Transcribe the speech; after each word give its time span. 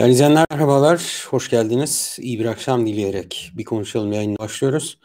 Değerli 0.00 0.12
izleyenler 0.12 0.46
merhabalar, 0.50 1.26
hoş 1.30 1.50
geldiniz. 1.50 2.18
İyi 2.20 2.40
bir 2.40 2.44
akşam 2.44 2.86
dileyerek 2.86 3.52
bir 3.54 3.64
konuşalım 3.64 4.12
yayına 4.12 4.38
başlıyoruz. 4.38 4.98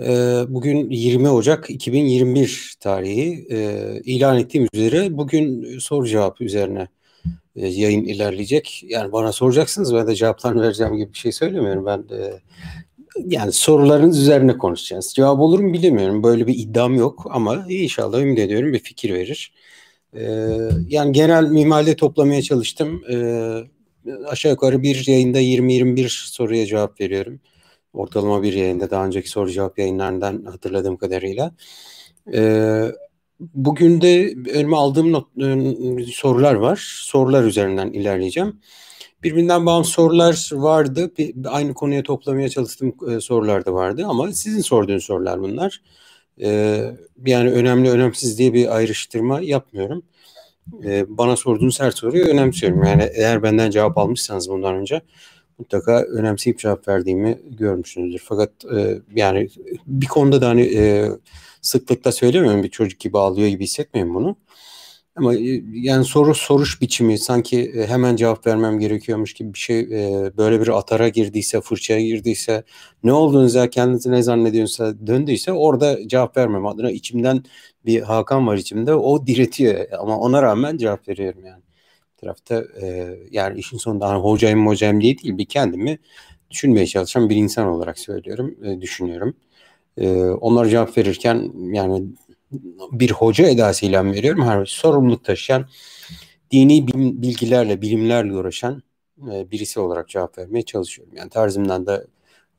Ee, 0.00 0.42
bugün 0.48 0.90
20 0.90 1.28
Ocak 1.28 1.70
2021 1.70 2.74
tarihi 2.80 3.46
ee, 3.50 4.00
ilan 4.04 4.38
ettiğim 4.38 4.68
üzere 4.72 5.16
bugün 5.16 5.78
soru 5.78 6.06
cevap 6.06 6.40
üzerine 6.40 6.88
e, 7.56 7.68
yayın 7.68 8.04
ilerleyecek. 8.04 8.84
Yani 8.88 9.12
bana 9.12 9.32
soracaksınız 9.32 9.94
ben 9.94 10.06
de 10.06 10.14
cevaplarını 10.14 10.62
vereceğim 10.62 10.96
gibi 10.96 11.12
bir 11.12 11.18
şey 11.18 11.32
söylemiyorum. 11.32 11.86
Ben 11.86 12.08
de 12.08 12.40
yani 13.26 13.52
sorularınız 13.52 14.18
üzerine 14.18 14.58
konuşacağız. 14.58 15.12
Cevap 15.14 15.40
olur 15.40 15.60
mu 15.60 15.72
bilemiyorum. 15.72 16.22
Böyle 16.22 16.46
bir 16.46 16.54
iddiam 16.58 16.94
yok 16.94 17.26
ama 17.30 17.66
inşallah 17.68 18.20
ümit 18.20 18.38
ediyorum 18.38 18.72
bir 18.72 18.78
fikir 18.78 19.14
verir. 19.14 19.52
Ee, 20.16 20.48
yani 20.88 21.12
genel 21.12 21.44
mimaride 21.44 21.96
toplamaya 21.96 22.42
çalıştım. 22.42 23.02
Ee, 23.12 23.72
aşağı 24.26 24.52
yukarı 24.52 24.82
bir 24.82 25.06
yayında 25.06 25.40
20-21 25.40 26.08
soruya 26.08 26.66
cevap 26.66 27.00
veriyorum. 27.00 27.40
Ortalama 27.92 28.42
bir 28.42 28.52
yayında 28.52 28.90
daha 28.90 29.06
önceki 29.06 29.28
soru 29.28 29.50
cevap 29.50 29.78
yayınlarından 29.78 30.44
hatırladığım 30.44 30.96
kadarıyla. 30.96 31.54
Ee, 32.34 32.84
bugün 33.40 34.00
de 34.00 34.34
önüme 34.54 34.76
aldığım 34.76 35.12
not, 35.12 35.28
e, 35.38 36.12
sorular 36.12 36.54
var. 36.54 37.00
Sorular 37.02 37.44
üzerinden 37.44 37.92
ilerleyeceğim. 37.92 38.60
Birbirinden 39.22 39.66
bağımsız 39.66 39.92
sorular 39.92 40.50
vardı. 40.52 41.12
Aynı 41.46 41.74
konuya 41.74 42.02
toplamaya 42.02 42.48
çalıştığım 42.48 42.94
e, 43.10 43.20
sorular 43.20 43.66
da 43.66 43.74
vardı 43.74 44.04
ama 44.08 44.32
sizin 44.32 44.60
sorduğunuz 44.60 45.04
sorular 45.04 45.40
bunlar. 45.40 45.82
Ee, 46.40 46.84
yani 47.26 47.50
önemli 47.50 47.90
önemsiz 47.90 48.38
diye 48.38 48.52
bir 48.52 48.76
ayrıştırma 48.76 49.40
yapmıyorum 49.40 50.02
e, 50.84 51.04
bana 51.08 51.36
sorduğunuz 51.36 51.80
her 51.80 51.90
soruyu 51.90 52.24
önemsiyorum. 52.24 52.84
Yani 52.84 53.10
eğer 53.14 53.42
benden 53.42 53.70
cevap 53.70 53.98
almışsanız 53.98 54.48
bundan 54.48 54.74
önce 54.74 55.02
mutlaka 55.58 56.02
önemseyip 56.02 56.58
cevap 56.58 56.88
verdiğimi 56.88 57.38
görmüşsünüzdür. 57.50 58.22
Fakat 58.24 58.50
e, 58.76 58.98
yani 59.14 59.48
bir 59.86 60.06
konuda 60.06 60.40
da 60.40 60.48
hani 60.48 60.62
e, 60.62 61.08
sıklıkla 61.60 62.12
söylemiyorum 62.12 62.62
bir 62.62 62.70
çocuk 62.70 63.00
gibi 63.00 63.18
ağlıyor 63.18 63.48
gibi 63.48 63.64
hissetmeyin 63.64 64.14
bunu. 64.14 64.36
Ama 65.16 65.34
e, 65.34 65.62
yani 65.72 66.04
soru 66.04 66.34
soruş 66.34 66.80
biçimi 66.80 67.18
sanki 67.18 67.60
e, 67.76 67.86
hemen 67.86 68.16
cevap 68.16 68.46
vermem 68.46 68.78
gerekiyormuş 68.78 69.34
gibi 69.34 69.54
bir 69.54 69.58
şey 69.58 69.80
e, 69.80 70.36
böyle 70.36 70.60
bir 70.60 70.68
atara 70.78 71.08
girdiyse, 71.08 71.60
fırçaya 71.60 72.00
girdiyse, 72.02 72.64
ne 73.04 73.12
olduğunuza 73.12 73.70
kendinizi 73.70 74.10
ne 74.12 74.22
zannediyorsa 74.22 75.06
döndüyse 75.06 75.52
orada 75.52 76.08
cevap 76.08 76.36
vermem 76.36 76.66
adına 76.66 76.90
içimden 76.90 77.42
bir 77.86 78.00
Hakan 78.02 78.46
var 78.46 78.56
içimde 78.56 78.94
o 78.94 79.26
diretiyor 79.26 79.86
ama 79.98 80.18
ona 80.18 80.42
rağmen 80.42 80.76
cevap 80.76 81.08
veriyorum 81.08 81.44
yani. 81.44 81.62
Bir 82.12 82.20
tarafta 82.26 82.64
yani 83.30 83.58
işin 83.58 83.78
sonunda 83.78 84.08
hani 84.08 84.22
hocayım 84.22 84.66
hocayım 84.66 85.00
diye 85.00 85.18
değil 85.18 85.38
bir 85.38 85.44
kendimi 85.46 85.98
düşünmeye 86.50 86.86
çalışan 86.86 87.30
bir 87.30 87.36
insan 87.36 87.66
olarak 87.66 87.98
söylüyorum, 87.98 88.56
düşünüyorum. 88.80 89.34
Onlar 90.40 90.66
cevap 90.66 90.98
verirken 90.98 91.52
yani 91.72 92.04
bir 92.92 93.10
hoca 93.10 93.46
edasıyla 93.46 94.04
veriyorum. 94.04 94.44
Her 94.46 94.66
sorumluluk 94.66 95.24
taşıyan, 95.24 95.68
dini 96.50 96.88
bilgilerle, 97.22 97.82
bilimlerle 97.82 98.34
uğraşan 98.34 98.82
e, 99.32 99.50
birisi 99.50 99.80
olarak 99.80 100.08
cevap 100.08 100.38
vermeye 100.38 100.62
çalışıyorum. 100.62 101.14
Yani 101.16 101.30
tarzımdan 101.30 101.86
da 101.86 102.06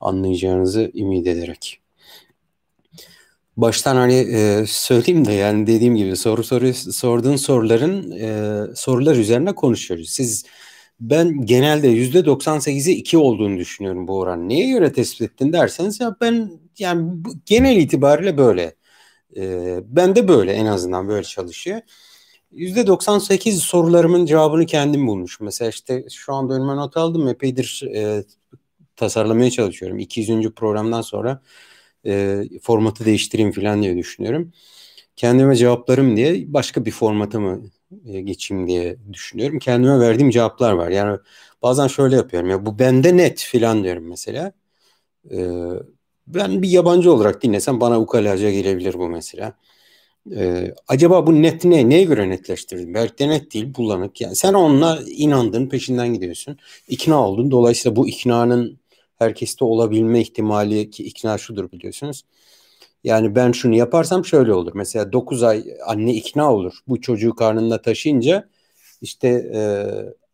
anlayacağınızı 0.00 0.92
ümit 0.94 1.26
ederek. 1.26 1.80
Baştan 3.56 3.96
hani 3.96 4.14
e, 4.14 4.64
söyleyeyim 4.66 5.24
de 5.24 5.32
yani 5.32 5.66
dediğim 5.66 5.96
gibi 5.96 6.16
soru 6.16 6.44
soru 6.44 6.74
sorduğun 6.74 7.36
soruların 7.36 8.10
e, 8.10 8.60
sorular 8.76 9.16
üzerine 9.16 9.54
konuşuyoruz. 9.54 10.10
Siz 10.10 10.44
ben 11.00 11.46
genelde 11.46 11.88
yüzde 11.88 12.18
98'i 12.18 12.92
2 12.92 13.18
olduğunu 13.18 13.58
düşünüyorum 13.58 14.08
bu 14.08 14.18
oran. 14.18 14.48
Neye 14.48 14.70
göre 14.70 14.92
tespit 14.92 15.22
ettin 15.22 15.52
derseniz 15.52 16.00
ya 16.00 16.16
ben 16.20 16.50
yani 16.78 17.12
genel 17.46 17.76
itibariyle 17.76 18.38
böyle. 18.38 18.74
E, 19.36 19.80
ben 19.84 20.16
de 20.16 20.28
böyle 20.28 20.52
en 20.52 20.66
azından 20.66 21.08
böyle 21.08 21.24
çalışıyor. 21.24 21.80
%98 22.52 23.60
sorularımın 23.62 24.26
cevabını 24.26 24.66
kendim 24.66 25.06
bulmuşum. 25.06 25.44
Mesela 25.44 25.68
işte 25.70 26.04
şu 26.10 26.34
anda 26.34 26.54
önüme 26.54 26.76
not 26.76 26.96
aldım. 26.96 27.28
Epeydir 27.28 27.82
e, 27.94 28.24
tasarlamaya 28.96 29.50
çalışıyorum. 29.50 29.98
200. 29.98 30.50
programdan 30.54 31.02
sonra 31.02 31.42
e, 32.06 32.44
formatı 32.62 33.04
değiştireyim 33.04 33.52
falan 33.52 33.82
diye 33.82 33.96
düşünüyorum. 33.96 34.52
Kendime 35.16 35.56
cevaplarım 35.56 36.16
diye 36.16 36.54
başka 36.54 36.84
bir 36.84 36.90
formata 36.90 37.40
mı 37.40 37.62
e, 38.06 38.20
geçeyim 38.20 38.68
diye 38.68 38.96
düşünüyorum. 39.12 39.58
Kendime 39.58 40.00
verdiğim 40.00 40.30
cevaplar 40.30 40.72
var. 40.72 40.90
Yani 40.90 41.18
bazen 41.62 41.86
şöyle 41.86 42.16
yapıyorum. 42.16 42.50
Ya 42.50 42.66
bu 42.66 42.78
bende 42.78 43.16
net 43.16 43.42
falan 43.52 43.84
diyorum 43.84 44.08
mesela. 44.08 44.52
E, 45.32 45.38
ben 46.26 46.62
bir 46.62 46.68
yabancı 46.68 47.12
olarak 47.12 47.42
dinlesem 47.42 47.80
bana 47.80 48.00
ukalaca 48.00 48.50
gelebilir 48.50 48.94
bu 48.94 49.08
mesela. 49.08 49.54
Ee, 50.36 50.74
acaba 50.88 51.26
bu 51.26 51.42
net 51.42 51.64
ne? 51.64 51.88
Neye 51.88 52.04
göre 52.04 52.30
netleştirdin? 52.30 52.94
Belki 52.94 53.18
de 53.18 53.28
net 53.28 53.54
değil, 53.54 53.74
bulanık. 53.76 54.20
Yani 54.20 54.36
sen 54.36 54.54
onunla 54.54 55.00
inandın, 55.06 55.68
peşinden 55.68 56.14
gidiyorsun. 56.14 56.58
İkna 56.88 57.28
oldun. 57.28 57.50
Dolayısıyla 57.50 57.96
bu 57.96 58.08
iknanın 58.08 58.78
herkeste 59.18 59.64
olabilme 59.64 60.20
ihtimali 60.20 60.90
ki 60.90 61.04
ikna 61.04 61.38
şudur 61.38 61.72
biliyorsunuz. 61.72 62.22
Yani 63.04 63.34
ben 63.34 63.52
şunu 63.52 63.74
yaparsam 63.74 64.24
şöyle 64.24 64.52
olur. 64.52 64.72
Mesela 64.74 65.12
9 65.12 65.42
ay 65.42 65.64
anne 65.86 66.14
ikna 66.14 66.52
olur. 66.54 66.74
Bu 66.88 67.00
çocuğu 67.00 67.34
karnında 67.34 67.82
taşıyınca 67.82 68.48
işte 69.02 69.28
e, 69.54 69.60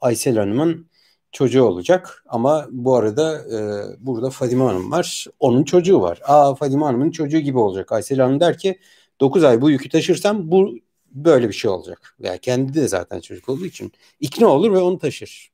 Aysel 0.00 0.36
Hanım'ın 0.36 0.89
çocuğu 1.32 1.62
olacak 1.62 2.24
ama 2.28 2.66
bu 2.70 2.96
arada 2.96 3.38
e, 3.38 3.58
burada 4.06 4.30
Fadime 4.30 4.64
Hanım 4.64 4.90
var. 4.90 5.26
Onun 5.40 5.64
çocuğu 5.64 6.00
var. 6.00 6.20
Aa 6.24 6.54
Fadime 6.54 6.84
Hanım'ın 6.84 7.10
çocuğu 7.10 7.38
gibi 7.38 7.58
olacak. 7.58 7.92
Aysel 7.92 8.18
Hanım 8.18 8.40
der 8.40 8.58
ki 8.58 8.78
9 9.20 9.44
ay 9.44 9.60
bu 9.60 9.70
yükü 9.70 9.88
taşırsam 9.88 10.50
bu 10.50 10.74
böyle 11.10 11.48
bir 11.48 11.54
şey 11.54 11.70
olacak. 11.70 12.16
Veya 12.20 12.38
kendi 12.38 12.74
de 12.74 12.88
zaten 12.88 13.20
çocuk 13.20 13.48
olduğu 13.48 13.66
için 13.66 13.92
ikna 14.20 14.48
olur 14.48 14.72
ve 14.72 14.78
onu 14.78 14.98
taşır. 14.98 15.50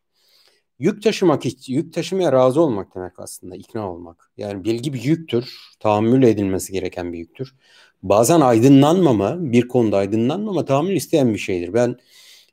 Yük 0.78 1.02
taşımak, 1.02 1.68
yük 1.68 1.94
taşımaya 1.94 2.32
razı 2.32 2.60
olmak 2.60 2.94
demek 2.94 3.18
aslında 3.18 3.56
ikna 3.56 3.92
olmak. 3.92 4.30
Yani 4.36 4.64
bilgi 4.64 4.92
bir 4.92 5.02
yüktür, 5.02 5.54
tahammül 5.80 6.22
edilmesi 6.22 6.72
gereken 6.72 7.12
bir 7.12 7.18
yüktür. 7.18 7.54
Bazen 8.02 8.40
aydınlanmama, 8.40 9.36
bir 9.38 9.68
konuda 9.68 9.96
aydınlanmama 9.96 10.64
tahammül 10.64 10.96
isteyen 10.96 11.34
bir 11.34 11.38
şeydir. 11.38 11.74
Ben 11.74 11.96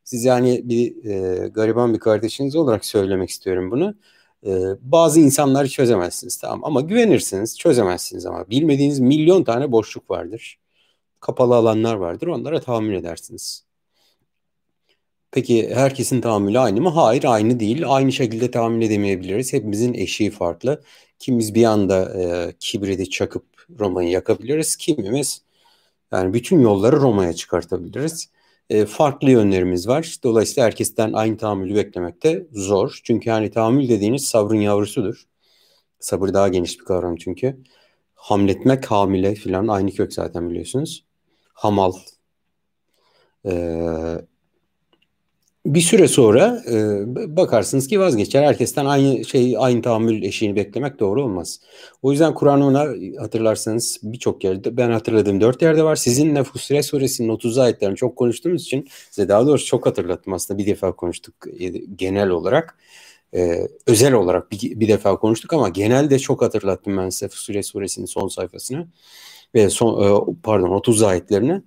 siz 0.03 0.25
yani 0.25 0.61
bir 0.63 1.05
e, 1.05 1.47
gariban 1.47 1.93
bir 1.93 1.99
kardeşiniz 1.99 2.55
olarak 2.55 2.85
söylemek 2.85 3.29
istiyorum 3.29 3.71
bunu. 3.71 3.95
E, 4.45 4.51
bazı 4.81 5.19
insanları 5.19 5.69
çözemezsiniz 5.69 6.37
tamam 6.37 6.61
ama 6.63 6.81
güvenirsiniz 6.81 7.57
çözemezsiniz 7.57 8.25
ama 8.25 8.49
bilmediğiniz 8.49 8.99
milyon 8.99 9.43
tane 9.43 9.71
boşluk 9.71 10.11
vardır. 10.11 10.59
Kapalı 11.19 11.55
alanlar 11.55 11.95
vardır 11.95 12.27
onlara 12.27 12.61
tahammül 12.61 12.95
edersiniz. 12.95 13.65
Peki 15.31 15.75
herkesin 15.75 16.21
tahammülü 16.21 16.59
aynı 16.59 16.81
mı? 16.81 16.89
Hayır 16.89 17.23
aynı 17.23 17.59
değil. 17.59 17.83
Aynı 17.87 18.11
şekilde 18.11 18.51
tahammül 18.51 18.81
edemeyebiliriz. 18.85 19.53
Hepimizin 19.53 19.93
eşiği 19.93 20.31
farklı. 20.31 20.83
Kimimiz 21.19 21.55
bir 21.55 21.63
anda 21.65 22.21
e, 22.21 22.53
kibriti 22.59 23.09
çakıp 23.09 23.45
Roma'yı 23.79 24.09
yakabiliriz. 24.09 24.75
Kimimiz 24.75 25.41
yani 26.11 26.33
bütün 26.33 26.59
yolları 26.59 26.95
Roma'ya 27.01 27.33
çıkartabiliriz 27.33 28.29
e, 28.73 28.85
farklı 28.85 29.31
yönlerimiz 29.31 29.88
var. 29.88 30.16
Dolayısıyla 30.23 30.66
herkesten 30.66 31.13
aynı 31.13 31.38
tahammülü 31.38 31.75
beklemek 31.75 32.23
de 32.23 32.47
zor. 32.51 33.00
Çünkü 33.03 33.29
yani 33.29 33.51
tahammül 33.51 33.89
dediğiniz 33.89 34.25
sabrın 34.25 34.59
yavrusudur. 34.59 35.23
Sabır 36.00 36.34
daha 36.34 36.47
geniş 36.47 36.79
bir 36.79 36.85
kavram 36.85 37.16
çünkü. 37.16 37.57
Hamletmek, 38.16 38.85
hamile 38.85 39.35
filan 39.35 39.67
aynı 39.67 39.91
kök 39.91 40.13
zaten 40.13 40.50
biliyorsunuz. 40.50 41.06
Hamal. 41.53 41.94
Ee, 43.45 44.17
bir 45.66 45.81
süre 45.81 46.07
sonra 46.07 46.63
e, 46.72 46.75
bakarsınız 47.38 47.88
ki 47.88 48.00
vazgeçer. 48.00 48.44
Herkesten 48.44 48.86
aynı 48.86 49.25
şey 49.25 49.56
aynı 49.57 49.81
tahammül 49.81 50.24
eşiğini 50.24 50.56
beklemek 50.56 51.00
doğru 51.00 51.24
olmaz. 51.24 51.60
O 52.01 52.12
yüzden 52.12 52.33
Kur'an'ına 52.33 52.88
hatırlarsanız 53.19 54.00
birçok 54.04 54.44
yerde 54.44 54.77
ben 54.77 54.92
hatırladığım 54.92 55.42
dört 55.42 55.62
yerde 55.62 55.83
var. 55.83 55.95
Sizin 55.95 56.36
Nefus 56.36 56.71
suresinin 56.83 57.30
30 57.30 57.57
ayetlerini 57.57 57.95
çok 57.95 58.15
konuştuğumuz 58.15 58.62
için 58.62 58.88
size 59.12 59.30
daha 59.30 59.48
doğrusu 59.48 59.65
çok 59.65 59.86
hatırlattım 59.86 60.33
aslında 60.33 60.57
bir 60.57 60.65
defa 60.65 60.92
konuştuk 60.92 61.36
e, 61.60 61.68
genel 61.95 62.30
olarak. 62.30 62.77
Ee, 63.36 63.68
özel 63.88 64.13
olarak 64.13 64.51
bir, 64.51 64.80
bir 64.80 64.88
defa 64.88 65.18
konuştuk 65.18 65.54
ama 65.54 65.69
genelde 65.69 66.19
çok 66.19 66.42
hatırlattım 66.42 66.98
ben 66.98 67.09
size 67.09 67.27
Fussilet 67.27 67.66
suresinin 67.66 68.06
son 68.06 68.27
sayfasını 68.27 68.88
ve 69.56 69.69
son 69.69 70.04
e, 70.04 70.36
pardon 70.44 70.69
30 70.69 71.04
ayetlerini 71.04 71.62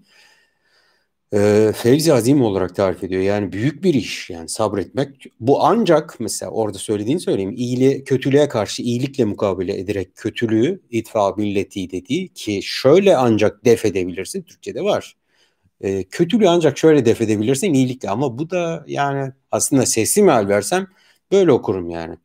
e, 1.34 1.72
fevzi 1.76 2.12
azim 2.14 2.42
olarak 2.42 2.76
tarif 2.76 3.04
ediyor. 3.04 3.22
Yani 3.22 3.52
büyük 3.52 3.84
bir 3.84 3.94
iş 3.94 4.30
yani 4.30 4.48
sabretmek. 4.48 5.26
Bu 5.40 5.64
ancak 5.64 6.20
mesela 6.20 6.52
orada 6.52 6.78
söylediğini 6.78 7.20
söyleyeyim. 7.20 7.54
İyiliğe, 7.56 8.04
kötülüğe 8.04 8.48
karşı 8.48 8.82
iyilikle 8.82 9.24
mukabele 9.24 9.78
ederek 9.78 10.16
kötülüğü 10.16 10.80
itfa 10.90 11.32
milleti 11.36 11.90
dediği 11.90 12.28
ki 12.28 12.60
şöyle 12.62 13.16
ancak 13.16 13.64
def 13.64 13.84
edebilirsin. 13.84 14.42
Türkçe'de 14.42 14.82
var. 14.82 15.16
E, 15.80 16.04
kötülüğü 16.04 16.48
ancak 16.48 16.78
şöyle 16.78 17.06
def 17.06 17.20
edebilirsin 17.22 17.74
iyilikle 17.74 18.10
ama 18.10 18.38
bu 18.38 18.50
da 18.50 18.84
yani 18.88 19.32
aslında 19.52 19.86
sesli 19.86 20.22
meal 20.22 20.48
versem 20.48 20.86
Böyle 21.32 21.52
okurum 21.52 21.90
yani. 21.90 22.16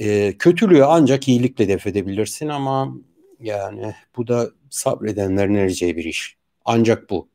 E, 0.00 0.38
kötülüğü 0.38 0.84
ancak 0.84 1.28
iyilikle 1.28 1.68
def 1.68 1.86
edebilirsin 1.86 2.48
ama 2.48 2.94
yani 3.40 3.94
bu 4.16 4.28
da 4.28 4.50
sabredenlerin 4.70 5.54
ereceği 5.54 5.96
bir 5.96 6.04
iş. 6.04 6.36
Ancak 6.64 7.10
bu. 7.10 7.28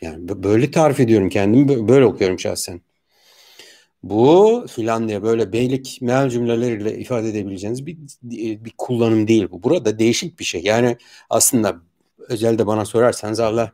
Yani 0.00 0.28
böyle 0.28 0.70
tarif 0.70 1.00
ediyorum 1.00 1.28
kendimi 1.28 1.88
böyle 1.88 2.04
okuyorum 2.04 2.38
şahsen. 2.40 2.80
Bu 4.02 4.66
filan 4.70 5.08
diye 5.08 5.22
böyle 5.22 5.52
beylik 5.52 5.98
meal 6.02 6.30
cümleleriyle 6.30 6.98
ifade 6.98 7.28
edebileceğiniz 7.28 7.86
bir, 7.86 7.96
bir 8.64 8.72
kullanım 8.78 9.28
değil 9.28 9.48
bu. 9.50 9.62
Burada 9.62 9.98
değişik 9.98 10.38
bir 10.38 10.44
şey. 10.44 10.62
Yani 10.64 10.96
aslında 11.30 11.76
özelde 12.18 12.66
bana 12.66 12.84
sorarsanız 12.84 13.40
Allah 13.40 13.72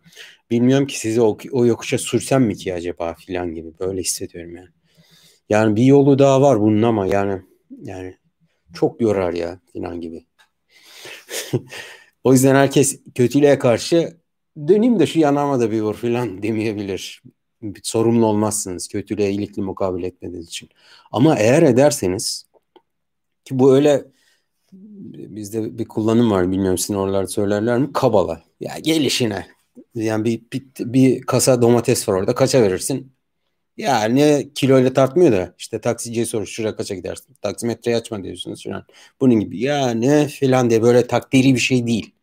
bilmiyorum 0.51 0.87
ki 0.87 0.99
sizi 0.99 1.21
o, 1.21 1.39
o 1.53 1.67
yokuşa 1.67 1.99
sürsem 1.99 2.43
mi 2.43 2.57
ki 2.57 2.75
acaba 2.75 3.15
filan 3.15 3.55
gibi 3.55 3.79
böyle 3.81 4.01
hissediyorum 4.01 4.57
yani. 4.57 4.69
Yani 5.49 5.77
bir 5.77 5.85
yolu 5.85 6.19
daha 6.19 6.43
var 6.43 6.61
bunun 6.61 6.83
ama 6.83 7.07
yani 7.07 7.43
yani 7.83 8.17
çok 8.75 9.01
yorar 9.01 9.33
ya 9.33 9.61
filan 9.73 10.01
gibi. 10.01 10.27
o 12.25 12.33
yüzden 12.33 12.55
herkes 12.55 13.01
kötülüğe 13.15 13.59
karşı 13.59 14.17
döneyim 14.69 15.01
de 15.01 15.07
şu 15.07 15.19
yanağıma 15.19 15.61
da 15.61 15.71
bir 15.71 15.81
vur 15.81 15.95
filan 15.95 16.43
demeyebilir. 16.43 17.23
Sorumlu 17.83 18.27
olmazsınız 18.27 18.89
kötülüğe 18.89 19.31
iyilikle 19.31 19.63
mukabele 19.63 20.07
etmediğiniz 20.07 20.49
için. 20.49 20.69
Ama 21.13 21.37
eğer 21.39 21.63
ederseniz 21.63 22.47
ki 23.45 23.59
bu 23.59 23.75
öyle 23.75 24.05
bizde 24.73 25.79
bir 25.79 25.85
kullanım 25.85 26.31
var 26.31 26.51
bilmiyorum 26.51 26.79
sizin 26.79 26.95
oralarda 26.95 27.27
söylerler 27.27 27.79
mi? 27.79 27.93
Kabala. 27.93 28.43
Ya 28.61 28.79
gelişine. 28.79 29.47
Yani 29.95 30.25
bir, 30.25 30.43
bir, 30.53 30.65
bir 30.81 31.23
kasa 31.23 31.63
domates 31.63 32.09
var 32.09 32.15
orada 32.15 32.35
kaça 32.35 32.63
verirsin? 32.63 33.13
Yani 33.77 34.51
kiloyla 34.55 34.93
tartmıyor 34.93 35.33
da 35.33 35.55
işte 35.59 35.81
taksiciye 35.81 36.27
soruş 36.27 36.51
şuraya 36.51 36.77
kaça 36.77 36.95
gidersin? 36.95 37.35
Taksimetreyi 37.43 37.97
açma 37.97 38.25
diyorsunuz 38.25 38.65
falan. 38.65 38.87
Bunun 39.21 39.41
gibi 39.41 39.61
ya 39.61 39.91
ne 39.91 40.29
filan 40.29 40.71
diye 40.71 40.83
böyle 40.83 41.07
takdiri 41.07 41.55
bir 41.55 41.61
şey 41.61 41.87
değil 41.87 42.14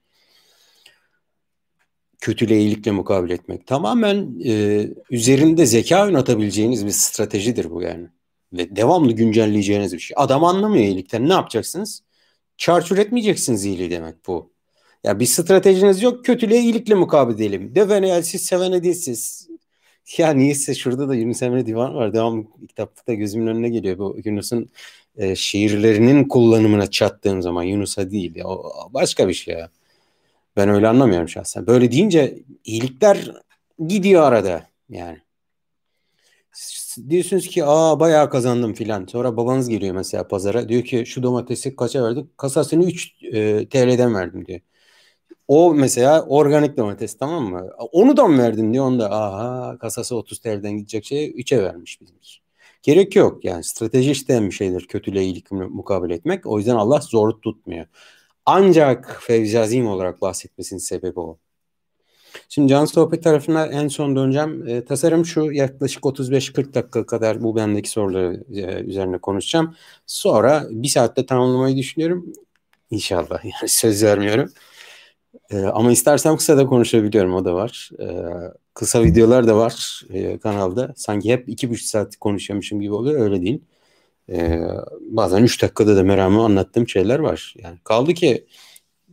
kötüyle 2.22 2.60
iyilikle 2.60 2.92
mukabele 2.92 3.34
etmek. 3.34 3.68
Tamamen 3.68 4.40
e, 4.46 4.88
üzerinde 5.10 5.66
zeka 5.66 6.06
oynatabileceğiniz 6.06 6.86
bir 6.86 6.92
stratejidir 6.92 7.72
bu 7.72 7.82
yani. 7.82 8.08
Ve 8.54 8.76
devamlı 8.76 9.12
güncelleyeceğiniz 9.12 9.94
bir 9.94 10.00
şey. 10.00 10.16
Adam 10.18 10.44
anlamıyor 10.44 10.86
iyilikten. 10.86 11.30
Ne 11.30 11.34
yapacaksınız? 11.34 12.04
Çarçur 12.58 12.98
etmeyeceksiniz 12.98 13.66
iyiliği 13.66 13.92
demek 13.92 14.28
bu. 14.28 14.52
Ya 15.04 15.20
bir 15.20 15.26
stratejiniz 15.26 16.02
yok. 16.02 16.26
Kötüyle 16.26 16.60
iyilikle 16.60 16.96
mukabele 16.96 17.36
edelim. 17.36 17.76
Devene 17.76 18.10
el 18.10 18.22
siz 18.22 18.46
sevene 18.46 18.84
değilsiz. 18.84 19.48
Ya 20.18 20.34
niyeyse 20.34 20.76
şurada 20.76 21.10
da 21.10 21.16
Yunus 21.16 21.42
Emre 21.42 21.66
Divan 21.66 21.96
var. 21.96 22.14
Devam 22.14 22.48
kitapta 22.68 23.14
gözümün 23.14 23.48
önüne 23.48 23.70
geliyor. 23.70 23.98
Bu 23.98 24.18
Yunus'un 24.26 24.70
e, 25.18 25.36
şiirlerinin 25.36 26.28
kullanımına 26.28 26.88
çattığım 26.90 27.42
zaman 27.42 27.64
Yunus'a 27.64 28.12
değil. 28.12 28.36
Ya, 28.36 28.46
başka 28.90 29.28
bir 29.28 29.34
şey 29.34 29.54
ya. 29.54 29.70
Ben 30.56 30.70
öyle 30.70 30.88
anlamıyorum 30.88 31.30
şahsen. 31.30 31.68
Böyle 31.68 31.92
deyince 31.92 32.44
iyilikler 32.64 33.32
gidiyor 33.88 34.24
arada 34.24 34.68
yani. 34.90 35.18
Diyorsunuz 37.10 37.48
ki 37.48 37.66
aa 37.66 38.00
bayağı 38.00 38.30
kazandım 38.30 38.74
filan. 38.74 39.06
Sonra 39.06 39.38
babanız 39.38 39.70
geliyor 39.70 39.96
mesela 39.96 40.28
pazara. 40.28 40.70
Diyor 40.70 40.84
ki 40.84 41.06
şu 41.06 41.24
domatesi 41.24 41.76
kaça 41.76 42.04
verdik? 42.04 42.38
Kasasını 42.38 42.86
3 42.86 43.14
e, 43.24 43.70
TL'den 43.70 44.16
verdim 44.16 44.46
diyor. 44.46 44.60
O 45.48 45.74
mesela 45.74 46.26
organik 46.26 46.78
domates 46.78 47.18
tamam 47.18 47.44
mı? 47.44 47.70
Onu 47.92 48.18
da 48.18 48.28
mı 48.28 48.38
verdin 48.44 48.74
diyor. 48.74 48.86
Onda 48.86 49.12
aha 49.12 49.78
kasası 49.78 50.16
30 50.16 50.40
TL'den 50.40 50.72
gidecek 50.78 51.06
şey 51.06 51.30
3'e 51.30 51.64
vermiş 51.64 52.02
bizimki. 52.02 52.30
Gerek 52.84 53.16
yok 53.16 53.46
yani 53.46 53.64
strateji 53.64 54.12
isteyen 54.12 54.46
bir 54.46 54.52
şeydir 54.52 54.88
kötüyle 54.88 55.24
iyilik 55.24 55.52
mukabele 55.52 56.14
etmek. 56.14 56.46
O 56.46 56.58
yüzden 56.58 56.76
Allah 56.76 57.02
zor 57.02 57.32
tutmuyor. 57.32 57.86
Ancak 58.46 59.22
Fevzi 59.22 59.60
Azim 59.60 59.88
olarak 59.88 60.22
bahsetmesinin 60.22 60.80
sebebi 60.80 61.20
o. 61.20 61.38
Şimdi 62.50 62.68
Can 62.68 62.86
Sohbet 62.86 63.24
tarafına 63.24 63.66
en 63.66 63.88
son 63.88 64.16
döneceğim. 64.16 64.68
E, 64.68 64.86
tasarım 64.86 65.26
şu 65.26 65.52
yaklaşık 65.52 66.04
35-40 66.04 66.74
dakika 66.74 67.06
kadar 67.06 67.44
bu 67.44 67.56
bendeki 67.56 67.90
soruları 67.90 68.44
e, 68.54 68.84
üzerine 68.84 69.18
konuşacağım. 69.18 69.76
Sonra 70.06 70.68
bir 70.70 70.88
saatte 70.88 71.26
tamamlamayı 71.26 71.78
düşünüyorum. 71.78 72.34
İnşallah 72.92 73.44
yani 73.46 73.70
söz 73.70 74.04
vermiyorum. 74.04 74.50
E, 75.52 75.58
ama 75.60 75.92
istersem 75.92 76.38
kısa 76.38 76.58
da 76.58 76.66
konuşabiliyorum 76.66 77.36
o 77.36 77.46
da 77.46 77.54
var. 77.54 77.90
E, 78.00 78.08
kısa 78.74 79.04
videolar 79.04 79.48
da 79.48 79.58
var 79.58 80.02
e, 80.10 80.38
kanalda. 80.38 80.94
Sanki 80.96 81.34
hep 81.34 81.50
2,5 81.50 81.78
saat 81.78 82.16
konuşuyormuşum 82.16 82.82
gibi 82.82 82.94
oluyor 82.94 83.22
öyle 83.22 83.42
değil. 83.42 83.62
Ee, 84.32 84.62
bazen 85.00 85.44
3 85.44 85.62
dakikada 85.62 85.96
da 85.96 86.04
meramı 86.04 86.44
anlattığım 86.44 86.88
şeyler 86.88 87.20
var. 87.20 87.54
Yani 87.58 87.78
kaldı 87.84 88.14
ki 88.14 88.46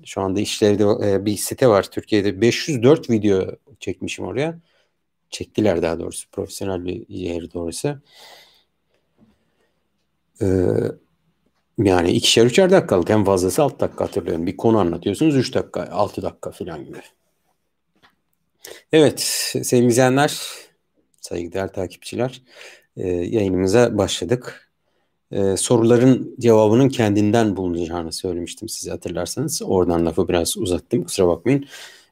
şu 0.05 0.21
anda 0.21 0.41
işlevde 0.41 1.11
e, 1.11 1.25
bir 1.25 1.37
site 1.37 1.69
var 1.69 1.83
Türkiye'de 1.83 2.41
504 2.41 3.11
video 3.11 3.47
çekmişim 3.81 4.25
oraya. 4.25 4.59
Çektiler 5.31 5.83
daha 5.83 5.99
doğrusu 5.99 6.31
profesyonel 6.31 6.85
bir 6.85 7.09
yer 7.09 7.53
doğrusu. 7.55 7.99
Ee, 10.43 10.47
yani 11.79 12.11
ikişer 12.11 12.47
üçer 12.47 12.71
dakikalık 12.71 13.11
en 13.11 13.25
fazlası 13.25 13.63
6 13.63 13.81
dakika 13.81 14.05
hatırlıyorum. 14.05 14.47
Bir 14.47 14.57
konu 14.57 14.79
anlatıyorsunuz 14.79 15.37
3 15.37 15.55
dakika 15.55 15.89
6 15.93 16.23
dakika 16.23 16.51
falan 16.51 16.85
gibi. 16.85 16.99
Evet 18.93 19.21
sevgili 19.63 19.89
izleyenler, 19.89 20.41
saygıdeğer 21.21 21.73
takipçiler 21.73 22.43
e, 22.97 23.09
yayınımıza 23.09 23.99
başladık 23.99 24.68
e, 25.33 25.57
soruların 25.57 26.37
cevabının 26.41 26.89
kendinden 26.89 27.57
bulunacağını 27.57 28.13
söylemiştim 28.13 28.69
size 28.69 28.91
hatırlarsanız. 28.91 29.63
Oradan 29.65 30.07
lafı 30.07 30.29
biraz 30.29 30.59
uzattım 30.59 31.05
kusura 31.05 31.29
bakmayın 31.29 31.65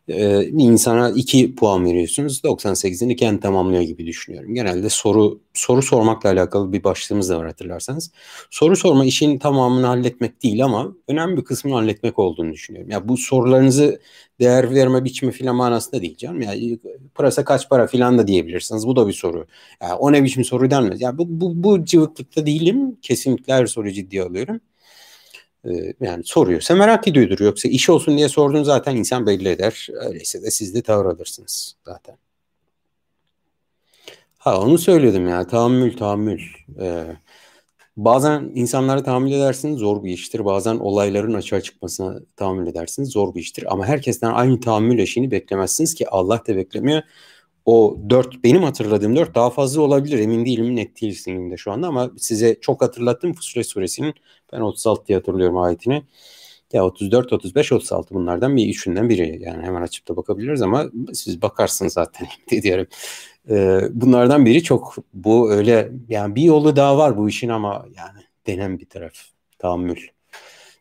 bir 0.08 0.64
insana 0.64 1.10
2 1.10 1.54
puan 1.54 1.84
veriyorsunuz. 1.84 2.40
98'ini 2.44 3.16
kendi 3.16 3.40
tamamlıyor 3.40 3.82
gibi 3.82 4.06
düşünüyorum. 4.06 4.54
Genelde 4.54 4.88
soru 4.88 5.40
soru 5.54 5.82
sormakla 5.82 6.30
alakalı 6.30 6.72
bir 6.72 6.84
başlığımız 6.84 7.30
da 7.30 7.38
var 7.38 7.46
hatırlarsanız. 7.46 8.10
Soru 8.50 8.76
sorma 8.76 9.04
işin 9.04 9.38
tamamını 9.38 9.86
halletmek 9.86 10.42
değil 10.42 10.64
ama 10.64 10.94
önemli 11.08 11.36
bir 11.36 11.44
kısmını 11.44 11.74
halletmek 11.74 12.18
olduğunu 12.18 12.52
düşünüyorum. 12.52 12.90
Ya 12.90 13.08
bu 13.08 13.16
sorularınızı 13.16 14.00
değer 14.40 14.74
verme 14.74 15.04
biçimi 15.04 15.32
filan 15.32 15.56
manasında 15.56 16.02
değil 16.02 16.16
canım. 16.16 16.40
Yani 16.40 16.78
pırasa 17.14 17.44
kaç 17.44 17.68
para 17.68 17.86
filan 17.86 18.18
da 18.18 18.26
diyebilirsiniz. 18.26 18.86
Bu 18.86 18.96
da 18.96 19.08
bir 19.08 19.12
soru. 19.12 19.46
Yani 19.82 19.94
o 19.94 20.12
ne 20.12 20.24
biçim 20.24 20.44
soru 20.44 20.70
denmez. 20.70 21.00
Yani 21.00 21.18
bu, 21.18 21.24
bu, 21.28 21.62
bu 21.64 21.84
cıvıklıkta 21.84 22.46
değilim. 22.46 22.96
Kesinlikle 23.02 23.52
her 23.52 23.66
soruyu 23.66 23.92
ciddiye 23.92 24.22
alıyorum. 24.22 24.60
Ee, 25.70 25.94
yani 26.00 26.24
soruyorsa 26.24 26.74
merak 26.74 27.08
ediyordur. 27.08 27.40
Yoksa 27.40 27.68
iş 27.68 27.90
olsun 27.90 28.16
diye 28.16 28.28
sorduğun 28.28 28.62
zaten 28.62 28.96
insan 28.96 29.26
belli 29.26 29.48
eder. 29.48 29.88
Öyleyse 29.92 30.42
de 30.42 30.50
siz 30.50 30.74
de 30.74 30.82
tavır 30.82 31.04
alırsınız 31.04 31.76
zaten. 31.84 32.16
Ha 34.38 34.60
onu 34.60 34.78
söyledim 34.78 35.28
ya 35.28 35.46
tahammül 35.46 35.96
tahammül. 35.96 36.40
Ee, 36.80 37.04
bazen 37.96 38.52
insanlara 38.54 39.02
tahammül 39.02 39.32
edersiniz 39.32 39.78
zor 39.78 40.04
bir 40.04 40.12
iştir. 40.12 40.44
Bazen 40.44 40.76
olayların 40.76 41.34
açığa 41.34 41.60
çıkmasına 41.60 42.20
tahammül 42.36 42.66
edersiniz 42.66 43.08
zor 43.08 43.34
bir 43.34 43.40
iştir. 43.40 43.72
Ama 43.72 43.86
herkesten 43.86 44.30
aynı 44.32 44.60
tahammül 44.60 44.98
eşiğini 44.98 45.30
beklemezsiniz 45.30 45.94
ki 45.94 46.08
Allah 46.08 46.42
da 46.48 46.56
beklemiyor 46.56 47.02
o 47.66 47.98
dört 48.10 48.44
benim 48.44 48.62
hatırladığım 48.62 49.16
dört 49.16 49.34
daha 49.34 49.50
fazla 49.50 49.82
olabilir 49.82 50.18
emin 50.18 50.44
değilim 50.46 50.76
net 50.76 51.02
değilsin 51.02 51.50
de 51.50 51.56
şu 51.56 51.72
anda 51.72 51.86
ama 51.88 52.10
size 52.18 52.60
çok 52.60 52.82
hatırlattım 52.82 53.32
Fusilet 53.32 53.66
suresinin 53.66 54.14
ben 54.52 54.60
36 54.60 55.06
diye 55.06 55.18
hatırlıyorum 55.18 55.58
ayetini. 55.58 56.02
Ya 56.72 56.84
34, 56.84 57.32
35, 57.32 57.72
36 57.72 58.14
bunlardan 58.14 58.56
bir 58.56 58.68
üçünden 58.68 59.08
biri. 59.08 59.38
Yani 59.42 59.62
hemen 59.62 59.82
açıp 59.82 60.08
da 60.08 60.16
bakabiliriz 60.16 60.62
ama 60.62 60.90
siz 61.12 61.42
bakarsınız 61.42 61.92
zaten 61.92 62.28
diyorum. 62.62 62.86
Ee, 63.50 63.80
bunlardan 63.90 64.46
biri 64.46 64.62
çok 64.62 64.96
bu 65.14 65.52
öyle 65.52 65.92
yani 66.08 66.34
bir 66.34 66.42
yolu 66.42 66.76
daha 66.76 66.98
var 66.98 67.16
bu 67.16 67.28
işin 67.28 67.48
ama 67.48 67.86
yani 67.96 68.20
denen 68.46 68.78
bir 68.78 68.86
taraf 68.88 69.12
tahammül. 69.58 69.96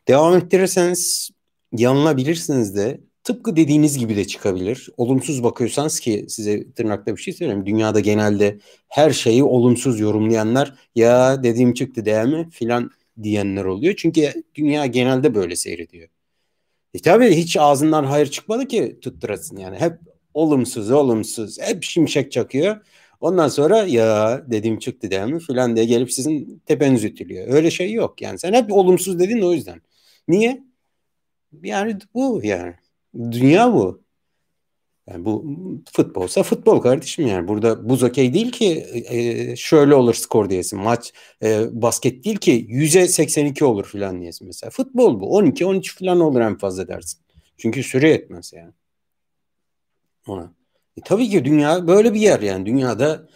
Devam 0.08 0.36
ettirirseniz 0.36 1.30
yanılabilirsiniz 1.72 2.76
de 2.76 3.00
Tıpkı 3.26 3.56
dediğiniz 3.56 3.98
gibi 3.98 4.16
de 4.16 4.24
çıkabilir. 4.24 4.88
Olumsuz 4.96 5.42
bakıyorsanız 5.42 6.00
ki 6.00 6.26
size 6.28 6.72
tırnakta 6.72 7.16
bir 7.16 7.20
şey 7.22 7.34
söyleyeyim. 7.34 7.66
Dünyada 7.66 8.00
genelde 8.00 8.58
her 8.88 9.10
şeyi 9.10 9.44
olumsuz 9.44 10.00
yorumlayanlar 10.00 10.74
ya 10.94 11.42
dediğim 11.42 11.74
çıktı 11.74 12.04
değil 12.04 12.26
mi 12.26 12.48
filan 12.50 12.90
diyenler 13.22 13.64
oluyor. 13.64 13.94
Çünkü 13.96 14.42
dünya 14.54 14.86
genelde 14.86 15.34
böyle 15.34 15.56
seyrediyor. 15.56 16.08
E 16.94 16.98
tabii 16.98 17.36
hiç 17.36 17.56
ağzından 17.56 18.04
hayır 18.04 18.26
çıkmadı 18.26 18.68
ki 18.68 18.98
tutturasın 19.02 19.56
yani. 19.56 19.76
Hep 19.76 19.98
olumsuz 20.34 20.90
olumsuz 20.90 21.60
hep 21.60 21.82
şimşek 21.82 22.32
çakıyor. 22.32 22.76
Ondan 23.20 23.48
sonra 23.48 23.78
ya 23.78 24.42
dediğim 24.50 24.78
çıktı 24.78 25.10
değil 25.10 25.22
mi 25.22 25.40
filan 25.40 25.76
diye 25.76 25.86
gelip 25.86 26.12
sizin 26.12 26.62
tepeniz 26.66 27.04
ütülüyor. 27.04 27.48
Öyle 27.48 27.70
şey 27.70 27.92
yok 27.92 28.22
yani. 28.22 28.38
Sen 28.38 28.52
hep 28.52 28.72
olumsuz 28.72 29.18
dedin 29.18 29.40
o 29.40 29.52
yüzden. 29.52 29.82
Niye? 30.28 30.62
Yani 31.62 31.98
bu 32.14 32.40
yani. 32.44 32.74
Dünya 33.18 33.72
bu. 33.72 34.06
Yani 35.06 35.24
bu 35.24 35.44
futbolsa 35.92 36.42
futbol 36.42 36.80
kardeşim 36.80 37.26
yani. 37.26 37.48
Burada 37.48 37.88
buz 37.88 38.02
okey 38.02 38.34
değil 38.34 38.52
ki 38.52 38.86
e, 39.08 39.56
şöyle 39.56 39.94
olur 39.94 40.14
skor 40.14 40.50
diyesin. 40.50 40.80
Maç 40.80 41.12
e, 41.42 41.66
basket 41.82 42.24
değil 42.24 42.36
ki 42.36 42.66
100'e 42.68 43.08
82 43.08 43.64
olur 43.64 43.84
filan 43.84 44.20
diyesin 44.20 44.46
mesela. 44.46 44.70
Futbol 44.70 45.20
bu. 45.20 45.38
12-13 45.38 45.96
filan 45.96 46.20
olur 46.20 46.40
en 46.40 46.58
fazla 46.58 46.88
dersin. 46.88 47.20
Çünkü 47.56 47.82
süre 47.82 48.08
yetmez 48.08 48.52
yani. 48.52 48.72
Ona. 50.28 50.52
E, 50.96 51.00
tabii 51.04 51.28
ki 51.28 51.44
dünya 51.44 51.86
böyle 51.86 52.14
bir 52.14 52.20
yer 52.20 52.40
yani. 52.40 52.66
Dünyada 52.66 53.28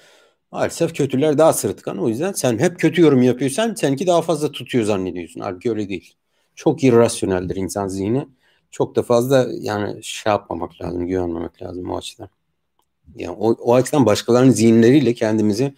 maalesef 0.53 0.95
kötüler 0.95 1.39
daha 1.39 1.53
sırıtkan. 1.53 1.99
O 1.99 2.09
yüzden 2.09 2.33
sen 2.33 2.59
hep 2.59 2.79
kötü 2.79 3.03
yorum 3.03 3.23
yapıyorsan 3.23 3.75
seninki 3.75 4.07
daha 4.07 4.23
fazla 4.23 4.53
tutuyor 4.53 4.85
zannediyorsun. 4.85 5.41
Halbuki 5.41 5.71
öyle 5.71 5.89
değil. 5.89 6.15
Çok 6.55 6.85
irrasyoneldir 6.85 7.57
insan 7.57 7.89
zihni 7.89 8.27
çok 8.71 8.97
da 8.97 9.03
fazla 9.03 9.47
yani 9.61 10.05
şey 10.05 10.31
yapmamak 10.31 10.83
lazım, 10.83 11.07
güvenmemek 11.07 11.63
lazım 11.63 11.91
o 11.91 11.97
açıdan. 11.97 12.29
Yani 13.17 13.37
o, 13.41 13.51
o 13.53 13.75
açıdan 13.75 14.07
başkalarının 14.07 14.51
zihinleriyle 14.51 15.15
kendimizi 15.15 15.75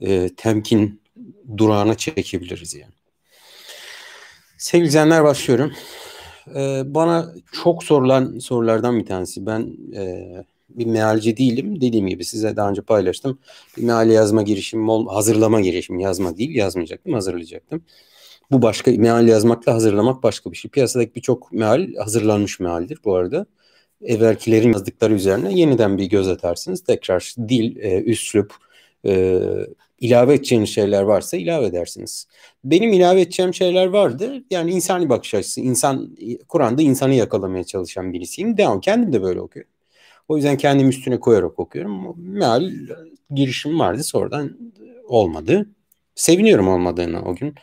e, 0.00 0.30
temkin 0.36 1.02
durağına 1.56 1.94
çekebiliriz 1.96 2.74
yani. 2.74 2.92
Sevgili 4.58 4.88
izleyenler 4.88 5.24
başlıyorum. 5.24 5.72
Ee, 6.54 6.82
bana 6.86 7.32
çok 7.52 7.84
sorulan 7.84 8.38
sorulardan 8.38 8.98
bir 8.98 9.06
tanesi. 9.06 9.46
Ben 9.46 9.76
e, 9.96 10.44
bir 10.68 10.86
mealci 10.86 11.36
değilim. 11.36 11.80
Dediğim 11.80 12.06
gibi 12.06 12.24
size 12.24 12.56
daha 12.56 12.70
önce 12.70 12.82
paylaştım. 12.82 13.38
Bir 13.76 13.82
meal 13.82 14.10
yazma 14.10 14.42
girişimim, 14.42 15.06
hazırlama 15.06 15.60
girişim 15.60 15.98
yazma 15.98 16.36
değil 16.36 16.54
yazmayacaktım, 16.54 17.12
hazırlayacaktım. 17.12 17.82
Bu 18.52 18.62
başka 18.62 18.90
meal 18.90 19.28
yazmakla 19.28 19.74
hazırlamak 19.74 20.22
başka 20.22 20.52
bir 20.52 20.56
şey. 20.56 20.70
Piyasadaki 20.70 21.14
birçok 21.14 21.52
meal 21.52 21.94
hazırlanmış 21.94 22.60
mealdir 22.60 22.98
bu 23.04 23.14
arada. 23.14 23.46
Evvelkilerin 24.02 24.72
yazdıkları 24.72 25.14
üzerine 25.14 25.54
yeniden 25.54 25.98
bir 25.98 26.04
göz 26.04 26.28
atarsınız. 26.28 26.84
Tekrar 26.84 27.34
dil, 27.48 27.76
e, 27.76 28.02
üslup, 28.02 28.54
e, 29.06 29.40
ilave 30.00 30.34
edeceğiniz 30.34 30.68
şeyler 30.68 31.02
varsa 31.02 31.36
ilave 31.36 31.66
edersiniz. 31.66 32.26
Benim 32.64 32.92
ilave 32.92 33.20
edeceğim 33.20 33.54
şeyler 33.54 33.86
vardı. 33.86 34.44
Yani 34.50 34.70
insani 34.70 35.08
bakış 35.08 35.34
açısı. 35.34 35.60
İnsan, 35.60 36.16
Kur'an'da 36.48 36.82
insanı 36.82 37.14
yakalamaya 37.14 37.64
çalışan 37.64 38.12
birisiyim. 38.12 38.56
Devam. 38.56 38.80
Kendim 38.80 39.12
de 39.12 39.22
böyle 39.22 39.40
okuyorum. 39.40 39.72
O 40.28 40.36
yüzden 40.36 40.56
kendim 40.56 40.88
üstüne 40.88 41.20
koyarak 41.20 41.58
okuyorum. 41.58 42.14
Meal 42.16 42.70
girişim 43.30 43.78
vardı. 43.78 44.04
Sonradan 44.04 44.72
olmadı. 45.08 45.66
Seviniyorum 46.14 46.68
olmadığını 46.68 47.22
o 47.24 47.34
gün. 47.34 47.54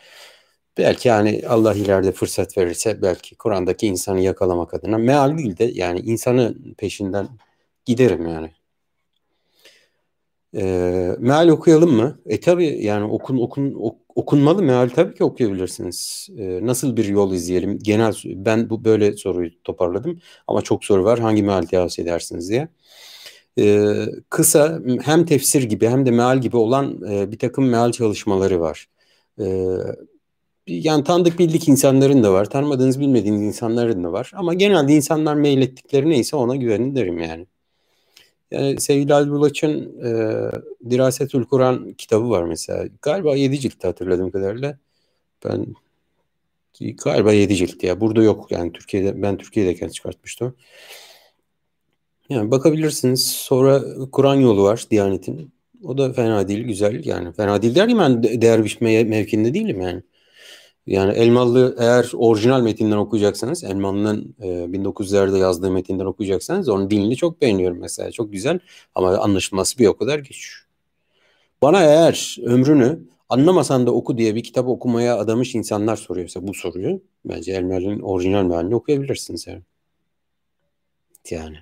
Belki 0.79 1.07
yani 1.07 1.41
Allah 1.47 1.73
ileride 1.73 2.11
fırsat 2.11 2.57
verirse 2.57 3.01
belki 3.01 3.35
Kur'an'daki 3.35 3.87
insanı 3.87 4.21
yakalamak 4.21 4.73
adına 4.73 4.97
meal 4.97 5.37
değil 5.37 5.57
de 5.57 5.71
yani 5.73 5.99
insanı 5.99 6.55
peşinden 6.77 7.27
giderim 7.85 8.27
yani. 8.27 8.51
E, 10.55 10.63
meal 11.19 11.47
okuyalım 11.47 11.91
mı? 11.93 12.19
E 12.25 12.39
tabi 12.39 12.85
yani 12.85 13.05
okun 13.05 13.37
okun 13.37 13.73
ok, 13.79 13.97
okunmalı 14.15 14.61
meal 14.63 14.89
tabii 14.89 15.15
ki 15.15 15.23
okuyabilirsiniz. 15.23 16.29
E, 16.37 16.65
nasıl 16.65 16.97
bir 16.97 17.05
yol 17.05 17.33
izleyelim? 17.33 17.79
Genel 17.79 18.13
ben 18.25 18.69
bu 18.69 18.85
böyle 18.85 19.17
soruyu 19.17 19.63
toparladım 19.63 20.19
ama 20.47 20.61
çok 20.61 20.85
soru 20.85 21.03
var. 21.03 21.19
Hangi 21.19 21.43
meal 21.43 21.63
tavsiye 21.63 22.07
edersiniz 22.07 22.49
diye. 22.49 22.67
E, 23.59 23.95
kısa 24.29 24.81
hem 25.01 25.25
tefsir 25.25 25.63
gibi 25.63 25.87
hem 25.87 26.05
de 26.05 26.11
meal 26.11 26.41
gibi 26.41 26.57
olan 26.57 27.01
e, 27.11 27.31
bir 27.31 27.39
takım 27.39 27.69
meal 27.69 27.91
çalışmaları 27.91 28.59
var. 28.59 28.89
E, 29.39 29.45
yani 30.69 31.03
tanıdık 31.03 31.39
bildik 31.39 31.67
insanların 31.67 32.23
da 32.23 32.33
var. 32.33 32.49
Tanımadığınız 32.49 32.99
bilmediğiniz 32.99 33.41
insanların 33.41 34.03
da 34.03 34.11
var. 34.11 34.31
Ama 34.35 34.53
genelde 34.53 34.93
insanlar 34.93 35.35
mail 35.35 35.61
ettikleri 35.61 36.09
neyse 36.09 36.35
ona 36.35 36.55
güvenin 36.55 36.95
derim 36.95 37.19
yani. 37.19 37.47
Yani 38.51 38.81
sevgili 38.81 39.13
Ali 39.13 39.31
Bulaç'ın 39.31 39.99
e, 40.03 40.11
Dirasetül 40.89 41.45
Kur'an 41.45 41.93
kitabı 41.93 42.29
var 42.29 42.43
mesela. 42.43 42.85
Galiba 43.01 43.35
7 43.35 43.59
ciltti 43.59 43.87
hatırladığım 43.87 44.31
kadarıyla. 44.31 44.77
Ben 45.45 45.65
galiba 47.03 47.33
7 47.33 47.55
ciltti 47.55 47.85
ya. 47.85 48.01
Burada 48.01 48.23
yok 48.23 48.51
yani 48.51 48.71
Türkiye'de 48.73 49.21
ben 49.21 49.37
Türkiye'deyken 49.37 49.89
çıkartmıştım. 49.89 50.55
Yani 52.29 52.51
bakabilirsiniz. 52.51 53.27
Sonra 53.27 53.81
Kur'an 54.11 54.35
yolu 54.35 54.63
var 54.63 54.85
Diyanet'in. 54.91 55.53
O 55.83 55.97
da 55.97 56.13
fena 56.13 56.47
değil, 56.47 56.63
güzel. 56.63 57.05
Yani 57.05 57.33
fena 57.33 57.61
değil 57.61 57.75
derim 57.75 57.99
ben 57.99 58.23
değer 58.23 58.63
biçme 58.63 59.03
mevkinde 59.03 59.53
değilim 59.53 59.81
yani. 59.81 60.03
Yani 60.89 61.11
Elmalı 61.11 61.75
eğer 61.79 62.11
orijinal 62.13 62.61
metinden 62.61 62.97
okuyacaksanız, 62.97 63.63
Elmalı'nın 63.63 64.35
e, 64.41 64.47
1900'lerde 64.47 65.37
yazdığı 65.37 65.71
metinden 65.71 66.05
okuyacaksanız 66.05 66.69
onun 66.69 66.89
dilini 66.89 67.15
çok 67.15 67.41
beğeniyorum 67.41 67.79
mesela. 67.79 68.11
Çok 68.11 68.31
güzel 68.31 68.59
ama 68.95 69.17
anlaşılması 69.17 69.79
bir 69.79 69.87
o 69.87 69.97
kadar 69.97 70.19
güç. 70.19 70.65
Bana 71.61 71.83
eğer 71.83 72.37
ömrünü 72.43 72.99
anlamasan 73.29 73.87
da 73.87 73.91
oku 73.91 74.17
diye 74.17 74.35
bir 74.35 74.43
kitap 74.43 74.67
okumaya 74.67 75.17
adamış 75.17 75.55
insanlar 75.55 75.95
soruyorsa 75.95 76.47
bu 76.47 76.53
soruyu 76.53 77.01
bence 77.25 77.51
Elmalı'nın 77.51 77.99
orijinal 77.99 78.43
mealini 78.43 78.75
okuyabilirsiniz 78.75 79.47
yani. 79.47 79.61
Yani. 81.29 81.57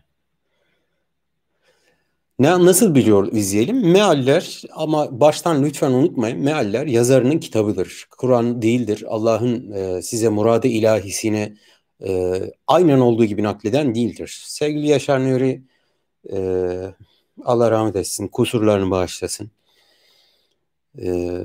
Ne, 2.39 2.65
nasıl 2.65 2.95
biliyor 2.95 3.31
izleyelim? 3.33 3.91
Mealler 3.91 4.61
ama 4.71 5.19
baştan 5.19 5.63
lütfen 5.63 5.91
unutmayın. 5.91 6.39
Mealler 6.39 6.87
yazarının 6.87 7.39
kitabıdır. 7.39 8.07
Kur'an 8.17 8.61
değildir. 8.61 9.03
Allah'ın 9.07 9.71
e, 9.71 10.01
size 10.01 10.29
muradı 10.29 10.67
ilahisini 10.67 11.57
e, 12.07 12.41
aynen 12.67 12.99
olduğu 12.99 13.25
gibi 13.25 13.43
nakleden 13.43 13.95
değildir. 13.95 14.43
Sevgili 14.47 14.87
Yaşar 14.87 15.19
Nuri 15.19 15.61
e, 16.33 16.37
Allah 17.45 17.71
rahmet 17.71 17.95
etsin, 17.95 18.27
kusurlarını 18.27 18.91
bağışlasın. 18.91 19.51
E, 21.01 21.39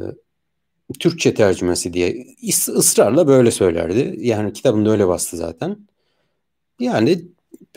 Türkçe 0.99 1.34
tercümesi 1.34 1.92
diye 1.92 2.26
ısrarla 2.68 3.26
böyle 3.26 3.50
söylerdi. 3.50 4.16
Yani 4.18 4.52
kitabında 4.52 4.90
öyle 4.90 5.08
bastı 5.08 5.37
zaten. 5.37 5.88
Yani 6.80 7.22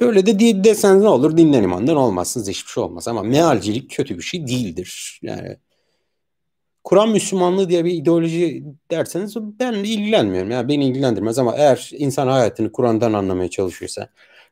Böyle 0.02 0.26
de 0.26 0.64
deseniz 0.64 1.02
ne 1.04 1.08
olur 1.10 1.38
dinlen 1.38 1.64
imandan 1.64 1.96
olmazsınız 1.96 2.50
hiçbir 2.50 2.72
şey 2.72 2.84
olmaz 2.84 3.08
ama 3.08 3.24
mealcilik 3.24 3.92
kötü 3.92 4.18
bir 4.18 4.24
şey 4.24 4.48
değildir. 4.48 5.20
Yani 5.22 5.58
Kur'an 6.84 7.10
Müslümanlığı 7.10 7.70
diye 7.70 7.86
bir 7.86 7.92
ideoloji 7.94 8.64
derseniz 8.92 9.36
ben 9.38 9.74
ilgilenmiyorum. 9.74 10.52
Yani 10.52 10.68
beni 10.68 10.86
ilgilendirmez 10.86 11.40
ama 11.40 11.56
eğer 11.56 11.90
insan 11.94 12.28
hayatını 12.28 12.72
Kur'an'dan 12.72 13.14
anlamaya 13.14 13.50
çalışıyorsa 13.50 14.10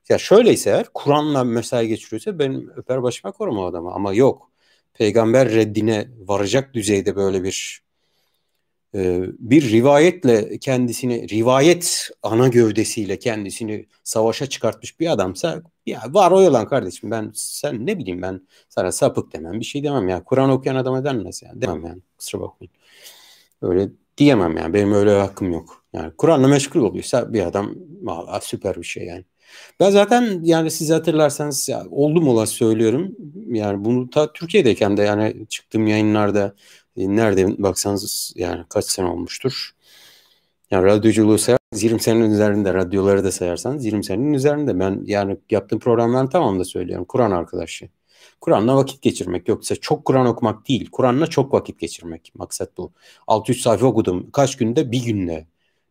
ya 0.10 0.18
şöyleyse 0.18 0.70
eğer 0.70 0.86
Kur'an'la 0.94 1.44
mesai 1.44 1.88
geçiriyorsa 1.88 2.40
benim 2.40 2.72
öper 2.76 3.04
başıma 3.04 3.32
korum 3.32 3.60
adamı 3.60 3.92
ama 3.92 4.14
yok. 4.14 4.52
Peygamber 4.94 5.50
reddine 5.50 6.08
varacak 6.28 6.74
düzeyde 6.74 7.16
böyle 7.16 7.44
bir 7.44 7.83
bir 9.40 9.72
rivayetle 9.72 10.60
kendisini 10.60 11.30
rivayet 11.30 12.10
ana 12.24 12.48
gövdesiyle 12.48 13.20
kendisini 13.20 13.86
savaşa 14.04 14.46
çıkartmış 14.46 15.00
bir 15.00 15.12
adamsa 15.12 15.62
ya 15.86 16.02
var 16.10 16.32
o 16.32 16.42
yalan 16.42 16.68
kardeşim 16.68 17.12
ben 17.12 17.32
sen 17.36 17.86
ne 17.86 18.00
bileyim 18.00 18.22
ben 18.22 18.48
sana 18.70 18.92
sapık 18.92 19.34
demem 19.34 19.60
bir 19.60 19.66
şey 19.66 19.84
demem 19.84 20.10
ya. 20.10 20.24
Kur'an 20.24 20.50
okuyan 20.50 20.76
adama 20.76 21.04
denmez 21.04 21.44
yani 21.44 21.62
demem 21.62 21.86
yani 21.86 22.02
kusura 22.18 22.42
bakmayın. 22.42 22.72
Öyle 23.62 23.90
diyemem 24.18 24.58
yani 24.58 24.74
benim 24.74 24.94
öyle 24.94 25.12
hakkım 25.12 25.52
yok. 25.52 25.86
Yani 25.94 26.12
Kur'an'la 26.18 26.48
meşgul 26.48 26.82
oluyorsa 26.82 27.34
bir 27.34 27.48
adam 27.48 27.76
valla 28.02 28.42
süper 28.42 28.76
bir 28.76 28.84
şey 28.84 29.06
yani. 29.06 29.26
Ben 29.80 29.90
zaten 29.90 30.40
yani 30.44 30.72
siz 30.72 30.90
hatırlarsanız 30.90 31.70
ya, 31.70 31.86
oldum 31.92 32.28
ola 32.28 32.46
söylüyorum. 32.46 33.16
Yani 33.48 33.86
bunu 33.86 34.10
ta 34.10 34.34
Türkiye'deyken 34.34 34.98
de 34.98 35.04
yani 35.04 35.48
çıktığım 35.50 35.88
yayınlarda 35.88 36.56
e, 36.98 37.16
nerede 37.16 37.64
baksanız 37.64 38.34
yani 38.36 38.64
kaç 38.70 38.86
sene 38.86 39.08
olmuştur. 39.08 39.72
Yani 40.72 40.86
radyoculuğu 40.86 41.38
sayarsanız 41.38 41.84
20 41.84 42.00
senenin 42.02 42.32
üzerinde, 42.32 42.74
radyoları 42.74 43.24
da 43.24 43.32
sayarsanız 43.32 43.86
20 43.86 44.04
senenin 44.04 44.34
üzerinde. 44.34 44.80
Ben 44.80 45.02
yani 45.06 45.38
yaptığım 45.50 45.80
programların 45.80 46.28
tamamında 46.28 46.66
söylüyorum. 46.66 47.06
Kur'an 47.06 47.32
arkadaşı. 47.32 47.90
Kur'an'la 48.42 48.76
vakit 48.76 49.02
geçirmek. 49.02 49.48
Yoksa 49.48 49.76
çok 49.76 50.06
Kur'an 50.06 50.26
okumak 50.26 50.70
değil. 50.70 50.90
Kur'an'la 50.92 51.28
çok 51.28 51.54
vakit 51.54 51.80
geçirmek. 51.80 52.32
Maksat 52.36 52.78
bu. 52.78 52.92
600 53.28 53.62
sayfa 53.62 53.86
okudum. 53.86 54.32
Kaç 54.32 54.58
günde? 54.58 54.92
Bir 54.92 55.06
günde. 55.06 55.48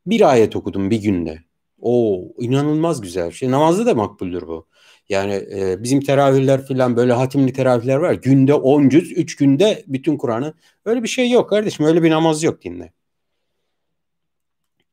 Bir 0.06 0.30
ayet 0.30 0.56
okudum 0.56 0.90
bir 0.90 1.02
günde. 1.02 1.38
O 1.80 2.25
inanılmaz 2.38 3.00
güzel. 3.00 3.30
Şey, 3.30 3.50
namazda 3.50 3.87
da 3.87 3.94
makbuldür 3.94 4.47
bu. 4.47 4.66
Yani 5.12 5.35
e, 5.35 5.83
bizim 5.83 6.00
teravihler 6.00 6.66
falan 6.66 6.97
böyle 6.97 7.12
hatimli 7.12 7.52
teravihler 7.52 7.97
var. 7.97 8.12
Günde 8.12 8.54
10 8.54 8.88
cüz, 8.88 9.12
3 9.12 9.37
günde 9.37 9.85
bütün 9.87 10.16
Kur'an'ı. 10.16 10.54
Öyle 10.85 11.02
bir 11.02 11.09
şey 11.09 11.31
yok 11.31 11.50
kardeşim. 11.50 11.87
Öyle 11.87 12.02
bir 12.02 12.11
namaz 12.11 12.42
yok 12.42 12.62
dinde. 12.62 12.92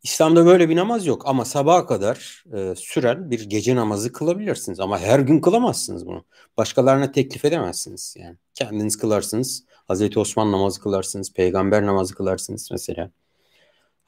İslam'da 0.03 0.45
böyle 0.45 0.69
bir 0.69 0.75
namaz 0.75 1.05
yok 1.05 1.23
ama 1.25 1.45
sabaha 1.45 1.85
kadar 1.85 2.43
e, 2.53 2.75
süren 2.75 3.31
bir 3.31 3.49
gece 3.49 3.75
namazı 3.75 4.11
kılabilirsiniz 4.11 4.79
ama 4.79 4.99
her 4.99 5.19
gün 5.19 5.41
kılamazsınız 5.41 6.05
bunu. 6.05 6.25
Başkalarına 6.57 7.11
teklif 7.11 7.45
edemezsiniz 7.45 8.15
yani. 8.19 8.37
Kendiniz 8.53 8.97
kılarsınız. 8.97 9.63
Hazreti 9.87 10.19
Osman 10.19 10.51
namazı 10.51 10.81
kılarsınız, 10.81 11.33
peygamber 11.33 11.85
namazı 11.85 12.15
kılarsınız 12.15 12.69
mesela. 12.71 13.11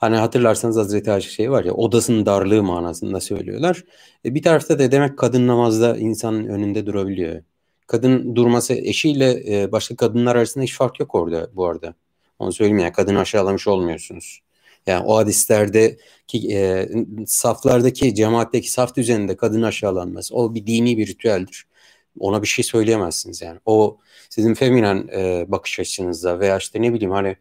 Hani 0.01 0.15
hatırlarsanız 0.15 0.77
Hazreti 0.77 1.11
Ayşe 1.11 1.29
şey 1.29 1.51
var 1.51 1.65
ya 1.65 1.73
odasının 1.73 2.25
darlığı 2.25 2.63
manasında 2.63 3.19
söylüyorlar. 3.21 3.83
E, 4.25 4.35
bir 4.35 4.41
tarafta 4.43 4.79
da 4.79 4.91
demek 4.91 5.17
kadın 5.17 5.47
namazda 5.47 5.97
insanın 5.97 6.47
önünde 6.47 6.85
durabiliyor. 6.85 7.43
Kadın 7.87 8.35
durması 8.35 8.73
eşiyle 8.73 9.43
e, 9.47 9.71
başka 9.71 9.95
kadınlar 9.95 10.35
arasında 10.35 10.63
hiç 10.63 10.73
fark 10.73 10.99
yok 10.99 11.15
orada 11.15 11.49
bu 11.55 11.65
arada. 11.65 11.93
Onu 12.39 12.53
söyleyeyim 12.53 12.79
ya 12.79 12.91
kadın 12.91 13.15
aşağılamış 13.15 13.67
olmuyorsunuz. 13.67 14.39
Yani 14.87 15.05
o 15.05 15.17
hadislerdeki 15.17 16.53
e, 16.53 16.89
saflardaki 17.27 18.15
cemaatteki 18.15 18.71
saf 18.71 18.95
düzeninde 18.95 19.37
kadın 19.37 19.61
aşağılanmaz. 19.61 20.31
O 20.33 20.55
bir 20.55 20.67
dini 20.67 20.97
bir 20.97 21.07
ritüeldir. 21.07 21.65
Ona 22.19 22.41
bir 22.41 22.47
şey 22.47 22.65
söyleyemezsiniz 22.65 23.41
yani. 23.41 23.59
O 23.65 23.97
sizin 24.29 24.53
feminen 24.53 25.07
e, 25.13 25.45
bakış 25.47 25.79
açınızda 25.79 26.39
veya 26.39 26.57
işte 26.57 26.81
ne 26.81 26.93
bileyim 26.93 27.11
hani 27.11 27.35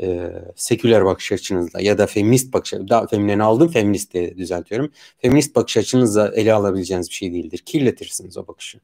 e, 0.00 0.32
seküler 0.56 1.04
bakış 1.04 1.32
açınızla 1.32 1.80
ya 1.80 1.98
da 1.98 2.06
feminist 2.06 2.52
bakış 2.52 2.72
daha 2.72 3.06
feminen 3.06 3.38
aldım 3.38 3.68
feminist 3.68 4.14
diye 4.14 4.36
düzeltiyorum. 4.36 4.90
Feminist 5.18 5.56
bakış 5.56 5.76
açınızla 5.76 6.32
ele 6.34 6.52
alabileceğiniz 6.52 7.08
bir 7.08 7.14
şey 7.14 7.32
değildir. 7.32 7.58
Kirletirsiniz 7.58 8.36
o 8.36 8.46
bakışı. 8.46 8.80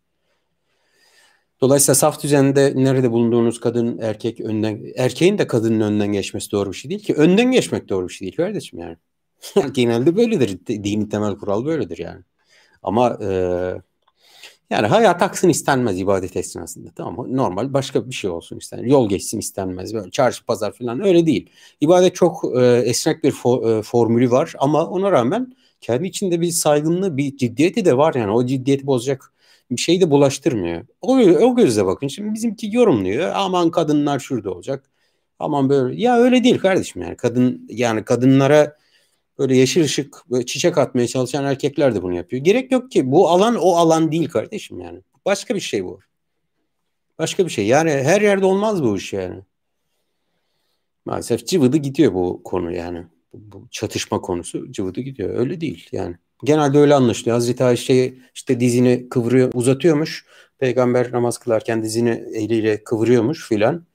Dolayısıyla 1.61 1.95
saf 1.95 2.23
düzende 2.23 2.73
nerede 2.77 3.11
bulunduğunuz 3.11 3.61
kadın 3.61 3.99
erkek 3.99 4.41
önden 4.41 4.81
erkeğin 4.97 5.39
de 5.39 5.47
kadının 5.47 5.81
önden 5.81 6.13
geçmesi 6.13 6.53
doğru 6.53 6.73
bir 6.73 6.77
şey 6.77 6.91
değil 6.91 7.03
ki. 7.03 7.15
Önden 7.15 7.51
geçmek 7.53 7.89
doğru 7.89 8.09
bir 8.09 8.13
şey 8.13 8.27
değil 8.27 8.37
kardeşim 8.37 8.79
yani. 8.79 8.97
Genelde 9.73 10.17
böyledir. 10.17 10.67
Dini 10.67 11.09
temel 11.09 11.35
kural 11.35 11.65
böyledir 11.65 11.99
yani. 11.99 12.23
Ama 12.83 13.19
e, 13.23 13.29
yani 14.71 14.87
hayat 14.87 15.23
aksın 15.23 15.49
istenmez 15.49 16.01
ibadet 16.01 16.37
esnasında. 16.37 16.91
Tamam 16.97 17.17
mı? 17.17 17.37
Normal 17.37 17.73
başka 17.73 18.11
bir 18.11 18.15
şey 18.15 18.31
olsun 18.31 18.59
istenir. 18.59 18.85
Yol 18.85 19.09
geçsin 19.09 19.39
istenmez. 19.39 19.95
Böyle 19.95 20.11
çarşı 20.11 20.45
pazar 20.45 20.73
falan 20.73 21.01
öyle 21.07 21.27
değil. 21.27 21.51
İbadet 21.81 22.15
çok 22.15 22.45
e, 22.61 22.83
esnek 22.85 23.25
bir 23.25 23.31
fo, 23.31 23.71
e, 23.71 23.83
formülü 23.83 24.31
var 24.31 24.55
ama 24.59 24.87
ona 24.87 25.13
rağmen 25.13 25.53
kendi 25.81 26.07
içinde 26.07 26.41
bir 26.41 26.51
saygınlığı, 26.51 27.17
bir 27.17 27.37
ciddiyeti 27.37 27.85
de 27.85 27.97
var 27.97 28.15
yani. 28.15 28.31
O 28.33 28.47
ciddiyeti 28.47 28.87
bozacak 28.87 29.33
bir 29.71 29.77
şey 29.77 30.01
de 30.01 30.11
bulaştırmıyor. 30.11 30.87
O, 31.03 31.17
o 31.19 31.57
gözle 31.57 31.87
bakın. 31.87 32.09
Şimdi 32.09 32.35
bizimki 32.35 32.77
yorumluyor. 32.77 33.33
Aman 33.35 33.71
kadınlar 33.71 34.19
şurada 34.19 34.51
olacak. 34.51 34.91
Aman 35.39 35.69
böyle. 35.69 36.03
Ya 36.03 36.17
öyle 36.19 36.45
değil 36.45 36.59
kardeşim 36.59 37.03
yani. 37.03 37.17
Kadın 37.17 37.67
yani 37.71 38.05
kadınlara 38.05 38.77
böyle 39.39 39.57
yeşil 39.57 39.85
ışık 39.85 40.25
çiçek 40.47 40.79
atmaya 40.79 41.07
çalışan 41.07 41.45
erkekler 41.45 41.95
de 41.95 42.03
bunu 42.03 42.15
yapıyor. 42.15 42.45
Gerek 42.45 42.73
yok 42.73 42.91
ki. 42.91 43.13
Bu 43.13 43.29
alan 43.29 43.57
o 43.57 43.77
alan 43.77 44.13
değil 44.13 44.29
kardeşim 44.29 44.81
yani. 44.81 45.01
Başka 45.27 45.55
bir 45.55 45.61
şey 45.61 45.85
bu. 45.85 46.01
Başka 47.19 47.45
bir 47.45 47.51
şey. 47.51 47.67
Yani 47.67 47.91
her 47.91 48.21
yerde 48.21 48.45
olmaz 48.45 48.83
bu 48.83 48.97
iş 48.97 49.13
yani. 49.13 49.43
Maalesef 51.05 51.47
cıvıdı 51.47 51.77
gidiyor 51.77 52.15
bu 52.15 52.43
konu 52.45 52.77
yani. 52.77 53.05
Bu, 53.35 53.69
çatışma 53.71 54.21
konusu 54.21 54.73
cıvıdı 54.73 55.01
gidiyor. 55.01 55.39
Öyle 55.39 55.61
değil 55.61 55.89
yani. 55.93 56.17
Genelde 56.45 56.79
öyle 56.79 56.95
anlaşılıyor. 56.95 57.35
Hazreti 57.35 57.65
Ayşe 57.65 58.15
işte 58.35 58.61
dizini 58.61 59.09
kıvırıyor, 59.09 59.53
uzatıyormuş. 59.55 60.27
Peygamber 60.59 61.13
namaz 61.13 61.39
kılarken 61.39 61.83
dizini 61.83 62.25
eliyle 62.35 62.85
kıvırıyormuş 62.85 63.49
filan. 63.49 63.87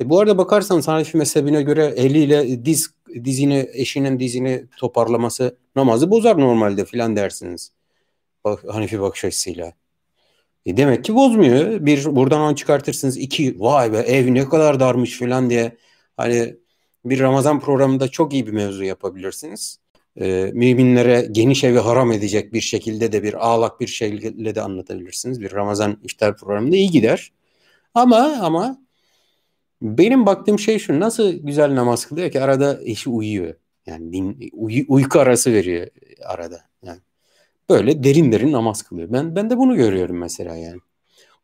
E 0.00 0.10
bu 0.10 0.20
arada 0.20 0.38
bakarsan 0.38 0.80
Hanefi 0.80 1.16
mezhebine 1.16 1.62
göre 1.62 1.84
eliyle 1.84 2.64
diz 2.64 2.90
dizini 3.24 3.68
eşinin 3.72 4.20
dizini 4.20 4.64
toparlaması 4.76 5.56
namazı 5.76 6.10
bozar 6.10 6.40
normalde 6.40 6.84
filan 6.84 7.16
dersiniz. 7.16 7.72
Bak, 8.44 8.64
Hanefi 8.68 9.00
bakış 9.00 9.24
açısıyla. 9.24 9.72
E 10.66 10.76
demek 10.76 11.04
ki 11.04 11.14
bozmuyor. 11.14 11.86
Bir 11.86 12.04
buradan 12.04 12.40
on 12.40 12.54
çıkartırsınız. 12.54 13.16
iki 13.16 13.60
vay 13.60 13.92
be 13.92 13.98
ev 13.98 14.34
ne 14.34 14.48
kadar 14.48 14.80
darmış 14.80 15.18
filan 15.18 15.50
diye 15.50 15.76
hani 16.16 16.56
bir 17.04 17.20
Ramazan 17.20 17.60
programında 17.60 18.08
çok 18.08 18.32
iyi 18.32 18.46
bir 18.46 18.52
mevzu 18.52 18.84
yapabilirsiniz 18.84 19.78
e, 20.20 20.50
müminlere 20.54 21.28
geniş 21.32 21.64
evi 21.64 21.78
haram 21.78 22.12
edecek 22.12 22.52
bir 22.52 22.60
şekilde 22.60 23.12
de 23.12 23.22
bir 23.22 23.46
ağlak 23.46 23.80
bir 23.80 23.86
şekilde 23.86 24.54
de 24.54 24.62
anlatabilirsiniz. 24.62 25.40
Bir 25.40 25.52
Ramazan 25.52 25.98
iftar 26.04 26.36
programında 26.36 26.76
iyi 26.76 26.90
gider. 26.90 27.32
Ama 27.94 28.38
ama 28.40 28.78
benim 29.82 30.26
baktığım 30.26 30.58
şey 30.58 30.78
şu 30.78 31.00
nasıl 31.00 31.32
güzel 31.32 31.74
namaz 31.74 32.06
kılıyor 32.06 32.30
ki 32.30 32.40
arada 32.40 32.78
eşi 32.84 33.10
uyuyor. 33.10 33.54
Yani 33.86 34.12
din, 34.12 34.50
uy, 34.52 34.84
uyku 34.88 35.20
arası 35.20 35.52
veriyor 35.52 35.86
arada. 36.26 36.60
Yani 36.82 37.00
böyle 37.70 38.04
derin 38.04 38.32
derin 38.32 38.52
namaz 38.52 38.82
kılıyor. 38.82 39.12
Ben 39.12 39.36
ben 39.36 39.50
de 39.50 39.58
bunu 39.58 39.76
görüyorum 39.76 40.18
mesela 40.18 40.56
yani. 40.56 40.80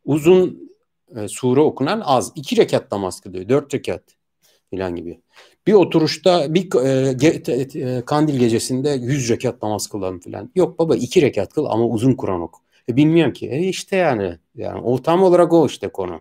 Uzun 0.04 0.70
e, 1.16 1.28
sure 1.28 1.60
okunan 1.60 2.02
az. 2.04 2.32
iki 2.34 2.56
rekat 2.56 2.92
namaz 2.92 3.20
kılıyor. 3.20 3.48
Dört 3.48 3.74
rekat 3.74 4.02
falan 4.70 4.96
gibi. 4.96 5.20
Bir 5.66 5.72
oturuşta 5.72 6.54
bir 6.54 6.84
e, 6.84 7.12
ge, 7.12 7.42
e, 7.80 8.02
kandil 8.04 8.38
gecesinde 8.38 8.90
yüz 8.90 9.30
rekat 9.30 9.62
namaz 9.62 9.86
kılalım 9.86 10.20
falan. 10.20 10.50
Yok 10.54 10.78
baba 10.78 10.96
iki 10.96 11.22
rekat 11.22 11.52
kıl 11.52 11.64
ama 11.64 11.86
uzun 11.86 12.14
Kur'an 12.14 12.40
oku. 12.40 12.60
E, 12.88 12.96
bilmiyorum 12.96 13.32
ki. 13.32 13.50
E 13.50 13.58
işte 13.58 13.96
yani 13.96 14.38
yani 14.54 14.80
o 14.80 15.02
tam 15.02 15.22
olarak 15.22 15.52
o 15.52 15.66
işte 15.66 15.88
konu. 15.88 16.20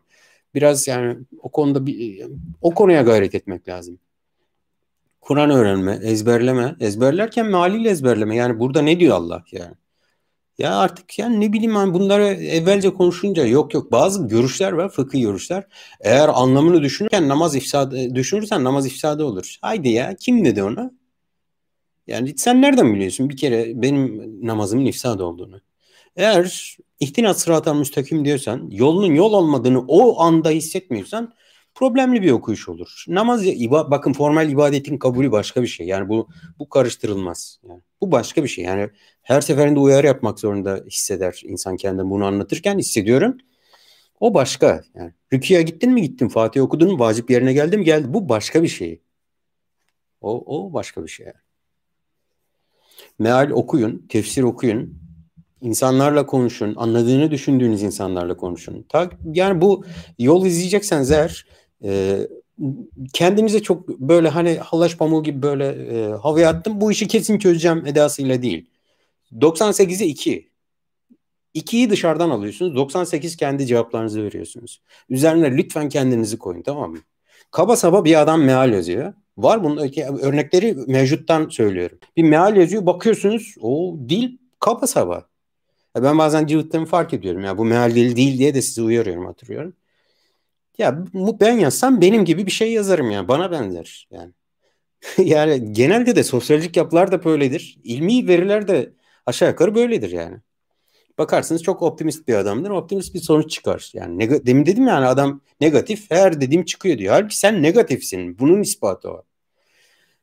Biraz 0.55 0.87
yani 0.87 1.17
o 1.39 1.51
konuda 1.51 1.85
bir 1.85 2.25
o 2.61 2.73
konuya 2.73 3.01
gayret 3.01 3.35
etmek 3.35 3.67
lazım. 3.69 3.99
Kur'an 5.21 5.49
öğrenme, 5.49 5.99
ezberleme. 6.03 6.75
Ezberlerken 6.79 7.45
mealiyle 7.45 7.89
ezberleme. 7.89 8.35
Yani 8.35 8.59
burada 8.59 8.81
ne 8.81 8.99
diyor 8.99 9.15
Allah 9.15 9.43
yani? 9.51 9.75
Ya 10.57 10.77
artık 10.77 11.19
yani 11.19 11.41
ne 11.41 11.53
bileyim 11.53 11.75
ben 11.75 11.93
bunları 11.93 12.23
evvelce 12.25 12.93
konuşunca 12.93 13.45
yok 13.45 13.73
yok 13.73 13.91
bazı 13.91 14.27
görüşler 14.27 14.71
var 14.71 14.89
fıkıh 14.89 15.21
görüşler. 15.21 15.63
Eğer 16.01 16.29
anlamını 16.33 16.81
düşünürken 16.81 17.27
namaz 17.27 17.55
ifsadı 17.55 18.15
düşünürsen 18.15 18.63
namaz 18.63 18.85
ifsadı 18.85 19.25
olur. 19.25 19.57
Haydi 19.61 19.89
ya 19.89 20.15
kim 20.15 20.45
dedi 20.45 20.63
onu? 20.63 20.93
Yani 22.07 22.37
sen 22.37 22.61
nereden 22.61 22.93
biliyorsun 22.93 23.29
bir 23.29 23.37
kere 23.37 23.81
benim 23.81 24.23
namazımın 24.47 24.85
ifsad 24.85 25.19
olduğunu? 25.19 25.61
Eğer 26.15 26.77
ihtinat 26.99 27.39
sıratal 27.39 27.75
müstakim 27.75 28.25
diyorsan 28.25 28.69
yolunun 28.71 29.15
yol 29.15 29.33
olmadığını 29.33 29.85
o 29.87 30.21
anda 30.21 30.49
hissetmiyorsan 30.49 31.33
problemli 31.75 32.21
bir 32.21 32.31
okuyuş 32.31 32.69
olur. 32.69 33.05
Namaz 33.07 33.45
iba, 33.45 33.91
bakın 33.91 34.13
formal 34.13 34.49
ibadetin 34.49 34.97
kabulü 34.97 35.31
başka 35.31 35.61
bir 35.61 35.67
şey. 35.67 35.87
Yani 35.87 36.09
bu 36.09 36.27
bu 36.59 36.69
karıştırılmaz. 36.69 37.59
Yani 37.69 37.81
bu 38.01 38.11
başka 38.11 38.43
bir 38.43 38.47
şey. 38.47 38.65
Yani 38.65 38.89
her 39.21 39.41
seferinde 39.41 39.79
uyarı 39.79 40.07
yapmak 40.07 40.39
zorunda 40.39 40.83
hisseder 40.87 41.41
insan 41.43 41.77
kendini 41.77 42.09
bunu 42.09 42.25
anlatırken 42.25 42.77
hissediyorum. 42.77 43.37
O 44.19 44.33
başka. 44.33 44.83
Yani 44.95 45.13
rüküye 45.33 45.61
gittin 45.61 45.91
mi 45.91 46.01
gittin, 46.01 46.27
Fatih 46.27 46.61
okudun 46.61 46.91
mu, 46.91 46.99
vacip 46.99 47.29
yerine 47.29 47.53
geldi 47.53 47.77
mi 47.77 47.83
geldi. 47.83 48.13
Bu 48.13 48.29
başka 48.29 48.63
bir 48.63 48.67
şey. 48.67 49.01
O, 50.21 50.43
o 50.45 50.73
başka 50.73 51.03
bir 51.03 51.09
şey. 51.09 51.25
Meal 53.19 53.49
okuyun, 53.49 54.05
tefsir 54.09 54.43
okuyun, 54.43 55.02
insanlarla 55.63 56.25
konuşun, 56.25 56.75
anladığını 56.77 57.31
düşündüğünüz 57.31 57.83
insanlarla 57.83 58.37
konuşun. 58.37 58.85
Yani 59.23 59.61
bu 59.61 59.85
yol 60.19 60.45
izleyecekseniz 60.45 61.11
eğer 61.11 61.45
e, 61.83 62.19
kendinize 63.13 63.61
çok 63.61 63.87
böyle 63.87 64.29
hani 64.29 64.57
halaş 64.57 64.97
pamuğu 64.97 65.23
gibi 65.23 65.41
böyle 65.41 65.65
e, 65.67 66.11
havaya 66.11 66.49
attım 66.49 66.81
bu 66.81 66.91
işi 66.91 67.07
kesin 67.07 67.39
çözeceğim 67.39 67.85
edasıyla 67.85 68.41
değil. 68.41 68.69
98'e 69.31 70.05
2. 70.05 70.49
2'yi 71.55 71.89
dışarıdan 71.89 72.29
alıyorsunuz. 72.29 72.75
98 72.75 73.35
kendi 73.35 73.65
cevaplarınızı 73.65 74.23
veriyorsunuz. 74.23 74.81
Üzerine 75.09 75.57
lütfen 75.57 75.89
kendinizi 75.89 76.37
koyun 76.37 76.61
tamam 76.61 76.91
mı? 76.91 76.97
Kaba 77.51 77.75
saba 77.75 78.05
bir 78.05 78.21
adam 78.21 78.43
meal 78.43 78.73
yazıyor. 78.73 79.13
Var 79.37 79.63
bunun 79.63 79.77
örnekleri 80.21 80.73
mevcuttan 80.87 81.49
söylüyorum. 81.49 81.99
Bir 82.17 82.23
meal 82.23 82.57
yazıyor 82.57 82.85
bakıyorsunuz 82.85 83.55
o 83.61 83.97
dil 84.09 84.37
kaba 84.59 84.87
saba. 84.87 85.32
Ben 85.95 86.17
bazen 86.17 86.45
cıvıttığımı 86.47 86.85
fark 86.85 87.13
ediyorum. 87.13 87.43
Ya 87.43 87.57
bu 87.57 87.65
meal 87.65 87.95
dili 87.95 88.15
değil 88.15 88.37
diye 88.37 88.55
de 88.55 88.61
sizi 88.61 88.81
uyarıyorum 88.81 89.25
hatırlıyorum. 89.25 89.73
Ya 90.77 91.05
ben 91.13 91.57
yazsam 91.59 92.01
benim 92.01 92.25
gibi 92.25 92.45
bir 92.45 92.51
şey 92.51 92.73
yazarım 92.73 93.11
ya. 93.11 93.27
Bana 93.27 93.51
benzer 93.51 94.07
yani. 94.11 94.31
yani 95.17 95.73
genelde 95.73 96.15
de 96.15 96.23
sosyolojik 96.23 96.77
yapılar 96.77 97.11
da 97.11 97.23
böyledir. 97.25 97.79
İlmi 97.83 98.27
veriler 98.27 98.67
de 98.67 98.93
aşağı 99.25 99.49
yukarı 99.49 99.75
böyledir 99.75 100.11
yani. 100.11 100.37
Bakarsınız 101.17 101.63
çok 101.63 101.81
optimist 101.81 102.27
bir 102.27 102.35
adamdır. 102.35 102.69
Optimist 102.69 103.15
bir 103.15 103.19
sonuç 103.19 103.51
çıkar. 103.51 103.91
Yani 103.93 104.23
neg- 104.23 104.45
demin 104.45 104.65
dedim 104.65 104.87
yani 104.87 105.05
adam 105.05 105.41
negatif 105.61 106.11
her 106.11 106.41
dediğim 106.41 106.65
çıkıyor 106.65 106.97
diyor. 106.97 107.13
Halbuki 107.13 107.37
sen 107.37 107.63
negatifsin. 107.63 108.39
Bunun 108.39 108.61
ispatı 108.61 109.09
o. 109.11 109.23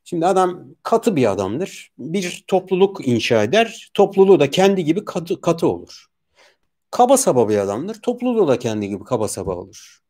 Şimdi 0.04 0.26
adam 0.26 0.64
katı 0.82 1.16
bir 1.16 1.30
adamdır. 1.30 1.92
Bir 1.98 2.44
topluluk 2.46 3.08
inşa 3.08 3.42
eder. 3.42 3.90
Topluluğu 3.94 4.40
da 4.40 4.50
kendi 4.50 4.84
gibi 4.84 5.04
katı, 5.04 5.40
katı 5.40 5.68
olur. 5.68 6.06
Kaba 6.90 7.16
saba 7.16 7.48
bir 7.48 7.58
adamdır. 7.58 8.02
Topluluğu 8.02 8.48
da 8.48 8.58
kendi 8.58 8.88
gibi 8.88 9.04
kaba 9.04 9.28
saba 9.28 9.54
olur. 9.54 10.00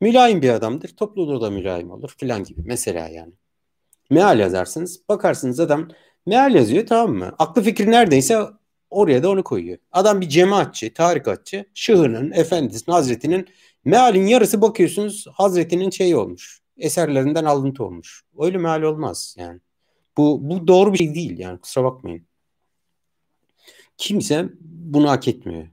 Mülayim 0.00 0.42
bir 0.42 0.48
adamdır. 0.50 0.88
Topluluğu 0.88 1.40
da 1.40 1.50
mülayim 1.50 1.90
olur 1.90 2.14
filan 2.18 2.44
gibi. 2.44 2.60
Mesela 2.64 3.08
yani. 3.08 3.32
Meal 4.10 4.38
yazarsınız. 4.38 5.08
Bakarsınız 5.08 5.60
adam 5.60 5.88
meal 6.26 6.54
yazıyor 6.54 6.86
tamam 6.86 7.16
mı? 7.16 7.34
Aklı 7.38 7.62
fikri 7.62 7.90
neredeyse 7.90 8.38
oraya 8.90 9.22
da 9.22 9.30
onu 9.30 9.44
koyuyor. 9.44 9.78
Adam 9.92 10.20
bir 10.20 10.28
cemaatçi, 10.28 10.94
tarikatçı. 10.94 11.64
Şıhının, 11.74 12.30
efendisinin, 12.30 12.94
hazretinin 12.94 13.48
mealin 13.84 14.26
yarısı 14.26 14.62
bakıyorsunuz 14.62 15.26
hazretinin 15.32 15.90
şeyi 15.90 16.16
olmuş. 16.16 16.61
Eserlerinden 16.76 17.44
alıntı 17.44 17.84
olmuş. 17.84 18.22
Öyle 18.38 18.58
meal 18.58 18.82
olmaz 18.82 19.34
yani. 19.38 19.60
Bu, 20.16 20.38
bu 20.42 20.68
doğru 20.68 20.92
bir 20.92 20.98
şey 20.98 21.14
değil 21.14 21.38
yani 21.38 21.60
kusura 21.60 21.84
bakmayın. 21.84 22.26
Kimse 23.98 24.48
bunu 24.60 25.10
hak 25.10 25.28
etmiyor. 25.28 25.68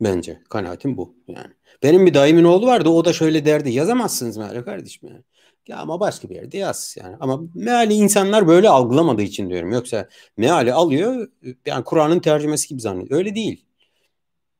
Bence 0.00 0.42
kanaatim 0.48 0.96
bu 0.96 1.14
yani. 1.28 1.52
Benim 1.82 2.06
bir 2.06 2.14
dayımın 2.14 2.44
oğlu 2.44 2.66
vardı 2.66 2.88
o 2.88 3.04
da 3.04 3.12
şöyle 3.12 3.44
derdi 3.44 3.70
yazamazsınız 3.70 4.36
meali 4.36 4.64
kardeşim 4.64 5.08
yani. 5.08 5.22
Ya 5.68 5.78
ama 5.78 6.00
başka 6.00 6.30
bir 6.30 6.34
yerde 6.34 6.58
yaz 6.58 6.96
yani. 7.02 7.16
Ama 7.20 7.40
meali 7.54 7.94
insanlar 7.94 8.48
böyle 8.48 8.68
algılamadığı 8.68 9.22
için 9.22 9.50
diyorum. 9.50 9.72
Yoksa 9.72 10.08
meali 10.36 10.72
alıyor 10.72 11.28
yani 11.66 11.84
Kur'an'ın 11.84 12.20
tercümesi 12.20 12.68
gibi 12.68 12.80
zannediyor. 12.80 13.18
Öyle 13.18 13.34
değil. 13.34 13.64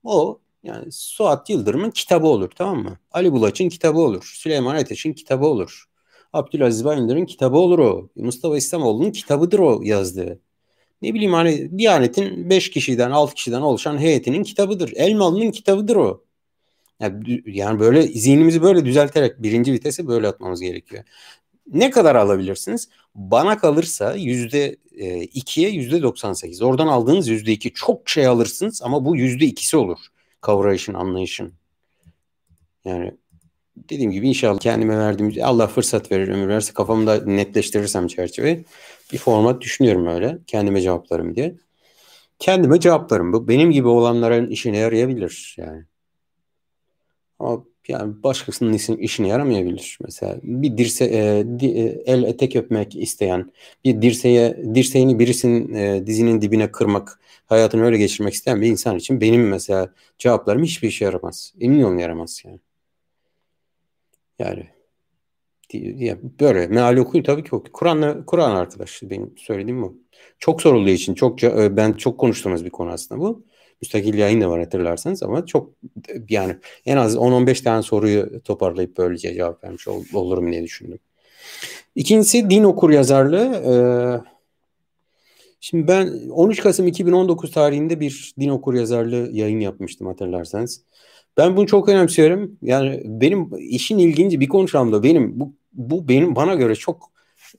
O 0.05 0.41
yani 0.63 0.93
Suat 0.93 1.51
Yıldırım'ın 1.51 1.91
kitabı 1.91 2.27
olur 2.27 2.51
tamam 2.51 2.83
mı? 2.83 2.99
Ali 3.13 3.33
Bulaç'ın 3.33 3.69
kitabı 3.69 3.99
olur. 3.99 4.33
Süleyman 4.35 4.75
Ateş'in 4.75 5.13
kitabı 5.13 5.47
olur. 5.47 5.85
Abdülaziz 6.33 6.85
Bayındır'ın 6.85 7.27
kitabı 7.27 7.57
olur 7.57 7.79
o. 7.79 8.09
Mustafa 8.17 8.57
İslamoğlu'nun 8.57 9.11
kitabıdır 9.11 9.59
o 9.59 9.81
yazdığı. 9.83 10.41
Ne 11.03 11.15
bileyim 11.15 11.33
hani 11.33 11.79
Diyanet'in 11.79 12.51
5 12.51 12.71
kişiden 12.71 13.11
6 13.11 13.35
kişiden 13.35 13.61
oluşan 13.61 13.99
heyetinin 13.99 14.43
kitabıdır. 14.43 14.93
Elmalı'nın 14.97 15.51
kitabıdır 15.51 15.97
o. 15.97 16.25
Yani, 17.47 17.81
böyle 17.81 18.03
zihnimizi 18.03 18.63
böyle 18.63 18.85
düzelterek 18.85 19.43
birinci 19.43 19.73
vitesi 19.73 20.07
böyle 20.09 20.29
atmamız 20.29 20.61
gerekiyor. 20.61 21.05
Ne 21.73 21.91
kadar 21.91 22.17
alabilirsiniz? 22.17 22.89
Bana 23.15 23.59
kalırsa 23.59 24.15
yüzde 24.15 24.77
e, 24.99 25.21
ikiye 25.23 25.71
yüzde 25.71 26.03
98. 26.03 26.63
Oradan 26.63 26.87
aldığınız 26.87 27.29
yüzde 27.29 27.53
iki 27.53 27.73
çok 27.73 28.09
şey 28.09 28.27
alırsınız 28.27 28.83
ama 28.83 29.05
bu 29.05 29.17
yüzde 29.17 29.45
ikisi 29.45 29.77
olur. 29.77 29.99
Kavrayışın, 30.41 30.95
anlayışın. 30.95 31.53
Yani 32.85 33.13
dediğim 33.77 34.11
gibi 34.11 34.29
inşallah 34.29 34.59
kendime 34.59 34.99
verdiğim 34.99 35.45
Allah 35.45 35.67
fırsat 35.67 36.13
verir 36.13 36.29
ömür 36.29 36.49
verirse 36.49 36.73
kafamda 36.73 37.25
netleştirirsem 37.25 38.07
çerçeveyi 38.07 38.65
bir 39.13 39.19
format 39.19 39.61
düşünüyorum 39.61 40.07
öyle 40.07 40.39
kendime 40.47 40.81
cevaplarım 40.81 41.37
diye. 41.37 41.55
Kendime 42.39 42.81
cevaplarım 42.81 43.33
bu. 43.33 43.49
Benim 43.49 43.71
gibi 43.71 43.89
olanların 43.89 44.51
işine 44.51 44.79
yarayabilir 44.79 45.55
yani. 45.59 45.85
Ama 47.39 47.65
yani 47.89 48.23
başkasının 48.23 48.73
işine 48.99 49.29
yaramayabilir. 49.29 49.99
Mesela 50.05 50.37
bir 50.43 50.79
dirse 50.79 51.05
e, 51.05 51.45
di, 51.61 51.67
e, 51.67 52.03
el 52.07 52.23
etek 52.23 52.57
öpmek 52.57 52.97
isteyen, 52.97 53.53
bir 53.85 54.03
dirseğe 54.03 54.75
dirseğini 54.75 55.19
birisinin 55.19 55.75
e, 55.75 56.07
dizinin 56.07 56.41
dibine 56.41 56.73
kırmak, 56.73 57.21
hayatını 57.51 57.85
öyle 57.85 57.99
geçirmek 57.99 58.35
isteyen 58.35 58.61
bir 58.61 58.67
insan 58.69 58.97
için 58.97 59.21
benim 59.21 59.49
mesela 59.49 59.95
cevaplarım 60.19 60.63
hiçbir 60.63 60.89
işe 60.89 61.05
yaramaz. 61.05 61.55
Emin 61.61 61.83
olun 61.83 61.99
yaramaz 61.99 62.43
yani. 62.45 62.61
Yani 64.39 64.67
ya 65.75 66.19
böyle 66.41 66.67
meali 66.67 67.01
okuyun 67.01 67.25
tabii 67.25 67.45
ki 67.45 67.55
okuyor. 67.55 67.73
Kur'an'la 67.73 68.25
Kur'an 68.27 68.57
arkadaşlar 68.57 69.11
benim 69.11 69.35
söylediğim 69.37 69.83
bu. 69.83 69.99
Çok 70.39 70.63
sorulduğu 70.63 70.91
için 70.91 71.15
çok 71.15 71.45
e, 71.45 71.77
ben 71.77 71.93
çok 71.93 72.19
konuştuğumuz 72.19 72.65
bir 72.65 72.71
konu 72.71 72.91
aslında 72.91 73.21
bu. 73.21 73.45
Müstakil 73.83 74.15
yayın 74.19 74.41
da 74.41 74.51
var 74.51 74.61
hatırlarsanız 74.61 75.23
ama 75.23 75.47
çok 75.47 75.71
yani 76.29 76.57
en 76.87 76.97
az 76.97 77.17
10-15 77.17 77.65
tane 77.65 77.83
soruyu 77.83 78.43
toparlayıp 78.43 78.99
böylece 78.99 79.35
cevap 79.35 79.65
vermiş 79.65 79.89
ol, 79.89 80.05
olurum 80.15 80.53
diye 80.53 80.63
düşündüm. 80.63 80.99
İkincisi 81.95 82.51
din 82.51 82.65
okur 82.65 82.91
yazarlığı. 82.91 83.55
Ee, 83.55 84.31
şimdi 85.61 85.89
ben 85.89 86.29
13 86.31 86.63
Kasım 86.63 86.87
2019 86.87 87.51
tarihinde 87.51 88.01
bir 88.01 88.35
din 88.41 88.49
okur 88.49 88.75
yazarlığı 88.75 89.31
yayın 89.33 89.61
yapmıştım 89.61 90.07
hatırlarsanız. 90.07 90.83
Ben 91.37 91.57
bunu 91.57 91.67
çok 91.67 91.89
önemsiyorum. 91.89 92.59
Yani 92.63 93.03
benim 93.05 93.51
işin 93.59 93.99
ilginci 93.99 94.41
bir 94.41 94.49
konuşalım 94.49 94.93
da 94.93 95.03
benim 95.03 95.41
bu, 95.41 95.55
bu 95.73 96.09
benim 96.09 96.37
bana 96.37 96.55
göre 96.55 96.75
çok 96.75 97.11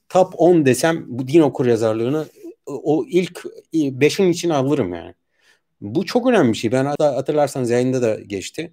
top 0.08 0.34
10 0.36 0.66
desem 0.66 1.04
bu 1.08 1.28
din 1.28 1.40
okur 1.40 1.66
yazarlığını 1.66 2.26
o 2.66 3.04
ilk 3.08 3.44
5'in 3.74 4.28
içine 4.32 4.54
alırım 4.54 4.94
yani. 4.94 5.14
Bu 5.80 6.06
çok 6.06 6.26
önemli 6.26 6.52
bir 6.52 6.58
şey. 6.58 6.72
Ben 6.72 6.84
hatırlarsanız 6.98 7.70
yayında 7.70 8.02
da 8.02 8.20
geçti. 8.20 8.72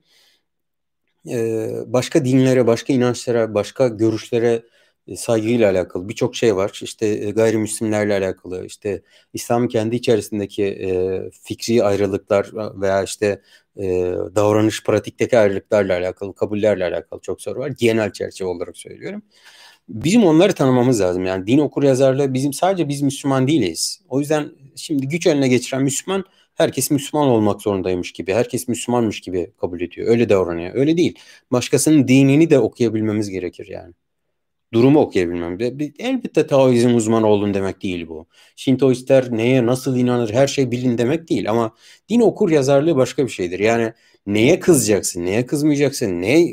Ee, 1.29 1.71
başka 1.87 2.25
dinlere, 2.25 2.67
başka 2.67 2.93
inançlara, 2.93 3.53
başka 3.53 3.87
görüşlere 3.87 4.63
saygıyla 5.15 5.71
alakalı 5.71 6.09
birçok 6.09 6.35
şey 6.35 6.55
var. 6.55 6.79
İşte 6.83 7.07
e, 7.07 7.31
gayrimüslimlerle 7.31 8.13
alakalı, 8.13 8.65
işte 8.65 9.01
İslam'ın 9.33 9.67
kendi 9.67 9.95
içerisindeki 9.95 10.63
e, 10.65 11.21
fikri 11.43 11.83
ayrılıklar 11.83 12.51
veya 12.81 13.03
işte 13.03 13.41
e, 13.77 13.83
davranış 14.35 14.83
pratikteki 14.83 15.37
ayrılıklarla 15.37 15.97
alakalı, 15.97 16.35
kabullerle 16.35 16.85
alakalı 16.85 17.19
çok 17.21 17.41
soru 17.41 17.59
var. 17.59 17.71
Genel 17.79 18.13
çerçeve 18.13 18.47
olarak 18.49 18.77
söylüyorum. 18.77 19.21
Bizim 19.89 20.23
onları 20.23 20.53
tanımamız 20.53 21.01
lazım. 21.01 21.25
Yani 21.25 21.47
din 21.47 21.57
okur 21.57 21.83
yazarlığı 21.83 22.33
bizim 22.33 22.53
sadece 22.53 22.87
biz 22.89 23.01
Müslüman 23.01 23.47
değiliz. 23.47 24.01
O 24.09 24.19
yüzden 24.19 24.51
şimdi 24.75 25.07
güç 25.07 25.27
eline 25.27 25.47
geçiren 25.47 25.83
Müslüman 25.83 26.25
herkes 26.55 26.91
Müslüman 26.91 27.27
olmak 27.27 27.61
zorundaymış 27.61 28.11
gibi, 28.11 28.33
herkes 28.33 28.67
Müslümanmış 28.67 29.21
gibi 29.21 29.51
kabul 29.61 29.81
ediyor. 29.81 30.07
Öyle 30.07 30.29
davranıyor. 30.29 30.75
Öyle 30.75 30.97
değil. 30.97 31.19
Başkasının 31.51 32.07
dinini 32.07 32.49
de 32.49 32.59
okuyabilmemiz 32.59 33.29
gerekir 33.29 33.67
yani. 33.67 33.93
Durumu 34.73 34.99
okuyabilmem. 34.99 35.57
Elbette 35.99 36.47
Taoizm 36.47 36.95
uzmanı 36.95 37.27
olun 37.27 37.53
demek 37.53 37.83
değil 37.83 38.07
bu. 38.07 38.27
Şintoistler 38.55 39.31
neye 39.31 39.65
nasıl 39.65 39.97
inanır 39.97 40.33
her 40.33 40.47
şey 40.47 40.71
bilin 40.71 40.97
demek 40.97 41.29
değil. 41.29 41.49
Ama 41.49 41.75
din 42.09 42.19
okur 42.19 42.49
yazarlığı 42.51 42.95
başka 42.95 43.25
bir 43.25 43.31
şeydir. 43.31 43.59
Yani 43.59 43.93
neye 44.27 44.59
kızacaksın, 44.59 45.25
neye 45.25 45.45
kızmayacaksın, 45.45 46.21
ne 46.21 46.47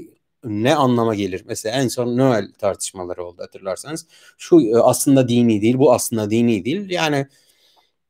ne 0.44 0.74
anlama 0.74 1.14
gelir? 1.14 1.42
Mesela 1.46 1.76
en 1.82 1.88
son 1.88 2.16
Noel 2.18 2.52
tartışmaları 2.58 3.24
oldu 3.24 3.42
hatırlarsanız. 3.42 4.06
Şu 4.38 4.60
e, 4.60 4.76
aslında 4.76 5.28
dini 5.28 5.62
değil, 5.62 5.78
bu 5.78 5.92
aslında 5.92 6.30
dini 6.30 6.64
değil. 6.64 6.90
Yani 6.90 7.26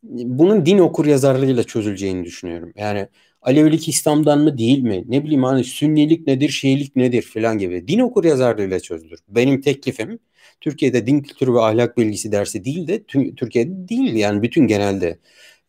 bunun 0.02 0.66
din 0.66 0.78
okur 0.78 1.06
yazarlığıyla 1.06 1.64
çözüleceğini 1.64 2.24
düşünüyorum. 2.24 2.72
Yani 2.76 3.08
Alevilik 3.46 3.88
İslam'dan 3.88 4.38
mı 4.38 4.58
değil 4.58 4.82
mi? 4.82 5.04
Ne 5.08 5.24
bileyim 5.24 5.42
hani 5.44 5.64
Sünnilik 5.64 6.26
nedir, 6.26 6.48
Şiilik 6.48 6.96
nedir 6.96 7.22
filan 7.22 7.58
gibi. 7.58 7.88
Din 7.88 7.98
okur 7.98 8.24
yazarlığıyla 8.24 8.80
çözülür. 8.80 9.18
Benim 9.28 9.60
teklifim 9.60 10.18
Türkiye'de 10.60 11.06
din 11.06 11.20
kültürü 11.20 11.54
ve 11.54 11.60
ahlak 11.60 11.98
bilgisi 11.98 12.32
dersi 12.32 12.64
değil 12.64 12.88
de 12.88 13.04
Türkiye'de 13.36 13.88
değil 13.88 14.14
yani 14.14 14.42
bütün 14.42 14.66
genelde 14.66 15.18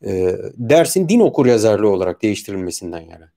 e, 0.05 0.35
dersin 0.57 1.09
din 1.09 1.19
okur 1.19 1.45
yazarlığı 1.45 1.89
olarak 1.89 2.21
değiştirilmesinden 2.21 3.01
yana. 3.01 3.31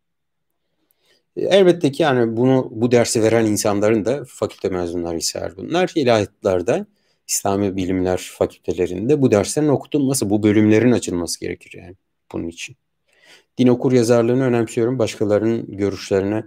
E, 1.36 1.42
elbette 1.42 1.92
ki 1.92 2.02
yani 2.02 2.36
bunu 2.36 2.68
bu 2.70 2.92
dersi 2.92 3.22
veren 3.22 3.46
insanların 3.46 4.04
da 4.04 4.24
fakülte 4.28 4.68
mezunları 4.68 5.16
ise 5.18 5.52
bunlar 5.56 5.92
ilahiyatlarda 5.94 6.86
İslami 7.28 7.76
bilimler 7.76 8.30
fakültelerinde 8.38 9.22
bu 9.22 9.30
derslerin 9.30 9.68
okutulması, 9.68 10.30
bu 10.30 10.42
bölümlerin 10.42 10.92
açılması 10.92 11.40
gerekir 11.40 11.74
yani 11.78 11.94
bunun 12.32 12.48
için. 12.48 12.76
Din 13.58 13.68
okur 13.68 13.92
yazarlığını 13.92 14.44
önemsiyorum. 14.44 14.98
Başkalarının 14.98 15.76
görüşlerine 15.76 16.44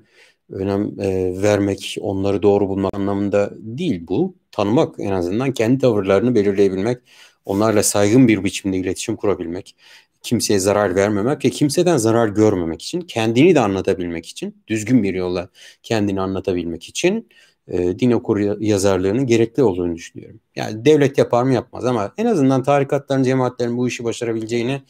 önem 0.50 1.00
e, 1.00 1.42
vermek, 1.42 1.98
onları 2.02 2.44
doğru 2.44 2.70
bulmak 2.70 2.94
anlamında 2.94 3.54
değil 3.58 4.08
bu. 4.08 4.36
Tanımak 4.52 4.96
en 5.00 5.12
azından 5.12 5.52
kendi 5.52 5.80
tavırlarını 5.80 6.36
belirleyebilmek, 6.36 6.98
onlarla 7.46 7.84
saygın 7.84 8.28
bir 8.28 8.44
biçimde 8.44 8.78
iletişim 8.78 9.16
kurabilmek, 9.16 9.76
kimseye 10.24 10.60
zarar 10.60 10.96
vermemek 10.96 11.46
ve 11.46 11.50
kimseden 11.50 11.98
zarar 11.98 12.28
görmemek 12.28 12.82
için, 12.82 13.02
kendini 13.02 13.56
de 13.56 13.60
anlatabilmek 13.60 14.26
için, 14.26 14.63
düzgün 14.68 15.04
bir 15.04 15.13
yolla 15.13 15.50
kendini 15.84 16.22
anlatabilmek 16.22 16.84
için 16.84 17.30
e, 17.68 18.00
din 18.00 18.12
okur 18.12 18.60
yazarlığının 18.62 19.28
gerekli 19.28 19.63
olduğunu 19.63 19.96
düşünüyorum. 19.96 20.39
Yani 20.56 20.86
devlet 20.86 21.18
yapar 21.18 21.44
mı 21.44 21.54
yapmaz 21.54 21.86
ama 21.86 22.13
en 22.18 22.26
azından 22.26 22.63
tarikatların, 22.63 23.24
cemaatlerin 23.24 23.78
bu 23.78 23.88
işi 23.88 24.04
başarabileceğini 24.04 24.82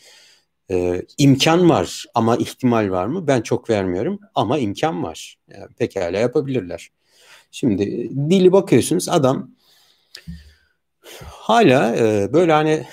e, 0.72 1.02
imkan 1.18 1.70
var 1.70 2.06
ama 2.14 2.38
ihtimal 2.38 2.92
var 2.92 3.06
mı? 3.06 3.28
Ben 3.28 3.42
çok 3.42 3.70
vermiyorum 3.70 4.20
ama 4.36 4.58
imkan 4.58 5.04
var. 5.04 5.38
Yani 5.48 5.68
pekala 5.78 6.18
yapabilirler. 6.18 6.90
Şimdi 7.52 8.10
dili 8.30 8.52
bakıyorsunuz 8.52 9.10
adam 9.10 9.52
hala 11.26 11.96
e, 11.96 12.34
böyle 12.34 12.52
hani 12.52 12.86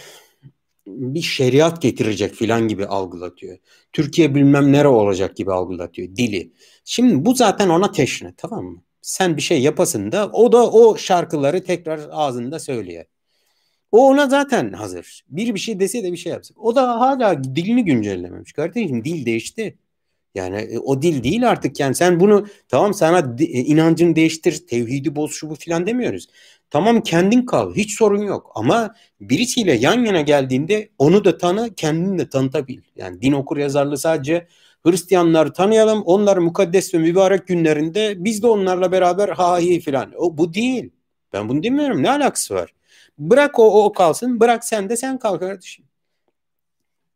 bir 0.87 1.23
şeriat 1.23 1.83
getirecek 1.83 2.35
filan 2.35 2.69
gibi 2.69 2.87
algılatıyor. 2.87 3.59
Türkiye 3.93 4.35
bilmem 4.35 4.73
nere 4.73 4.89
olacak 4.89 5.37
gibi 5.37 5.53
algılatıyor 5.53 6.17
dili. 6.17 6.53
Şimdi 6.85 7.25
bu 7.25 7.35
zaten 7.35 7.69
ona 7.69 7.93
teşne 7.93 8.35
tamam 8.37 8.65
mı? 8.65 8.83
Sen 9.03 9.37
bir 9.37 9.43
şey 9.43 9.63
yapasın 9.63 10.13
da 10.13 10.31
o 10.33 10.53
da 10.53 10.71
o 10.71 10.97
şarkıları 10.97 11.65
tekrar 11.65 12.01
ağzında 12.11 12.59
söylüyor. 12.59 13.05
O 13.93 14.09
ona 14.09 14.29
zaten 14.29 14.73
hazır. 14.73 15.25
Bir 15.29 15.55
bir 15.55 15.61
şey 15.61 15.81
dese 15.81 16.03
de 16.05 16.13
bir 16.13 16.17
şey 16.17 16.33
yapsın. 16.33 16.57
O 16.61 16.77
da 16.77 17.01
hala 17.01 17.45
dilini 17.45 17.85
güncellememiş. 17.85 18.53
Kardeşim 18.53 19.05
dil 19.05 19.27
değişti. 19.27 19.79
Yani 20.35 20.57
e, 20.57 20.79
o 20.79 21.03
dil 21.03 21.23
değil 21.25 21.51
artık 21.51 21.81
yani 21.81 21.95
sen 21.95 22.21
bunu 22.21 22.47
tamam 22.69 22.95
sana 22.95 23.37
e, 23.41 23.45
inancını 23.45 24.17
değiştir, 24.17 24.67
tevhidi 24.67 25.17
boz 25.17 25.33
şu 25.33 25.51
bu 25.51 25.55
filan 25.55 25.87
demiyoruz. 25.87 26.29
Tamam 26.71 27.03
kendin 27.03 27.47
kal 27.47 27.75
hiç 27.75 27.99
sorun 27.99 28.23
yok 28.23 28.53
ama 28.55 28.95
birisiyle 29.21 29.73
yan 29.73 30.05
yana 30.05 30.21
geldiğinde 30.21 30.89
onu 30.99 31.25
da 31.25 31.39
tanı 31.39 31.75
kendini 31.75 32.19
de 32.19 32.29
tanıtabil. 32.29 32.81
Yani 32.97 33.23
din 33.23 33.33
okur 33.33 33.57
yazarlığı 33.57 33.99
sadece 33.99 34.47
Hristiyanları 34.87 35.53
tanıyalım 35.53 36.03
onlar 36.03 36.37
mukaddes 36.37 36.95
ve 36.95 36.99
mübarek 36.99 37.47
günlerinde 37.47 38.25
biz 38.25 38.43
de 38.43 38.47
onlarla 38.47 38.93
beraber 38.93 39.29
ha 39.29 39.59
hi 39.59 39.81
filan. 39.81 40.13
O 40.17 40.39
bu 40.39 40.55
değil. 40.55 40.91
Ben 41.33 41.49
bunu 41.49 41.63
demiyorum 41.63 42.03
ne 42.03 42.11
alakası 42.11 42.55
var? 42.55 42.75
Bırak 43.21 43.59
o, 43.59 43.85
o 43.85 43.93
kalsın. 43.93 44.41
Bırak 44.41 44.65
sen 44.65 44.89
de 44.89 44.97
sen 44.97 45.19
kal 45.19 45.39
kardeşim. 45.39 45.85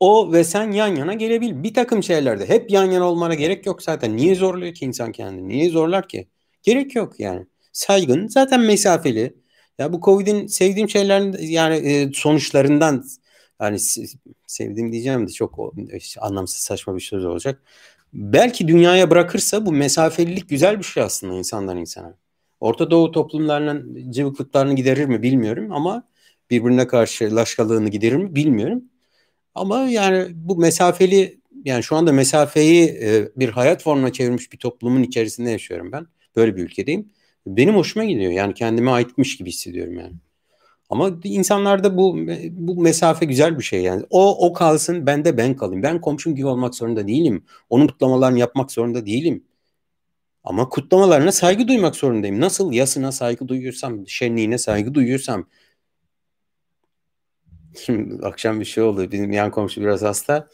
O 0.01 0.33
ve 0.33 0.45
sen 0.45 0.71
yan 0.71 0.97
yana 0.97 1.15
gelebil. 1.15 1.63
Bir 1.63 1.75
takım 1.75 2.03
şeylerde 2.03 2.49
hep 2.49 2.71
yan 2.71 2.91
yana 2.91 3.05
olmana 3.05 3.35
gerek 3.35 3.67
yok 3.67 3.83
zaten. 3.83 4.17
Niye 4.17 4.35
zorluyor 4.35 4.75
ki 4.75 4.85
insan 4.85 5.13
kendini? 5.13 5.49
Niye 5.49 5.71
zorlar 5.71 6.09
ki? 6.09 6.29
Gerek 6.63 6.95
yok 6.95 7.21
yani. 7.21 7.47
Saygın 7.73 8.29
zaten 8.29 8.61
mesafeli. 8.61 9.37
Ya 9.79 9.93
bu 9.93 10.01
Covid'in 10.01 10.47
sevdiğim 10.47 10.89
şeylerin 10.89 11.37
yani 11.41 11.77
e, 11.77 12.13
sonuçlarından 12.15 13.05
yani 13.61 13.79
sevdiğim 14.47 14.93
diyeceğim 14.93 15.29
de 15.29 15.33
çok 15.33 15.75
anlamsız 16.21 16.59
saçma 16.59 16.97
bir 16.97 17.01
söz 17.01 17.25
olacak. 17.25 17.63
Belki 18.13 18.69
dünyaya 18.69 19.11
bırakırsa 19.11 19.67
bu 19.67 19.73
mesafelilik 19.73 20.49
güzel 20.49 20.79
bir 20.79 20.85
şey 20.85 21.03
aslında 21.03 21.35
insandan 21.35 21.77
insana. 21.77 22.24
Orta 22.61 22.91
Doğu 22.91 23.13
toplumlarının 23.13 24.11
cıvıklıklarını 24.11 24.77
giderir 24.77 25.05
mi 25.05 25.23
bilmiyorum 25.23 25.73
ama 25.73 26.09
birbirine 26.51 26.87
karşı 26.87 27.37
laşkalığını 27.37 27.89
giderir 27.89 28.17
mi 28.17 28.35
bilmiyorum. 28.35 28.85
Ama 29.55 29.79
yani 29.79 30.27
bu 30.35 30.57
mesafeli 30.57 31.41
yani 31.65 31.83
şu 31.83 31.97
anda 31.97 32.13
mesafeyi 32.13 32.89
e, 32.89 33.29
bir 33.37 33.49
hayat 33.49 33.83
formuna 33.83 34.13
çevirmiş 34.13 34.53
bir 34.53 34.59
toplumun 34.59 35.03
içerisinde 35.03 35.51
yaşıyorum 35.51 35.93
ben. 35.93 36.07
Böyle 36.37 36.57
bir 36.57 36.63
ülkedeyim. 36.63 37.09
Benim 37.47 37.77
hoşuma 37.77 38.05
gidiyor. 38.05 38.33
Yani 38.33 38.55
kendime 38.55 38.91
aitmiş 38.91 39.37
gibi 39.37 39.49
hissediyorum 39.49 39.99
yani. 39.99 40.15
Ama 40.91 41.11
insanlarda 41.25 41.97
bu 41.97 42.17
bu 42.51 42.83
mesafe 42.83 43.27
güzel 43.27 43.59
bir 43.59 43.65
şey 43.65 43.83
yani. 43.83 44.05
O 44.11 44.47
o 44.49 44.53
kalsın 44.53 45.07
ben 45.07 45.25
de 45.25 45.37
ben 45.37 45.57
kalayım. 45.57 45.83
Ben 45.83 46.01
komşum 46.01 46.35
gibi 46.35 46.47
olmak 46.47 46.75
zorunda 46.75 47.09
değilim. 47.09 47.45
Onun 47.71 47.87
kutlamalarını 47.87 48.39
yapmak 48.39 48.73
zorunda 48.73 49.07
değilim. 49.07 49.45
Ama 50.45 50.69
kutlamalarına 50.69 51.33
saygı 51.33 51.69
duymak 51.69 51.97
zorundayım. 51.97 52.41
Nasıl 52.41 52.73
yasına 52.73 53.13
saygı 53.13 53.49
duyuyorsam, 53.49 54.09
şenliğine 54.09 54.59
saygı 54.59 54.95
duyuyorsam. 54.95 55.47
Şimdi 57.85 58.27
akşam 58.27 58.61
bir 58.61 58.65
şey 58.65 58.85
oldu. 58.85 59.13
Bizim 59.13 59.33
yan 59.33 59.51
komşu 59.51 59.81
biraz 59.81 60.03
hasta. 60.03 60.49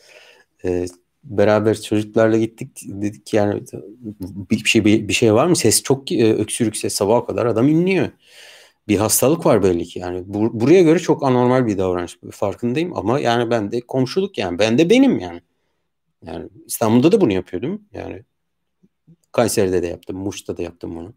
Ee, 0.64 0.87
beraber 1.24 1.81
çocuklarla 1.81 2.37
gittik. 2.38 2.81
Dedik 2.85 3.35
yani 3.35 3.62
bir 4.50 4.64
şey 4.64 4.85
bir, 4.85 5.09
bir 5.09 5.12
şey 5.12 5.35
var 5.35 5.46
mı? 5.46 5.57
Ses 5.57 5.83
çok 5.83 6.12
e, 6.12 6.35
öksürük 6.35 6.76
ses 6.76 6.94
sabaha 6.94 7.26
kadar 7.26 7.46
adam 7.46 7.68
inliyor 7.68 8.09
bir 8.90 8.96
hastalık 8.96 9.46
var 9.46 9.62
belli 9.62 9.85
ki. 9.85 9.98
Yani 9.98 10.22
bu, 10.26 10.61
buraya 10.61 10.83
göre 10.83 10.98
çok 10.98 11.22
anormal 11.22 11.66
bir 11.66 11.79
davranış. 11.79 12.18
Farkındayım 12.31 12.96
ama 12.96 13.20
yani 13.20 13.50
ben 13.50 13.72
de 13.72 13.81
komşuluk 13.81 14.38
yani. 14.38 14.59
Ben 14.59 14.79
de 14.79 14.90
benim 14.90 15.18
yani. 15.18 15.40
Yani 16.24 16.48
İstanbul'da 16.66 17.12
da 17.12 17.20
bunu 17.20 17.33
yapıyordum. 17.33 17.83
Yani 17.92 18.22
Kayseri'de 19.33 19.83
de 19.83 19.87
yaptım. 19.87 20.16
Muş'ta 20.16 20.57
da 20.57 20.62
yaptım 20.62 20.97
bunu. 20.97 21.14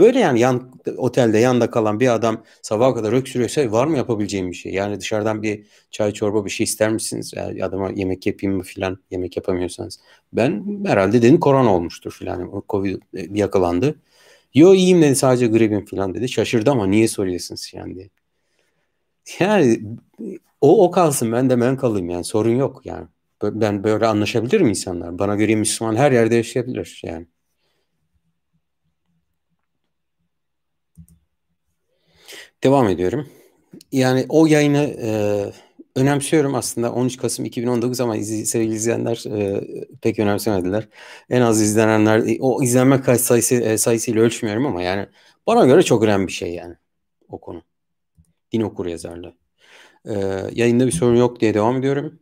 Böyle 0.00 0.18
yani 0.18 0.40
yan 0.40 0.72
otelde 0.96 1.38
yanda 1.38 1.70
kalan 1.70 2.00
bir 2.00 2.14
adam 2.14 2.44
sabaha 2.62 2.94
kadar 2.94 3.12
öksürüyorsa 3.12 3.72
var 3.72 3.86
mı 3.86 3.96
yapabileceğim 3.96 4.50
bir 4.50 4.56
şey? 4.56 4.72
Yani 4.72 5.00
dışarıdan 5.00 5.42
bir 5.42 5.66
çay 5.90 6.12
çorba 6.12 6.44
bir 6.44 6.50
şey 6.50 6.64
ister 6.64 6.92
misiniz? 6.92 7.32
Yani 7.36 7.64
adama 7.64 7.90
yemek 7.90 8.26
yapayım 8.26 8.56
mı 8.56 8.62
filan 8.62 8.98
yemek 9.10 9.36
yapamıyorsanız. 9.36 10.00
Ben 10.32 10.64
herhalde 10.86 11.22
dedim 11.22 11.40
korona 11.40 11.74
olmuştur 11.74 12.12
filan. 12.12 12.62
Covid 12.68 13.02
yakalandı. 13.34 13.94
Yo 14.54 14.74
iyiyim 14.74 15.02
dedi 15.02 15.16
sadece 15.16 15.46
gribim 15.46 15.84
falan 15.84 16.14
dedi. 16.14 16.28
Şaşırdı 16.28 16.70
ama 16.70 16.86
niye 16.86 17.08
soruyorsunuz 17.08 17.70
yani 17.74 17.94
diye. 17.94 18.10
Yani 19.40 19.80
o 20.60 20.84
o 20.84 20.90
kalsın 20.90 21.32
ben 21.32 21.50
de 21.50 21.60
ben 21.60 21.76
kalayım 21.76 22.10
yani 22.10 22.24
sorun 22.24 22.56
yok 22.56 22.82
yani. 22.84 23.06
Ben 23.42 23.84
böyle 23.84 24.06
anlaşabilirim 24.06 24.68
insanlar. 24.68 25.18
Bana 25.18 25.34
göre 25.36 25.54
Müslüman 25.56 25.96
her 25.96 26.12
yerde 26.12 26.34
yaşayabilir 26.34 27.02
yani. 27.04 27.26
Devam 32.62 32.88
ediyorum. 32.88 33.28
Yani 33.92 34.26
o 34.28 34.46
yayını 34.46 34.96
e, 35.02 35.10
önemsiyorum 35.96 36.54
aslında 36.54 36.92
13 36.92 37.16
Kasım 37.16 37.44
2019 37.44 38.00
ama 38.00 38.16
iz, 38.16 38.50
sevgili 38.50 38.74
izleyenler 38.74 39.24
e, 39.38 39.64
pek 40.02 40.18
önemsemediler. 40.18 40.88
En 41.30 41.40
az 41.40 41.62
izlenenler 41.62 42.36
o 42.40 42.62
izlenme 42.62 43.18
sayısı 43.18 43.54
e, 43.54 43.78
sayısıyla 43.78 44.22
ölçmüyorum 44.22 44.66
ama 44.66 44.82
yani 44.82 45.06
bana 45.46 45.66
göre 45.66 45.82
çok 45.82 46.02
önemli 46.02 46.26
bir 46.26 46.32
şey 46.32 46.54
yani 46.54 46.74
o 47.28 47.40
konu. 47.40 47.62
Din 48.52 48.60
okur 48.60 48.86
yazarlığı. 48.86 49.34
E, 50.04 50.14
yayında 50.52 50.86
bir 50.86 50.92
sorun 50.92 51.16
yok 51.16 51.40
diye 51.40 51.54
devam 51.54 51.76
ediyorum. 51.76 52.18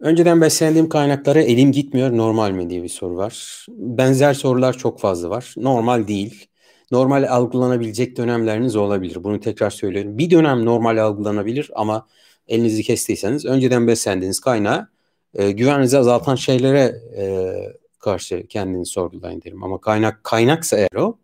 Önceden 0.00 0.40
beslendiğim 0.40 0.88
kaynaklara 0.88 1.40
elim 1.40 1.72
gitmiyor 1.72 2.16
normal 2.16 2.50
mi 2.50 2.70
diye 2.70 2.82
bir 2.82 2.88
soru 2.88 3.16
var. 3.16 3.66
Benzer 3.68 4.34
sorular 4.34 4.72
çok 4.72 5.00
fazla 5.00 5.30
var. 5.30 5.54
Normal 5.56 6.08
değil 6.08 6.48
normal 6.90 7.28
algılanabilecek 7.28 8.16
dönemleriniz 8.16 8.76
olabilir. 8.76 9.24
Bunu 9.24 9.40
tekrar 9.40 9.70
söylüyorum. 9.70 10.18
Bir 10.18 10.30
dönem 10.30 10.64
normal 10.64 10.96
algılanabilir 10.96 11.70
ama 11.74 12.06
elinizi 12.48 12.82
kestiyseniz 12.82 13.44
önceden 13.44 13.86
beslendiğiniz 13.86 14.40
kaynağı 14.40 14.88
e, 15.34 15.50
güveninizi 15.50 15.98
azaltan 15.98 16.34
şeylere 16.34 16.94
e, 17.16 17.54
karşı 17.98 18.46
kendini 18.46 18.86
sorgulayın 18.86 19.42
derim. 19.42 19.64
Ama 19.64 19.80
kaynak 19.80 20.24
kaynaksa 20.24 20.76
eğer 20.76 20.94
o 20.96 21.18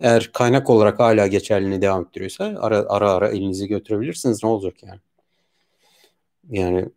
eğer 0.00 0.30
kaynak 0.32 0.70
olarak 0.70 1.00
hala 1.00 1.26
geçerliliğini 1.26 1.82
devam 1.82 2.02
ettiriyorsa 2.02 2.44
ara 2.60 2.78
ara, 2.88 3.12
ara 3.12 3.28
elinizi 3.28 3.68
götürebilirsiniz. 3.68 4.44
Ne 4.44 4.48
olacak 4.50 4.74
yani? 4.82 5.00
Yani 6.50 6.88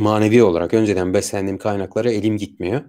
manevi 0.00 0.42
olarak 0.42 0.74
önceden 0.74 1.14
beslendiğim 1.14 1.58
kaynaklara 1.58 2.10
elim 2.12 2.36
gitmiyor. 2.36 2.80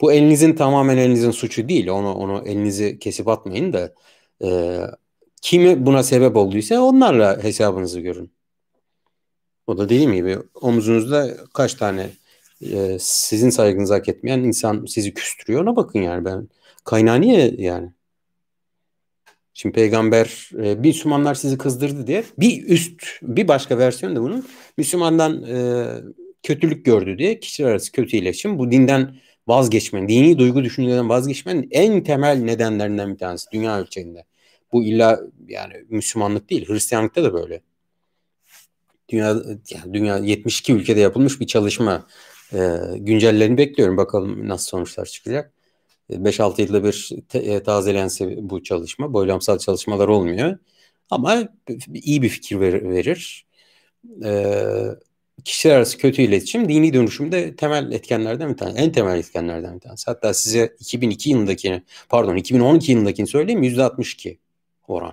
Bu 0.00 0.12
elinizin 0.12 0.52
tamamen 0.52 0.96
elinizin 0.96 1.30
suçu 1.30 1.68
değil. 1.68 1.88
Onu 1.88 2.14
onu 2.14 2.48
elinizi 2.48 2.98
kesip 2.98 3.28
atmayın 3.28 3.72
da 3.72 3.94
e, 4.44 4.80
kimi 5.42 5.86
buna 5.86 6.02
sebep 6.02 6.36
olduysa 6.36 6.80
onlarla 6.80 7.42
hesabınızı 7.42 8.00
görün. 8.00 8.32
O 9.66 9.78
da 9.78 9.88
dediğim 9.88 10.12
gibi 10.12 10.38
omuzunuzda 10.54 11.36
kaç 11.54 11.74
tane 11.74 12.10
e, 12.60 12.96
sizin 13.00 13.50
saygınızı 13.50 13.94
hak 13.94 14.08
etmeyen 14.08 14.38
insan 14.38 14.84
sizi 14.86 15.14
küstürüyor 15.14 15.62
ona 15.62 15.76
bakın 15.76 16.00
yani 16.00 16.24
ben. 16.24 16.48
Kaynağı 16.84 17.20
niye 17.20 17.54
yani? 17.58 17.92
Şimdi 19.54 19.74
peygamber 19.74 20.50
e, 20.62 20.74
Müslümanlar 20.74 21.34
sizi 21.34 21.58
kızdırdı 21.58 22.06
diye 22.06 22.24
bir 22.38 22.68
üst 22.68 23.02
bir 23.22 23.48
başka 23.48 23.78
versiyon 23.78 24.16
da 24.16 24.22
bunun 24.22 24.46
Müslümandan 24.76 25.42
e, 25.42 25.86
kötülük 26.42 26.84
gördü 26.84 27.18
diye 27.18 27.40
kişiler 27.40 27.68
arası 27.70 27.92
kötü 27.92 28.16
iletişim 28.16 28.58
bu 28.58 28.70
dinden 28.70 29.16
vazgeçmenin, 29.46 30.08
dini 30.08 30.38
duygu 30.38 30.64
düşüncelerden 30.64 31.08
vazgeçmenin 31.08 31.68
en 31.70 32.02
temel 32.04 32.36
nedenlerinden 32.36 33.12
bir 33.14 33.18
tanesi 33.18 33.50
dünya 33.52 33.80
ölçeğinde. 33.80 34.24
Bu 34.72 34.84
illa 34.84 35.20
yani 35.48 35.74
Müslümanlık 35.88 36.50
değil, 36.50 36.68
Hristiyanlıkta 36.68 37.24
da 37.24 37.34
böyle. 37.34 37.62
Dünya 39.08 39.26
yani 39.70 39.94
dünya 39.94 40.18
72 40.18 40.72
ülkede 40.72 41.00
yapılmış 41.00 41.40
bir 41.40 41.46
çalışma. 41.46 42.06
E, 42.52 42.78
güncellerini 42.96 43.58
bekliyorum 43.58 43.96
bakalım 43.96 44.48
nasıl 44.48 44.66
sonuçlar 44.66 45.06
çıkacak. 45.06 45.52
5-6 46.10 46.62
yılda 46.62 46.84
bir 46.84 47.16
te, 47.28 47.38
e, 47.38 47.62
tazelense 47.62 48.36
bu 48.50 48.62
çalışma. 48.62 49.12
Boylamsal 49.12 49.58
çalışmalar 49.58 50.08
olmuyor. 50.08 50.58
Ama 51.10 51.48
iyi 51.94 52.22
bir 52.22 52.28
fikir 52.28 52.60
ver, 52.60 52.90
verir. 52.90 53.46
Ee, 54.24 54.86
kişiler 55.44 55.76
arası 55.76 55.98
kötü 55.98 56.22
iletişim 56.22 56.68
dini 56.68 56.94
dönüşümde 56.94 57.56
temel 57.56 57.92
etkenlerden 57.92 58.52
bir 58.52 58.56
tanesi. 58.56 58.78
En 58.78 58.92
temel 58.92 59.18
etkenlerden 59.18 59.74
bir 59.74 59.80
tanesi. 59.80 60.04
Hatta 60.06 60.34
size 60.34 60.76
2002 60.80 61.30
yılındakini 61.30 61.82
pardon 62.08 62.36
2012 62.36 62.92
yılındakini 62.92 63.26
söyleyeyim 63.26 63.62
%62 63.62 64.38
oran. 64.88 65.12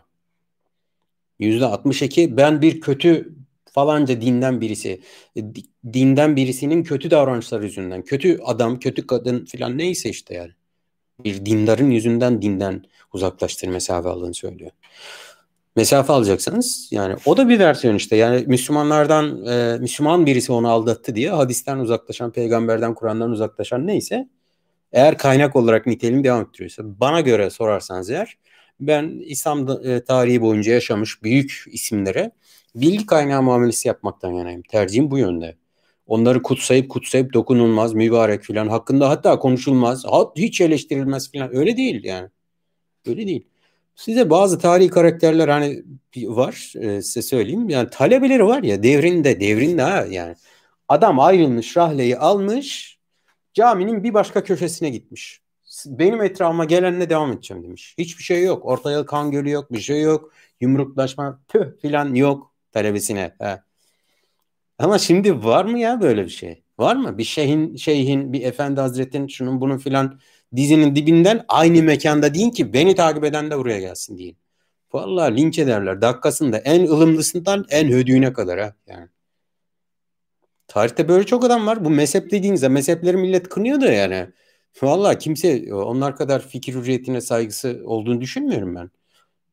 %62 1.39 2.37
ben 2.37 2.61
bir 2.61 2.81
kötü 2.81 3.35
falanca 3.71 4.21
dinden 4.21 4.61
birisi 4.61 5.01
e, 5.37 5.41
dinden 5.93 6.35
birisinin 6.35 6.83
kötü 6.83 7.11
davranışları 7.11 7.63
yüzünden 7.63 8.01
kötü 8.01 8.39
adam 8.43 8.79
kötü 8.79 9.07
kadın 9.07 9.45
filan 9.45 9.77
neyse 9.77 10.09
işte 10.09 10.33
yani 10.33 10.51
bir 11.23 11.45
dindarın 11.45 11.89
yüzünden 11.89 12.41
dinden 12.41 12.83
uzaklaştır 13.13 13.67
mesafe 13.67 14.09
aldığını 14.09 14.33
söylüyor 14.33 14.71
mesafe 15.77 16.13
alacaksınız. 16.13 16.89
Yani 16.91 17.15
o 17.25 17.37
da 17.37 17.49
bir 17.49 17.59
versiyon 17.59 17.95
işte. 17.95 18.15
Yani 18.15 18.43
Müslümanlardan 18.47 19.45
e, 19.45 19.77
Müslüman 19.77 20.25
birisi 20.25 20.51
onu 20.51 20.69
aldattı 20.69 21.15
diye 21.15 21.29
hadisten 21.29 21.77
uzaklaşan, 21.77 22.31
peygamberden, 22.31 22.93
Kur'an'dan 22.93 23.31
uzaklaşan 23.31 23.87
neyse 23.87 24.27
eğer 24.91 25.17
kaynak 25.17 25.55
olarak 25.55 25.85
nitelim 25.85 26.23
devam 26.23 26.41
ettiriyorsa 26.41 26.83
bana 26.85 27.21
göre 27.21 27.49
sorarsanız 27.49 28.09
eğer 28.09 28.37
ben 28.79 29.21
İslam 29.25 29.69
e, 29.83 30.03
tarihi 30.03 30.41
boyunca 30.41 30.73
yaşamış 30.73 31.23
büyük 31.23 31.63
isimlere 31.67 32.31
bilgi 32.75 33.05
kaynağı 33.05 33.41
muamelesi 33.43 33.87
yapmaktan 33.87 34.31
yanayım. 34.31 34.61
Tercihim 34.61 35.11
bu 35.11 35.17
yönde. 35.17 35.55
Onları 36.07 36.41
kutsayıp 36.41 36.89
kutsayıp 36.89 37.33
dokunulmaz, 37.33 37.93
mübarek 37.93 38.43
filan 38.43 38.67
hakkında 38.67 39.09
hatta 39.09 39.39
konuşulmaz, 39.39 40.05
hiç 40.37 40.61
eleştirilmez 40.61 41.31
filan 41.31 41.55
öyle 41.55 41.77
değil 41.77 42.03
yani. 42.03 42.29
Öyle 43.07 43.27
değil. 43.27 43.47
Size 43.97 44.29
bazı 44.29 44.59
tarihi 44.59 44.89
karakterler 44.89 45.47
hani 45.47 45.83
var 46.17 46.73
e, 46.75 47.01
size 47.01 47.21
söyleyeyim. 47.21 47.69
Yani 47.69 47.89
talebeleri 47.89 48.45
var 48.45 48.63
ya 48.63 48.83
devrinde 48.83 49.39
devrinde 49.39 49.81
ha 49.81 50.05
yani. 50.09 50.35
Adam 50.87 51.19
ayrılmış 51.19 51.77
rahleyi 51.77 52.17
almış 52.17 52.97
caminin 53.53 54.03
bir 54.03 54.13
başka 54.13 54.43
köşesine 54.43 54.89
gitmiş. 54.89 55.41
Benim 55.85 56.21
etrafıma 56.23 56.65
gelenle 56.65 57.09
devam 57.09 57.31
edeceğim 57.31 57.63
demiş. 57.63 57.95
Hiçbir 57.97 58.23
şey 58.23 58.43
yok. 58.43 58.65
Ortaya 58.65 59.05
kan 59.05 59.31
gölü 59.31 59.49
yok. 59.49 59.73
Bir 59.73 59.79
şey 59.79 60.01
yok. 60.01 60.33
Yumruklaşma 60.61 61.41
tüh 61.47 61.79
filan 61.81 62.15
yok 62.15 62.53
talebesine. 62.71 63.35
He. 63.39 63.61
Ama 64.79 64.99
şimdi 64.99 65.43
var 65.43 65.65
mı 65.65 65.79
ya 65.79 66.01
böyle 66.01 66.25
bir 66.25 66.29
şey? 66.29 66.63
Var 66.79 66.95
mı? 66.95 67.17
Bir 67.17 67.23
şeyhin, 67.23 67.75
şeyhin, 67.75 68.33
bir 68.33 68.41
efendi 68.41 68.81
hazretin 68.81 69.27
şunun 69.27 69.61
bunun 69.61 69.77
filan 69.77 70.19
dizinin 70.55 70.95
dibinden 70.95 71.45
aynı 71.47 71.83
mekanda 71.83 72.33
deyin 72.33 72.49
ki 72.49 72.73
beni 72.73 72.95
takip 72.95 73.23
eden 73.23 73.51
de 73.51 73.57
buraya 73.57 73.79
gelsin 73.79 74.17
deyin. 74.17 74.37
Vallahi 74.93 75.37
linç 75.37 75.59
ederler. 75.59 76.01
Dakikasında 76.01 76.57
en 76.57 76.85
ılımlısından 76.87 77.65
en 77.69 77.91
hödüğüne 77.91 78.33
kadar 78.33 78.59
ha. 78.59 78.73
Yani. 78.87 79.07
Tarihte 80.67 81.07
böyle 81.07 81.25
çok 81.25 81.43
adam 81.43 81.67
var. 81.67 81.85
Bu 81.85 81.89
mezhep 81.89 82.31
dediğinizde 82.31 82.69
mezhepleri 82.69 83.17
millet 83.17 83.49
kınıyor 83.49 83.81
da 83.81 83.91
yani. 83.91 84.27
Vallahi 84.81 85.17
kimse 85.17 85.73
onlar 85.73 86.15
kadar 86.15 86.47
fikir 86.47 86.73
hürriyetine 86.73 87.21
saygısı 87.21 87.81
olduğunu 87.85 88.21
düşünmüyorum 88.21 88.75
ben. 88.75 88.91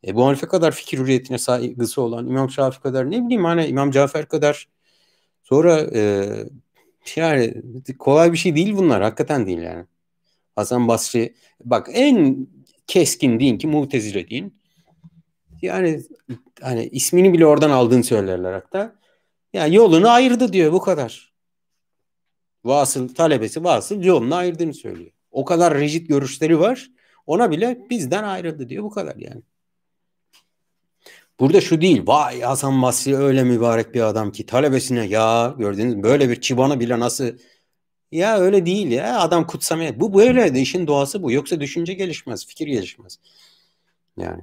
Ebu 0.06 0.26
Hanife 0.26 0.46
kadar 0.48 0.72
fikir 0.72 0.98
hürriyetine 0.98 1.38
saygısı 1.38 2.02
olan, 2.02 2.26
İmam 2.26 2.50
Şafii 2.50 2.80
kadar 2.80 3.10
ne 3.10 3.24
bileyim 3.24 3.44
hani 3.44 3.66
İmam 3.66 3.90
Cafer 3.90 4.28
kadar 4.28 4.68
sonra 5.42 5.80
e, 5.94 6.28
yani 7.16 7.54
kolay 7.98 8.32
bir 8.32 8.36
şey 8.36 8.56
değil 8.56 8.76
bunlar. 8.76 9.02
Hakikaten 9.02 9.46
değil 9.46 9.58
yani. 9.58 9.86
Hasan 10.56 10.88
Basri 10.88 11.34
bak 11.64 11.88
en 11.92 12.46
keskin 12.86 13.40
din 13.40 13.58
ki 13.58 13.66
Mutezile 13.66 14.28
din. 14.28 14.60
Yani 15.62 16.02
hani 16.60 16.86
ismini 16.86 17.32
bile 17.32 17.46
oradan 17.46 17.70
aldığını 17.70 18.04
söylerler 18.04 18.52
hatta. 18.52 18.96
Yani 19.52 19.74
yolunu 19.74 20.08
ayırdı 20.08 20.52
diyor 20.52 20.72
bu 20.72 20.80
kadar. 20.80 21.34
Vasıl 22.64 23.14
talebesi 23.14 23.64
vasıl 23.64 24.02
yolunu 24.02 24.34
ayırdığını 24.34 24.74
söylüyor. 24.74 25.10
O 25.30 25.44
kadar 25.44 25.78
rigid 25.78 26.06
görüşleri 26.06 26.60
var. 26.60 26.90
Ona 27.26 27.50
bile 27.50 27.86
bizden 27.90 28.24
ayrıldı 28.24 28.68
diyor 28.68 28.84
bu 28.84 28.90
kadar 28.90 29.16
yani. 29.16 29.42
Burada 31.40 31.60
şu 31.60 31.80
değil. 31.80 32.02
Vay 32.06 32.40
Hasan 32.40 32.82
Basri 32.82 33.16
öyle 33.16 33.44
mübarek 33.44 33.94
bir 33.94 34.00
adam 34.00 34.32
ki 34.32 34.46
talebesine 34.46 35.06
ya 35.06 35.54
gördünüz 35.58 35.94
mü 35.94 36.02
böyle 36.02 36.28
bir 36.28 36.40
çıbanı 36.40 36.80
bile 36.80 37.00
nasıl 37.00 37.32
ya 38.14 38.38
öyle 38.38 38.66
değil 38.66 38.90
ya 38.90 39.20
adam 39.20 39.46
kutsamaya. 39.46 40.00
Bu 40.00 40.14
böyle 40.14 40.60
işin 40.60 40.86
doğası 40.86 41.22
bu. 41.22 41.32
Yoksa 41.32 41.60
düşünce 41.60 41.94
gelişmez, 41.94 42.46
fikir 42.46 42.66
gelişmez. 42.66 43.18
Yani 44.16 44.42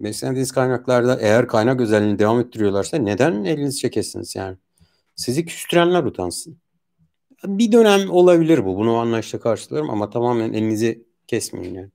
beslendiğiniz 0.00 0.52
kaynaklarda 0.52 1.20
eğer 1.20 1.48
kaynak 1.48 1.80
özelliğini 1.80 2.18
devam 2.18 2.40
ettiriyorlarsa 2.40 2.96
neden 2.96 3.44
elinizi 3.44 3.78
çekesiniz 3.78 4.36
yani? 4.36 4.56
Sizi 5.16 5.46
küstürenler 5.46 6.02
utansın. 6.04 6.58
Bir 7.44 7.72
dönem 7.72 8.10
olabilir 8.10 8.64
bu. 8.64 8.76
Bunu 8.76 8.96
anlayışla 8.96 9.40
karşılarım 9.40 9.90
ama 9.90 10.10
tamamen 10.10 10.52
elinizi 10.52 11.04
kesmeyin 11.26 11.74
yani. 11.74 11.90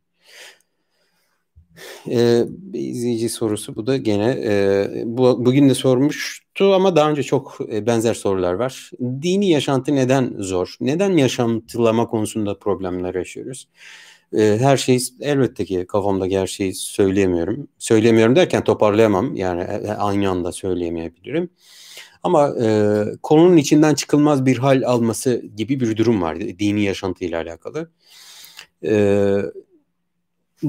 Ee, 2.10 2.44
bir 2.48 2.80
izleyici 2.80 3.30
sorusu 3.30 3.76
bu 3.76 3.88
da 3.88 3.98
gene 3.98 4.38
e, 4.46 4.88
bu, 5.06 5.46
bugün 5.46 5.70
de 5.70 5.74
sormuştu 5.74 6.74
ama 6.74 6.96
daha 6.96 7.10
önce 7.12 7.24
çok 7.24 7.58
e, 7.74 7.86
benzer 7.86 8.14
sorular 8.14 8.54
var. 8.54 8.92
Dini 9.02 9.50
yaşantı 9.50 9.96
neden 9.96 10.34
zor? 10.40 10.76
Neden 10.82 11.12
yaşantılama 11.18 12.08
konusunda 12.08 12.60
problemler 12.60 13.16
yaşıyoruz? 13.16 13.68
E, 14.38 14.58
her 14.62 14.78
şeyi 14.78 15.00
elbette 15.22 15.66
ki 15.66 15.86
kafamdaki 15.88 16.40
her 16.40 16.48
şeyi 16.48 16.74
söyleyemiyorum. 16.74 17.68
Söylemiyorum 17.80 18.36
derken 18.36 18.64
toparlayamam 18.64 19.36
yani 19.36 19.62
e, 19.62 19.74
e, 19.74 19.92
aynı 19.92 20.30
anda 20.30 20.52
söyleyemeyebilirim. 20.52 21.50
Ama 22.24 22.56
e, 22.62 23.00
konunun 23.24 23.58
içinden 23.58 23.96
çıkılmaz 23.96 24.46
bir 24.46 24.58
hal 24.58 24.84
alması 24.86 25.46
gibi 25.58 25.80
bir 25.80 25.98
durum 25.98 26.22
var 26.22 26.40
dini 26.40 26.84
yaşantıyla 26.84 27.42
alakalı. 27.42 27.92
E, 28.86 29.38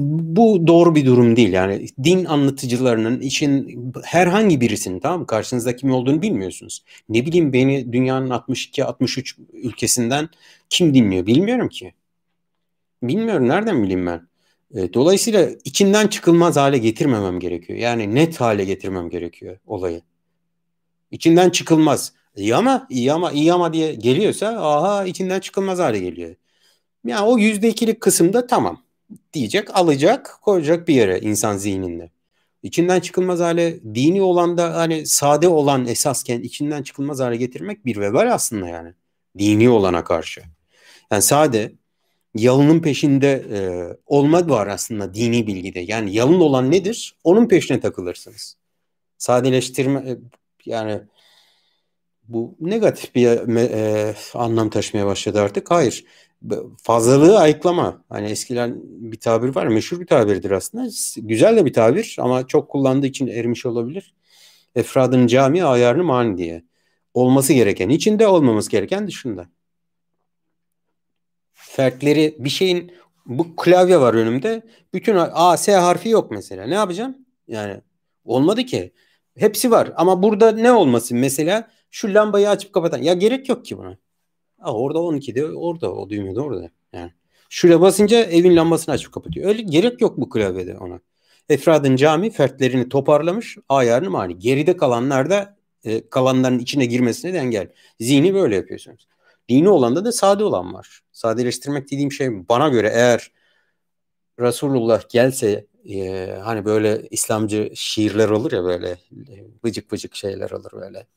bu 0.01 0.67
doğru 0.67 0.95
bir 0.95 1.05
durum 1.05 1.35
değil. 1.35 1.53
Yani 1.53 1.87
din 2.03 2.25
anlatıcılarının 2.25 3.21
için 3.21 3.81
herhangi 4.03 4.61
birisinin 4.61 4.99
tamam 4.99 5.19
mı? 5.19 5.27
Karşınızda 5.27 5.75
kim 5.75 5.91
olduğunu 5.91 6.21
bilmiyorsunuz. 6.21 6.83
Ne 7.09 7.25
bileyim 7.25 7.53
beni 7.53 7.93
dünyanın 7.93 8.29
62-63 8.29 9.35
ülkesinden 9.53 10.29
kim 10.69 10.93
dinliyor 10.93 11.25
bilmiyorum 11.25 11.69
ki. 11.69 11.93
Bilmiyorum 13.03 13.47
nereden 13.47 13.83
bileyim 13.83 14.05
ben. 14.05 14.27
E, 14.75 14.93
dolayısıyla 14.93 15.49
içinden 15.65 16.07
çıkılmaz 16.07 16.57
hale 16.57 16.77
getirmemem 16.77 17.39
gerekiyor. 17.39 17.79
Yani 17.79 18.15
net 18.15 18.41
hale 18.41 18.65
getirmem 18.65 19.09
gerekiyor 19.09 19.57
olayı. 19.67 20.01
İçinden 21.11 21.49
çıkılmaz. 21.49 22.13
İyi 22.35 22.55
ama 22.55 22.87
iyi 22.89 23.13
ama 23.13 23.31
iyi 23.31 23.53
ama 23.53 23.73
diye 23.73 23.93
geliyorsa 23.93 24.47
aha 24.47 25.05
içinden 25.05 25.39
çıkılmaz 25.39 25.79
hale 25.79 25.99
geliyor. 25.99 26.35
Yani 27.05 27.25
o 27.27 27.37
yüzde 27.37 27.69
ikilik 27.69 28.01
kısımda 28.01 28.47
tamam 28.47 28.86
diyecek, 29.33 29.77
alacak, 29.77 30.39
koyacak 30.41 30.87
bir 30.87 30.95
yere 30.95 31.19
insan 31.19 31.57
zihninde. 31.57 32.09
İçinden 32.63 32.99
çıkılmaz 32.99 33.39
hale 33.39 33.79
dini 33.95 34.21
olan 34.21 34.57
da 34.57 34.75
hani 34.75 35.05
sade 35.05 35.47
olan 35.47 35.87
esasken 35.87 36.41
içinden 36.41 36.83
çıkılmaz 36.83 37.19
hale 37.19 37.37
getirmek 37.37 37.85
bir 37.85 37.97
vebal 37.97 38.33
aslında 38.33 38.67
yani. 38.67 38.93
Dini 39.37 39.69
olana 39.69 40.03
karşı. 40.03 40.41
Yani 41.11 41.21
sade 41.21 41.71
yalının 42.35 42.79
peşinde 42.81 43.45
e, 43.51 43.59
olma 44.05 44.49
var 44.49 44.67
aslında 44.67 45.13
dini 45.13 45.47
bilgide. 45.47 45.79
Yani 45.79 46.13
yalın 46.13 46.39
olan 46.39 46.71
nedir? 46.71 47.15
Onun 47.23 47.47
peşine 47.47 47.79
takılırsınız. 47.79 48.57
Sadeleştirme 49.17 49.99
e, 49.99 50.17
yani 50.65 51.01
bu 52.27 52.55
negatif 52.59 53.15
bir 53.15 53.27
e, 53.57 54.15
anlam 54.33 54.69
taşımaya 54.69 55.05
başladı 55.05 55.41
artık. 55.41 55.71
Hayır 55.71 56.05
fazlalığı 56.83 57.39
ayıklama. 57.39 58.03
Hani 58.09 58.27
eskiden 58.27 58.79
bir 58.83 59.19
tabir 59.19 59.55
var, 59.55 59.67
meşhur 59.67 59.99
bir 59.99 60.07
tabirdir 60.07 60.51
aslında. 60.51 60.89
Güzel 61.17 61.57
de 61.57 61.65
bir 61.65 61.73
tabir 61.73 62.15
ama 62.19 62.47
çok 62.47 62.69
kullandığı 62.69 63.07
için 63.07 63.27
erimiş 63.27 63.65
olabilir. 63.65 64.15
Efradın 64.75 65.27
cami 65.27 65.63
ayarını 65.63 66.03
mani 66.03 66.37
diye. 66.37 66.63
Olması 67.13 67.53
gereken 67.53 67.89
içinde, 67.89 68.27
olmaması 68.27 68.71
gereken 68.71 69.07
dışında. 69.07 69.47
Fertleri 71.53 72.35
bir 72.39 72.49
şeyin 72.49 72.91
bu 73.25 73.55
klavye 73.55 73.99
var 73.99 74.13
önümde. 74.13 74.61
Bütün 74.93 75.15
A, 75.17 75.57
S 75.57 75.73
harfi 75.73 76.09
yok 76.09 76.31
mesela. 76.31 76.67
Ne 76.67 76.75
yapacağım? 76.75 77.17
Yani 77.47 77.81
olmadı 78.25 78.63
ki. 78.63 78.93
Hepsi 79.37 79.71
var 79.71 79.91
ama 79.95 80.23
burada 80.23 80.51
ne 80.51 80.71
olması 80.71 81.15
mesela 81.15 81.71
şu 81.91 82.13
lambayı 82.13 82.49
açıp 82.49 82.73
kapatan. 82.73 83.01
Ya 83.01 83.13
gerek 83.13 83.49
yok 83.49 83.65
ki 83.65 83.77
buna. 83.77 83.97
Aa, 84.67 84.73
orada 84.73 84.99
12'de 84.99 85.45
orada 85.45 85.93
o 85.93 86.09
düğme 86.09 86.35
de 86.35 86.41
orada. 86.41 86.69
Yani 86.93 87.11
şuraya 87.49 87.81
basınca 87.81 88.23
evin 88.23 88.55
lambasını 88.55 88.95
açıp 88.95 89.13
kapatıyor. 89.13 89.49
Öyle 89.49 89.61
gerek 89.61 90.01
yok 90.01 90.17
bu 90.17 90.29
klavyede 90.29 90.77
ona. 90.77 90.99
Efradın 91.49 91.95
cami 91.95 92.29
fertlerini 92.29 92.89
toparlamış 92.89 93.57
ayarını 93.69 94.09
mani. 94.09 94.39
Geride 94.39 94.77
kalanlar 94.77 95.29
da 95.29 95.57
e, 95.83 96.09
kalanların 96.09 96.59
içine 96.59 96.85
girmesine 96.85 97.33
de 97.33 97.37
engel. 97.37 97.71
Zihni 97.99 98.33
böyle 98.33 98.55
yapıyorsunuz. 98.55 99.07
Dini 99.49 99.69
olanda 99.69 100.05
da 100.05 100.11
sade 100.11 100.43
olan 100.43 100.73
var. 100.73 101.01
Sadeleştirmek 101.11 101.91
dediğim 101.91 102.11
şey 102.11 102.49
bana 102.49 102.69
göre 102.69 102.91
eğer 102.93 103.31
Resulullah 104.39 105.09
gelse 105.09 105.65
e, 105.89 106.27
hani 106.43 106.65
böyle 106.65 107.07
İslamcı 107.11 107.71
şiirler 107.75 108.29
olur 108.29 108.51
ya 108.51 108.63
böyle 108.63 108.89
e, 108.89 109.35
vıcık 109.65 109.93
vıcık 109.93 110.15
şeyler 110.15 110.51
olur 110.51 110.71
böyle. 110.71 111.07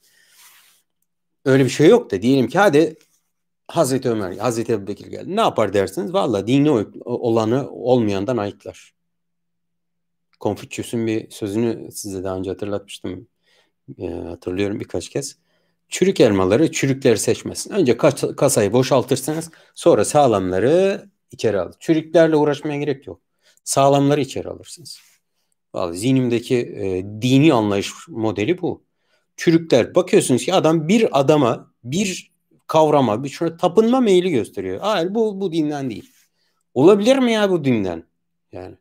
Öyle 1.44 1.64
bir 1.64 1.70
şey 1.70 1.88
yok 1.88 2.10
da 2.10 2.22
diyelim 2.22 2.48
ki 2.48 2.58
hadi 2.58 2.96
Hazreti 3.70 4.10
Ömer, 4.10 4.36
Hazreti 4.36 4.72
Ebu 4.72 4.86
Bekir 4.86 5.06
geldi. 5.06 5.36
Ne 5.36 5.40
yapar 5.40 5.72
dersiniz? 5.72 6.12
Valla 6.12 6.46
dini 6.46 6.70
olanı 7.04 7.70
olmayandan 7.70 8.36
ayıklar. 8.36 8.94
Konfüçyüs'ün 10.40 11.06
bir 11.06 11.30
sözünü 11.30 11.92
size 11.92 12.24
daha 12.24 12.36
önce 12.36 12.50
hatırlatmıştım. 12.50 13.28
E, 13.98 14.06
hatırlıyorum 14.08 14.80
birkaç 14.80 15.08
kez. 15.08 15.36
Çürük 15.88 16.20
elmaları 16.20 16.72
çürükleri 16.72 17.18
seçmesin. 17.18 17.74
Önce 17.74 17.96
kas 17.96 18.24
kasayı 18.36 18.72
boşaltırsınız. 18.72 19.50
Sonra 19.74 20.04
sağlamları 20.04 21.06
içeri 21.30 21.60
alır. 21.60 21.74
Çürüklerle 21.80 22.36
uğraşmaya 22.36 22.78
gerek 22.78 23.06
yok. 23.06 23.20
Sağlamları 23.64 24.20
içeri 24.20 24.48
alırsınız. 24.48 24.98
Vallahi 25.74 25.98
zihnimdeki 25.98 26.56
e, 26.56 27.04
dini 27.22 27.54
anlayış 27.54 27.92
modeli 28.08 28.60
bu. 28.60 28.84
Çürükler 29.36 29.94
bakıyorsunuz 29.94 30.44
ki 30.44 30.54
adam 30.54 30.88
bir 30.88 31.20
adama 31.20 31.72
bir 31.84 32.29
kavrama, 32.70 33.28
şuna 33.28 33.56
tapınma 33.56 34.00
meyili 34.00 34.30
gösteriyor. 34.30 34.80
Hayır 34.80 35.14
bu 35.14 35.40
bu 35.40 35.52
dinden 35.52 35.90
değil. 35.90 36.12
Olabilir 36.74 37.18
mi 37.18 37.32
ya 37.32 37.50
bu 37.50 37.64
dinden? 37.64 38.04
Yani 38.52 38.76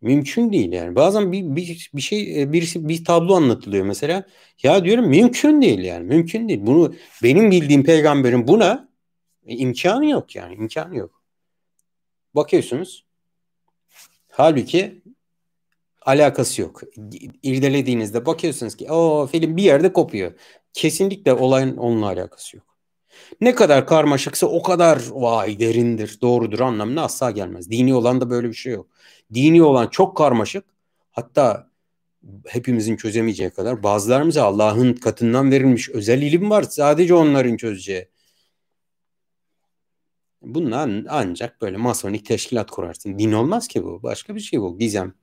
mümkün 0.00 0.52
değil 0.52 0.72
yani. 0.72 0.96
Bazen 0.96 1.32
bir 1.32 1.56
bir, 1.56 1.90
bir 1.94 2.00
şey 2.00 2.42
e, 2.42 2.52
birisi 2.52 2.88
bir 2.88 3.04
tablo 3.04 3.34
anlatılıyor 3.34 3.84
mesela. 3.86 4.24
Ya 4.62 4.84
diyorum 4.84 5.08
mümkün 5.08 5.62
değil 5.62 5.78
yani. 5.78 6.04
Mümkün 6.06 6.48
değil. 6.48 6.60
Bunu 6.62 6.94
benim 7.22 7.50
bildiğim 7.50 7.84
peygamberin 7.84 8.48
buna 8.48 8.88
imkanı 9.46 10.10
yok 10.10 10.36
yani. 10.36 10.54
imkanı 10.54 10.96
yok. 10.96 11.22
Bakıyorsunuz. 12.34 13.06
Halbuki 14.28 15.02
alakası 16.02 16.62
yok. 16.62 16.80
İrdelediğinizde 17.42 18.26
bakıyorsunuz 18.26 18.76
ki 18.76 18.92
o 18.92 19.26
film 19.32 19.56
bir 19.56 19.62
yerde 19.62 19.92
kopuyor. 19.92 20.32
Kesinlikle 20.72 21.32
olayın 21.32 21.76
onunla 21.76 22.06
alakası 22.06 22.56
yok. 22.56 22.73
Ne 23.40 23.54
kadar 23.54 23.86
karmaşıksa 23.86 24.46
o 24.46 24.62
kadar 24.62 25.02
vay 25.10 25.58
derindir, 25.58 26.18
doğrudur 26.20 26.60
anlamına 26.60 27.02
asla 27.02 27.30
gelmez. 27.30 27.70
Dini 27.70 27.94
olan 27.94 28.20
da 28.20 28.30
böyle 28.30 28.48
bir 28.48 28.54
şey 28.54 28.72
yok. 28.72 28.86
Dini 29.34 29.62
olan 29.62 29.86
çok 29.88 30.16
karmaşık. 30.16 30.64
Hatta 31.12 31.70
hepimizin 32.46 32.96
çözemeyeceği 32.96 33.50
kadar 33.50 33.82
bazılarımıza 33.82 34.44
Allah'ın 34.44 34.92
katından 34.92 35.50
verilmiş 35.50 35.90
özel 35.90 36.22
ilim 36.22 36.50
var. 36.50 36.62
Sadece 36.62 37.14
onların 37.14 37.56
çözeceği. 37.56 38.08
Bunlar 40.42 40.90
ancak 41.08 41.60
böyle 41.60 41.76
masonik 41.76 42.26
teşkilat 42.26 42.70
kurarsın. 42.70 43.18
Din 43.18 43.32
olmaz 43.32 43.68
ki 43.68 43.84
bu. 43.84 44.02
Başka 44.02 44.34
bir 44.34 44.40
şey 44.40 44.60
bu. 44.60 44.78
Gizem. 44.78 45.14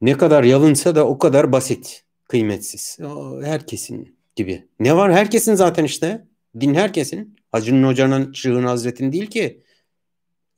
Ne 0.00 0.16
kadar 0.18 0.44
yalınsa 0.44 0.94
da 0.94 1.06
o 1.06 1.18
kadar 1.18 1.52
basit. 1.52 2.04
Kıymetsiz. 2.28 2.98
O, 3.04 3.42
herkesin 3.42 4.15
gibi. 4.36 4.64
Ne 4.80 4.96
var? 4.96 5.12
Herkesin 5.12 5.54
zaten 5.54 5.84
işte. 5.84 6.26
Din 6.60 6.74
herkesin. 6.74 7.36
Hacı'nın 7.52 7.88
hocanın, 7.88 8.32
Şığın 8.32 8.64
Hazret'in 8.64 9.12
değil 9.12 9.26
ki. 9.26 9.62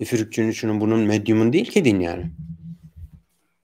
Üfürükçünün 0.01 0.51
şunun 0.51 0.81
bunun 0.81 1.01
medyumun 1.01 1.53
değil 1.53 1.71
ki 1.71 1.85
din 1.85 2.01
yani. 2.01 2.31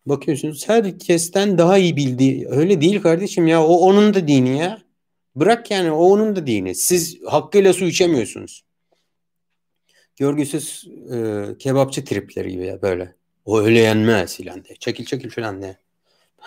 Bakıyorsunuz 0.07 0.69
herkesten 0.69 1.59
daha 1.59 1.79
iyi 1.79 1.97
bildiği. 1.97 2.49
Öyle 2.49 2.81
değil 2.81 3.03
kardeşim 3.03 3.47
ya. 3.47 3.65
O 3.67 3.77
onun 3.77 4.15
da 4.15 4.29
dini 4.29 4.59
ya. 4.59 4.83
Bırak 5.37 5.71
yani 5.71 5.91
o 5.91 6.05
onun 6.05 6.37
da 6.37 6.47
dini. 6.47 6.75
Siz 6.75 7.19
hakkıyla 7.27 7.73
su 7.73 7.85
içemiyorsunuz. 7.85 8.65
Görgüsüz 10.17 10.89
e, 11.13 11.45
kebapçı 11.59 12.05
tripleri 12.05 12.51
gibi 12.51 12.67
ya 12.67 12.83
böyle. 12.83 13.15
O 13.45 13.61
öyle 13.61 13.79
yenmez 13.79 14.37
filan 14.37 14.65
diye. 14.65 14.77
Çekil 14.77 15.05
çekil 15.05 15.31
filan 15.31 15.63
diye. 15.63 15.77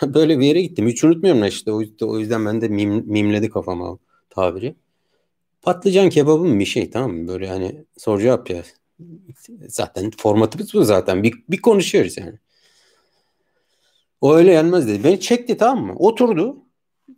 böyle 0.13 0.39
bir 0.39 0.45
yere 0.45 0.61
gittim. 0.61 0.87
Hiç 0.87 1.03
unutmuyorum 1.03 1.45
işte. 1.45 1.71
O, 2.01 2.19
yüzden 2.19 2.45
ben 2.45 2.61
de 2.61 2.67
mim, 2.67 3.03
mimledi 3.05 3.49
kafama 3.49 3.97
tabiri. 4.29 4.75
Patlıcan 5.61 6.09
kebabı 6.09 6.43
mı 6.43 6.59
bir 6.59 6.65
şey 6.65 6.89
tamam 6.89 7.11
mı? 7.11 7.27
Böyle 7.27 7.47
hani 7.47 7.85
soru 7.97 8.21
cevap 8.21 8.49
ya. 8.49 8.63
Zaten 9.67 10.11
formatımız 10.17 10.73
bu 10.73 10.83
zaten. 10.83 11.23
Bir, 11.23 11.33
bir 11.49 11.61
konuşuyoruz 11.61 12.17
yani. 12.17 12.39
O 14.21 14.35
öyle 14.35 14.51
yenmez 14.51 14.87
dedi. 14.87 15.03
Beni 15.03 15.19
çekti 15.19 15.57
tamam 15.57 15.85
mı? 15.85 15.95
Oturdu. 15.95 16.57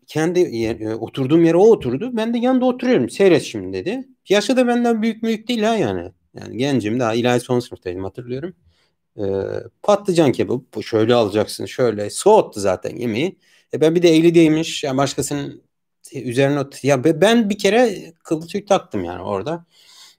Kendi 0.07 0.39
yer, 0.39 0.80
e, 0.80 0.95
oturduğum 0.95 1.45
yere 1.45 1.57
o 1.57 1.71
oturdu. 1.71 2.09
Ben 2.13 2.34
de 2.34 2.38
yanında 2.38 2.65
oturuyorum. 2.65 3.09
Seyret 3.09 3.43
şimdi 3.43 3.77
dedi. 3.77 4.07
Yaşı 4.30 4.57
da 4.57 4.67
benden 4.67 5.01
büyük 5.01 5.23
büyük 5.23 5.47
değil 5.47 5.63
ha 5.63 5.75
yani. 5.75 6.11
Yani 6.34 6.57
gencim 6.57 6.99
daha 6.99 7.13
ilahi 7.13 7.39
son 7.39 7.59
sınıftaydım 7.59 8.03
hatırlıyorum. 8.03 8.53
Ee, 9.20 9.24
patlıcan 9.84 10.32
kebabı 10.32 10.84
şöyle 10.84 11.15
alacaksın 11.15 11.65
şöyle 11.65 12.09
soğuttu 12.09 12.59
zaten 12.59 12.95
yemeği. 12.95 13.38
E 13.74 13.82
ben 13.82 13.95
bir 13.95 14.01
de 14.03 14.09
evli 14.09 14.36
değilmiş 14.36 14.84
yani 14.84 14.97
başkasının 14.97 15.63
üzerine 16.13 16.63
ya 16.84 17.03
ben 17.03 17.49
bir 17.49 17.57
kere 17.57 18.13
kılçık 18.24 18.67
taktım 18.67 19.03
yani 19.03 19.22
orada. 19.24 19.65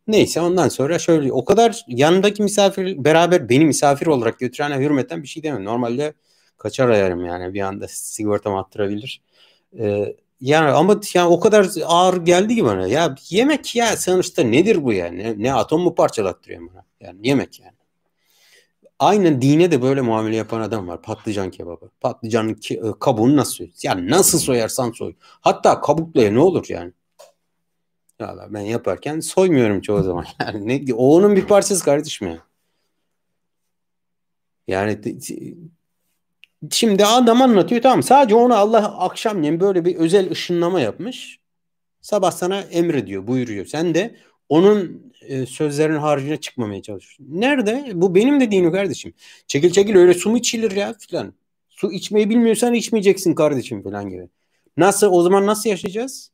Neyse 0.06 0.40
ondan 0.40 0.68
sonra 0.68 0.98
şöyle 0.98 1.32
o 1.32 1.44
kadar 1.44 1.84
yanındaki 1.88 2.42
misafir 2.42 3.04
beraber 3.04 3.48
beni 3.48 3.64
misafir 3.64 4.06
olarak 4.06 4.38
götürene 4.38 4.76
hürmeten 4.78 5.22
bir 5.22 5.28
şey 5.28 5.42
demem. 5.42 5.64
Normalde 5.64 6.14
kaçar 6.58 6.88
ayarım 6.88 7.26
yani 7.26 7.54
bir 7.54 7.60
anda 7.60 7.88
sigortam 7.88 8.56
attırabilir. 8.56 9.22
Ee, 9.78 10.16
yani 10.40 10.70
ama 10.70 11.00
yani 11.14 11.28
o 11.28 11.40
kadar 11.40 11.68
ağır 11.86 12.24
geldi 12.24 12.56
ki 12.56 12.64
bana. 12.64 12.86
Ya 12.86 13.14
yemek 13.30 13.76
ya 13.76 13.96
sonuçta 13.96 14.42
nedir 14.42 14.84
bu 14.84 14.92
yani? 14.92 15.18
Ne, 15.18 15.34
ne 15.42 15.54
atom 15.54 15.82
mu 15.82 15.94
parçalattırıyor 15.94 16.60
bana? 16.70 16.84
Yani 17.00 17.28
yemek 17.28 17.60
yani. 17.60 17.79
Aynen 19.00 19.42
dine 19.42 19.70
de 19.70 19.82
böyle 19.82 20.00
muamele 20.00 20.36
yapan 20.36 20.60
adam 20.60 20.88
var. 20.88 21.02
Patlıcan 21.02 21.50
kebabı. 21.50 21.90
Patlıcanın 22.00 22.54
ki, 22.54 22.74
e, 22.84 22.98
kabuğunu 23.00 23.36
nasıl 23.36 23.54
soy? 23.54 23.70
Yani 23.82 24.10
nasıl 24.10 24.38
soyarsan 24.38 24.90
soy. 24.92 25.14
Hatta 25.20 25.80
kabukla 25.80 26.30
ne 26.30 26.38
olur 26.38 26.66
yani? 26.68 26.92
Ya 28.20 28.48
ben 28.50 28.60
yaparken 28.60 29.20
soymuyorum 29.20 29.80
çoğu 29.80 30.02
zaman. 30.02 30.26
Yani 30.40 30.68
ne, 30.86 30.94
o 30.94 31.16
onun 31.16 31.36
bir 31.36 31.46
parçası 31.46 31.84
kardeşim 31.84 32.28
ya. 32.28 32.38
Yani 34.66 35.00
Şimdi 36.70 37.06
adam 37.06 37.42
anlatıyor 37.42 37.82
tamam 37.82 38.02
sadece 38.02 38.34
onu 38.34 38.54
Allah 38.54 38.98
akşamleyin 38.98 39.60
böyle 39.60 39.84
bir 39.84 39.96
özel 39.96 40.30
ışınlama 40.30 40.80
yapmış. 40.80 41.40
Sabah 42.00 42.30
sana 42.30 42.60
emrediyor, 42.60 43.26
buyuruyor. 43.26 43.66
Sen 43.66 43.94
de 43.94 44.16
onun 44.50 45.12
e, 45.20 45.46
sözlerinin 45.46 45.98
haricine 45.98 46.36
çıkmamaya 46.36 46.82
çalışıyorsun. 46.82 47.40
Nerede? 47.40 47.90
Bu 47.94 48.14
benim 48.14 48.40
dediğim 48.40 48.72
kardeşim. 48.72 49.14
Çekil 49.46 49.70
çekil 49.70 49.96
öyle 49.96 50.14
su 50.14 50.30
mu 50.30 50.38
içilir 50.38 50.70
ya 50.70 50.94
filan. 50.98 51.34
Su 51.68 51.92
içmeyi 51.92 52.30
bilmiyorsan 52.30 52.74
içmeyeceksin 52.74 53.34
kardeşim 53.34 53.82
filan 53.82 54.10
gibi. 54.10 54.28
Nasıl 54.76 55.06
o 55.12 55.22
zaman 55.22 55.46
nasıl 55.46 55.70
yaşayacağız? 55.70 56.30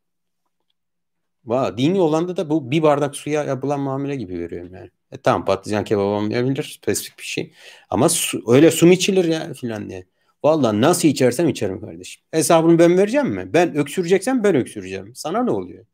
Va, 1.45 1.79
dini 1.79 2.01
olanda 2.01 2.37
da 2.37 2.51
bu 2.51 2.71
bir 2.71 2.83
bardak 2.83 3.17
suya 3.17 3.45
yapılan 3.45 3.81
muamele 3.81 4.17
gibi 4.17 4.37
görüyorum 4.37 4.75
yani. 4.75 4.91
E 5.13 5.17
tamam 5.17 5.45
patlıcan 5.45 5.85
kebabı 5.85 6.05
olmayabilir 6.05 6.79
spesifik 6.83 7.19
bir 7.19 7.25
şey. 7.25 7.53
Ama 7.91 8.09
su, 8.09 8.43
öyle 8.49 8.71
su 8.71 8.87
mu 8.87 8.93
içilir 8.93 9.25
ya 9.25 9.53
filan 9.55 9.89
diye. 9.91 10.07
Vallahi 10.45 10.81
nasıl 10.81 11.09
içersem 11.09 11.49
içerim 11.49 11.81
kardeşim. 11.81 12.23
Hesabını 12.31 12.79
ben 12.79 12.99
vereceğim 12.99 13.29
mi? 13.29 13.51
Ben 13.53 13.77
öksüreceksem 13.77 14.45
ben 14.45 14.55
öksüreceğim. 14.55 15.15
Sana 15.15 15.45
ne 15.45 15.51
oluyor? 15.51 15.85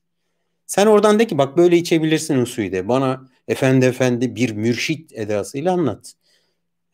Sen 0.72 0.86
oradan 0.86 1.18
de 1.18 1.26
ki 1.26 1.38
bak 1.38 1.56
böyle 1.56 1.76
içebilirsin 1.76 2.38
o 2.38 2.46
suyu 2.46 2.72
de. 2.72 2.88
Bana 2.88 3.28
efendi 3.48 3.86
efendi 3.86 4.36
bir 4.36 4.52
mürşit 4.52 5.12
edasıyla 5.12 5.72
anlat. 5.72 6.12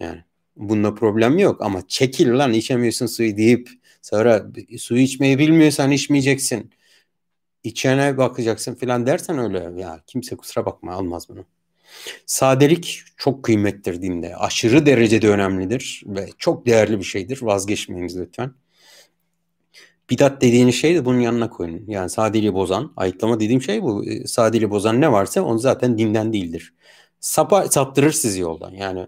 Yani 0.00 0.24
bunda 0.56 0.94
problem 0.94 1.38
yok 1.38 1.62
ama 1.62 1.88
çekil 1.88 2.38
lan 2.38 2.52
içemiyorsun 2.52 3.06
suyu 3.06 3.36
deyip 3.36 3.70
sonra 4.02 4.46
suyu 4.78 5.00
içmeyi 5.00 5.38
bilmiyorsan 5.38 5.90
içmeyeceksin. 5.90 6.70
İçene 7.64 8.18
bakacaksın 8.18 8.74
filan 8.74 9.06
dersen 9.06 9.38
öyle 9.38 9.80
ya 9.80 10.02
kimse 10.06 10.36
kusura 10.36 10.66
bakma 10.66 10.92
almaz 10.92 11.28
bunu. 11.28 11.44
Sadelik 12.26 13.02
çok 13.16 13.44
kıymetlidir 13.44 14.02
dinde. 14.02 14.36
Aşırı 14.36 14.86
derecede 14.86 15.28
önemlidir 15.28 16.02
ve 16.06 16.28
çok 16.38 16.66
değerli 16.66 16.98
bir 16.98 17.04
şeydir. 17.04 17.42
Vazgeçmeyiniz 17.42 18.18
lütfen. 18.18 18.52
Bidat 20.10 20.42
dediğiniz 20.42 20.74
şey 20.74 20.94
de 20.94 21.04
bunun 21.04 21.20
yanına 21.20 21.50
koyun. 21.50 21.84
Yani 21.88 22.10
sadeliği 22.10 22.54
bozan, 22.54 22.92
ayıklama 22.96 23.40
dediğim 23.40 23.62
şey 23.62 23.82
bu. 23.82 24.04
E, 24.04 24.26
sadeliği 24.26 24.70
bozan 24.70 25.00
ne 25.00 25.12
varsa 25.12 25.42
onu 25.42 25.58
zaten 25.58 25.98
dinden 25.98 26.32
değildir. 26.32 26.74
Sapa, 27.20 27.68
saptırır 27.68 28.12
sizi 28.12 28.40
yoldan. 28.40 28.70
Yani 28.72 29.06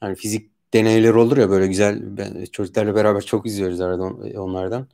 hani 0.00 0.14
fizik 0.14 0.50
deneyler 0.74 1.14
olur 1.14 1.36
ya 1.36 1.50
böyle 1.50 1.66
güzel 1.66 2.16
ben 2.16 2.44
çocuklarla 2.44 2.94
beraber 2.94 3.20
çok 3.20 3.46
izliyoruz 3.46 3.80
arada 3.80 4.04
onlardan. 4.40 4.86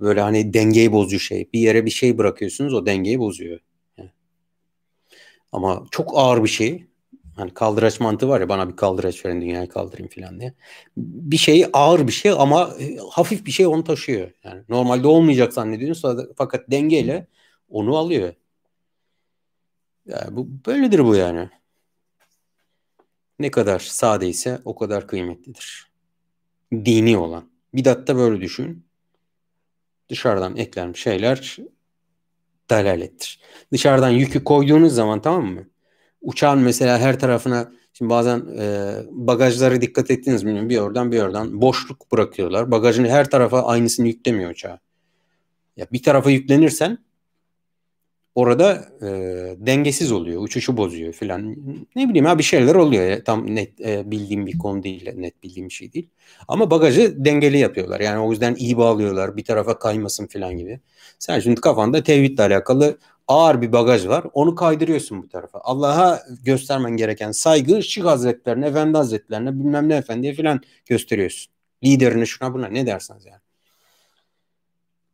Böyle 0.00 0.20
hani 0.20 0.54
dengeyi 0.54 0.92
bozucu 0.92 1.18
şey. 1.18 1.48
Bir 1.52 1.60
yere 1.60 1.86
bir 1.86 1.90
şey 1.90 2.18
bırakıyorsunuz 2.18 2.74
o 2.74 2.86
dengeyi 2.86 3.18
bozuyor. 3.18 3.60
Ama 5.52 5.84
çok 5.90 6.10
ağır 6.14 6.44
bir 6.44 6.48
şey. 6.48 6.86
Hani 7.36 7.54
kaldıraç 7.54 8.00
mantığı 8.00 8.28
var 8.28 8.40
ya 8.40 8.48
bana 8.48 8.68
bir 8.68 8.76
kaldıraç 8.76 9.26
verin 9.26 9.40
dünyayı 9.40 9.68
kaldırayım 9.68 10.08
falan 10.08 10.40
diye. 10.40 10.54
Bir 10.96 11.36
şey 11.36 11.66
ağır 11.72 12.06
bir 12.06 12.12
şey 12.12 12.32
ama 12.32 12.70
e, 12.80 12.96
hafif 13.10 13.46
bir 13.46 13.50
şey 13.50 13.66
onu 13.66 13.84
taşıyor. 13.84 14.30
Yani 14.44 14.62
normalde 14.68 15.06
olmayacak 15.06 15.52
zannediyorsun 15.52 16.32
fakat 16.36 16.70
dengeyle 16.70 17.26
onu 17.68 17.96
alıyor. 17.96 18.34
Yani 20.06 20.36
bu 20.36 20.48
böyledir 20.66 21.04
bu 21.04 21.16
yani. 21.16 21.48
Ne 23.38 23.50
kadar 23.50 23.78
sade 23.78 24.28
ise 24.28 24.60
o 24.64 24.74
kadar 24.74 25.06
kıymetlidir. 25.06 25.90
Dini 26.72 27.18
olan. 27.18 27.50
Bidatta 27.74 28.16
böyle 28.16 28.40
düşün. 28.40 28.86
Dışarıdan 30.08 30.56
eklenmiş 30.56 31.02
şeyler 31.02 31.58
dalalettir. 32.70 33.40
Dışarıdan 33.72 34.10
yükü 34.10 34.44
koyduğunuz 34.44 34.94
zaman 34.94 35.22
tamam 35.22 35.46
mı? 35.46 35.66
Uçağın 36.26 36.58
mesela 36.58 36.98
her 36.98 37.20
tarafına 37.20 37.72
şimdi 37.92 38.10
bazen 38.10 38.42
e, 38.58 38.92
bagajları 39.10 39.80
dikkat 39.80 40.10
ettiniz 40.10 40.42
mi 40.42 40.68
bir 40.68 40.78
oradan 40.78 41.12
bir 41.12 41.22
oradan 41.22 41.60
boşluk 41.62 42.12
bırakıyorlar. 42.12 42.70
Bagajın 42.70 43.04
her 43.04 43.30
tarafa 43.30 43.62
aynısını 43.62 44.06
yüklemiyor 44.06 44.50
uçağa. 44.50 44.78
Ya 45.76 45.86
bir 45.92 46.02
tarafa 46.02 46.30
yüklenirsen 46.30 46.98
orada 48.34 48.88
e, 49.02 49.06
dengesiz 49.58 50.12
oluyor. 50.12 50.42
Uçuşu 50.42 50.76
bozuyor 50.76 51.12
filan. 51.12 51.56
Ne 51.96 52.08
bileyim 52.08 52.26
ha 52.26 52.38
bir 52.38 52.42
şeyler 52.42 52.74
oluyor. 52.74 53.06
Ya. 53.06 53.24
Tam 53.24 53.54
net 53.54 53.80
e, 53.80 54.10
bildiğim 54.10 54.46
bir 54.46 54.58
konu 54.58 54.82
değil. 54.82 55.10
Net 55.16 55.42
bildiğim 55.42 55.68
bir 55.68 55.74
şey 55.74 55.92
değil. 55.92 56.08
Ama 56.48 56.70
bagajı 56.70 57.24
dengeli 57.24 57.58
yapıyorlar. 57.58 58.00
Yani 58.00 58.18
o 58.18 58.30
yüzden 58.30 58.54
iyi 58.54 58.76
bağlıyorlar. 58.76 59.36
Bir 59.36 59.44
tarafa 59.44 59.78
kaymasın 59.78 60.26
filan 60.26 60.56
gibi. 60.56 60.80
Sen 61.18 61.40
şimdi 61.40 61.60
kafanda 61.60 62.02
tevhidle 62.02 62.42
alakalı 62.42 62.98
ağır 63.28 63.62
bir 63.62 63.72
bagaj 63.72 64.06
var. 64.08 64.24
Onu 64.32 64.54
kaydırıyorsun 64.54 65.22
bu 65.22 65.28
tarafa. 65.28 65.60
Allah'a 65.64 66.22
göstermen 66.44 66.96
gereken 66.96 67.32
saygı 67.32 67.82
Şık 67.82 68.04
Hazretlerine, 68.04 68.66
Efendi 68.66 68.96
Hazretlerine, 68.96 69.52
bilmem 69.58 69.88
ne 69.88 69.96
efendiye 69.96 70.34
filan 70.34 70.60
gösteriyorsun. 70.86 71.52
Liderine 71.84 72.26
şuna 72.26 72.54
buna 72.54 72.66
ne 72.66 72.86
derseniz 72.86 73.26
yani. 73.26 73.40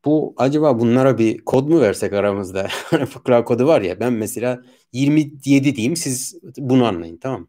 Bu 0.05 0.35
acaba 0.37 0.81
bunlara 0.81 1.19
bir 1.19 1.45
kod 1.45 1.69
mu 1.69 1.81
versek 1.81 2.13
aramızda? 2.13 2.69
Fıkra 3.11 3.45
kodu 3.45 3.67
var 3.67 3.81
ya 3.81 4.01
ben 4.01 4.13
mesela 4.13 4.63
27 4.93 5.77
diyeyim 5.77 5.97
siz 5.97 6.37
bunu 6.59 6.85
anlayın 6.87 7.17
tamam 7.17 7.41
mı? 7.41 7.49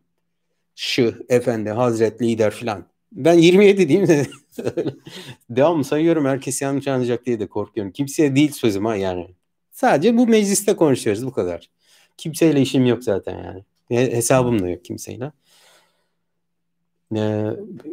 Şıh, 0.75 1.13
efendi, 1.29 1.69
hazret, 1.69 2.21
lider 2.21 2.51
filan. 2.51 2.85
Ben 3.11 3.33
27 3.33 3.89
diyeyim 3.89 4.07
de 4.07 4.25
devam 5.49 5.83
sayıyorum 5.83 6.25
herkes 6.25 6.61
yanlış 6.61 6.87
anlayacak 6.87 7.25
diye 7.25 7.39
de 7.39 7.47
korkuyorum. 7.47 7.91
Kimseye 7.91 8.35
değil 8.35 8.51
sözüm 8.51 8.85
ha 8.85 8.95
yani. 8.95 9.35
Sadece 9.73 10.17
bu 10.17 10.27
mecliste 10.27 10.75
konuşuyoruz 10.75 11.25
bu 11.25 11.31
kadar. 11.31 11.69
Kimseyle 12.17 12.61
işim 12.61 12.85
yok 12.85 13.03
zaten 13.03 13.43
yani. 13.43 13.63
Hesabım 13.89 14.61
da 14.63 14.69
yok 14.69 14.85
kimseyle. 14.85 15.31
Ee, 17.15 17.45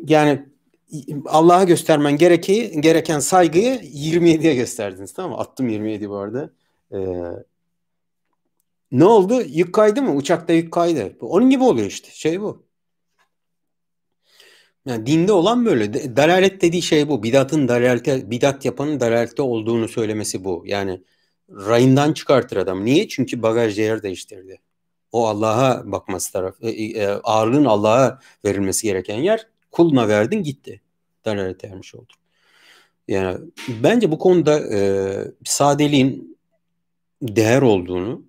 yani 0.06 0.46
Allah'a 1.26 1.64
göstermen 1.64 2.16
gereki, 2.16 2.80
gereken 2.80 3.18
saygıyı 3.18 3.74
27'ye 3.74 4.54
gösterdiniz 4.54 5.12
tamam 5.12 5.30
mı? 5.30 5.38
Attım 5.38 5.68
27 5.68 6.10
bu 6.10 6.16
arada. 6.16 6.50
Ee, 6.92 6.98
ne 8.92 9.04
oldu? 9.04 9.42
Yük 9.42 9.74
kaydı 9.74 10.02
mı? 10.02 10.14
Uçakta 10.14 10.52
yük 10.52 10.72
kaydı. 10.72 11.16
Onun 11.20 11.50
gibi 11.50 11.64
oluyor 11.64 11.86
işte. 11.86 12.10
Şey 12.12 12.40
bu. 12.40 12.66
Yani 14.86 15.06
dinde 15.06 15.32
olan 15.32 15.66
böyle. 15.66 16.16
Dalalet 16.16 16.62
dediği 16.62 16.82
şey 16.82 17.08
bu. 17.08 17.22
Bidatın 17.22 17.68
dalalete, 17.68 18.30
bidat 18.30 18.64
yapanın 18.64 19.00
dalalette 19.00 19.42
olduğunu 19.42 19.88
söylemesi 19.88 20.44
bu. 20.44 20.62
Yani 20.66 21.02
rayından 21.51 22.12
çıkartır 22.12 22.57
adam. 22.57 22.84
Niye? 22.84 23.09
Çünkü 23.09 23.42
bagaj 23.42 23.78
yer 23.78 24.03
değiştirdi. 24.03 24.61
O 25.12 25.26
Allah'a 25.26 25.92
bakması 25.92 26.32
taraf. 26.32 26.55
E, 26.62 26.70
e, 26.70 27.07
ağırlığın 27.07 27.64
Allah'a 27.64 28.20
verilmesi 28.44 28.86
gereken 28.86 29.18
yer 29.18 29.46
kuluna 29.70 30.09
verdin 30.09 30.42
gitti. 30.42 30.80
Dalalete 31.24 31.66
ermiş 31.66 31.94
oldu. 31.94 32.12
Yani 33.09 33.38
bence 33.68 34.11
bu 34.11 34.18
konuda 34.18 34.74
e, 34.74 34.80
sadeliğin 35.44 36.38
değer 37.22 37.62
olduğunu, 37.62 38.24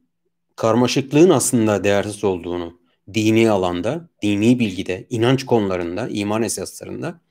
karmaşıklığın 0.55 1.29
aslında 1.29 1.83
değersiz 1.83 2.23
olduğunu 2.23 2.79
dini 3.13 3.49
alanda, 3.49 4.09
dini 4.21 4.59
bilgide, 4.59 5.07
inanç 5.09 5.45
konularında, 5.45 6.07
iman 6.07 6.43
esaslarında 6.43 7.21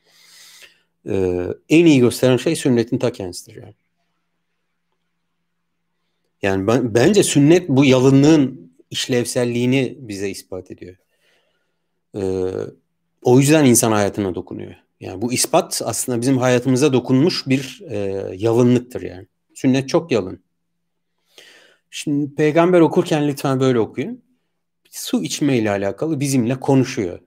e, 1.09 1.47
en 1.69 1.87
iyi 1.87 2.01
gösteren 2.01 2.37
şey 2.37 2.57
sünnetin 2.57 2.99
ta 2.99 3.13
kendisidir 3.13 3.63
yani. 3.63 3.75
Yani 6.43 6.67
ben, 6.67 6.95
bence 6.95 7.23
sünnet 7.23 7.69
bu 7.69 7.85
yalınlığın 7.85 8.73
işlevselliğini 8.91 9.97
bize 10.01 10.31
ispat 10.31 10.71
ediyor. 10.71 10.97
Ee, 12.15 12.51
o 13.23 13.39
yüzden 13.39 13.65
insan 13.65 13.93
hayatına 13.93 14.35
dokunuyor. 14.35 14.75
Yani 15.01 15.23
bu 15.23 15.33
ispat 15.33 15.83
aslında 15.85 16.21
bizim 16.21 16.39
hayatımıza 16.39 16.93
dokunmuş 16.93 17.47
bir 17.47 17.83
e, 17.89 17.97
yalınlıktır 18.37 19.03
yani. 19.03 19.27
Sünnet 19.55 19.89
çok 19.89 20.13
yalın. 20.13 20.43
Şimdi 21.91 22.35
peygamber 22.35 22.81
okurken 22.81 23.29
lütfen 23.29 23.61
böyle 23.61 23.79
okuyun. 23.81 24.23
Su 24.91 25.23
içme 25.23 25.59
ile 25.59 25.71
alakalı 25.71 26.21
bizimle 26.21 26.61
konuşuyor. 26.61 27.21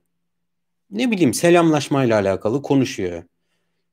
Ne 0.91 1.11
bileyim 1.11 1.33
selamlaşma 1.33 2.03
ile 2.03 2.15
alakalı 2.15 2.61
konuşuyor. 2.61 3.23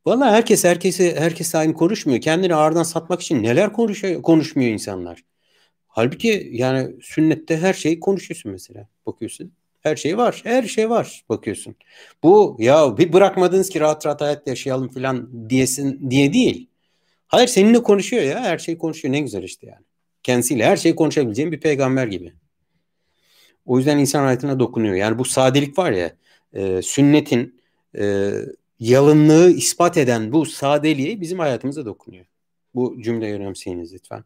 Valla 0.06 0.32
herkes 0.32 0.64
herkese 0.64 1.14
herkes 1.20 1.54
aynı 1.54 1.74
konuşmuyor. 1.74 2.20
Kendini 2.20 2.54
ağırdan 2.54 2.82
satmak 2.82 3.20
için 3.20 3.42
neler 3.42 3.72
konuşuyor, 3.72 4.22
konuşmuyor 4.22 4.70
insanlar. 4.70 5.24
Halbuki 5.88 6.48
yani 6.52 7.02
sünnette 7.02 7.56
her 7.56 7.74
şeyi 7.74 8.00
konuşuyorsun 8.00 8.52
mesela. 8.52 8.88
Bakıyorsun. 9.06 9.52
Her 9.80 9.96
şey 9.96 10.18
var. 10.18 10.40
Her 10.44 10.62
şey 10.62 10.90
var. 10.90 11.24
Bakıyorsun. 11.28 11.76
Bu 12.22 12.56
ya 12.58 12.98
bir 12.98 13.12
bırakmadınız 13.12 13.68
ki 13.68 13.80
rahat 13.80 14.06
rahat 14.06 14.20
hayat 14.20 14.46
yaşayalım 14.46 14.88
falan 14.88 15.50
diyesin 15.50 16.10
diye 16.10 16.32
değil. 16.32 16.68
Hayır 17.28 17.48
seninle 17.48 17.82
konuşuyor 17.82 18.22
ya. 18.22 18.40
Her 18.40 18.58
şey 18.58 18.78
konuşuyor. 18.78 19.14
Ne 19.14 19.20
güzel 19.20 19.42
işte 19.42 19.66
yani. 19.66 19.84
Kendisiyle 20.22 20.64
her 20.64 20.76
şeyi 20.76 20.94
konuşabileceğim 20.94 21.52
bir 21.52 21.60
peygamber 21.60 22.06
gibi. 22.06 22.32
O 23.66 23.78
yüzden 23.78 23.98
insan 23.98 24.24
hayatına 24.24 24.60
dokunuyor. 24.60 24.94
Yani 24.94 25.18
bu 25.18 25.24
sadelik 25.24 25.78
var 25.78 25.92
ya 25.92 26.12
e, 26.52 26.82
sünnetin 26.82 27.60
e, 27.98 28.32
yalınlığı 28.80 29.50
ispat 29.50 29.96
eden 29.96 30.32
bu 30.32 30.46
sadeliği 30.46 31.20
bizim 31.20 31.38
hayatımıza 31.38 31.84
dokunuyor. 31.84 32.26
Bu 32.74 33.02
cümleyi 33.02 33.34
önemseyiniz 33.34 33.94
lütfen. 33.94 34.24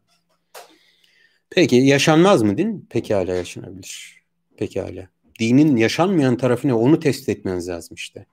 Peki 1.49 1.75
yaşanmaz 1.75 2.41
mı 2.41 2.57
din? 2.57 2.87
Pekala 2.89 3.33
yaşanabilir. 3.33 4.23
Pekala. 4.57 5.09
Dinin 5.39 5.75
yaşanmayan 5.75 6.37
tarafı 6.37 6.67
ne? 6.67 6.73
Onu 6.73 6.99
test 6.99 7.29
etmeniz 7.29 7.67
lazım 7.69 7.95
işte. 7.95 8.25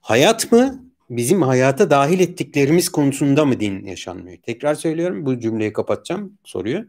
Hayat 0.00 0.52
mı? 0.52 0.84
Bizim 1.10 1.42
hayata 1.42 1.90
dahil 1.90 2.20
ettiklerimiz 2.20 2.88
konusunda 2.88 3.44
mı 3.44 3.60
din 3.60 3.84
yaşanmıyor? 3.84 4.36
Tekrar 4.36 4.74
söylüyorum 4.74 5.26
bu 5.26 5.38
cümleyi 5.38 5.72
kapatacağım 5.72 6.38
soruyu. 6.44 6.88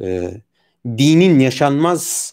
Ee, 0.00 0.40
dinin 0.86 1.38
yaşanmaz 1.38 2.32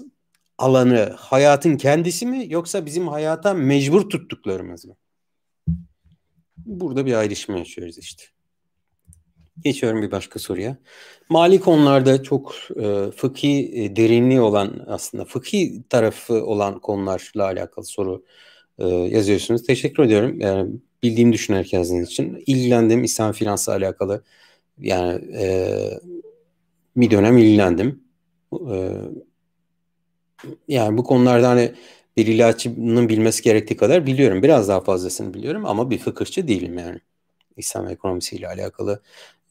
alanı 0.64 1.16
hayatın 1.18 1.78
kendisi 1.78 2.26
mi 2.26 2.46
yoksa 2.50 2.86
bizim 2.86 3.08
hayata 3.08 3.54
mecbur 3.54 4.10
tuttuklarımız 4.10 4.86
mı? 4.86 4.96
Burada 6.58 7.06
bir 7.06 7.14
ayrışma 7.14 7.58
yaşıyoruz 7.58 7.98
işte. 7.98 8.24
Geçiyorum 9.64 10.02
bir 10.02 10.12
başka 10.12 10.40
soruya. 10.40 10.78
Mali 11.30 11.60
konularda 11.60 12.24
çok 12.24 12.56
e, 12.76 13.12
fıkhi 13.12 13.72
e, 13.74 13.96
derinliği 13.96 14.42
olan 14.42 14.86
aslında 14.88 15.26
fıkhi 15.26 15.84
tarafı 15.90 16.46
olan 16.46 16.80
konularla 16.80 17.46
alakalı 17.46 17.86
soru 17.86 18.24
e, 18.80 18.88
yazıyorsunuz. 18.88 19.64
Teşekkür 19.64 20.04
ediyorum. 20.04 20.40
Yani 20.40 20.72
bildiğimi 21.04 21.34
düşünerek 21.34 21.74
yazdığınız 21.74 22.10
için. 22.10 22.44
İlgilendim 22.46 23.04
İslam 23.04 23.32
finansı 23.32 23.72
alakalı. 23.72 24.24
Yani 24.78 25.22
e, 25.36 25.78
bir 26.96 27.12
dönem 27.12 27.38
ilgilendim. 27.38 28.04
E, 28.54 28.92
yani 30.68 30.98
bu 30.98 31.04
konularda 31.04 31.50
hani 31.50 31.72
bir 32.18 32.28
ilaççının 32.28 33.10
bilmesi 33.10 33.44
gerektiği 33.44 33.78
kadar 33.78 34.06
biliyorum. 34.06 34.44
Biraz 34.44 34.68
daha 34.68 34.82
fazlasını 34.82 35.34
biliyorum 35.34 35.66
ama 35.66 35.90
bir 35.90 35.98
fıkıhçı 35.98 36.48
değilim 36.48 36.78
yani. 36.78 37.00
İslam 37.58 37.88
ekonomisiyle 37.88 38.48
alakalı 38.48 39.02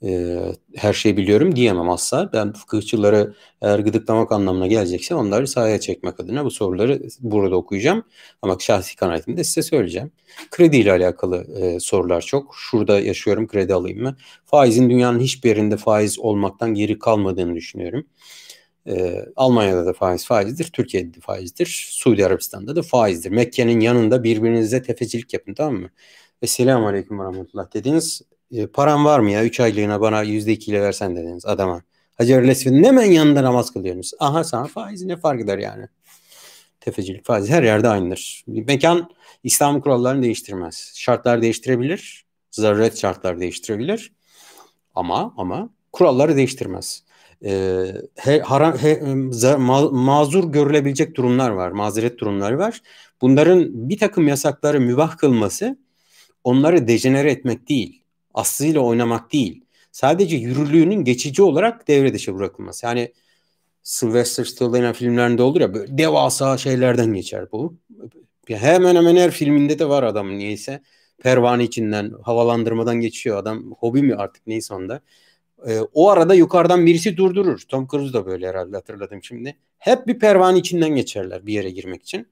e, 0.05 0.39
her 0.77 0.93
şeyi 0.93 1.17
biliyorum 1.17 1.57
diyemem 1.57 1.91
asla. 1.91 2.31
Ben 2.33 2.53
fıkıhçıları 2.53 3.35
eğer 3.63 3.79
gıdıklamak 3.79 4.33
anlamına 4.33 4.67
gelecekse 4.67 5.15
onları 5.15 5.49
sahaya 5.49 5.81
çekmek 5.81 6.21
adına 6.21 6.45
bu 6.45 6.51
soruları 6.51 7.03
burada 7.21 7.57
okuyacağım. 7.57 8.05
Ama 8.43 8.57
şahsi 8.61 8.97
kanaatimi 8.97 9.37
de 9.37 9.45
size 9.45 9.63
söyleyeceğim. 9.63 10.13
Kredi 10.51 10.77
ile 10.77 10.93
alakalı 10.93 11.47
e, 11.61 11.81
sorular 11.81 12.21
çok. 12.21 12.55
Şurada 12.57 13.01
yaşıyorum 13.01 13.47
kredi 13.47 13.75
alayım 13.75 14.03
mı? 14.03 14.17
Faizin 14.45 14.91
dünyanın 14.91 15.21
hiçbir 15.21 15.49
yerinde 15.49 15.77
faiz 15.77 16.19
olmaktan 16.19 16.75
geri 16.75 16.99
kalmadığını 16.99 17.55
düşünüyorum. 17.55 18.07
E, 18.87 19.25
Almanya'da 19.37 19.87
da 19.87 19.93
faiz 19.93 20.27
faizdir, 20.27 20.65
Türkiye'de 20.65 21.15
de 21.15 21.21
faizdir, 21.21 21.89
Suudi 21.91 22.27
Arabistan'da 22.27 22.77
da 22.77 22.83
faizdir. 22.83 23.31
Mekke'nin 23.31 23.81
yanında 23.81 24.25
birbirinize 24.25 24.83
tefecilik 24.83 25.33
yapın 25.33 25.55
tamam 25.55 25.75
mı? 25.75 25.91
Esselamu 26.43 26.87
Aleyküm 26.89 27.19
ve 27.19 27.25
Rahmetullah 27.25 27.75
dediniz. 27.75 28.23
E, 28.53 28.67
param 28.67 29.05
var 29.05 29.21
mı 29.21 29.31
ya 29.31 29.45
3 29.45 29.61
aylığına 29.61 30.01
bana 30.01 30.25
%2 30.25 30.71
ile 30.71 30.83
versen 30.83 31.17
dediniz 31.17 31.47
adama. 31.47 31.83
Hacer 32.19 32.49
Lesve'nin 32.49 32.85
hemen 32.85 33.05
yanında 33.05 33.45
namaz 33.45 33.73
kılıyorsunuz. 33.73 34.13
Aha 34.19 34.45
sana 34.45 34.67
faiz 34.67 35.03
ne 35.03 35.17
fark 35.17 35.41
eder 35.41 35.59
yani? 35.59 35.87
Tefecilik 36.81 37.25
faiz 37.25 37.51
her 37.51 37.63
yerde 37.63 37.89
aynıdır. 37.89 38.45
Mekan 38.47 39.11
İslam 39.45 39.81
kurallarını 39.81 40.23
değiştirmez. 40.23 40.93
Şartlar 40.95 41.43
değiştirebilir. 41.43 42.25
Zaruret 42.51 42.99
şartlar 42.99 43.41
değiştirebilir. 43.41 44.13
Ama 44.95 45.35
ama 45.37 45.71
kuralları 45.93 46.37
değiştirmez. 46.37 47.03
Ee, 47.45 47.93
he, 48.17 48.41
haram, 48.41 48.77
he, 48.79 49.01
ma, 49.57 49.91
mazur 49.91 50.53
görülebilecek 50.53 51.17
durumlar 51.17 51.51
var. 51.51 51.71
Mazeret 51.71 52.19
durumları 52.19 52.59
var. 52.59 52.83
Bunların 53.21 53.89
bir 53.89 53.99
takım 53.99 54.29
yasakları 54.29 54.81
mübah 54.81 55.17
kılması 55.17 55.79
onları 56.45 56.89
dejenere 56.89 57.31
etmek 57.31 57.69
değil 57.69 58.03
aslıyla 58.35 58.81
oynamak 58.81 59.33
değil. 59.33 59.65
Sadece 59.93 60.37
yürürlüğünün 60.37 61.05
geçici 61.05 61.43
olarak 61.43 61.89
devre 61.89 62.15
dışı 62.15 62.35
bırakılması. 62.35 62.87
Yani 62.87 63.13
Sylvester 63.83 64.45
Stallone 64.45 64.93
filmlerinde 64.93 65.43
olur 65.43 65.61
ya 65.61 65.75
böyle 65.75 65.99
devasa 65.99 66.59
şeylerden 66.59 67.15
geçer 67.15 67.53
bu. 67.53 67.77
Hemen 68.47 68.97
hemen 68.97 69.17
her 69.17 69.31
filminde 69.31 69.79
de 69.79 69.89
var 69.89 70.03
adam 70.03 70.39
niyeyse. 70.39 70.83
Pervane 71.23 71.65
içinden, 71.65 72.13
havalandırmadan 72.23 73.01
geçiyor 73.01 73.37
adam. 73.37 73.73
Hobi 73.79 74.03
mi 74.03 74.15
artık 74.15 74.47
neyse 74.47 74.75
onda. 74.75 75.01
Ee, 75.69 75.81
o 75.95 76.11
arada 76.11 76.35
yukarıdan 76.35 76.87
birisi 76.87 77.17
durdurur. 77.17 77.61
Tom 77.69 77.89
Cruise 77.91 78.13
da 78.13 78.27
böyle 78.27 78.49
herhalde 78.49 78.77
hatırladım 78.77 79.23
şimdi. 79.23 79.57
Hep 79.79 80.07
bir 80.07 80.19
pervane 80.19 80.59
içinden 80.59 80.97
geçerler 80.97 81.47
bir 81.47 81.53
yere 81.53 81.71
girmek 81.71 82.03
için. 82.03 82.29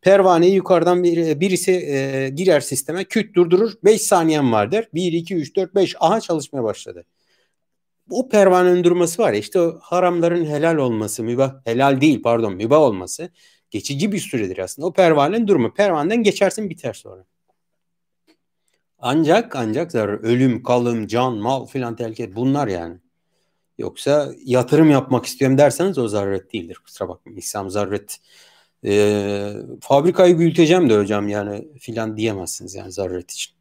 Pervaneyi 0.00 0.54
yukarıdan 0.54 1.04
bir, 1.04 1.40
birisi 1.40 1.72
e, 1.72 2.28
girer 2.28 2.60
sisteme 2.60 3.04
küt 3.04 3.34
durdurur. 3.34 3.72
5 3.84 4.02
saniyen 4.02 4.52
var 4.52 4.72
der. 4.72 4.88
1, 4.94 5.12
2, 5.12 5.34
3, 5.34 5.56
4, 5.56 5.74
5 5.74 5.96
aha 6.00 6.20
çalışmaya 6.20 6.64
başladı. 6.64 7.04
O 8.10 8.28
pervanenin 8.28 8.84
durması 8.84 9.22
var 9.22 9.32
ya 9.32 9.38
işte 9.38 9.60
o 9.60 9.78
haramların 9.80 10.44
helal 10.44 10.76
olması, 10.76 11.22
mübah, 11.22 11.54
helal 11.64 12.00
değil 12.00 12.22
pardon 12.22 12.54
mübah 12.54 12.80
olması 12.80 13.30
geçici 13.70 14.12
bir 14.12 14.18
süredir 14.18 14.58
aslında. 14.58 14.88
O 14.88 14.92
pervanenin 14.92 15.48
durumu. 15.48 15.74
Pervaneden 15.74 16.22
geçersin 16.22 16.70
biter 16.70 16.92
sonra. 16.92 17.24
Ancak 19.06 19.56
ancak 19.56 19.92
zarar, 19.92 20.18
ölüm, 20.22 20.62
kalım, 20.62 21.06
can, 21.06 21.34
mal 21.34 21.66
filan 21.66 21.96
tehlike 21.96 22.36
bunlar 22.36 22.68
yani. 22.68 22.98
Yoksa 23.78 24.32
yatırım 24.44 24.90
yapmak 24.90 25.26
istiyorum 25.26 25.58
derseniz 25.58 25.98
o 25.98 26.08
zaruret 26.08 26.52
değildir. 26.52 26.78
Kusura 26.84 27.08
bakmayın. 27.08 27.38
İslam 27.38 27.70
zaruret 27.70 28.18
e, 28.84 29.52
fabrikayı 29.80 30.38
büyüteceğim 30.38 30.90
de 30.90 30.98
hocam 30.98 31.28
yani 31.28 31.68
filan 31.80 32.16
diyemezsiniz 32.16 32.74
yani 32.74 32.92
zaruret 32.92 33.30
için. 33.30 33.54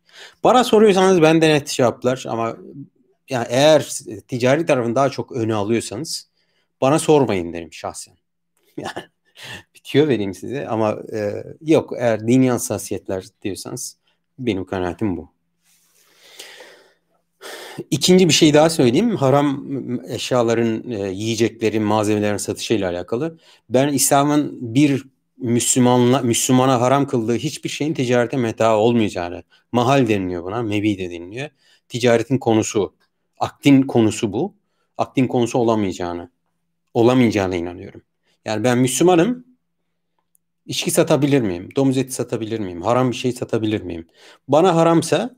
Bana 0.43 0.63
soruyorsanız 0.63 1.21
benden 1.21 1.49
net 1.49 1.67
cevaplar 1.67 2.25
ama 2.27 2.57
yani 3.29 3.47
eğer 3.49 3.99
ticari 4.27 4.65
tarafını 4.65 4.95
daha 4.95 5.09
çok 5.09 5.31
öne 5.31 5.53
alıyorsanız 5.53 6.29
bana 6.81 6.99
sormayın 6.99 7.53
derim 7.53 7.73
şahsen. 7.73 8.15
Yani 8.77 9.05
bitiyor 9.75 10.07
vereyim 10.07 10.33
size 10.33 10.67
ama 10.67 10.97
e, 11.13 11.43
yok 11.61 11.93
eğer 11.97 12.27
dini 12.27 12.51
hassasiyetler 12.51 13.25
diyorsanız 13.41 13.97
benim 14.39 14.65
kanaatim 14.65 15.17
bu. 15.17 15.32
İkinci 17.91 18.27
bir 18.27 18.33
şey 18.33 18.53
daha 18.53 18.69
söyleyeyim. 18.69 19.15
Haram 19.15 19.65
eşyaların, 20.07 20.91
e, 20.91 21.09
yiyeceklerin, 21.09 21.83
malzemelerin 21.83 22.37
satışıyla 22.37 22.89
alakalı. 22.89 23.37
Ben 23.69 23.93
İslam'ın 23.93 24.75
bir 24.75 25.05
Müslümanla, 25.37 26.19
Müslümana 26.21 26.81
haram 26.81 27.07
kıldığı 27.07 27.35
hiçbir 27.35 27.69
şeyin 27.69 27.93
ticarete 27.93 28.37
meta 28.37 28.77
olmayacağını, 28.77 29.43
mahal 29.71 30.07
deniliyor 30.07 30.43
buna, 30.43 30.61
mebi 30.61 30.97
de 30.97 31.11
deniliyor. 31.11 31.49
Ticaretin 31.89 32.37
konusu, 32.37 32.95
akdin 33.39 33.81
konusu 33.81 34.33
bu. 34.33 34.55
Akdin 34.97 35.27
konusu 35.27 35.59
olamayacağını, 35.59 36.31
olamayacağına 36.93 37.55
inanıyorum. 37.55 38.01
Yani 38.45 38.63
ben 38.63 38.77
Müslümanım, 38.77 39.45
içki 40.65 40.91
satabilir 40.91 41.41
miyim? 41.41 41.69
Domuz 41.75 41.97
eti 41.97 42.11
satabilir 42.13 42.59
miyim? 42.59 42.81
Haram 42.81 43.11
bir 43.11 43.15
şey 43.15 43.31
satabilir 43.31 43.81
miyim? 43.81 44.07
Bana 44.47 44.75
haramsa 44.75 45.35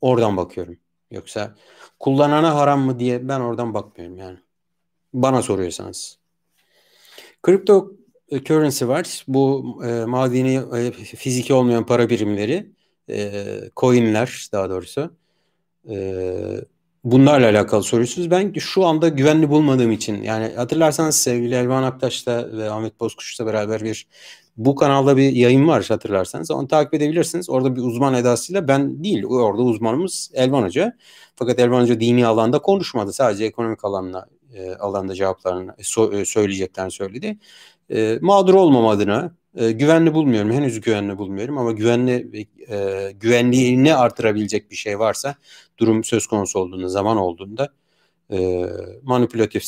oradan 0.00 0.36
bakıyorum. 0.36 0.78
Yoksa 1.10 1.54
kullanana 1.98 2.54
haram 2.54 2.80
mı 2.80 2.98
diye 2.98 3.28
ben 3.28 3.40
oradan 3.40 3.74
bakmıyorum 3.74 4.18
yani. 4.18 4.38
Bana 5.12 5.42
soruyorsanız. 5.42 6.18
Kripto 7.42 7.92
currency 8.30 8.86
var. 8.86 9.24
Bu 9.28 9.76
e, 9.84 10.04
madeni 10.04 10.60
e, 10.76 10.92
fiziki 10.92 11.54
olmayan 11.54 11.86
para 11.86 12.08
birimleri, 12.08 12.72
e, 13.10 13.44
coinler 13.76 14.48
daha 14.52 14.70
doğrusu. 14.70 15.16
E, 15.90 16.14
bunlarla 17.04 17.46
alakalı 17.46 17.82
soruyorsunuz. 17.82 18.30
Ben 18.30 18.52
şu 18.52 18.86
anda 18.86 19.08
güvenli 19.08 19.50
bulmadığım 19.50 19.92
için 19.92 20.22
yani 20.22 20.54
hatırlarsanız 20.54 21.16
sevgili 21.16 21.54
Elvan 21.54 21.82
Aktaş'ta 21.82 22.52
ve 22.52 22.70
Ahmet 22.70 23.00
Bozkuş'la 23.00 23.46
beraber 23.46 23.80
bir 23.80 24.06
bu 24.58 24.74
kanalda 24.74 25.16
bir 25.16 25.32
yayın 25.32 25.68
var 25.68 25.86
hatırlarsanız. 25.88 26.50
Onu 26.50 26.68
takip 26.68 26.94
edebilirsiniz. 26.94 27.50
Orada 27.50 27.76
bir 27.76 27.82
uzman 27.82 28.14
edasıyla 28.14 28.68
ben 28.68 29.04
değil. 29.04 29.24
Orada 29.24 29.62
uzmanımız 29.62 30.30
Elvan 30.34 30.62
Hoca. 30.62 30.96
Fakat 31.36 31.58
Elvan 31.58 31.82
Hoca 31.82 32.00
dini 32.00 32.26
alanda 32.26 32.58
konuşmadı. 32.58 33.12
Sadece 33.12 33.44
ekonomik 33.44 33.84
alanla 33.84 34.26
e, 34.54 34.74
alanda 34.74 35.14
cevaplarını 35.14 35.74
e, 35.78 35.82
so, 35.82 36.12
e, 36.12 36.24
söyleyeceklerini 36.24 36.90
söyledi. 36.90 37.38
E, 37.90 38.18
mağdur 38.20 38.54
olmam 38.54 38.86
adına 38.86 39.34
e, 39.56 39.70
güvenli 39.72 40.14
bulmuyorum. 40.14 40.52
Henüz 40.52 40.80
güvenli 40.80 41.18
bulmuyorum 41.18 41.58
ama 41.58 41.72
güvenli 41.72 42.46
e, 42.70 43.12
güvenliğini 43.12 43.94
artırabilecek 43.94 44.70
bir 44.70 44.76
şey 44.76 44.98
varsa 44.98 45.34
durum 45.78 46.04
söz 46.04 46.26
konusu 46.26 46.58
olduğunda, 46.58 46.88
zaman 46.88 47.16
olduğunda 47.16 47.68
e, 48.32 48.66
manipülatif, 49.02 49.64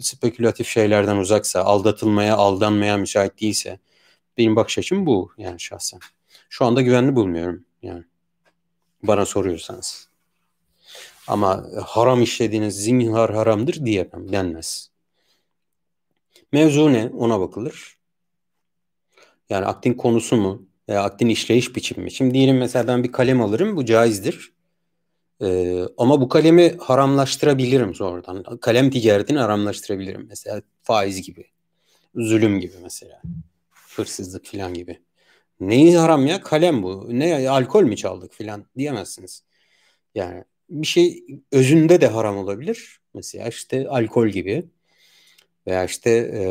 spekülatif 0.00 0.68
şeylerden 0.68 1.16
uzaksa, 1.16 1.62
aldatılmaya, 1.62 2.36
aldanmaya 2.36 2.96
müsait 2.96 3.40
değilse 3.40 3.78
benim 4.38 4.56
bakış 4.56 4.78
açım 4.78 5.06
bu 5.06 5.32
yani 5.38 5.60
şahsen. 5.60 6.00
Şu 6.48 6.64
anda 6.64 6.82
güvenli 6.82 7.16
bulmuyorum 7.16 7.64
yani. 7.82 8.04
Bana 9.02 9.26
soruyorsanız. 9.26 10.08
Ama 11.26 11.66
haram 11.86 12.22
işlediğiniz 12.22 12.76
zinhar 12.76 13.34
haramdır 13.34 13.86
diyemem, 13.86 14.32
denmez. 14.32 14.90
Mevzu 16.52 16.92
ne? 16.92 17.10
Ona 17.18 17.40
bakılır. 17.40 17.96
Yani 19.50 19.66
aktin 19.66 19.94
konusu 19.94 20.36
mu? 20.36 20.66
Veya 20.88 21.02
aktin 21.02 21.28
işleyiş 21.28 21.76
biçimi 21.76 22.04
mi? 22.04 22.12
Şimdi 22.12 22.34
diyelim 22.34 22.58
mesela 22.58 22.88
ben 22.88 23.04
bir 23.04 23.12
kalem 23.12 23.42
alırım. 23.42 23.76
Bu 23.76 23.84
caizdir. 23.84 24.52
Ee, 25.42 25.82
ama 25.96 26.20
bu 26.20 26.28
kalemi 26.28 26.76
haramlaştırabilirim 26.80 27.94
sonradan. 27.94 28.56
Kalem 28.56 28.90
ticaretini 28.90 29.38
haramlaştırabilirim. 29.38 30.26
Mesela 30.28 30.62
faiz 30.82 31.22
gibi. 31.22 31.46
Zulüm 32.14 32.60
gibi 32.60 32.74
mesela. 32.82 33.22
Hırsızlık 33.96 34.46
falan 34.46 34.74
gibi. 34.74 35.02
Neyi 35.60 35.96
haram 35.96 36.26
ya? 36.26 36.42
Kalem 36.42 36.82
bu. 36.82 37.06
Ne 37.10 37.50
alkol 37.50 37.82
mü 37.82 37.96
çaldık 37.96 38.32
falan 38.32 38.66
diyemezsiniz. 38.78 39.44
Yani 40.14 40.44
bir 40.70 40.86
şey 40.86 41.24
özünde 41.52 42.00
de 42.00 42.06
haram 42.06 42.36
olabilir. 42.36 43.00
Mesela 43.14 43.48
işte 43.48 43.88
alkol 43.88 44.28
gibi. 44.28 44.64
Veya 45.66 45.84
işte 45.84 46.10
e, 46.10 46.44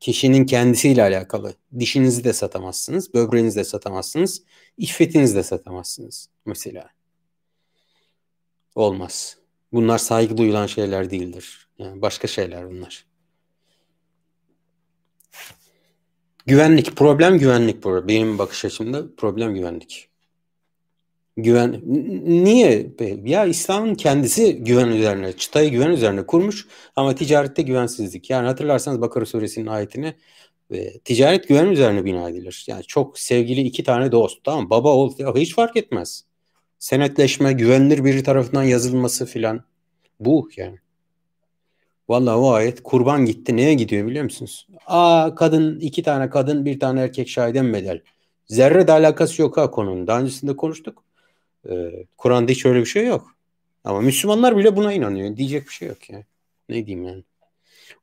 kişinin 0.00 0.46
kendisiyle 0.46 1.02
alakalı. 1.02 1.54
Dişinizi 1.78 2.24
de 2.24 2.32
satamazsınız, 2.32 3.14
böbreğinizi 3.14 3.58
de 3.58 3.64
satamazsınız, 3.64 4.42
iffetinizi 4.78 5.36
de 5.36 5.42
satamazsınız 5.42 6.28
mesela. 6.46 6.90
Olmaz. 8.74 9.38
Bunlar 9.72 9.98
saygı 9.98 10.36
duyulan 10.36 10.66
şeyler 10.66 11.10
değildir. 11.10 11.68
Yani 11.78 12.02
başka 12.02 12.28
şeyler 12.28 12.70
bunlar. 12.70 13.06
Güvenlik, 16.46 16.96
problem 16.96 17.38
güvenlik 17.38 17.84
bu. 17.84 18.08
Benim 18.08 18.38
bakış 18.38 18.64
açımda 18.64 19.16
problem 19.16 19.54
güvenlik. 19.54 20.08
Güven 21.36 21.80
niye? 22.44 22.90
Ya 23.24 23.44
İslam'ın 23.44 23.94
kendisi 23.94 24.56
güven 24.56 24.88
üzerine, 24.88 25.32
çıtayı 25.32 25.70
güven 25.70 25.90
üzerine 25.90 26.26
kurmuş 26.26 26.66
ama 26.96 27.14
ticarette 27.14 27.62
güvensizlik. 27.62 28.30
Yani 28.30 28.46
hatırlarsanız 28.46 29.00
Bakara 29.00 29.26
suresinin 29.26 29.66
ayetini 29.66 30.14
ve 30.70 30.98
ticaret 30.98 31.48
güven 31.48 31.66
üzerine 31.66 32.04
bina 32.04 32.28
edilir. 32.28 32.64
Yani 32.68 32.82
çok 32.82 33.18
sevgili 33.18 33.60
iki 33.60 33.84
tane 33.84 34.12
dost 34.12 34.44
tamam 34.44 34.70
baba 34.70 35.10
ya 35.18 35.34
hiç 35.34 35.54
fark 35.54 35.76
etmez. 35.76 36.24
Senetleşme, 36.78 37.52
güvenilir 37.52 38.04
biri 38.04 38.22
tarafından 38.22 38.62
yazılması 38.62 39.26
filan 39.26 39.64
bu 40.20 40.50
yani. 40.56 40.83
Vallahi 42.08 42.36
o 42.36 42.50
ayet 42.50 42.82
kurban 42.82 43.24
gitti. 43.24 43.56
Neye 43.56 43.74
gidiyor 43.74 44.06
biliyor 44.06 44.24
musunuz? 44.24 44.68
Aa 44.86 45.34
kadın, 45.34 45.80
iki 45.80 46.02
tane 46.02 46.30
kadın, 46.30 46.64
bir 46.64 46.80
tane 46.80 47.00
erkek 47.00 47.28
şahiden 47.28 47.72
bedel. 47.72 48.02
Zerre 48.46 48.86
de 48.86 48.92
alakası 48.92 49.42
yok 49.42 49.56
ha 49.56 49.70
konunun. 49.70 50.06
Daha 50.06 50.20
öncesinde 50.20 50.56
konuştuk. 50.56 51.04
Ee, 51.70 52.06
Kur'an'da 52.16 52.52
hiç 52.52 52.66
öyle 52.66 52.80
bir 52.80 52.86
şey 52.86 53.06
yok. 53.06 53.34
Ama 53.84 54.00
Müslümanlar 54.00 54.56
bile 54.56 54.76
buna 54.76 54.92
inanıyor. 54.92 55.36
Diyecek 55.36 55.66
bir 55.66 55.72
şey 55.72 55.88
yok 55.88 56.10
ya. 56.10 56.24
Ne 56.68 56.86
diyeyim 56.86 57.08
yani. 57.08 57.22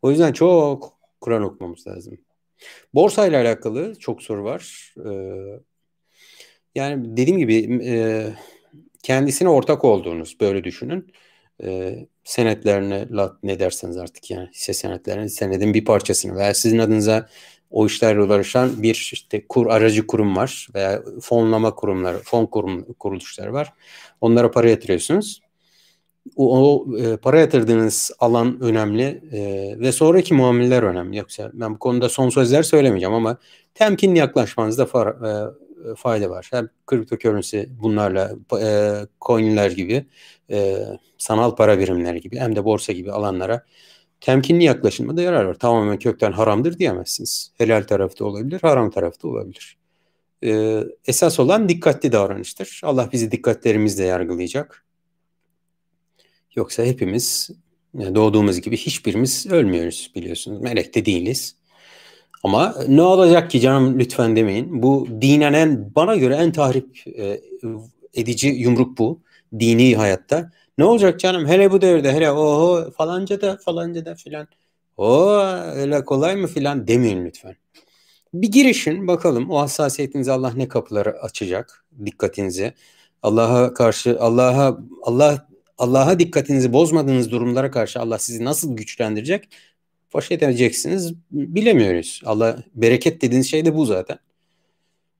O 0.01 0.11
yüzden 0.11 0.33
çok 0.33 0.93
Kur'an 1.21 1.43
okumamız 1.43 1.87
lazım. 1.87 2.17
Borsa 2.93 3.21
alakalı 3.21 3.99
çok 3.99 4.21
soru 4.23 4.43
var. 4.43 4.93
Ee, 5.05 5.59
yani 6.75 7.17
dediğim 7.17 7.39
gibi 7.39 7.79
e, 7.85 8.27
kendisine 9.03 9.49
ortak 9.49 9.85
olduğunuz 9.85 10.37
böyle 10.41 10.63
düşünün. 10.63 11.13
E, 11.63 11.99
senetlerine 12.23 13.07
ne 13.43 13.59
derseniz 13.59 13.97
artık 13.97 14.31
yani 14.31 14.49
hisse 14.53 14.73
senetlerine 14.73 15.29
senedin 15.29 15.73
bir 15.73 15.85
parçasını 15.85 16.35
veya 16.35 16.53
sizin 16.53 16.79
adınıza 16.79 17.27
o 17.71 17.85
işlerle 17.85 18.21
uğraşan 18.21 18.83
bir 18.83 19.09
işte 19.13 19.47
kur 19.47 19.67
aracı 19.67 20.07
kurum 20.07 20.35
var 20.35 20.67
veya 20.75 21.03
fonlama 21.21 21.75
kurumları, 21.75 22.17
fon 22.17 22.45
kurum 22.45 22.93
kuruluşları 22.93 23.53
var. 23.53 23.73
Onlara 24.21 24.51
para 24.51 24.69
yatırıyorsunuz. 24.69 25.41
O, 26.35 26.59
o 26.59 26.97
e, 26.97 27.17
para 27.17 27.39
yatırdığınız 27.39 28.11
alan 28.19 28.61
önemli 28.61 29.21
e, 29.31 29.39
ve 29.79 29.91
sonraki 29.91 30.33
muameleler 30.33 30.83
önemli. 30.83 31.17
Yoksa 31.17 31.51
ben 31.53 31.73
bu 31.75 31.79
konuda 31.79 32.09
son 32.09 32.29
sözler 32.29 32.63
söylemeyeceğim 32.63 33.15
ama 33.15 33.37
temkinli 33.73 34.19
yaklaşmanızda 34.19 34.85
far, 34.85 35.07
e, 35.07 35.51
fayda 35.97 36.29
var. 36.29 36.47
Hem 36.51 36.69
kripto 36.87 37.17
currency 37.17 37.61
bunlarla 37.69 38.31
e, 38.61 38.95
coinler 39.21 39.71
gibi 39.71 40.05
e, 40.51 40.85
sanal 41.17 41.55
para 41.55 41.79
birimleri 41.79 42.21
gibi 42.21 42.37
hem 42.39 42.55
de 42.55 42.65
borsa 42.65 42.93
gibi 42.93 43.11
alanlara 43.11 43.65
temkinli 44.21 44.63
yaklaşılmada 44.63 45.21
yarar 45.21 45.45
var. 45.45 45.53
Tamamen 45.53 45.99
kökten 45.99 46.31
haramdır 46.31 46.79
diyemezsiniz. 46.79 47.51
Helal 47.57 47.83
tarafı 47.83 48.19
da 48.19 48.25
olabilir, 48.25 48.61
haram 48.61 48.91
tarafı 48.91 49.23
da 49.23 49.27
olabilir. 49.27 49.77
Ee, 50.43 50.83
esas 51.05 51.39
olan 51.39 51.69
dikkatli 51.69 52.11
davranıştır. 52.11 52.81
Allah 52.83 53.09
bizi 53.11 53.31
dikkatlerimizle 53.31 54.03
yargılayacak. 54.03 54.85
Yoksa 56.55 56.83
hepimiz 56.83 57.49
doğduğumuz 57.93 58.61
gibi 58.61 58.77
hiçbirimiz 58.77 59.47
ölmüyoruz 59.47 60.11
biliyorsunuz. 60.15 60.61
Melek 60.61 60.95
de 60.95 61.05
değiliz. 61.05 61.55
Ama 62.43 62.75
ne 62.87 63.01
olacak 63.01 63.51
ki 63.51 63.59
canım 63.59 63.99
lütfen 63.99 64.35
demeyin. 64.35 64.83
Bu 64.83 65.07
dinen 65.21 65.91
bana 65.95 66.15
göre 66.15 66.35
en 66.35 66.51
tahrip 66.51 67.07
e, 67.17 67.41
edici 68.13 68.47
yumruk 68.47 68.97
bu. 68.97 69.21
Dini 69.59 69.95
hayatta. 69.95 70.51
Ne 70.77 70.85
olacak 70.85 71.19
canım 71.19 71.47
hele 71.47 71.71
bu 71.71 71.81
devirde 71.81 72.13
hele 72.13 72.31
oho 72.31 72.91
falanca 72.91 73.41
da 73.41 73.57
falanca 73.57 74.05
da 74.05 74.15
filan. 74.15 74.47
O 74.97 75.31
öyle 75.75 76.05
kolay 76.05 76.35
mı 76.35 76.47
filan 76.47 76.87
demeyin 76.87 77.25
lütfen. 77.25 77.55
Bir 78.33 78.51
girişin 78.51 79.07
bakalım 79.07 79.49
o 79.51 79.59
hassasiyetinize 79.59 80.31
Allah 80.31 80.53
ne 80.55 80.67
kapıları 80.67 81.21
açacak 81.21 81.85
dikkatinizi. 82.05 82.73
Allah'a 83.23 83.73
karşı 83.73 84.19
Allah'a 84.19 84.77
Allah 85.03 85.47
Allah'a 85.77 86.19
dikkatinizi 86.19 86.73
bozmadığınız 86.73 87.31
durumlara 87.31 87.71
karşı 87.71 87.99
Allah 87.99 88.19
sizi 88.19 88.45
nasıl 88.45 88.77
güçlendirecek? 88.77 89.49
Baş 90.13 90.31
edeceksiniz 90.31 91.13
bilemiyoruz. 91.31 92.21
Allah 92.25 92.63
bereket 92.75 93.21
dediğiniz 93.21 93.49
şey 93.49 93.65
de 93.65 93.75
bu 93.75 93.85
zaten. 93.85 94.17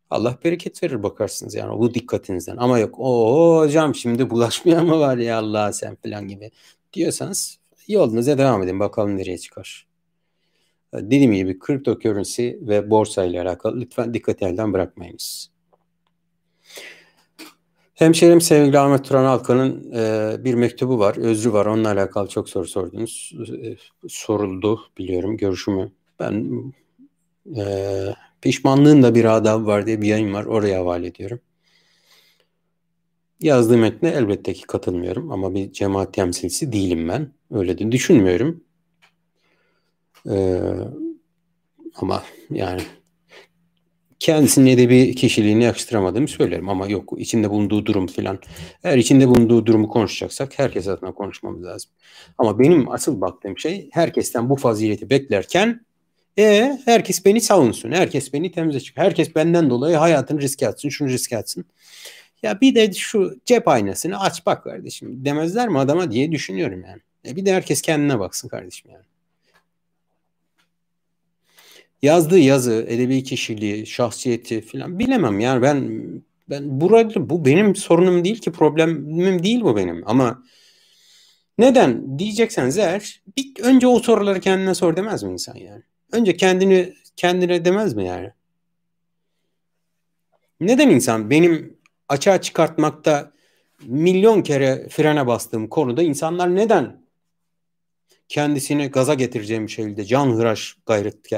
Allah 0.10 0.38
bereket 0.46 0.84
verir 0.84 1.04
bakarsınız 1.04 1.56
yani 1.56 1.80
bu 1.80 1.94
dikkatinizden. 1.94 2.58
Ama 2.58 2.80
yok 2.80 2.96
o 3.00 3.60
hocam 3.60 3.96
şimdi 3.96 4.30
bulaşmayan 4.30 4.86
mı 4.86 5.00
var 5.00 5.18
ya 5.18 5.38
Allah 5.38 5.74
sen 5.74 5.96
falan 5.96 6.28
gibi 6.28 6.52
diyorsanız 6.94 7.60
yolunuza 7.88 8.38
devam 8.38 8.64
edin 8.64 8.80
bakalım 8.80 9.18
nereye 9.18 9.38
çıkar. 9.38 9.88
Dediğim 10.94 11.34
gibi 11.34 11.60
cryptocurrency 11.68 12.52
ve 12.62 12.90
borsa 12.90 13.26
ile 13.26 13.42
alakalı 13.42 13.82
lütfen 13.82 14.14
dikkat 14.14 14.42
elden 14.44 14.74
bırakmayınız. 14.74 15.52
Hemşerim 18.02 18.42
sevgili 18.42 18.80
Ahmet 18.80 19.06
Turan 19.06 19.26
Alkan'ın 19.26 19.92
e, 19.94 20.36
bir 20.44 20.54
mektubu 20.54 21.00
var, 21.00 21.18
özrü 21.18 21.54
var. 21.54 21.66
Onunla 21.66 21.92
alakalı 21.92 22.28
çok 22.28 22.50
soru 22.50 22.68
sordunuz. 22.68 23.34
E, 23.64 23.76
soruldu 24.08 24.82
biliyorum 24.98 25.38
görüşümü. 25.38 25.92
Ben 26.20 26.64
e, 27.58 27.64
pişmanlığın 28.42 29.04
da 29.04 29.16
bir 29.16 29.26
adabı 29.26 29.66
var 29.66 29.86
diye 29.86 30.02
bir 30.02 30.08
yayın 30.08 30.34
var. 30.34 30.46
Oraya 30.46 30.80
havale 30.80 31.08
ediyorum. 31.08 31.40
Yazdığı 33.40 33.78
metne 33.78 34.10
elbette 34.10 34.54
ki 34.54 34.68
katılmıyorum 34.68 35.32
ama 35.32 35.56
bir 35.56 35.72
cemaat 35.72 36.14
temsilcisi 36.14 36.72
değilim 36.72 37.10
ben. 37.10 37.32
Öyle 37.52 37.78
de 37.78 37.92
düşünmüyorum. 37.92 38.64
Ee, 40.30 40.62
ama 41.96 42.24
yani 42.50 42.82
kendisinin 44.22 44.72
edebi 44.72 45.16
kişiliğini 45.16 45.64
yakıştıramadığımı 45.64 46.28
söylerim 46.28 46.70
ama 46.70 46.88
yok 46.88 47.14
içinde 47.18 47.50
bulunduğu 47.50 47.86
durum 47.86 48.08
filan. 48.08 48.40
Eğer 48.84 48.98
içinde 48.98 49.28
bulunduğu 49.28 49.66
durumu 49.66 49.90
konuşacaksak 49.90 50.60
herkes 50.60 50.88
adına 50.88 51.12
konuşmamız 51.12 51.64
lazım. 51.64 51.92
Ama 52.38 52.60
benim 52.60 52.92
asıl 52.92 53.22
baktığım 53.22 53.58
şey 53.58 53.90
herkesten 53.92 54.50
bu 54.50 54.56
fazileti 54.56 55.10
beklerken 55.10 55.86
e 56.38 56.78
herkes 56.86 57.26
beni 57.26 57.42
savunsun. 57.42 57.92
Herkes 57.92 58.34
beni 58.34 58.52
temize 58.52 58.80
çık. 58.80 58.98
Herkes 58.98 59.36
benden 59.36 59.70
dolayı 59.70 59.98
hayatını 59.98 60.42
riske 60.42 60.68
atsın. 60.68 60.90
Şunu 60.90 61.10
riske 61.10 61.38
atsın. 61.38 61.66
Ya 62.44 62.62
bir 62.62 62.76
de 62.76 62.94
şu 62.94 63.40
cep 63.46 63.68
aynasını 63.68 64.20
aç 64.20 64.46
bak 64.46 64.64
kardeşim 64.64 65.26
demezler 65.26 65.68
mi 65.68 65.80
adama 65.80 66.12
diye 66.12 66.32
düşünüyorum 66.32 66.84
yani. 66.88 67.02
E 67.28 67.36
bir 67.36 67.46
de 67.46 67.54
herkes 67.54 67.82
kendine 67.82 68.20
baksın 68.20 68.48
kardeşim 68.48 68.92
yani. 68.92 69.11
Yazdığı 72.02 72.40
yazı, 72.40 72.86
edebi 72.88 73.24
kişiliği, 73.24 73.88
şahsiyeti 73.88 74.62
falan 74.62 75.00
bilemem 75.00 75.40
yani 75.40 75.62
ben 75.62 76.02
ben 76.50 76.82
burada 76.82 77.30
bu 77.30 77.46
benim 77.46 77.76
sorunum 77.76 78.24
değil 78.24 78.42
ki 78.42 78.52
problemim 78.52 79.44
değil 79.44 79.62
bu 79.62 79.76
benim 79.76 80.04
ama 80.06 80.44
neden 81.58 82.20
diyecekseniz 82.20 82.78
eğer 82.78 83.22
bir, 83.38 83.64
önce 83.64 83.88
o 83.88 84.00
soruları 84.00 84.40
kendine 84.40 84.76
sor 84.76 84.96
demez 84.96 85.24
mi 85.24 85.32
insan 85.32 85.56
yani? 85.56 85.84
Önce 86.12 86.38
kendini 86.38 86.94
kendine 87.16 87.66
demez 87.66 87.94
mi 87.94 88.06
yani? 88.06 88.32
Neden 90.60 90.90
insan 90.90 91.30
benim 91.30 91.78
açığa 92.10 92.42
çıkartmakta 92.42 93.32
milyon 93.84 94.42
kere 94.42 94.90
frene 94.90 95.28
bastığım 95.28 95.68
konuda 95.68 96.04
insanlar 96.04 96.56
neden 96.56 97.01
kendisini 98.32 98.88
gaza 98.88 99.14
getireceğim 99.14 99.70
şekilde 99.70 100.06
can 100.06 100.28
hıraş 100.28 100.78
gayret, 100.86 101.30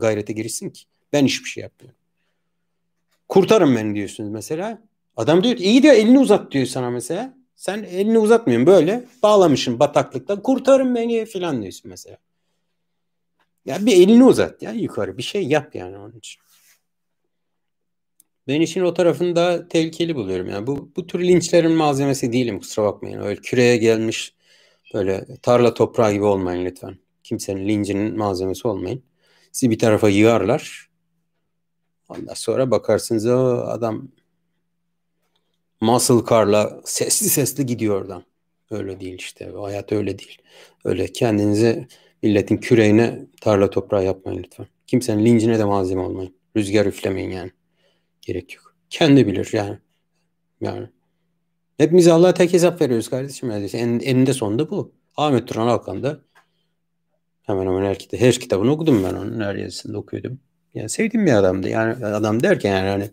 gayrete 0.00 0.32
girişsin 0.32 0.70
ki? 0.70 0.84
Ben 1.12 1.24
hiçbir 1.24 1.48
şey 1.48 1.62
yapmıyorum. 1.62 1.98
Kurtarın 3.28 3.76
beni 3.76 3.94
diyorsunuz 3.94 4.30
mesela. 4.30 4.82
Adam 5.16 5.44
diyor 5.44 5.56
iyi 5.56 5.82
diyor 5.82 5.94
elini 5.94 6.18
uzat 6.18 6.52
diyor 6.52 6.66
sana 6.66 6.90
mesela. 6.90 7.34
Sen 7.56 7.82
elini 7.82 8.18
uzatmıyorsun 8.18 8.66
böyle 8.66 9.04
bağlamışsın 9.22 9.80
bataklıkta 9.80 10.42
kurtarın 10.42 10.94
beni 10.94 11.26
falan 11.26 11.62
diyorsun 11.62 11.90
mesela. 11.90 12.16
Ya 13.66 13.86
bir 13.86 13.92
elini 13.92 14.24
uzat 14.24 14.62
ya 14.62 14.72
yukarı 14.72 15.18
bir 15.18 15.22
şey 15.22 15.46
yap 15.46 15.74
yani 15.74 15.98
onun 15.98 16.18
için. 16.18 16.42
Ben 18.48 18.60
işin 18.60 18.80
o 18.80 18.94
tarafını 18.94 19.36
da 19.36 19.68
tehlikeli 19.68 20.16
buluyorum. 20.16 20.48
Yani 20.48 20.66
bu, 20.66 20.90
bu 20.96 21.06
tür 21.06 21.20
linçlerin 21.20 21.72
malzemesi 21.72 22.32
değilim 22.32 22.58
kusura 22.58 22.86
bakmayın. 22.86 23.20
Öyle 23.20 23.40
küreye 23.40 23.76
gelmiş 23.76 24.37
böyle 24.94 25.26
tarla 25.42 25.74
toprağı 25.74 26.12
gibi 26.12 26.24
olmayın 26.24 26.64
lütfen. 26.64 26.98
Kimsenin 27.22 27.68
lincinin 27.68 28.18
malzemesi 28.18 28.68
olmayın. 28.68 29.02
Sizi 29.52 29.70
bir 29.70 29.78
tarafa 29.78 30.08
yığarlar. 30.08 30.88
Ondan 32.08 32.34
sonra 32.34 32.70
bakarsınız 32.70 33.26
o 33.26 33.56
adam 33.66 34.08
muscle 35.80 36.24
car'la 36.30 36.80
sesli 36.84 37.28
sesli 37.28 37.66
gidiyor 37.66 38.00
oradan. 38.00 38.24
Öyle 38.70 39.00
değil 39.00 39.18
işte. 39.18 39.52
O 39.52 39.64
hayat 39.64 39.92
öyle 39.92 40.18
değil. 40.18 40.38
Öyle 40.84 41.06
kendinizi 41.06 41.88
milletin 42.22 42.56
küreğine 42.56 43.26
tarla 43.40 43.70
toprağı 43.70 44.04
yapmayın 44.04 44.42
lütfen. 44.42 44.66
Kimsenin 44.86 45.24
lincine 45.24 45.58
de 45.58 45.64
malzeme 45.64 46.00
olmayın. 46.00 46.34
Rüzgar 46.56 46.86
üflemeyin 46.86 47.30
yani. 47.30 47.50
Gerek 48.20 48.54
yok. 48.54 48.74
Kendi 48.90 49.26
bilir 49.26 49.50
yani. 49.52 49.78
Yani. 50.60 50.88
Hepimiz 51.78 52.08
Allah'a 52.08 52.34
tek 52.34 52.52
hesap 52.52 52.80
veriyoruz 52.80 53.10
kardeşim. 53.10 53.50
Yani 53.50 53.66
en, 53.72 54.00
eninde 54.00 54.32
sonunda 54.32 54.70
bu. 54.70 54.92
Ahmet 55.16 55.48
Turan 55.48 55.66
Alkan 55.66 56.02
da 56.02 56.20
hemen 57.42 57.66
hemen 57.66 57.84
her, 57.84 57.98
kitap, 57.98 58.20
her 58.20 58.34
kitabını 58.34 58.70
okudum 58.70 59.04
ben 59.04 59.14
onun. 59.14 59.40
Her 59.40 59.54
yazısında 59.54 59.98
okuyordum. 59.98 60.40
Yani 60.74 60.88
sevdiğim 60.88 61.26
bir 61.26 61.32
adamdı. 61.32 61.68
Yani 61.68 62.06
adam 62.06 62.42
derken 62.42 62.76
yani 62.76 62.88
hani 62.88 63.10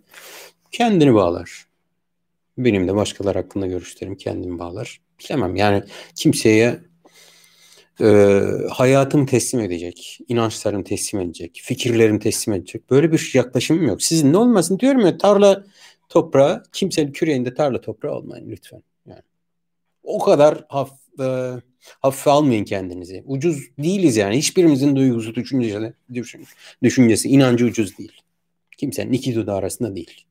kendini 0.71 1.13
bağlar. 1.13 1.65
Benim 2.57 2.87
de 2.87 2.95
başkalar 2.95 3.35
hakkında 3.35 3.67
görüşlerim 3.67 4.15
kendimi 4.15 4.59
bağlar. 4.59 5.01
Bilemem 5.19 5.55
yani 5.55 5.83
kimseye 6.15 6.79
e, 8.01 8.41
hayatımı 8.69 9.25
teslim 9.25 9.61
edecek, 9.61 10.19
inançlarımı 10.27 10.83
teslim 10.83 11.21
edecek, 11.21 11.61
fikirlerimi 11.63 12.19
teslim 12.19 12.53
edecek. 12.53 12.89
Böyle 12.89 13.11
bir 13.11 13.31
yaklaşımım 13.33 13.87
yok. 13.87 14.03
Sizin 14.03 14.33
ne 14.33 14.37
olmasın 14.37 14.79
diyorum 14.79 15.01
ya 15.01 15.17
tarla 15.17 15.63
toprağı, 16.09 16.63
kimsenin 16.73 17.11
küreğinde 17.11 17.53
tarla 17.53 17.81
toprağı 17.81 18.15
olmayın 18.15 18.51
lütfen. 18.51 18.83
Yani 19.05 19.21
o 20.03 20.19
kadar 20.19 20.65
haf, 20.69 20.91
e, 21.19 21.51
hafife 21.99 22.31
almayın 22.31 22.65
kendinizi. 22.65 23.23
Ucuz 23.25 23.63
değiliz 23.79 24.17
yani. 24.17 24.37
Hiçbirimizin 24.37 24.95
duygusu, 24.95 25.35
düşüncesi, 25.35 25.93
düşüncesi, 26.83 27.29
inancı 27.29 27.65
ucuz 27.65 27.97
değil. 27.97 28.21
Kimsenin 28.77 29.11
iki 29.11 29.35
dudağı 29.35 29.55
arasında 29.55 29.95
değil. 29.95 30.25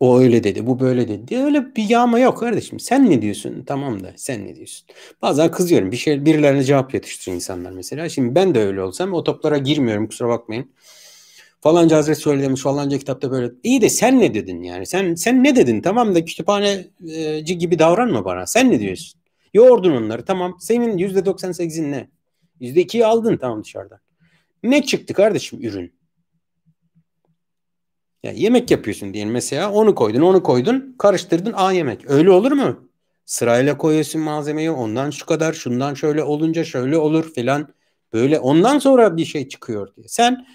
O 0.00 0.18
öyle 0.20 0.44
dedi, 0.44 0.66
bu 0.66 0.80
böyle 0.80 1.08
dedi. 1.08 1.38
Öyle 1.38 1.76
bir 1.76 1.88
yağma 1.88 2.18
yok 2.18 2.38
kardeşim. 2.38 2.80
Sen 2.80 3.10
ne 3.10 3.22
diyorsun? 3.22 3.64
Tamam 3.66 4.02
da 4.02 4.12
sen 4.16 4.46
ne 4.46 4.56
diyorsun? 4.56 4.86
Bazen 5.22 5.50
kızıyorum. 5.50 5.92
Bir 5.92 5.96
şey 5.96 6.24
birilerine 6.24 6.64
cevap 6.64 6.94
yetiştiriyor 6.94 7.34
insanlar 7.34 7.70
mesela. 7.70 8.08
Şimdi 8.08 8.34
ben 8.34 8.54
de 8.54 8.60
öyle 8.60 8.82
olsam 8.82 9.12
o 9.12 9.24
toplara 9.24 9.58
girmiyorum 9.58 10.06
kusura 10.06 10.28
bakmayın. 10.28 10.70
Falanca 11.60 11.96
Hazreti 11.96 12.22
şöyle 12.22 12.42
demiş, 12.42 12.62
falanca 12.62 12.98
kitapta 12.98 13.30
böyle. 13.30 13.52
İyi 13.62 13.80
de 13.80 13.88
sen 13.88 14.20
ne 14.20 14.34
dedin 14.34 14.62
yani? 14.62 14.86
Sen 14.86 15.14
sen 15.14 15.44
ne 15.44 15.56
dedin? 15.56 15.80
Tamam 15.80 16.14
da 16.14 16.24
kütüphaneci 16.24 17.58
gibi 17.58 17.78
davranma 17.78 18.24
bana. 18.24 18.46
Sen 18.46 18.70
ne 18.70 18.80
diyorsun? 18.80 19.20
Yoğurdun 19.54 19.92
onları 19.92 20.24
tamam. 20.24 20.56
Senin 20.60 20.98
%98'in 20.98 21.92
ne? 21.92 22.08
%2'yi 22.60 23.06
aldın 23.06 23.36
tamam 23.36 23.64
dışarıdan. 23.64 23.98
Ne 24.62 24.82
çıktı 24.82 25.14
kardeşim 25.14 25.62
ürün? 25.62 25.92
Ya 28.22 28.32
yemek 28.32 28.70
yapıyorsun 28.70 29.14
diyelim 29.14 29.32
mesela 29.32 29.72
onu 29.72 29.94
koydun 29.94 30.20
onu 30.20 30.42
koydun 30.42 30.94
karıştırdın 30.98 31.52
a 31.56 31.72
yemek. 31.72 32.10
Öyle 32.10 32.30
olur 32.30 32.52
mu? 32.52 32.88
Sırayla 33.24 33.78
koyuyorsun 33.78 34.20
malzemeyi 34.20 34.70
ondan 34.70 35.10
şu 35.10 35.26
kadar 35.26 35.52
şundan 35.52 35.94
şöyle 35.94 36.22
olunca 36.22 36.64
şöyle 36.64 36.98
olur 36.98 37.32
filan. 37.32 37.68
Böyle 38.12 38.38
ondan 38.38 38.78
sonra 38.78 39.16
bir 39.16 39.24
şey 39.24 39.48
çıkıyor 39.48 39.96
diye. 39.96 40.08
Sen 40.08 40.46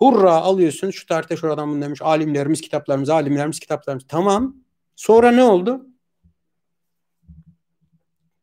hurra 0.00 0.32
alıyorsun 0.32 0.90
şu 0.90 1.06
tarihte 1.06 1.36
şuradan 1.36 1.70
bunu 1.70 1.82
demiş 1.82 2.02
alimlerimiz 2.02 2.60
kitaplarımız 2.60 3.10
alimlerimiz 3.10 3.60
kitaplarımız. 3.60 4.04
Tamam 4.08 4.56
sonra 4.96 5.30
ne 5.30 5.42
oldu? 5.42 5.86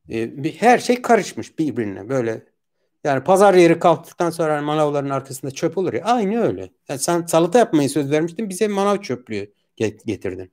Ee, 0.09 0.53
her 0.57 0.79
şey 0.79 1.01
karışmış 1.01 1.59
birbirine 1.59 2.09
böyle 2.09 2.45
yani 3.03 3.23
pazar 3.23 3.53
yeri 3.53 3.79
kalktıktan 3.79 4.29
sonra 4.29 4.55
hani 4.55 4.65
manavların 4.65 5.09
arkasında 5.09 5.51
çöp 5.51 5.77
olur 5.77 5.93
ya. 5.93 6.03
Aynı 6.03 6.41
öyle. 6.41 6.69
Yani 6.89 6.99
sen 6.99 7.25
salata 7.25 7.59
yapmayı 7.59 7.89
söz 7.89 8.11
vermiştin. 8.11 8.49
Bize 8.49 8.67
manav 8.67 8.97
çöplüğü 8.97 9.53
getirdin. 9.77 10.51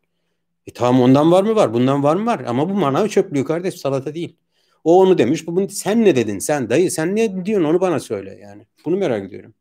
E 0.67 0.73
tamam 0.73 1.03
ondan 1.03 1.33
var 1.33 1.43
mı 1.43 1.57
var. 1.57 1.75
Bundan 1.75 2.03
var 2.03 2.17
mı 2.17 2.27
var. 2.27 2.45
Ama 2.47 2.69
bu 2.71 2.75
manav 2.75 3.09
çöplüğü 3.09 3.45
kardeş 3.45 3.75
salata 3.75 4.15
değil. 4.15 4.37
O 4.85 5.01
onu 5.01 5.19
demiş. 5.19 5.47
Bu 5.47 5.57
bunu, 5.57 5.69
sen 5.69 6.05
ne 6.05 6.17
dedin? 6.17 6.39
Sen 6.39 6.71
dayı 6.71 6.91
sen 6.91 7.17
ne 7.17 7.47
diyorsun 7.47 7.69
onu 7.69 7.81
bana 7.81 8.01
söyle 8.01 8.39
yani. 8.43 8.67
Bunu 8.85 8.97
merak 8.97 9.25
ediyorum. 9.25 9.55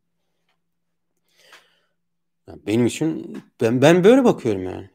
Benim 2.47 2.85
için 2.85 3.37
ben 3.61 3.81
ben 3.81 4.03
böyle 4.03 4.23
bakıyorum 4.23 4.63
yani. 4.63 4.89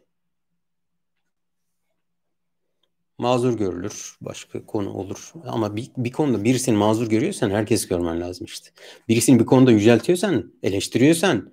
mazur 3.19 3.59
görülür. 3.59 4.17
Başka 4.21 4.67
konu 4.67 4.93
olur. 4.93 5.33
Ama 5.47 5.77
bir, 5.77 5.91
bir 5.97 6.13
konuda 6.13 6.45
birisini 6.45 6.77
mazur 6.77 7.09
görüyorsan 7.09 7.51
herkes 7.51 7.89
görmen 7.89 8.21
lazım 8.21 8.45
işte. 8.45 8.71
Birisini 9.09 9.41
bir 9.41 9.47
konuda 9.47 9.71
yüceltiyorsan, 9.71 10.53
eleştiriyorsan 10.63 11.53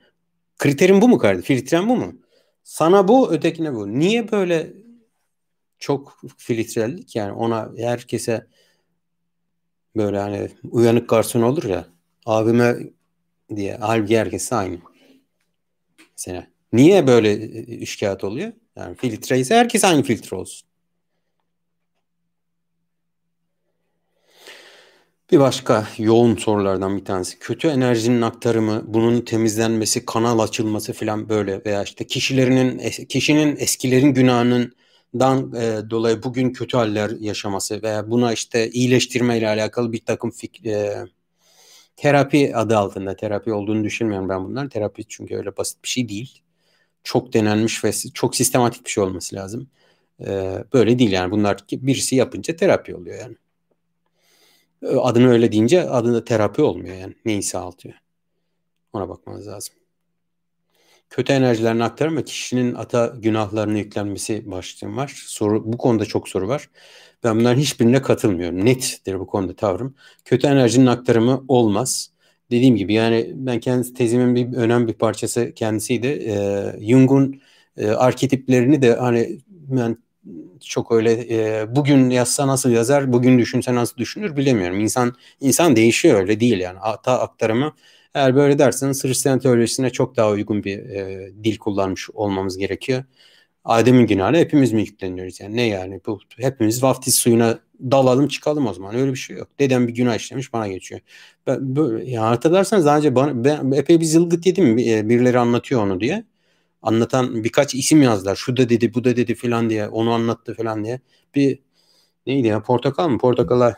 kriterin 0.58 1.02
bu 1.02 1.10
mu 1.10 1.18
kardeşim? 1.18 1.56
Filtren 1.56 1.90
bu 1.90 1.96
mu? 1.96 2.14
Sana 2.64 3.08
bu, 3.08 3.32
ötekine 3.32 3.74
bu. 3.74 4.00
Niye 4.00 4.32
böyle 4.32 4.74
çok 5.80 6.22
filtrellik 6.38 7.16
yani 7.16 7.32
ona 7.32 7.72
herkese 7.78 8.48
böyle 9.96 10.20
hani 10.20 10.50
uyanık 10.72 11.10
garson 11.10 11.42
olur 11.42 11.64
ya 11.64 11.86
abime 12.26 12.76
diye 13.56 13.78
halbuki 13.82 14.20
herkes 14.20 14.54
aynı. 14.54 14.78
Mesela 16.18 16.48
niye 16.74 17.08
böyle 17.08 17.36
üç 17.78 18.00
kağıt 18.00 18.24
oluyor? 18.24 18.54
Yani 18.76 18.96
filtre 18.96 19.40
ise 19.40 19.56
herkes 19.56 19.84
aynı 19.84 20.04
filtre 20.04 20.36
olsun. 20.38 20.68
Bir 25.32 25.40
başka 25.40 25.88
yoğun 25.98 26.36
sorulardan 26.36 26.98
bir 26.98 27.06
tanesi. 27.06 27.40
Kötü 27.40 27.68
enerjinin 27.68 28.22
aktarımı, 28.22 28.84
bunun 28.88 29.22
temizlenmesi, 29.22 30.06
kanal 30.06 30.40
açılması 30.40 30.94
falan 30.94 31.30
böyle 31.30 31.62
veya 31.66 31.84
işte 31.84 32.08
kişilerinin 32.08 32.82
kişinin 33.10 33.58
eskilerin 33.58 34.14
günahından 34.14 35.54
e, 35.56 35.90
dolayı 35.90 36.24
bugün 36.24 36.54
kötü 36.54 36.78
haller 36.78 37.12
yaşaması 37.20 37.84
veya 37.84 38.12
buna 38.12 38.34
işte 38.34 38.70
iyileştirme 38.70 39.38
ile 39.38 39.48
alakalı 39.48 39.92
bir 39.92 40.06
takım 40.06 40.32
fik, 40.32 40.66
e, 40.66 41.06
terapi 41.96 42.56
adı 42.56 42.78
altında 42.78 43.16
terapi 43.16 43.54
olduğunu 43.54 43.84
düşünmüyorum 43.84 44.30
ben 44.30 44.46
bunlar. 44.46 44.70
Terapi 44.70 45.06
çünkü 45.08 45.36
öyle 45.38 45.58
basit 45.58 45.84
bir 45.84 45.90
şey 45.90 46.10
değil. 46.10 46.42
Çok 47.04 47.34
denenmiş 47.34 47.84
ve 47.84 47.92
çok 48.14 48.36
sistematik 48.36 48.86
bir 48.86 48.90
şey 48.90 49.04
olması 49.04 49.36
lazım. 49.36 49.68
E, 50.28 50.64
böyle 50.74 51.00
değil 51.00 51.12
yani 51.12 51.32
bunlar 51.32 51.58
birisi 51.72 52.16
yapınca 52.16 52.56
terapi 52.56 52.96
oluyor 52.96 53.20
yani 53.20 53.36
adını 54.84 55.30
öyle 55.30 55.52
deyince 55.52 55.90
adında 55.90 56.24
terapi 56.24 56.62
olmuyor 56.62 56.96
yani. 56.96 57.16
Neyse 57.26 57.58
altıyor. 57.58 57.96
Ona 58.94 59.10
bakmanız 59.10 59.48
lazım. 59.48 59.76
Kötü 61.10 61.34
enerjilerini 61.34 61.84
aktarım 61.84 62.18
ve 62.18 62.24
kişinin 62.24 62.76
ata 62.76 63.14
günahlarını 63.18 63.78
yüklenmesi 63.78 64.52
başlığım 64.52 64.98
var. 64.98 65.24
Soru, 65.26 65.74
bu 65.74 65.78
konuda 65.78 66.06
çok 66.06 66.30
soru 66.30 66.48
var. 66.48 66.70
Ben 67.26 67.40
bunların 67.40 67.60
hiçbirine 67.60 68.02
katılmıyorum. 68.02 68.66
Nettir 68.66 69.20
bu 69.20 69.28
konuda 69.28 69.56
tavrım. 69.56 69.96
Kötü 70.26 70.48
enerjinin 70.48 70.86
aktarımı 70.86 71.46
olmaz. 71.48 72.12
Dediğim 72.52 72.76
gibi 72.76 72.94
yani 72.94 73.32
ben 73.36 73.60
kendi 73.60 73.94
tezimin 73.94 74.36
bir 74.36 74.58
önemli 74.58 74.88
bir 74.88 74.94
parçası 74.94 75.54
kendisiydi. 75.56 76.08
Ee, 76.08 76.88
Jung'un 76.90 77.42
e, 77.78 77.88
arketiplerini 77.88 78.82
de 78.82 78.96
hani 78.96 79.40
ben 79.50 79.98
çok 80.62 80.92
öyle 80.92 81.12
e, 81.30 81.76
bugün 81.76 82.10
yazsa 82.10 82.48
nasıl 82.48 82.70
yazar, 82.70 83.14
bugün 83.14 83.40
düşünse 83.40 83.76
nasıl 83.76 83.98
düşünür 83.98 84.38
bilemiyorum. 84.38 84.80
İnsan 84.80 85.16
insan 85.42 85.76
değişiyor 85.76 86.20
öyle 86.20 86.40
değil 86.40 86.60
yani. 86.60 86.80
Hata 86.80 87.20
aktarımı 87.20 87.74
eğer 88.14 88.36
böyle 88.36 88.60
derseniz 88.60 89.04
Hristiyan 89.04 89.40
teolojisine 89.40 89.90
çok 89.90 90.16
daha 90.18 90.30
uygun 90.32 90.64
bir 90.64 90.78
e, 90.80 91.32
dil 91.44 91.58
kullanmış 91.58 92.10
olmamız 92.14 92.58
gerekiyor. 92.58 93.04
Adem'in 93.66 94.08
günahına 94.08 94.38
hepimiz 94.38 94.74
mi 94.74 94.82
yükleniyoruz 94.82 95.40
yani 95.40 95.56
ne 95.56 95.68
yani 95.68 96.02
bu 96.06 96.20
hepimiz 96.38 96.84
vaftiz 96.84 97.16
suyuna 97.16 97.60
dalalım 97.80 98.28
çıkalım 98.28 98.68
o 98.68 98.74
zaman 98.74 98.96
öyle 98.96 99.12
bir 99.12 99.18
şey 99.18 99.38
yok. 99.38 99.48
Dedem 99.60 99.88
bir 99.88 99.96
günah 99.96 100.16
işlemiş 100.16 100.54
bana 100.54 100.68
geçiyor. 100.68 101.02
Ben, 101.48 101.76
böyle, 101.76 102.12
ya 102.12 102.24
hatırlarsanız 102.30 102.86
daha 102.86 102.98
önce 102.98 103.16
bana, 103.16 103.44
ben 103.46 103.72
epey 103.72 104.00
bir 104.00 104.06
zılgıt 104.06 104.46
yedim 104.46 104.78
e, 104.78 105.10
birileri 105.10 105.40
anlatıyor 105.40 105.82
onu 105.84 106.00
diye 106.00 106.26
anlatan 106.86 107.44
birkaç 107.44 107.76
isim 107.76 108.02
yazdılar. 108.02 108.36
Şu 108.36 108.58
da 108.58 108.70
dedi, 108.70 108.94
bu 108.94 109.04
da 109.04 109.16
dedi 109.16 109.36
filan 109.36 109.70
diye. 109.70 109.88
Onu 109.88 110.12
anlattı 110.12 110.54
filan 110.54 110.84
diye. 110.86 111.00
Bir 111.36 111.60
neydi 112.28 112.48
ya 112.48 112.64
portakal 112.64 113.10
mı? 113.10 113.18
Portakala 113.18 113.76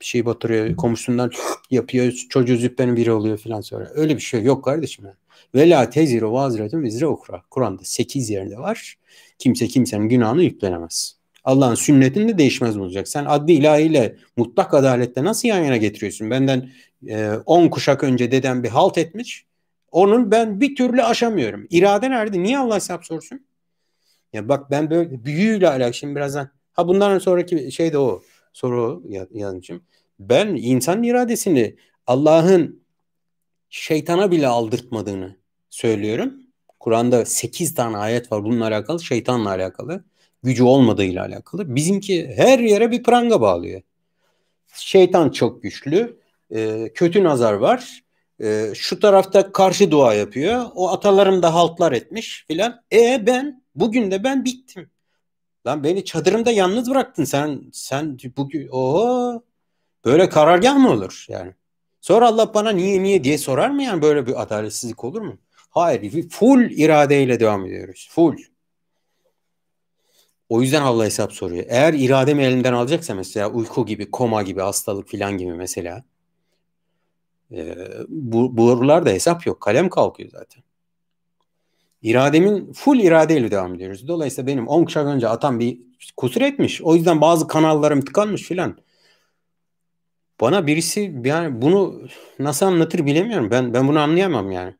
bir 0.00 0.04
şey 0.04 0.26
batırıyor. 0.26 0.76
Komşusundan 0.76 1.30
yapıyor. 1.70 2.12
Çocuğu 2.12 2.56
züppenin 2.56 2.96
biri 2.96 3.12
oluyor 3.12 3.38
filan 3.38 3.60
sonra. 3.60 3.90
Öyle 3.94 4.16
bir 4.16 4.20
şey 4.20 4.42
yok 4.42 4.64
kardeşim. 4.64 5.04
Yani. 5.04 5.16
Ve 5.54 5.70
la 5.70 5.90
teziru 5.90 6.32
vaziretun 6.32 6.82
vizre 6.82 7.06
okra. 7.06 7.42
Kur'an'da 7.50 7.84
8 7.84 8.30
yerde 8.30 8.58
var. 8.58 8.96
Kimse 9.40 9.68
kimsenin 9.68 10.08
günahını 10.08 10.42
yüklenemez. 10.42 11.16
Allah'ın 11.44 11.74
sünnetinde 11.74 12.38
değişmez 12.38 12.76
olacak. 12.76 13.08
Sen 13.08 13.24
adli 13.24 13.52
ilahiyle 13.52 14.16
mutlak 14.36 14.74
adalette 14.74 15.24
nasıl 15.24 15.48
yan 15.48 15.64
yana 15.64 15.76
getiriyorsun? 15.76 16.30
Benden 16.30 16.70
10 17.46 17.64
e, 17.64 17.70
kuşak 17.70 18.04
önce 18.04 18.32
dedem 18.32 18.62
bir 18.62 18.68
halt 18.68 18.98
etmiş. 18.98 19.46
Onun 19.92 20.30
ben 20.30 20.60
bir 20.60 20.76
türlü 20.76 21.02
aşamıyorum. 21.02 21.66
İrade 21.70 22.10
nerede? 22.10 22.42
Niye 22.42 22.58
Allah 22.58 22.74
hesap 22.74 23.06
sorsun? 23.06 23.46
Ya 24.32 24.48
bak 24.48 24.70
ben 24.70 24.90
böyle 24.90 25.24
büyüyle 25.24 25.68
alakalı 25.68 25.94
şimdi 25.94 26.16
birazdan. 26.16 26.50
Ha 26.72 26.88
bundan 26.88 27.18
sonraki 27.18 27.72
şey 27.72 27.92
de 27.92 27.98
o. 27.98 28.22
Soru 28.52 29.02
yazmışım. 29.32 29.82
Ben 30.18 30.46
insan 30.48 31.02
iradesini 31.02 31.76
Allah'ın 32.06 32.82
şeytana 33.68 34.30
bile 34.30 34.46
aldırtmadığını 34.46 35.36
söylüyorum. 35.70 36.34
Kur'an'da 36.80 37.24
8 37.24 37.74
tane 37.74 37.96
ayet 37.96 38.32
var 38.32 38.44
bununla 38.44 38.66
alakalı. 38.66 39.02
Şeytanla 39.02 39.48
alakalı. 39.50 40.04
Gücü 40.42 40.62
olmadığıyla 40.62 41.24
alakalı. 41.24 41.74
Bizimki 41.74 42.32
her 42.36 42.58
yere 42.58 42.90
bir 42.90 43.02
pranga 43.02 43.40
bağlıyor. 43.40 43.82
Şeytan 44.74 45.30
çok 45.30 45.62
güçlü. 45.62 46.20
E, 46.54 46.90
kötü 46.94 47.24
nazar 47.24 47.52
var 47.52 48.02
e, 48.42 48.72
şu 48.74 49.00
tarafta 49.00 49.52
karşı 49.52 49.90
dua 49.90 50.14
yapıyor. 50.14 50.66
O 50.74 50.90
atalarım 50.90 51.42
da 51.42 51.54
haltlar 51.54 51.92
etmiş 51.92 52.44
filan. 52.48 52.82
E 52.92 53.26
ben 53.26 53.62
bugün 53.74 54.10
de 54.10 54.24
ben 54.24 54.44
bittim. 54.44 54.90
Lan 55.66 55.84
beni 55.84 56.04
çadırımda 56.04 56.50
yalnız 56.50 56.90
bıraktın 56.90 57.24
sen. 57.24 57.62
Sen 57.72 58.18
bugün 58.36 58.68
o 58.72 59.42
böyle 60.04 60.28
karargah 60.28 60.76
mı 60.76 60.90
olur 60.90 61.26
yani? 61.28 61.54
Sonra 62.00 62.28
Allah 62.28 62.54
bana 62.54 62.70
niye 62.70 63.02
niye 63.02 63.24
diye 63.24 63.38
sorar 63.38 63.70
mı 63.70 63.82
yani 63.82 64.02
böyle 64.02 64.26
bir 64.26 64.42
adaletsizlik 64.42 65.04
olur 65.04 65.20
mu? 65.20 65.38
Hayır, 65.70 66.28
full 66.30 66.70
iradeyle 66.70 67.40
devam 67.40 67.66
ediyoruz. 67.66 68.08
Full. 68.10 68.36
O 70.48 70.62
yüzden 70.62 70.82
Allah 70.82 71.04
hesap 71.04 71.32
soruyor. 71.32 71.64
Eğer 71.68 71.94
irademi 71.94 72.42
elimden 72.42 72.72
alacaksa 72.72 73.14
mesela 73.14 73.50
uyku 73.50 73.86
gibi, 73.86 74.10
koma 74.10 74.42
gibi, 74.42 74.60
hastalık 74.60 75.08
filan 75.08 75.38
gibi 75.38 75.52
mesela 75.52 76.04
e, 77.52 77.76
bu, 78.08 78.56
buralarda 78.56 79.10
hesap 79.10 79.46
yok. 79.46 79.60
Kalem 79.60 79.88
kalkıyor 79.88 80.30
zaten. 80.30 80.62
İrademin 82.02 82.72
full 82.72 82.98
iradeyle 83.00 83.50
devam 83.50 83.74
ediyoruz. 83.74 84.08
Dolayısıyla 84.08 84.46
benim 84.46 84.68
10 84.68 84.84
kuşak 84.84 85.06
önce 85.06 85.28
atam 85.28 85.60
bir 85.60 85.80
kusur 86.16 86.40
etmiş. 86.40 86.82
O 86.82 86.94
yüzden 86.94 87.20
bazı 87.20 87.48
kanallarım 87.48 88.00
tıkanmış 88.04 88.42
filan. 88.42 88.76
Bana 90.40 90.66
birisi 90.66 91.20
yani 91.24 91.62
bunu 91.62 92.02
nasıl 92.38 92.66
anlatır 92.66 93.06
bilemiyorum. 93.06 93.50
Ben 93.50 93.74
ben 93.74 93.88
bunu 93.88 93.98
anlayamam 93.98 94.52
yani. 94.52 94.74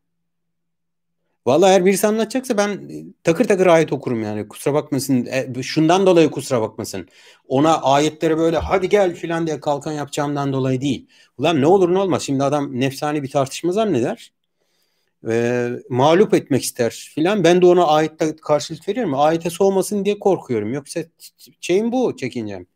Vallahi 1.46 1.70
eğer 1.70 1.84
birisi 1.84 2.06
anlatacaksa 2.06 2.56
ben 2.56 2.68
e, 2.68 3.04
takır 3.24 3.44
takır 3.44 3.66
ayet 3.66 3.92
okurum 3.92 4.22
yani. 4.22 4.48
Kusura 4.48 4.74
bakmasın. 4.74 5.26
E, 5.26 5.62
şundan 5.62 6.06
dolayı 6.06 6.30
kusura 6.30 6.60
bakmasın. 6.60 7.08
Ona 7.48 7.82
ayetleri 7.82 8.38
böyle 8.38 8.58
hadi 8.58 8.88
gel 8.88 9.14
filan 9.14 9.46
diye 9.46 9.60
kalkan 9.60 9.92
yapacağımdan 9.92 10.52
dolayı 10.52 10.80
değil. 10.80 11.06
Ulan 11.38 11.60
ne 11.60 11.66
olur 11.66 11.94
ne 11.94 11.98
olmaz. 11.98 12.22
Şimdi 12.22 12.44
adam 12.44 12.80
nefsani 12.80 13.22
bir 13.22 13.30
tartışma 13.30 13.72
zanneder. 13.72 14.32
E, 15.28 15.68
mağlup 15.88 16.34
etmek 16.34 16.62
ister 16.62 17.10
filan. 17.14 17.44
Ben 17.44 17.62
de 17.62 17.66
ona 17.66 17.86
ayette 17.86 18.36
karşılık 18.36 18.88
veriyorum. 18.88 19.14
Ayete 19.14 19.50
soğumasın 19.50 20.04
diye 20.04 20.18
korkuyorum. 20.18 20.72
Yoksa 20.74 21.00
şeyim 21.60 21.92
bu 21.92 22.16
çekincem. 22.16 22.66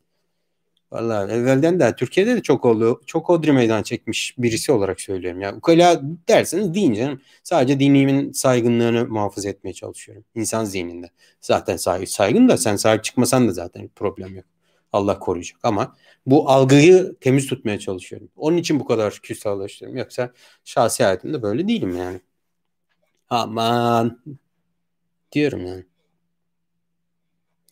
Vallahi 0.95 1.33
evvelden 1.33 1.81
de 1.81 1.97
Türkiye'de 1.97 2.37
de 2.37 2.43
çok 2.43 2.65
oldu. 2.65 3.01
Çok 3.07 3.31
odri 3.31 3.53
meydan 3.53 3.83
çekmiş 3.83 4.35
birisi 4.39 4.73
olarak 4.73 5.01
söylüyorum. 5.01 5.41
Yani 5.41 5.57
ukala 5.57 6.01
derseniz 6.29 6.75
deyin 6.75 6.95
canım. 6.95 7.21
Sadece 7.43 7.81
dinimin 7.81 8.33
saygınlığını 8.33 9.07
muhafaza 9.07 9.49
etmeye 9.49 9.73
çalışıyorum. 9.73 10.25
İnsan 10.35 10.65
zihninde. 10.65 11.11
Zaten 11.41 11.77
say 11.77 12.07
saygın 12.07 12.49
da 12.49 12.57
sen 12.57 12.77
sahip 12.77 13.05
çıkmasan 13.05 13.49
da 13.49 13.53
zaten 13.53 13.91
problem 13.97 14.37
yok. 14.37 14.45
Allah 14.93 15.19
koruyacak 15.19 15.61
ama 15.63 15.97
bu 16.27 16.51
algıyı 16.51 17.15
temiz 17.21 17.47
tutmaya 17.47 17.79
çalışıyorum. 17.79 18.29
Onun 18.37 18.57
için 18.57 18.81
bu 18.81 18.85
kadar 18.85 19.21
küstahlaşıyorum. 19.23 19.99
Yoksa 19.99 20.33
şahsi 20.65 21.05
hayatımda 21.05 21.43
böyle 21.43 21.69
değilim 21.69 21.97
yani. 21.97 22.21
Aman 23.31 24.21
diyorum 25.33 25.67
yani. 25.67 25.85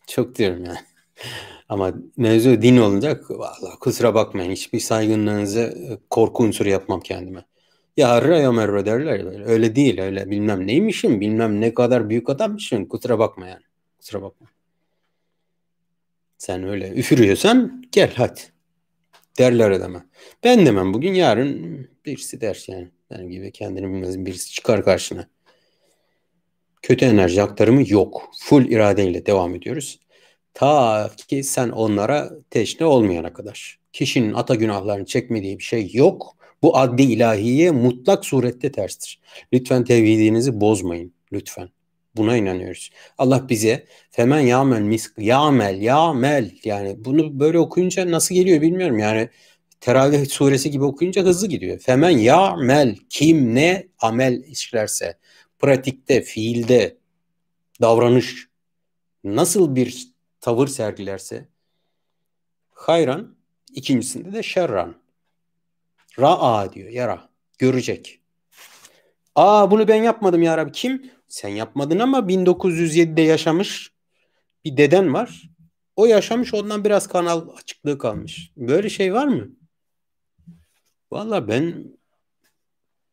Çok 0.07 0.35
diyorum 0.35 0.65
yani. 0.65 0.92
Ama 1.69 1.93
mevzu 2.17 2.61
din 2.61 2.77
olunca 2.77 3.19
vallahi 3.29 3.79
kusura 3.79 4.13
bakmayın 4.13 4.51
hiçbir 4.51 4.79
saygınlığınızı 4.79 5.59
e, 5.59 5.97
korku 6.09 6.43
unsuru 6.43 6.69
yapmam 6.69 7.01
kendime. 7.01 7.45
Ya 7.97 8.09
harra 8.09 8.37
ya 8.37 8.51
merre 8.51 8.85
derler. 8.85 9.45
Öyle 9.45 9.75
değil 9.75 10.01
öyle 10.01 10.29
bilmem 10.29 10.67
neymişim 10.67 11.21
bilmem 11.21 11.61
ne 11.61 11.73
kadar 11.73 12.09
büyük 12.09 12.29
adammışım 12.29 12.87
kusura 12.87 13.19
bakma 13.19 13.47
yani. 13.47 13.63
Kusura 13.99 14.21
bakma. 14.21 14.47
Sen 16.37 16.63
öyle 16.63 16.89
üfürüyorsan 16.89 17.83
gel 17.91 18.13
hadi. 18.15 18.39
Derler 19.37 19.71
adama. 19.71 20.05
Ben 20.43 20.65
demem 20.65 20.93
bugün 20.93 21.13
yarın 21.13 21.87
birisi 22.05 22.41
der 22.41 22.65
yani. 22.67 22.87
Benim 23.11 23.29
gibi 23.29 23.51
kendini 23.51 23.85
bilmez 23.85 24.25
birisi 24.25 24.51
çıkar 24.51 24.83
karşına. 24.83 25.27
Kötü 26.81 27.05
enerji 27.05 27.41
aktarımı 27.41 27.83
yok. 27.87 28.29
Full 28.39 28.65
iradeyle 28.65 29.25
devam 29.25 29.55
ediyoruz. 29.55 29.99
Ta 30.53 31.11
ki 31.27 31.43
sen 31.43 31.69
onlara 31.69 32.31
teşne 32.49 32.85
olmayana 32.85 33.33
kadar. 33.33 33.79
Kişinin 33.93 34.33
ata 34.33 34.55
günahlarını 34.55 35.05
çekmediği 35.05 35.59
bir 35.59 35.63
şey 35.63 35.93
yok. 35.93 36.35
Bu 36.61 36.77
adli 36.77 37.03
ilahiye 37.03 37.71
mutlak 37.71 38.25
surette 38.25 38.71
terstir. 38.71 39.19
Lütfen 39.53 39.83
tevhidinizi 39.83 40.61
bozmayın. 40.61 41.13
Lütfen. 41.33 41.69
Buna 42.15 42.37
inanıyoruz. 42.37 42.89
Allah 43.17 43.49
bize 43.49 43.85
femen 44.11 44.39
yamel 44.39 44.81
misk 44.81 45.13
yamel 45.17 45.81
yamel 45.81 46.51
yani 46.63 47.05
bunu 47.05 47.39
böyle 47.39 47.59
okuyunca 47.59 48.11
nasıl 48.11 48.35
geliyor 48.35 48.61
bilmiyorum. 48.61 48.99
Yani 48.99 49.29
Teravih 49.83 50.25
suresi 50.29 50.71
gibi 50.71 50.83
okuyunca 50.83 51.23
hızlı 51.23 51.47
gidiyor. 51.47 51.79
Femen 51.79 52.09
yamel 52.09 52.95
kim 53.09 53.55
ne 53.55 53.87
amel 53.99 54.43
işlerse 54.43 55.17
pratikte, 55.59 56.21
fiilde, 56.21 56.97
davranış 57.81 58.47
nasıl 59.23 59.75
bir 59.75 60.12
tavır 60.43 60.67
sergilerse 60.67 61.47
hayran, 62.71 63.35
ikincisinde 63.73 64.33
de 64.33 64.43
şerran. 64.43 64.95
Ra'a 66.19 66.73
diyor, 66.73 66.89
yara, 66.89 67.29
görecek. 67.57 68.21
Aa 69.35 69.71
bunu 69.71 69.87
ben 69.87 70.03
yapmadım 70.03 70.41
ya 70.41 70.57
Rabbi. 70.57 70.71
Kim? 70.71 71.11
Sen 71.27 71.49
yapmadın 71.49 71.99
ama 71.99 72.19
1907'de 72.19 73.21
yaşamış 73.21 73.91
bir 74.65 74.77
deden 74.77 75.13
var. 75.13 75.49
O 75.95 76.05
yaşamış 76.05 76.53
ondan 76.53 76.83
biraz 76.83 77.07
kanal 77.07 77.49
açıklığı 77.57 77.97
kalmış. 77.97 78.51
Böyle 78.57 78.89
şey 78.89 79.13
var 79.13 79.27
mı? 79.27 79.47
Valla 81.11 81.47
ben 81.47 81.85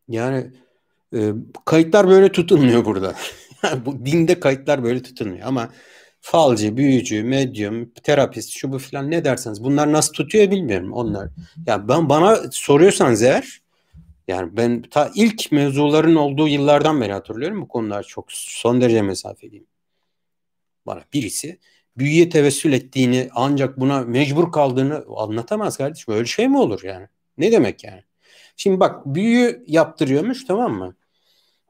yani 0.09 0.53
e, 1.15 1.33
kayıtlar 1.65 2.09
böyle 2.09 2.33
tutulmuyor 2.33 2.85
burada. 2.85 3.15
bu 3.87 4.07
dinde 4.07 4.41
kayıtlar 4.41 4.83
böyle 4.83 5.03
tutulmuyor 5.03 5.47
ama 5.47 5.71
falcı, 6.21 6.77
büyücü, 6.77 7.23
medyum, 7.23 7.91
terapist, 8.03 8.51
şu 8.51 8.73
bu 8.73 8.79
filan 8.79 9.11
ne 9.11 9.25
derseniz 9.25 9.65
bunlar 9.65 9.93
nasıl 9.93 10.13
tutuyor 10.13 10.51
bilmiyorum 10.51 10.93
onlar. 10.93 11.25
Ya 11.25 11.31
yani 11.67 11.89
ben 11.89 12.09
bana 12.09 12.37
soruyorsanız 12.51 13.23
eğer 13.23 13.61
yani 14.29 14.57
ben 14.57 14.83
ta 14.83 15.11
ilk 15.15 15.53
mevzuların 15.53 16.15
olduğu 16.15 16.49
yıllardan 16.49 17.01
beri 17.01 17.13
hatırlıyorum 17.13 17.63
bu 17.63 17.69
konular 17.69 18.03
çok 18.03 18.25
son 18.33 18.81
derece 18.81 19.03
mesafeliyim. 19.03 19.67
Bana 20.87 21.05
birisi 21.13 21.59
büyüye 21.99 22.29
tevessül 22.29 22.73
ettiğini 22.73 23.29
ancak 23.35 23.81
buna 23.81 24.01
mecbur 24.01 24.53
kaldığını 24.53 25.05
anlatamaz 25.17 25.77
kardeşim. 25.77 26.15
Öyle 26.15 26.27
şey 26.27 26.49
mi 26.49 26.59
olur 26.59 26.81
yani? 26.83 27.07
Ne 27.39 27.53
demek 27.53 27.85
yani? 27.85 28.05
Şimdi 28.57 28.81
bak 28.81 29.07
büyü 29.07 29.65
yaptırıyormuş 29.67 30.45
tamam 30.45 30.73
mı? 30.73 30.97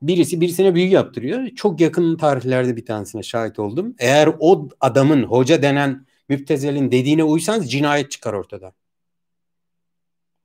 Birisi 0.03 0.41
birisine 0.41 0.75
büyü 0.75 0.89
yaptırıyor. 0.89 1.49
Çok 1.49 1.81
yakın 1.81 2.17
tarihlerde 2.17 2.77
bir 2.77 2.87
tanesine 2.87 3.23
şahit 3.23 3.59
oldum. 3.59 3.95
Eğer 3.99 4.31
o 4.39 4.69
adamın 4.81 5.23
hoca 5.23 5.63
denen 5.63 6.07
müptezelin 6.29 6.93
dediğine 6.93 7.25
uysanız 7.25 7.71
cinayet 7.71 8.11
çıkar 8.11 8.33
ortada. 8.33 8.73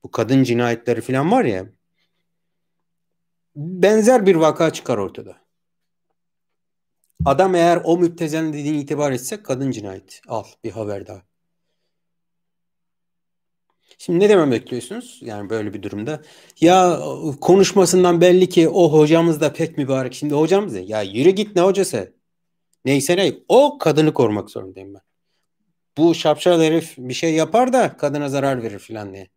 Bu 0.02 0.10
kadın 0.10 0.42
cinayetleri 0.42 1.00
falan 1.00 1.32
var 1.32 1.44
ya 1.44 1.66
benzer 3.56 4.26
bir 4.26 4.34
vaka 4.34 4.72
çıkar 4.72 4.98
ortada. 4.98 5.36
Adam 7.24 7.54
eğer 7.54 7.80
o 7.84 7.98
müptezelin 7.98 8.52
dediğini 8.52 8.80
itibar 8.80 9.12
etse 9.12 9.42
kadın 9.42 9.70
cinayet. 9.70 10.20
Al 10.28 10.44
bir 10.64 10.70
haber 10.70 11.06
daha. 11.06 11.25
Şimdi 13.98 14.20
ne 14.20 14.28
demem 14.28 14.50
bekliyorsunuz? 14.50 15.18
Yani 15.22 15.50
böyle 15.50 15.74
bir 15.74 15.82
durumda. 15.82 16.22
Ya 16.60 17.00
konuşmasından 17.40 18.20
belli 18.20 18.48
ki 18.48 18.68
o 18.68 18.92
hocamız 18.92 19.40
da 19.40 19.52
pek 19.52 19.78
mübarek. 19.78 20.14
Şimdi 20.14 20.34
hocamız 20.34 20.74
da 20.74 20.78
ya 20.80 21.02
yürü 21.02 21.30
git 21.30 21.56
ne 21.56 21.62
hocası? 21.62 22.12
Neyse 22.84 23.16
ne 23.16 23.32
o 23.48 23.78
kadını 23.78 24.14
korumak 24.14 24.50
zorundayım 24.50 24.94
ben. 24.94 25.00
Bu 25.98 26.14
şapşal 26.14 26.62
herif 26.62 26.94
bir 26.98 27.14
şey 27.14 27.34
yapar 27.34 27.72
da 27.72 27.96
kadına 27.96 28.28
zarar 28.28 28.62
verir 28.62 28.78
falan 28.78 29.14
diye. 29.14 29.28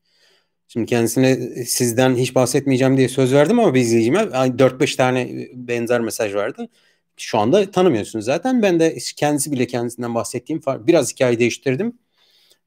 Şimdi 0.67 0.85
kendisine 0.85 1.35
sizden 1.65 2.15
hiç 2.15 2.35
bahsetmeyeceğim 2.35 2.97
diye 2.97 3.09
söz 3.09 3.33
verdim 3.33 3.59
ama 3.59 3.73
bir 3.73 3.81
izleyicime 3.81 4.19
4-5 4.19 4.95
tane 4.95 5.47
benzer 5.53 6.01
mesaj 6.01 6.35
vardı. 6.35 6.69
Şu 7.17 7.37
anda 7.37 7.71
tanımıyorsunuz 7.71 8.25
zaten. 8.25 8.61
Ben 8.61 8.79
de 8.79 8.97
kendisi 9.17 9.51
bile 9.51 9.67
kendisinden 9.67 10.15
bahsettiğim 10.15 10.61
biraz 10.67 11.13
hikaye 11.13 11.39
değiştirdim. 11.39 11.99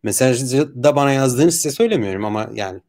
Mesajda 0.03 0.97
bana 0.97 1.13
yazdığını 1.13 1.53
size 1.53 1.71
söylemiyorum 1.71 2.25
ama 2.25 2.51
yani 2.55 2.81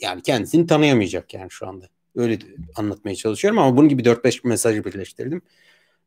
yani 0.00 0.22
kendisini 0.22 0.66
tanıyamayacak 0.66 1.34
yani 1.34 1.50
şu 1.50 1.68
anda. 1.68 1.86
Öyle 2.16 2.38
anlatmaya 2.76 3.16
çalışıyorum 3.16 3.58
ama 3.58 3.76
bunun 3.76 3.88
gibi 3.88 4.02
4-5 4.02 4.46
mesajı 4.46 4.84
birleştirdim. 4.84 5.42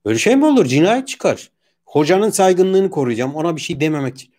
Öyle 0.05 0.19
şey 0.19 0.35
mi 0.35 0.45
olur? 0.45 0.65
Cinayet 0.65 1.07
çıkar. 1.07 1.51
Hocanın 1.85 2.29
saygınlığını 2.29 2.89
koruyacağım. 2.89 3.35
Ona 3.35 3.55
bir 3.55 3.61
şey 3.61 3.79
dememek 3.79 4.15
için. 4.15 4.33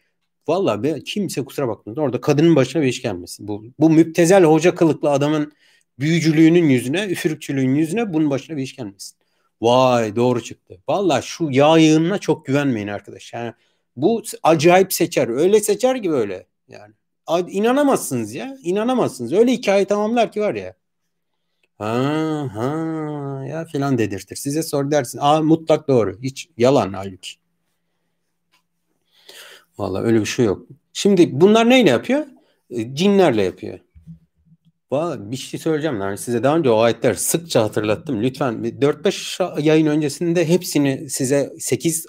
Valla 0.48 0.82
be 0.82 1.00
kimse 1.04 1.44
kusura 1.44 1.68
bakmasın. 1.68 2.00
Orada 2.00 2.20
kadının 2.20 2.56
başına 2.56 2.82
bir 2.82 2.86
iş 2.86 3.02
gelmesin. 3.02 3.48
Bu, 3.48 3.64
bu 3.78 3.90
müptezel 3.90 4.44
hoca 4.44 4.74
kılıklı 4.74 5.10
adamın 5.10 5.52
büyücülüğünün 5.98 6.68
yüzüne, 6.68 7.06
üfürükçülüğün 7.06 7.74
yüzüne 7.74 8.12
bunun 8.12 8.30
başına 8.30 8.56
bir 8.56 8.62
iş 8.62 8.76
gelmesin. 8.76 9.16
Vay 9.60 10.16
doğru 10.16 10.42
çıktı. 10.42 10.78
Valla 10.88 11.22
şu 11.22 11.48
yağ 11.50 11.78
yığınına 11.78 12.18
çok 12.18 12.46
güvenmeyin 12.46 12.88
arkadaş. 12.88 13.32
Yani 13.32 13.52
bu 13.96 14.22
acayip 14.42 14.92
seçer. 14.92 15.28
Öyle 15.28 15.60
seçer 15.60 16.02
ki 16.02 16.10
böyle. 16.10 16.46
Yani 16.68 16.94
inanamazsınız 17.48 18.34
ya. 18.34 18.56
İnanamazsınız. 18.62 19.32
Öyle 19.32 19.52
hikaye 19.52 19.84
tamamlar 19.84 20.32
ki 20.32 20.40
var 20.40 20.54
ya. 20.54 20.74
Ha 21.78 22.48
ha 22.54 23.44
ya 23.48 23.64
filan 23.64 23.98
dedirtir. 23.98 24.36
Size 24.36 24.62
sor 24.62 24.90
dersin. 24.90 25.18
Aa 25.22 25.42
mutlak 25.42 25.88
doğru. 25.88 26.18
Hiç 26.22 26.48
yalan 26.56 26.92
halbuki. 26.92 27.30
Valla 29.78 30.02
öyle 30.02 30.20
bir 30.20 30.26
şey 30.26 30.44
yok. 30.44 30.66
Şimdi 30.92 31.40
bunlar 31.40 31.70
neyle 31.70 31.90
yapıyor? 31.90 32.26
E, 32.70 32.94
cinlerle 32.94 33.42
yapıyor. 33.42 33.78
Bir 34.92 35.36
şey 35.36 35.60
söyleyeceğim. 35.60 36.00
Yani 36.00 36.18
size 36.18 36.42
daha 36.42 36.56
önce 36.56 36.70
o 36.70 36.78
ayetler 36.78 37.14
sıkça 37.14 37.62
hatırlattım. 37.62 38.22
Lütfen 38.22 38.54
4-5 38.54 39.60
yayın 39.62 39.86
öncesinde 39.86 40.48
hepsini 40.48 41.10
size 41.10 41.52
8 41.58 42.06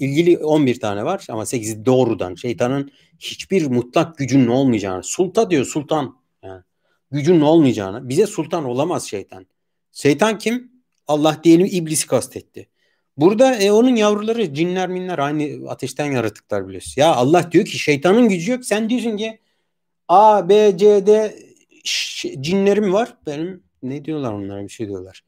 ilgili 0.00 0.38
11 0.38 0.80
tane 0.80 1.04
var 1.04 1.26
ama 1.28 1.46
8 1.46 1.86
doğrudan 1.86 2.34
şeytanın 2.34 2.90
hiçbir 3.18 3.66
mutlak 3.66 4.18
gücünün 4.18 4.46
olmayacağını. 4.46 5.02
Sulta 5.02 5.50
diyor 5.50 5.64
sultan. 5.64 6.16
Yani 6.42 6.62
gücünün 7.10 7.40
olmayacağını. 7.40 8.08
Bize 8.08 8.26
sultan 8.26 8.64
olamaz 8.64 9.04
şeytan. 9.04 9.46
Şeytan 9.92 10.38
kim? 10.38 10.72
Allah 11.06 11.40
diyelim 11.44 11.68
iblisi 11.70 12.06
kastetti. 12.06 12.68
Burada 13.16 13.54
e, 13.56 13.72
onun 13.72 13.96
yavruları 13.96 14.54
cinler 14.54 14.88
minler 14.88 15.18
aynı 15.18 15.70
ateşten 15.70 16.12
yaratıklar 16.12 16.68
biliyorsun. 16.68 16.94
Ya 16.96 17.14
Allah 17.14 17.52
diyor 17.52 17.64
ki 17.64 17.78
şeytanın 17.78 18.28
gücü 18.28 18.52
yok. 18.52 18.64
Sen 18.64 18.90
diyorsun 18.90 19.16
ki 19.16 19.38
A, 20.08 20.48
B, 20.48 20.78
C, 20.78 21.06
D 21.06 21.34
cinlerim 22.40 22.92
var. 22.92 23.16
Benim 23.26 23.64
ne 23.82 24.04
diyorlar 24.04 24.32
onlara 24.32 24.62
bir 24.62 24.68
şey 24.68 24.88
diyorlar. 24.88 25.24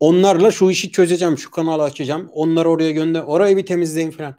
Onlarla 0.00 0.50
şu 0.50 0.70
işi 0.70 0.90
çözeceğim. 0.90 1.38
Şu 1.38 1.50
kanalı 1.50 1.82
açacağım. 1.82 2.28
Onları 2.32 2.70
oraya 2.70 2.90
gönder. 2.90 3.22
Orayı 3.22 3.56
bir 3.56 3.66
temizleyin 3.66 4.10
falan. 4.10 4.36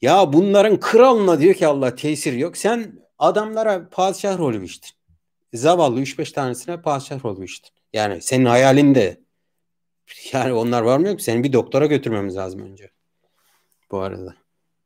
Ya 0.00 0.32
bunların 0.32 0.80
kralına 0.80 1.40
diyor 1.40 1.54
ki 1.54 1.66
Allah 1.66 1.94
tesir 1.94 2.32
yok. 2.32 2.56
Sen 2.56 3.00
adamlara 3.18 3.88
padişah 3.88 4.62
biçtin. 4.62 4.90
Zavallı 5.54 6.00
3-5 6.00 6.32
tanesine 6.32 6.82
padişah 6.82 7.40
biçtin. 7.40 7.70
Yani 7.92 8.22
senin 8.22 8.44
hayalinde 8.44 9.20
yani 10.32 10.52
onlar 10.52 10.82
var 10.82 10.98
mı 10.98 11.08
yok? 11.08 11.20
Seni 11.20 11.44
bir 11.44 11.52
doktora 11.52 11.86
götürmemiz 11.86 12.36
lazım 12.36 12.60
önce. 12.60 12.90
Bu 13.90 13.98
arada. 13.98 14.34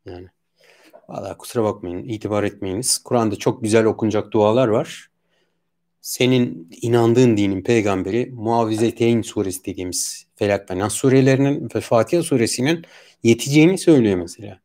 Yani. 0.04 0.33
Valla 1.08 1.36
kusura 1.36 1.64
bakmayın. 1.64 2.04
itibar 2.08 2.44
etmeyiniz. 2.44 2.98
Kur'an'da 2.98 3.36
çok 3.36 3.62
güzel 3.62 3.84
okunacak 3.84 4.32
dualar 4.32 4.68
var. 4.68 5.10
Senin 6.00 6.68
inandığın 6.82 7.36
dinin 7.36 7.62
peygamberi 7.62 8.30
Muavizeteyn 8.34 9.22
suresi 9.22 9.64
dediğimiz 9.64 10.26
Felak 10.36 10.70
ve 10.70 10.78
Nas 10.78 10.92
surelerinin 10.92 11.68
ve 11.74 11.80
Fatiha 11.80 12.22
suresinin 12.22 12.84
yeteceğini 13.22 13.78
söylüyor 13.78 14.16
mesela. 14.16 14.60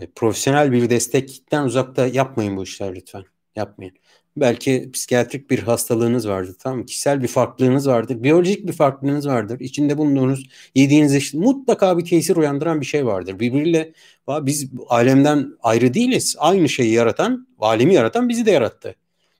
Ve 0.00 0.08
profesyonel 0.14 0.72
bir 0.72 0.90
destekten 0.90 1.64
uzakta 1.64 2.06
yapmayın 2.06 2.56
bu 2.56 2.62
işler 2.62 2.94
lütfen. 2.94 3.24
Yapmayın. 3.56 3.94
Belki 4.36 4.90
psikiyatrik 4.92 5.50
bir 5.50 5.58
hastalığınız 5.58 6.28
vardır. 6.28 6.56
Tamam 6.58 6.86
Kişisel 6.86 7.22
bir 7.22 7.28
farklılığınız 7.28 7.88
vardır. 7.88 8.22
Biyolojik 8.22 8.66
bir 8.66 8.72
farklılığınız 8.72 9.26
vardır. 9.26 9.60
İçinde 9.60 9.98
bulunduğunuz 9.98 10.48
yediğiniz 10.74 11.14
işte 11.14 11.38
mutlaka 11.38 11.98
bir 11.98 12.04
tesir 12.04 12.36
uyandıran 12.36 12.80
bir 12.80 12.86
şey 12.86 13.06
vardır. 13.06 13.40
Birbiriyle 13.40 13.92
biz 14.28 14.70
alemden 14.88 15.56
ayrı 15.62 15.94
değiliz. 15.94 16.36
Aynı 16.38 16.68
şeyi 16.68 16.92
yaratan, 16.92 17.48
alemi 17.58 17.94
yaratan 17.94 18.28
bizi 18.28 18.46
de 18.46 18.50
yarattı. 18.50 18.96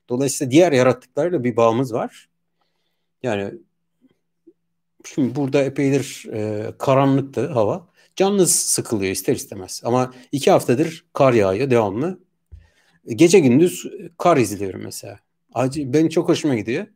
Dolayısıyla 0.09 0.51
diğer 0.51 0.71
yarattıklarla 0.71 1.43
bir 1.43 1.55
bağımız 1.55 1.93
var. 1.93 2.29
Yani 3.23 3.51
şimdi 5.05 5.35
burada 5.35 5.63
epeydir 5.63 6.25
e, 6.33 6.71
karanlıktı 6.77 7.47
hava. 7.47 7.87
Canınız 8.15 8.55
sıkılıyor 8.55 9.11
ister 9.11 9.35
istemez. 9.35 9.81
Ama 9.85 10.13
iki 10.31 10.51
haftadır 10.51 11.05
kar 11.13 11.33
yağıyor 11.33 11.69
devamlı. 11.69 12.19
Gece 13.07 13.39
gündüz 13.39 13.85
kar 14.17 14.37
izliyorum 14.37 14.81
mesela. 14.83 15.19
Acı, 15.53 15.93
benim 15.93 16.09
çok 16.09 16.29
hoşuma 16.29 16.55
gidiyor. 16.55 16.87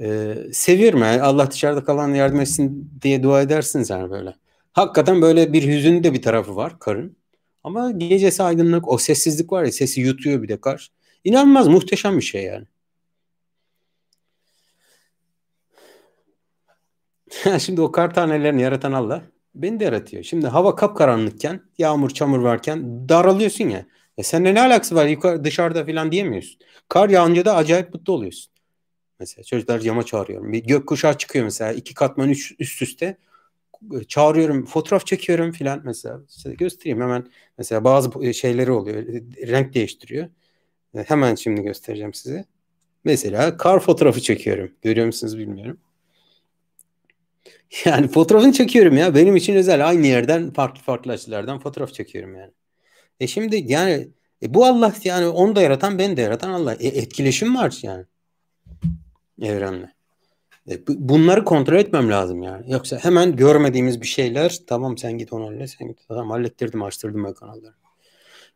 Ee, 0.00 0.34
seviyorum 0.52 1.00
yani 1.00 1.22
Allah 1.22 1.50
dışarıda 1.50 1.84
kalan 1.84 2.14
yardım 2.14 2.40
etsin 2.40 2.92
diye 3.02 3.22
dua 3.22 3.42
edersiniz 3.42 3.90
yani 3.90 4.10
böyle. 4.10 4.34
Hakikaten 4.72 5.22
böyle 5.22 5.52
bir 5.52 5.66
hüzün 5.68 6.04
de 6.04 6.12
bir 6.12 6.22
tarafı 6.22 6.56
var 6.56 6.78
karın. 6.78 7.16
Ama 7.64 7.90
gecesi 7.90 8.42
aydınlık 8.42 8.88
o 8.88 8.98
sessizlik 8.98 9.52
var 9.52 9.64
ya 9.64 9.72
sesi 9.72 10.00
yutuyor 10.00 10.42
bir 10.42 10.48
de 10.48 10.60
kar. 10.60 10.90
İnanılmaz 11.24 11.68
muhteşem 11.68 12.16
bir 12.16 12.22
şey 12.22 12.42
yani. 12.44 12.66
Şimdi 17.60 17.80
o 17.80 17.92
kar 17.92 18.14
tanelerini 18.14 18.62
yaratan 18.62 18.92
Allah 18.92 19.22
beni 19.54 19.80
de 19.80 19.84
yaratıyor. 19.84 20.22
Şimdi 20.22 20.46
hava 20.46 20.74
kapkaranlıkken, 20.76 21.60
yağmur 21.78 22.10
çamur 22.10 22.38
varken 22.38 23.08
daralıyorsun 23.08 23.68
ya. 23.68 23.86
E 24.18 24.22
seninle 24.22 24.54
ne 24.54 24.60
alakası 24.62 24.94
var 24.94 25.06
yukarı 25.06 25.44
dışarıda 25.44 25.86
falan 25.86 26.12
diyemiyorsun. 26.12 26.60
Kar 26.88 27.08
yağınca 27.08 27.44
da 27.44 27.56
acayip 27.56 27.94
mutlu 27.94 28.12
oluyorsun. 28.12 28.52
Mesela 29.20 29.44
çocuklar 29.44 29.80
cama 29.80 30.02
çağırıyorum. 30.02 30.52
Bir 30.52 30.64
gökkuşağı 30.64 31.18
çıkıyor 31.18 31.44
mesela 31.44 31.72
iki 31.72 31.94
katman 31.94 32.30
üst, 32.30 32.60
üst 32.60 32.82
üste 32.82 33.16
çağırıyorum, 34.08 34.66
fotoğraf 34.66 35.06
çekiyorum 35.06 35.52
filan 35.52 35.82
mesela. 35.84 36.20
Size 36.28 36.54
göstereyim 36.54 37.00
hemen. 37.02 37.26
Mesela 37.58 37.84
bazı 37.84 38.34
şeyleri 38.34 38.72
oluyor. 38.72 38.96
Renk 39.48 39.74
değiştiriyor. 39.74 40.28
Hemen 41.06 41.34
şimdi 41.34 41.62
göstereceğim 41.62 42.14
size. 42.14 42.44
Mesela 43.04 43.56
kar 43.56 43.80
fotoğrafı 43.80 44.20
çekiyorum. 44.20 44.72
Görüyor 44.82 45.06
musunuz 45.06 45.38
bilmiyorum. 45.38 45.78
Yani 47.84 48.08
fotoğrafını 48.08 48.52
çekiyorum 48.52 48.96
ya. 48.96 49.14
Benim 49.14 49.36
için 49.36 49.54
özel. 49.54 49.88
Aynı 49.88 50.06
yerden 50.06 50.52
farklı 50.52 50.82
farklı 50.82 51.12
açılardan 51.12 51.58
fotoğraf 51.60 51.94
çekiyorum 51.94 52.34
yani. 52.36 52.52
E 53.20 53.26
şimdi 53.26 53.64
yani 53.66 54.08
e 54.42 54.54
bu 54.54 54.66
Allah 54.66 54.94
yani 55.04 55.26
onu 55.26 55.56
da 55.56 55.62
yaratan 55.62 55.98
beni 55.98 56.16
de 56.16 56.22
yaratan 56.22 56.50
Allah. 56.50 56.74
E 56.74 56.86
etkileşim 56.86 57.56
var 57.56 57.78
yani. 57.82 58.04
Evrenle. 59.42 59.92
E 60.70 60.86
bunları 60.88 61.44
kontrol 61.44 61.76
etmem 61.76 62.10
lazım 62.10 62.42
yani. 62.42 62.72
Yoksa 62.72 62.96
hemen 62.96 63.36
görmediğimiz 63.36 64.00
bir 64.00 64.06
şeyler 64.06 64.58
tamam 64.66 64.98
sen 64.98 65.18
git 65.18 65.32
onu 65.32 65.46
hallet 65.46 65.70
sen 65.70 65.88
git. 65.88 65.98
Tamam 66.08 66.30
hallettirdim 66.30 66.82
açtırdım 66.82 67.24
ben 67.24 67.34
kanalları. 67.34 67.74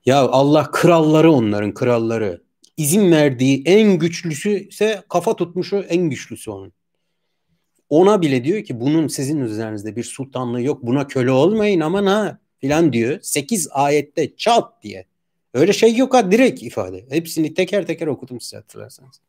Ya 0.06 0.18
Allah 0.18 0.70
kralları 0.70 1.32
onların 1.32 1.74
kralları. 1.74 2.42
İzin 2.76 3.12
verdiği 3.12 3.62
en 3.66 3.98
güçlüsü 3.98 4.68
ise 4.68 5.02
kafa 5.08 5.36
tutmuşu 5.36 5.76
en 5.76 6.10
güçlüsü 6.10 6.50
onun. 6.50 6.72
Ona 7.88 8.22
bile 8.22 8.44
diyor 8.44 8.64
ki 8.64 8.80
bunun 8.80 9.08
sizin 9.08 9.40
üzerinizde 9.40 9.96
bir 9.96 10.04
sultanlığı 10.04 10.62
yok. 10.62 10.82
Buna 10.82 11.06
köle 11.06 11.30
olmayın 11.30 11.80
aman 11.80 12.06
ha 12.06 12.38
filan 12.62 12.92
diyor. 12.92 13.18
8 13.22 13.68
ayette 13.70 14.36
çat 14.36 14.82
diye. 14.82 15.04
Öyle 15.54 15.72
şey 15.72 15.96
yok 15.96 16.14
ha 16.14 16.32
direkt 16.32 16.62
ifade. 16.62 17.04
Hepsini 17.10 17.54
teker 17.54 17.86
teker 17.86 18.06
okudum 18.06 18.40
size 18.40 18.56
hatırlarsanız. 18.56 19.20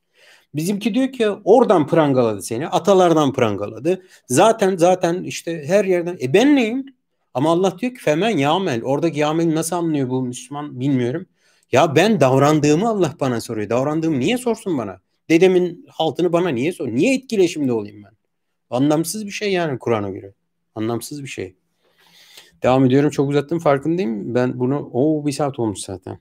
Bizimki 0.56 0.94
diyor 0.94 1.12
ki 1.12 1.30
oradan 1.30 1.88
prangaladı 1.88 2.42
seni. 2.42 2.68
Atalardan 2.68 3.34
prangaladı. 3.34 4.04
Zaten 4.28 4.78
zaten 4.78 5.24
işte 5.24 5.64
her 5.68 5.86
yerden. 5.86 6.18
E 6.22 6.34
ben 6.34 6.56
neyim? 6.56 6.86
Ama 7.34 7.52
Allah 7.52 7.80
diyor 7.80 7.94
ki 7.94 8.02
femen 8.02 8.38
yamel. 8.38 8.84
Oradaki 8.84 9.20
yamel 9.20 9.56
nasıl 9.56 9.76
anlıyor 9.76 10.10
bu 10.10 10.22
Müslüman 10.22 10.80
bilmiyorum. 10.80 11.26
Ya 11.72 11.96
ben 11.96 12.20
davrandığımı 12.20 12.90
Allah 12.90 13.16
bana 13.20 13.42
soruyor. 13.42 13.70
Davrandığımı 13.70 14.20
niye 14.20 14.38
sorsun 14.38 14.78
bana? 14.78 15.00
Dedemin 15.30 15.86
haltını 15.90 16.34
bana 16.34 16.50
niye 16.50 16.74
sor? 16.74 16.88
Niye 16.88 17.16
etkileşimde 17.16 17.74
olayım 17.74 18.04
ben? 18.04 18.12
Anlamsız 18.70 19.26
bir 19.26 19.32
şey 19.32 19.52
yani 19.52 19.80
Kur'an'a 19.80 20.10
göre. 20.10 20.34
Anlamsız 20.76 21.24
bir 21.24 21.28
şey. 21.28 21.56
Devam 22.64 22.86
ediyorum. 22.86 23.10
Çok 23.10 23.30
uzattım 23.30 23.60
farkındayım. 23.60 24.36
Ben 24.36 24.60
bunu 24.60 24.90
o 24.94 25.26
bir 25.26 25.32
saat 25.32 25.60
olmuş 25.60 25.80
zaten. 25.80 26.18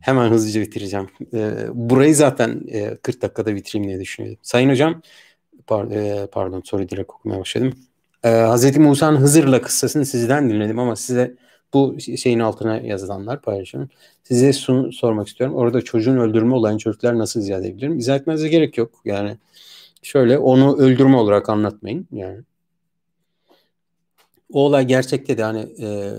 Hemen 0.00 0.30
hızlıca 0.30 0.60
bitireceğim. 0.60 1.06
Ee, 1.34 1.52
burayı 1.74 2.14
zaten 2.14 2.62
e, 2.68 2.96
40 2.96 3.22
dakikada 3.22 3.54
bitireyim 3.54 3.88
diye 3.88 4.00
düşünüyordum. 4.00 4.40
Sayın 4.42 4.70
hocam 4.70 5.02
par, 5.66 5.90
e, 5.90 6.26
pardon 6.32 6.62
soru 6.64 6.88
direkt 6.88 7.10
okumaya 7.10 7.40
başladım. 7.40 7.72
Ee, 8.24 8.28
Hz. 8.28 8.76
Musa'nın 8.76 9.16
Hızır'la 9.16 9.62
kıssasını 9.62 10.06
sizden 10.06 10.50
dinledim 10.50 10.78
ama 10.78 10.96
size 10.96 11.36
bu 11.74 11.96
şeyin 12.00 12.38
altına 12.38 12.76
yazılanlar 12.76 13.42
paylaşıyorum. 13.42 13.90
Size 14.24 14.52
şunu 14.52 14.92
sormak 14.92 15.28
istiyorum. 15.28 15.56
Orada 15.56 15.82
çocuğun 15.82 16.16
öldürme 16.16 16.54
olayını 16.54 16.78
çocuklar 16.78 17.18
nasıl 17.18 17.40
izah 17.40 17.58
edebilirim? 17.58 17.98
İzah 17.98 18.16
etmenize 18.16 18.48
gerek 18.48 18.78
yok. 18.78 18.90
Yani 19.04 19.36
şöyle 20.02 20.38
onu 20.38 20.76
öldürme 20.78 21.16
olarak 21.16 21.48
anlatmayın. 21.48 22.08
Yani 22.12 22.38
o 24.52 24.60
olay 24.60 24.86
gerçekte 24.86 25.38
de 25.38 25.42
hani 25.42 25.60
e, 25.80 26.12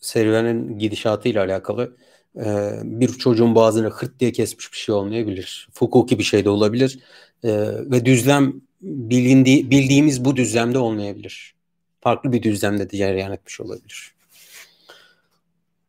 serüvenin 0.00 0.78
gidişatıyla 0.78 1.44
alakalı 1.44 1.96
e, 2.36 2.72
bir 2.84 3.08
çocuğun 3.08 3.54
boğazını 3.54 3.88
hırt 3.88 4.20
diye 4.20 4.32
kesmiş 4.32 4.72
bir 4.72 4.78
şey 4.78 4.94
olmayabilir. 4.94 5.68
Fukuki 5.72 6.18
bir 6.18 6.24
şey 6.24 6.44
de 6.44 6.50
olabilir. 6.50 6.98
E, 7.44 7.50
ve 7.90 8.04
düzlem 8.04 8.60
bilindiği, 8.82 9.70
bildiğimiz 9.70 10.24
bu 10.24 10.36
düzlemde 10.36 10.78
olmayabilir. 10.78 11.54
Farklı 12.00 12.32
bir 12.32 12.42
düzlemde 12.42 12.90
de 12.90 12.96
cereyan 12.96 13.32
etmiş 13.32 13.60
olabilir. 13.60 14.14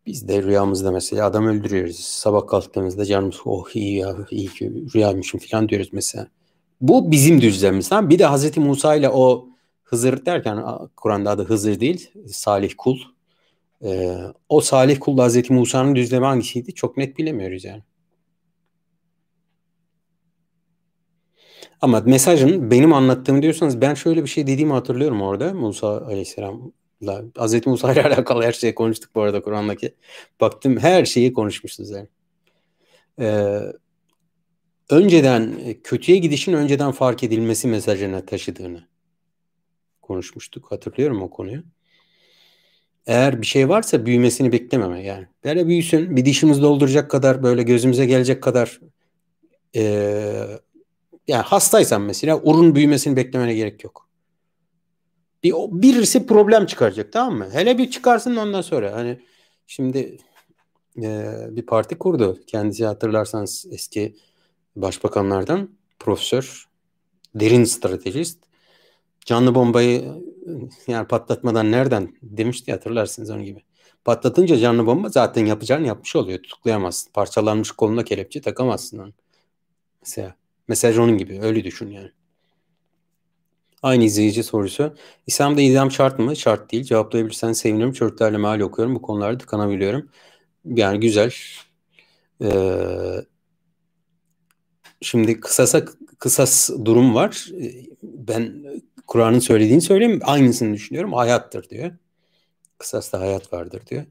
Biz 0.06 0.28
de 0.28 0.44
rüyamızda 0.44 0.92
mesela 0.92 1.26
adam 1.26 1.48
öldürüyoruz. 1.48 2.00
Sabah 2.00 2.48
kalktığımızda 2.48 3.06
canımız 3.06 3.36
oh 3.46 3.70
iyi 3.74 3.98
ya 3.98 4.16
iyi 4.32 4.48
ki 4.48 4.72
rüyaymışım 4.96 5.40
falan 5.40 5.70
diyoruz 5.70 5.90
mesela. 5.92 6.28
Bu 6.82 7.12
bizim 7.12 7.42
düzlemimiz. 7.42 7.90
Bir 7.92 8.20
de 8.20 8.26
Hazreti 8.26 8.60
Musa 8.60 8.96
ile 8.96 9.10
o 9.10 9.50
Hızır 9.90 10.26
derken 10.26 10.64
Kur'an'da 10.96 11.30
adı 11.30 11.44
Hızır 11.44 11.80
değil, 11.80 12.12
Salih 12.28 12.74
kul. 12.78 12.98
Ee, 13.84 14.18
o 14.50 14.62
Salih 14.62 15.00
kul 15.00 15.18
Hazreti 15.18 15.54
Musa'nın 15.54 15.96
düzlemi 15.96 16.26
hangisiydi? 16.26 16.74
Çok 16.74 16.98
net 16.98 17.18
bilemiyoruz 17.18 17.64
yani. 17.64 17.84
Ama 21.82 22.00
mesajın 22.00 22.72
benim 22.72 22.94
anlattığım 22.94 23.42
diyorsanız 23.42 23.82
ben 23.82 23.94
şöyle 23.94 24.24
bir 24.24 24.30
şey 24.30 24.48
dediğimi 24.48 24.74
hatırlıyorum 24.74 25.22
orada 25.22 25.54
Musa 25.54 26.06
Aleyhisselam'la. 26.06 27.24
Hazreti 27.38 27.70
Musa 27.70 27.94
ile 27.94 28.04
alakalı 28.08 28.44
her 28.44 28.54
şeyi 28.54 28.76
konuştuk 28.76 29.16
bu 29.16 29.22
arada 29.22 29.42
Kur'an'daki. 29.42 29.96
Baktım 30.42 30.78
her 30.78 31.06
şeyi 31.06 31.34
konuşmuşuz 31.34 31.90
yani. 31.90 32.08
Ee, 33.20 33.60
önceden 34.90 35.56
kötüye 35.84 36.18
gidişin 36.18 36.54
önceden 36.54 36.92
fark 36.92 37.24
edilmesi 37.24 37.68
mesajına 37.68 38.26
taşıdığını 38.26 38.90
konuşmuştuk. 40.10 40.72
Hatırlıyorum 40.72 41.22
o 41.22 41.30
konuyu. 41.30 41.64
Eğer 43.06 43.42
bir 43.42 43.46
şey 43.46 43.70
varsa 43.70 44.06
büyümesini 44.06 44.52
beklememe 44.52 45.04
yani. 45.04 45.28
Böyle 45.44 45.68
büyüsün 45.68 46.16
bir 46.16 46.26
dişimiz 46.26 46.62
dolduracak 46.62 47.12
kadar 47.12 47.44
böyle 47.44 47.64
gözümüze 47.64 48.06
gelecek 48.06 48.44
kadar 48.44 48.80
e, 49.76 49.84
yani 51.28 51.42
hastaysan 51.42 52.02
mesela 52.02 52.42
urun 52.42 52.76
büyümesini 52.76 53.16
beklemene 53.16 53.54
gerek 53.54 53.84
yok. 53.84 54.10
Bir, 55.44 55.54
birisi 55.72 56.28
problem 56.28 56.66
çıkaracak 56.66 57.14
tamam 57.14 57.38
mı? 57.38 57.50
Hele 57.52 57.78
bir 57.78 57.92
çıkarsın 57.92 58.36
ondan 58.36 58.62
sonra. 58.62 58.94
Hani 58.94 59.20
şimdi 59.68 60.18
e, 60.98 61.34
bir 61.50 61.66
parti 61.66 61.98
kurdu. 61.98 62.40
Kendisi 62.48 62.86
hatırlarsanız 62.86 63.66
eski 63.72 64.16
başbakanlardan 64.76 65.70
profesör, 66.00 66.66
derin 67.36 67.64
stratejist. 67.64 68.49
Canlı 69.26 69.56
bombayı 69.56 70.24
yani 70.88 71.08
patlatmadan 71.08 71.72
nereden 71.72 72.14
demişti 72.22 72.72
hatırlarsınız 72.72 73.30
onun 73.30 73.44
gibi. 73.44 73.64
Patlatınca 74.06 74.58
canlı 74.58 74.86
bomba 74.86 75.10
zaten 75.10 75.46
yapacağını 75.46 75.88
yapmış 75.88 76.16
oluyor. 76.16 76.44
Tutuklayamazsın. 76.44 77.12
Parçalanmış 77.12 77.72
koluna 77.72 78.04
kelepçe 78.04 78.42
takamazsın 78.42 78.98
onu. 79.00 79.14
Mesela 80.02 80.36
mesaj 80.68 80.98
onun 80.98 81.18
gibi. 81.18 81.40
Öyle 81.42 81.64
düşün 81.64 81.92
yani. 81.92 82.12
Aynı 83.84 84.04
izleyici 84.04 84.44
sorusu. 84.44 84.96
İslam'da 85.28 85.62
idam 85.62 85.92
şart 85.92 86.20
mı? 86.20 86.36
Şart 86.36 86.72
değil. 86.72 86.84
Cevaplayabilirsen 86.84 87.54
sevinirim. 87.54 87.94
Çocuklarla 87.94 88.38
meal 88.38 88.60
okuyorum. 88.60 88.96
Bu 88.96 89.02
konularda 89.02 89.38
tıkanabiliyorum. 89.38 90.10
Yani 90.66 91.00
güzel. 91.00 91.34
Ee, 92.42 93.26
şimdi 95.02 95.40
kısasa 95.40 95.86
kısas 96.20 96.70
durum 96.86 97.16
var. 97.16 97.48
Ben 98.04 98.66
Kur'an'ın 99.10 99.40
söylediğini 99.40 99.82
söyleyeyim 99.82 100.20
aynısını 100.24 100.74
düşünüyorum. 100.74 101.14
Hayattır 101.14 101.70
diyor. 101.70 101.92
Kısasta 102.78 103.20
hayat 103.20 103.54
vardır 103.54 103.82
diyor. 103.90 104.06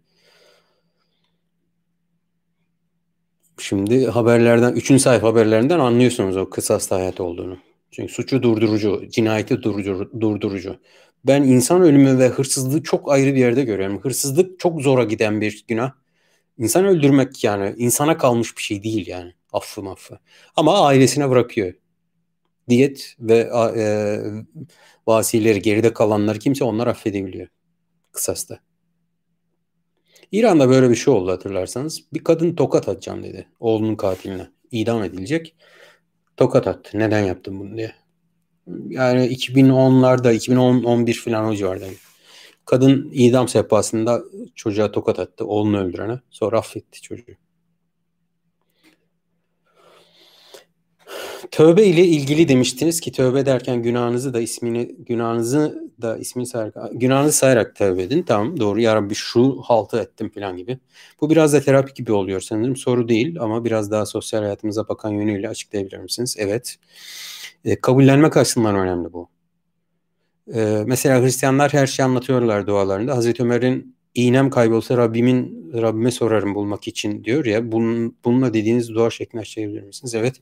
Şimdi 3.59 4.07
haberlerden, 4.07 4.73
üçüncü 4.73 5.03
sayfa 5.03 5.29
haberlerinden 5.29 5.79
anlıyorsunuz 5.79 6.37
o 6.37 6.51
kısasta 6.51 6.97
hayat 6.97 7.21
olduğunu. 7.21 7.59
Çünkü 7.91 8.13
suçu 8.13 8.43
durdurucu, 8.43 9.03
cinayeti 9.11 9.63
durdurucu, 9.63 10.11
durdurucu. 10.21 10.77
Ben 11.25 11.43
insan 11.43 11.83
ölümü 11.83 12.19
ve 12.19 12.29
hırsızlığı 12.29 12.83
çok 12.83 13.13
ayrı 13.13 13.35
bir 13.35 13.41
yerde 13.41 13.65
görüyorum. 13.65 14.01
Hırsızlık 14.01 14.61
çok 14.61 14.83
zora 14.83 15.05
giden 15.05 15.41
bir 15.41 15.65
günah. 15.69 15.93
İnsan 16.59 16.85
öldürmek 16.85 17.45
yani 17.45 17.75
insana 17.79 18.17
kalmış 18.19 18.57
bir 18.57 18.63
şey 18.63 18.83
değil 18.83 19.07
yani. 19.07 19.33
Affı 19.53 19.83
maffı. 19.83 20.19
Ama 20.57 20.87
ailesine 20.87 21.31
bırakıyor. 21.31 21.75
Diyet 22.69 23.15
ve 23.21 23.39
e, 23.77 23.85
vasileri 25.07 25.63
geride 25.63 25.93
kalanları 25.93 26.39
kimse 26.39 26.65
onlar 26.65 26.87
affedebiliyor. 26.87 27.49
Kısasta. 28.13 28.59
İran'da 30.33 30.69
böyle 30.69 30.91
bir 30.91 30.95
şey 30.95 31.15
oldu 31.15 31.31
hatırlarsanız. 31.31 32.03
Bir 32.13 32.25
kadın 32.25 32.55
tokat 32.55 32.89
atacağım 32.89 33.23
dedi. 33.23 33.49
Oğlunun 33.61 33.97
katiline. 33.97 34.51
İdam 34.71 35.03
edilecek. 35.03 35.57
Tokat 36.37 36.67
attı. 36.67 36.99
Neden 36.99 37.21
yaptın 37.21 37.61
bunu 37.61 37.77
diye. 37.77 37.93
Yani 38.89 39.27
2010'larda 39.27 40.33
2010-11 40.33 41.13
falan 41.13 41.45
o 41.45 41.55
civardaydı. 41.55 41.95
Kadın 42.65 43.11
idam 43.13 43.49
sehpasında 43.49 44.23
çocuğa 44.55 44.93
tokat 44.93 45.19
attı. 45.19 45.47
Oğlunu 45.47 45.81
öldürene. 45.81 46.21
Sonra 46.31 46.59
affetti 46.59 47.03
çocuğu. 47.03 47.48
Tövbe 51.51 51.85
ile 51.85 52.05
ilgili 52.05 52.49
demiştiniz 52.49 53.01
ki 53.01 53.13
tövbe 53.13 53.47
derken 53.47 53.83
günahınızı 53.83 54.35
da 54.35 54.41
ismini 54.41 54.97
günahınızı 54.99 55.89
da 56.03 56.19
ismini 56.19 56.47
sayarak 56.47 56.75
günahınızı 56.93 57.37
sayarak 57.37 57.77
tövbe 57.77 58.03
edin. 58.03 58.23
Tamam 58.23 58.61
doğru 58.61 58.81
ya 58.81 58.95
Rabbi 58.95 59.15
şu 59.15 59.61
haltı 59.63 59.99
ettim 59.99 60.31
falan 60.35 60.57
gibi. 60.57 60.79
Bu 61.21 61.31
biraz 61.31 61.53
da 61.53 61.61
terapi 61.61 61.95
gibi 61.95 62.13
oluyor 62.13 62.41
sanırım. 62.41 62.77
Soru 62.77 63.09
değil 63.09 63.41
ama 63.41 63.65
biraz 63.65 63.91
daha 63.91 64.07
sosyal 64.07 64.41
hayatımıza 64.41 64.89
bakan 64.89 65.11
yönüyle 65.11 65.49
açıklayabilir 65.49 65.99
misiniz? 65.99 66.37
Evet. 66.39 66.77
E, 67.65 67.81
kabullenmek 67.81 68.37
açısından 68.37 68.77
önemli 68.77 69.13
bu. 69.13 69.29
E, 70.55 70.83
mesela 70.87 71.23
Hristiyanlar 71.23 71.73
her 71.73 71.87
şeyi 71.87 72.05
anlatıyorlar 72.05 72.67
dualarında. 72.67 73.17
Hazreti 73.17 73.43
Ömer'in 73.43 73.98
iğnem 74.19 74.51
kaybolsa 74.51 74.97
Rabbimin 74.97 75.71
Rabbime 75.75 76.11
sorarım 76.11 76.55
bulmak 76.55 76.89
için 76.89 77.25
diyor 77.25 77.45
ya. 77.45 77.73
Bunun, 77.73 78.17
bununla 78.25 78.55
dediğiniz 78.55 78.89
dua 78.95 79.11
şeklini 79.11 79.41
açıklayabilir 79.41 79.83
misiniz? 79.83 80.15
Evet. 80.15 80.37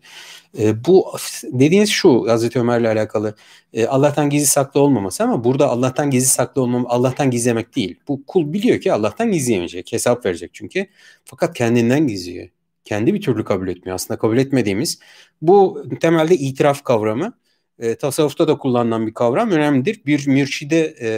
E, 0.58 0.84
bu 0.84 1.06
dediğiniz 1.42 1.90
şu 1.90 2.28
Hazreti 2.28 2.58
Ömer'le 2.58 2.84
alakalı. 2.84 3.34
E, 3.72 3.86
Allah'tan 3.86 4.30
gizli 4.30 4.46
saklı 4.46 4.80
olmaması 4.80 5.24
ama 5.24 5.44
burada 5.44 5.68
Allah'tan 5.68 6.10
gizli 6.10 6.28
saklı 6.28 6.62
olmam 6.62 6.84
Allah'tan 6.88 7.30
gizlemek 7.30 7.76
değil. 7.76 7.96
Bu 8.08 8.26
kul 8.26 8.52
biliyor 8.52 8.80
ki 8.80 8.92
Allah'tan 8.92 9.32
gizleyemeyecek. 9.32 9.92
Hesap 9.92 10.26
verecek 10.26 10.50
çünkü. 10.54 10.86
Fakat 11.24 11.54
kendinden 11.54 12.06
gizliyor. 12.06 12.48
Kendi 12.84 13.14
bir 13.14 13.20
türlü 13.20 13.44
kabul 13.44 13.68
etmiyor. 13.68 13.94
Aslında 13.94 14.18
kabul 14.18 14.38
etmediğimiz 14.38 14.98
bu 15.42 15.84
temelde 16.00 16.34
itiraf 16.36 16.84
kavramı. 16.84 17.32
E, 17.78 17.94
tasavvufta 17.94 18.48
da 18.48 18.58
kullanılan 18.58 19.06
bir 19.06 19.14
kavram 19.14 19.50
önemlidir. 19.50 20.02
Bir 20.06 20.26
mürşide 20.26 20.94
e, 21.00 21.08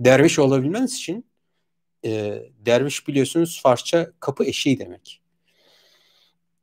derviş 0.00 0.38
olabilmeniz 0.38 0.94
için 0.94 1.31
e, 2.04 2.42
derviş 2.66 3.08
biliyorsunuz 3.08 3.60
Farsça 3.62 4.12
kapı 4.20 4.44
eşiği 4.44 4.78
demek. 4.78 5.20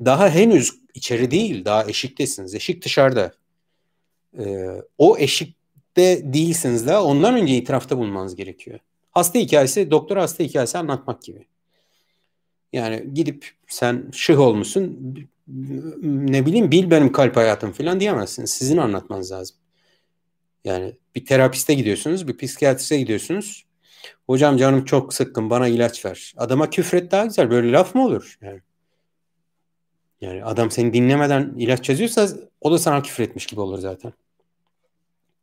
Daha 0.06 0.30
henüz 0.30 0.72
içeri 0.94 1.32
değil, 1.32 1.66
daha 1.66 1.86
eşiktesiniz. 1.86 2.56
Eşik 2.56 2.86
dışarıda. 2.86 3.32
E, 4.40 4.66
o 4.98 5.18
eşikte 5.18 6.34
değilsiniz 6.34 6.88
daha. 6.88 7.04
Ondan 7.04 7.36
önce 7.36 7.58
itirafta 7.58 7.98
bulunmanız 7.98 8.36
gerekiyor. 8.36 8.80
Hasta 9.12 9.40
hikayesi, 9.40 9.92
doktor 9.92 10.18
hasta 10.18 10.44
hikayesi 10.44 10.78
anlatmak 10.78 11.22
gibi. 11.22 11.46
Yani 12.74 13.14
gidip 13.14 13.52
sen 13.68 14.10
şıh 14.14 14.40
olmuşsun, 14.40 15.16
ne 16.04 16.46
bileyim 16.46 16.72
bil 16.72 16.92
benim 16.92 17.12
kalp 17.12 17.36
hayatım 17.36 17.72
falan 17.72 18.00
diyemezsiniz. 18.00 18.50
Sizin 18.50 18.78
anlatmanız 18.78 19.32
lazım. 19.32 19.58
Yani 20.66 20.94
bir 21.16 21.26
terapiste 21.26 21.74
gidiyorsunuz, 21.74 22.28
bir 22.28 22.38
psikiyatriste 22.38 22.98
gidiyorsunuz. 22.98 23.66
Hocam 24.26 24.58
canım 24.58 24.86
çok 24.86 25.14
sıkkın 25.14 25.50
bana 25.50 25.68
ilaç 25.68 26.06
ver. 26.06 26.34
Adama 26.38 26.70
küfret 26.70 27.12
daha 27.12 27.26
güzel. 27.26 27.50
Böyle 27.50 27.72
laf 27.72 27.96
mı 27.96 28.06
olur? 28.06 28.38
Yani, 28.42 28.62
yani 30.22 30.46
adam 30.46 30.72
seni 30.72 30.94
dinlemeden 30.94 31.54
ilaç 31.58 31.90
yazıyorsa 31.90 32.28
o 32.62 32.72
da 32.72 32.80
sana 32.80 33.02
küfür 33.02 33.24
etmiş 33.24 33.46
gibi 33.46 33.62
olur 33.62 33.80
zaten. 33.80 34.14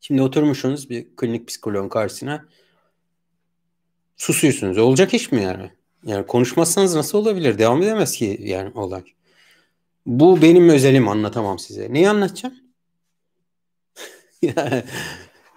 Şimdi 0.01 0.23
oturmuşsunuz 0.23 0.91
bir 0.91 1.17
klinik 1.17 1.49
psikoloğun 1.49 1.89
karşısına. 1.89 2.45
Susuyorsunuz. 4.17 4.79
Olacak 4.79 5.15
iş 5.15 5.33
mi 5.33 5.43
yani? 5.43 5.71
Yani 6.05 6.27
konuşmazsanız 6.27 6.95
nasıl 6.95 7.19
olabilir? 7.19 7.59
Devam 7.59 7.83
edemez 7.83 8.17
ki 8.17 8.39
yani 8.41 8.73
olay. 8.75 9.05
Bu 10.07 10.43
benim 10.43 10.69
özelim 10.69 11.09
anlatamam 11.09 11.59
size. 11.59 11.93
Neyi 11.93 12.11
anlatacağım? 12.11 12.55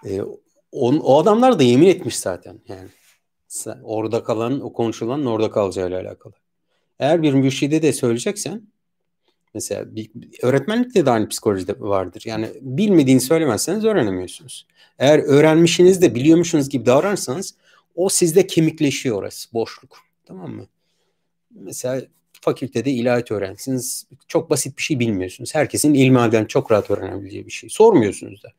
e, 0.06 0.22
on, 0.72 0.98
o 0.98 1.20
adamlar 1.20 1.60
da 1.60 1.64
yemin 1.64 1.88
etmiş 1.88 2.20
zaten. 2.20 2.60
Yani 2.68 2.88
orada 3.84 4.24
kalan, 4.24 4.62
o 4.62 4.74
konuşulan 4.74 5.26
orada 5.26 5.52
kalacağıyla 5.52 6.02
alakalı. 6.02 6.34
Eğer 7.00 7.22
bir 7.22 7.34
mürşide 7.34 7.82
de 7.82 7.94
söyleyeceksen 7.94 8.62
mesela 9.54 9.96
bir, 9.96 10.12
öğretmenlikte 10.42 11.06
de 11.06 11.12
aynı 11.12 11.30
psikolojide 11.30 11.80
vardır. 11.80 12.24
Yani 12.26 12.50
bilmediğini 12.62 13.22
söylemezseniz 13.22 13.86
öğrenemiyorsunuz. 13.86 14.68
Eğer 15.00 15.20
öğrenmişsiniz 15.20 16.02
de 16.02 16.16
biliyormuşsunuz 16.16 16.70
gibi 16.70 16.86
davranırsanız 16.86 17.56
o 17.96 18.10
sizde 18.10 18.48
kemikleşiyor 18.48 19.18
orası 19.18 19.54
boşluk. 19.54 19.98
Tamam 20.26 20.52
mı? 20.52 20.68
Mesela 21.52 22.02
fakültede 22.42 22.92
ilahiyat 22.92 23.32
öğrencisiniz. 23.32 24.08
Çok 24.28 24.50
basit 24.50 24.78
bir 24.78 24.84
şey 24.84 25.00
bilmiyorsunuz. 25.00 25.56
Herkesin 25.56 25.94
ilmihalden 25.94 26.46
çok 26.46 26.72
rahat 26.72 26.92
öğrenebileceği 26.92 27.46
bir 27.46 27.52
şey. 27.52 27.70
Sormuyorsunuz 27.70 28.44
da 28.44 28.50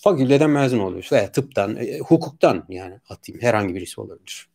fakülteden 0.00 0.50
mezun 0.50 0.78
oluyorsun 0.78 1.16
veya 1.16 1.32
tıptan, 1.32 1.76
e, 1.76 1.98
hukuktan 1.98 2.64
yani 2.68 3.00
atayım 3.08 3.40
herhangi 3.40 3.74
birisi 3.74 4.00
olabilir. 4.00 4.48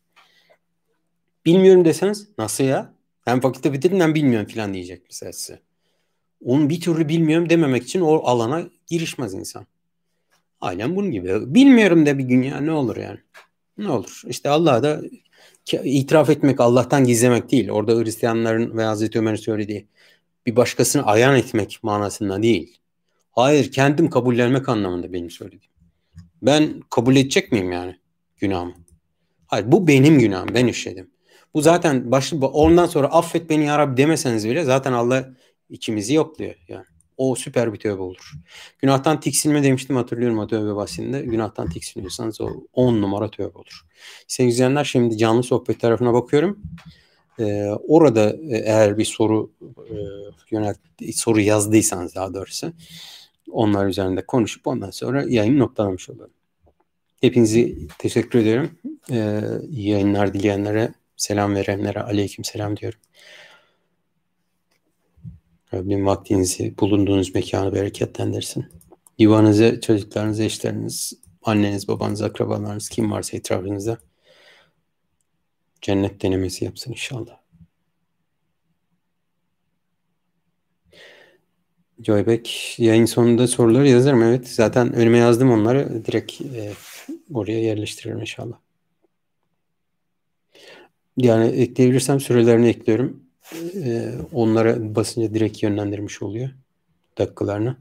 Bilmiyorum 1.46 1.86
deseniz 1.86 2.28
nasıl 2.38 2.64
ya? 2.64 2.94
Ben 3.28 3.40
fakülte 3.40 3.74
bitirdim 3.74 4.00
ben 4.00 4.16
bilmiyorum 4.16 4.48
falan 4.48 4.74
diyecek 4.74 5.02
mesela 5.10 5.34
size. 5.34 5.60
Onu 6.46 6.70
bir 6.70 6.82
türlü 6.82 7.10
bilmiyorum 7.10 7.50
dememek 7.50 7.84
için 7.84 8.02
o 8.02 8.16
alana 8.24 8.64
girişmez 8.88 9.34
insan. 9.34 9.66
Aynen 10.62 10.96
bunun 10.96 11.12
gibi. 11.12 11.56
Bilmiyorum 11.56 12.06
de 12.06 12.18
bir 12.18 12.24
gün 12.24 12.42
ya 12.42 12.58
ne 12.58 12.72
olur 12.72 12.98
yani. 12.98 13.20
Ne 13.78 13.90
olur. 13.90 14.22
İşte 14.28 14.50
Allah'a 14.50 14.84
da 14.84 15.02
itiraf 15.84 16.30
etmek 16.30 16.60
Allah'tan 16.60 17.04
gizlemek 17.06 17.52
değil. 17.52 17.70
Orada 17.70 18.02
Hristiyanların 18.02 18.78
ve 18.78 18.84
Hazreti 18.84 19.20
Ömer'in 19.20 19.36
söylediği 19.36 19.88
bir 20.46 20.56
başkasını 20.56 21.06
ayan 21.06 21.36
etmek 21.36 21.80
manasında 21.84 22.44
değil. 22.44 22.78
Hayır 23.34 23.72
kendim 23.72 24.10
kabullenmek 24.10 24.70
anlamında 24.70 25.14
benim 25.14 25.30
söylediğim. 25.30 25.74
Ben 26.42 26.82
kabul 26.90 27.16
edecek 27.16 27.52
miyim 27.52 27.72
yani 27.72 28.00
günahımı? 28.38 28.74
Hayır 29.48 29.72
bu 29.72 29.88
benim 29.88 30.20
günahım 30.20 30.50
ben 30.54 30.68
işledim. 30.68 31.10
Bu 31.54 31.62
zaten 31.62 32.12
başlı 32.12 32.48
ondan 32.48 32.86
sonra 32.86 33.08
affet 33.08 33.50
beni 33.50 33.66
ya 33.66 33.80
Rabbi 33.80 33.98
demeseniz 33.98 34.50
bile 34.50 34.64
zaten 34.64 34.94
Allah 34.94 35.30
içimizi 35.70 36.14
yokluyor 36.14 36.56
yani. 36.68 36.86
O 37.18 37.36
süper 37.36 37.74
bir 37.74 37.80
tövbe 37.80 38.02
olur. 38.02 38.32
Günahtan 38.80 39.20
tiksinme 39.20 39.64
demiştim 39.64 39.96
hatırlıyorum 39.96 40.40
o 40.40 40.48
tövbe 40.48 40.76
bahsinde. 40.76 41.22
Günahtan 41.22 41.70
tiksiniyorsanız 41.70 42.42
o 42.42 42.50
10 42.74 43.02
numara 43.02 43.32
tövbe 43.32 43.58
olur. 43.58 43.82
Sevgili 44.28 44.54
izleyenler 44.54 44.84
şimdi 44.84 45.18
canlı 45.18 45.44
sohbet 45.44 45.80
tarafına 45.80 46.14
bakıyorum. 46.14 46.60
Ee, 47.40 47.70
orada 47.88 48.36
eğer 48.50 48.98
bir 48.98 49.06
soru 49.06 49.52
e, 49.62 49.96
yönelt 50.52 50.78
soru 51.14 51.40
yazdıysanız 51.40 52.16
daha 52.16 52.34
doğrusu 52.34 52.74
onlar 53.52 53.88
üzerinde 53.88 54.26
konuşup 54.26 54.68
ondan 54.68 54.92
sonra 54.92 55.24
yayını 55.28 55.60
noktalamış 55.60 56.10
oluyorum. 56.10 56.34
Hepinizi 57.22 57.88
teşekkür 57.98 58.40
ediyorum. 58.40 58.72
Ee, 59.12 59.42
yayınlar 59.70 60.34
dileyenlere, 60.34 60.94
selam 61.18 61.56
verenlere 61.56 62.02
aleyküm 62.02 62.46
selam 62.46 62.78
diyorum. 62.78 63.00
Rabbim 65.74 66.06
vaktinizi, 66.06 66.78
bulunduğunuz 66.80 67.36
mekanı 67.36 67.74
bereketlendirsin. 67.74 68.66
Yuvanızı, 69.20 69.82
çocuklarınızı, 69.82 70.44
eşleriniz, 70.44 71.14
anneniz, 71.44 71.88
babanız, 71.88 72.22
akrabalarınız, 72.22 72.90
kim 72.90 73.12
varsa 73.12 73.38
etrafınızda 73.38 73.98
cennet 75.82 76.22
denemesi 76.22 76.66
yapsın 76.66 76.92
inşallah. 76.92 77.43
Joybek 82.04 82.76
yayın 82.78 83.06
sonunda 83.06 83.48
soruları 83.48 83.88
yazarım 83.88 84.24
evet. 84.24 84.48
Zaten 84.48 84.94
önüme 84.94 85.18
yazdım 85.18 85.52
onları. 85.52 86.06
Direkt 86.06 86.42
e, 86.42 86.74
oraya 87.34 87.60
yerleştiririm 87.60 88.20
inşallah. 88.20 88.56
Yani 91.18 91.46
ekleyebilirsem 91.46 92.20
sürelerini 92.20 92.68
ekliyorum. 92.68 93.24
E, 93.76 94.12
onlara 94.34 94.96
basınca 94.96 95.34
direkt 95.34 95.64
yönlendirmiş 95.64 96.22
oluyor 96.22 96.50
dakikalarını. 97.18 97.78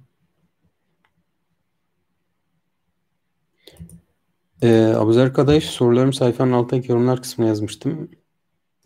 Ee, 4.63 4.95
Abuzer 4.97 5.35
Kadayıf 5.35 5.65
sorularım 5.65 6.13
sayfanın 6.13 6.53
altındaki 6.53 6.91
yorumlar 6.91 7.23
kısmına 7.23 7.49
yazmıştım. 7.49 8.11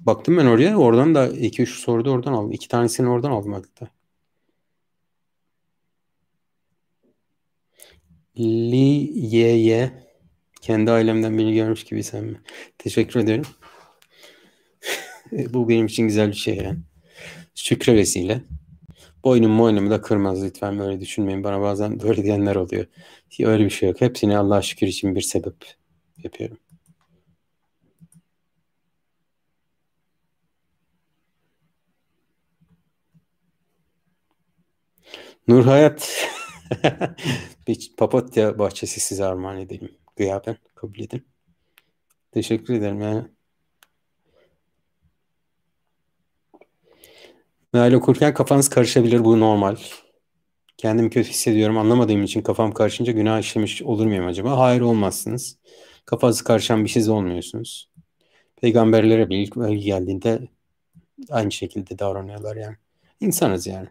Baktım 0.00 0.36
ben 0.36 0.46
oraya. 0.46 0.76
Oradan 0.76 1.14
da 1.14 1.28
2-3 1.28 1.80
soru 1.80 2.04
da 2.04 2.10
oradan 2.10 2.32
aldım. 2.32 2.52
2 2.52 2.68
tanesini 2.68 3.08
oradan 3.08 3.30
aldım 3.30 3.52
hatta. 3.52 3.95
Li 8.38 9.10
Ye 9.14 9.56
Ye 9.56 9.92
kendi 10.62 10.90
ailemden 10.90 11.38
beni 11.38 11.54
görmüş 11.54 11.84
gibi 11.84 12.02
sen 12.04 12.24
mi? 12.24 12.40
Teşekkür 12.78 13.20
ederim. 13.20 13.44
Bu 15.32 15.68
benim 15.68 15.86
için 15.86 16.02
güzel 16.06 16.28
bir 16.28 16.34
şey 16.34 16.56
yani. 16.56 16.78
Şükre 17.54 17.96
vesile. 17.96 18.42
Boynum 19.24 19.58
boynumu 19.58 19.90
da 19.90 20.00
kırmaz 20.02 20.44
lütfen 20.44 20.78
böyle 20.78 21.00
düşünmeyin. 21.00 21.44
Bana 21.44 21.60
bazen 21.60 22.00
böyle 22.00 22.24
diyenler 22.24 22.56
oluyor. 22.56 22.86
Öyle 23.40 23.64
bir 23.64 23.70
şey 23.70 23.88
yok. 23.88 24.00
Hepsini 24.00 24.38
Allah'a 24.38 24.62
şükür 24.62 24.86
için 24.86 25.16
bir 25.16 25.20
sebep 25.20 25.56
yapıyorum. 26.24 26.58
Nur 35.48 35.64
Hayat 35.64 36.28
bir 37.68 37.92
papatya 37.96 38.58
bahçesi 38.58 39.00
size 39.00 39.24
armağan 39.24 39.58
edelim. 39.58 39.98
Gıyaben 40.16 40.56
kabul 40.74 41.00
edin. 41.00 41.26
Teşekkür 42.32 42.74
ederim 42.74 43.00
yani. 43.00 43.24
Meal 47.72 47.92
okurken 47.92 48.34
kafanız 48.34 48.68
karışabilir 48.68 49.24
bu 49.24 49.40
normal. 49.40 49.76
Kendimi 50.76 51.10
kötü 51.10 51.30
hissediyorum 51.30 51.78
anlamadığım 51.78 52.22
için 52.22 52.42
kafam 52.42 52.72
karışınca 52.72 53.12
günah 53.12 53.40
işlemiş 53.40 53.82
olur 53.82 54.06
muyum 54.06 54.26
acaba? 54.26 54.58
Hayır 54.58 54.80
olmazsınız. 54.80 55.58
Kafası 56.04 56.44
karışan 56.44 56.84
bir 56.84 56.88
siz 56.88 57.08
olmuyorsunuz. 57.08 57.90
Peygamberlere 58.56 59.30
bir 59.30 59.36
ilk 59.38 59.84
geldiğinde 59.84 60.48
aynı 61.30 61.52
şekilde 61.52 61.98
davranıyorlar 61.98 62.56
yani. 62.56 62.76
İnsanız 63.20 63.66
yani. 63.66 63.88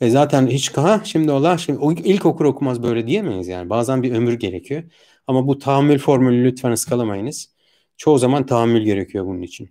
E 0.00 0.10
zaten 0.10 0.46
hiç 0.46 0.76
ha 0.76 1.00
şimdi 1.04 1.32
ola 1.32 1.58
şimdi 1.58 2.00
ilk 2.04 2.26
okur 2.26 2.44
okumaz 2.44 2.82
böyle 2.82 3.06
diyemeyiz 3.06 3.48
yani. 3.48 3.70
Bazen 3.70 4.02
bir 4.02 4.12
ömür 4.12 4.32
gerekiyor. 4.32 4.82
Ama 5.26 5.46
bu 5.48 5.58
tahammül 5.58 5.98
formülü 5.98 6.44
lütfen 6.44 6.72
ıskalamayınız. 6.72 7.54
Çoğu 7.96 8.18
zaman 8.18 8.46
tahammül 8.46 8.82
gerekiyor 8.82 9.26
bunun 9.26 9.42
için. 9.42 9.70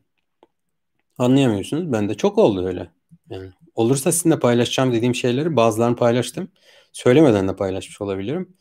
Anlayamıyorsunuz. 1.18 1.92
Ben 1.92 2.10
de 2.10 2.14
çok 2.14 2.38
oldu 2.38 2.68
öyle. 2.68 2.92
Yani 3.30 3.50
olursa 3.76 4.12
sizinle 4.12 4.40
paylaşacağım 4.40 4.94
dediğim 4.94 5.16
şeyleri 5.16 5.56
bazılarını 5.56 5.96
paylaştım. 5.96 6.52
Söylemeden 6.92 7.48
de 7.48 7.56
paylaşmış 7.56 8.02
olabilirim. 8.02 8.58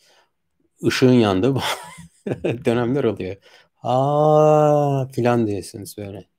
Işığın 0.81 1.13
yandı. 1.13 1.55
dönemler 2.65 3.05
oluyor. 3.05 3.37
Aa 3.83 5.09
filan 5.09 5.47
diyorsunuz 5.47 5.97
böyle. 5.99 6.36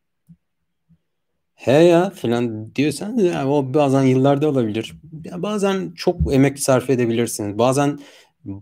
He 1.58 1.72
ya 1.72 2.10
filan 2.10 2.76
diyorsan 2.76 3.18
ya, 3.18 3.48
o 3.50 3.74
bazen 3.74 4.04
yıllarda 4.04 4.50
olabilir. 4.50 4.94
Ya 5.24 5.42
bazen 5.42 5.92
çok 5.96 6.34
emek 6.34 6.60
sarf 6.60 6.90
edebilirsiniz. 6.90 7.58
Bazen 7.58 8.00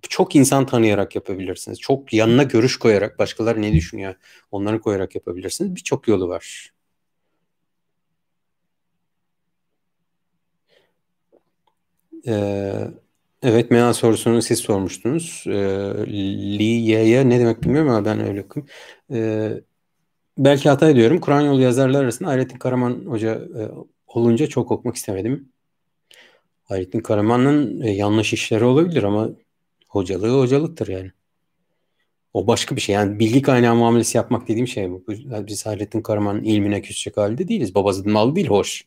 çok 0.10 0.36
insan 0.36 0.66
tanıyarak 0.66 1.16
yapabilirsiniz. 1.16 1.80
Çok 1.80 2.14
yanına 2.14 2.44
görüş 2.44 2.80
koyarak 2.80 3.20
başkaları 3.20 3.62
ne 3.62 3.74
düşünüyor 3.74 4.16
onları 4.52 4.82
koyarak 4.82 5.16
yapabilirsiniz. 5.16 5.76
Birçok 5.76 6.08
yolu 6.08 6.28
var. 6.30 6.72
Ee, 12.28 12.88
evet 13.44 13.72
meal 13.72 13.94
sorusunu 13.94 14.42
siz 14.42 14.60
sormuştunuz. 14.60 15.44
Ee, 15.48 15.52
Liye'ye 16.60 17.30
ne 17.30 17.40
demek 17.40 17.64
bilmiyorum 17.64 17.90
ama 17.90 18.06
ben 18.06 18.20
öyle 18.20 18.42
okuyayım. 18.44 18.70
Ee, 19.14 19.62
belki 20.38 20.70
hata 20.70 20.90
ediyorum. 20.90 21.20
Kur'an 21.20 21.42
yolu 21.42 21.62
yazarlar 21.62 22.04
arasında 22.04 22.30
Hayrettin 22.30 22.58
Karaman 22.58 23.06
Hoca 23.06 23.34
e, 23.34 23.62
olunca 24.08 24.48
çok 24.48 24.72
okumak 24.72 24.96
istemedim. 24.96 25.50
Hayrettin 26.64 27.00
Karaman'ın 27.00 27.82
e, 27.82 27.92
yanlış 27.92 28.34
işleri 28.34 28.64
olabilir 28.64 29.04
ama 29.04 29.30
hocalığı 29.88 30.40
hocalıktır 30.40 30.88
yani. 30.88 31.12
O 32.34 32.48
başka 32.48 32.76
bir 32.76 32.82
şey. 32.82 32.96
Yani 32.96 33.20
bilgi 33.20 33.42
kaynağı 33.42 33.76
muamelesi 33.76 34.18
yapmak 34.18 34.48
dediğim 34.48 34.68
şey 34.68 34.92
bu. 34.92 35.04
Biz 35.48 35.66
Hayrettin 35.66 36.02
Karaman'ın 36.02 36.44
ilmine 36.44 36.82
küsecek 36.82 37.18
halde 37.18 37.48
değiliz. 37.48 37.76
Babasının 37.76 38.12
malı 38.12 38.36
değil 38.36 38.48
hoş. 38.48 38.86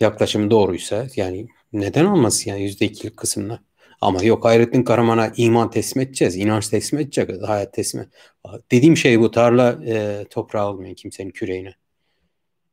Yaklaşım 0.00 0.50
doğruysa 0.50 1.06
yani 1.16 1.48
neden 1.72 2.04
olmasın 2.04 2.50
yani 2.50 2.62
yüzde 2.62 2.86
ikilik 2.86 3.16
kısımda. 3.16 3.60
Ama 4.00 4.22
yok 4.22 4.44
Hayrettin 4.44 4.82
Karaman'a 4.82 5.32
iman 5.36 5.70
teslim 5.70 6.02
edeceğiz. 6.02 6.36
inanç 6.36 6.68
teslim 6.68 7.00
edeceğiz. 7.00 7.42
Hayat 7.42 7.72
teslim 7.72 8.06
Dediğim 8.70 8.96
şey 8.96 9.20
bu. 9.20 9.30
Tarla 9.30 9.78
e, 9.86 10.24
toprağı 10.30 10.68
olmayın 10.68 10.94
kimsenin 10.94 11.30
küreğine. 11.30 11.74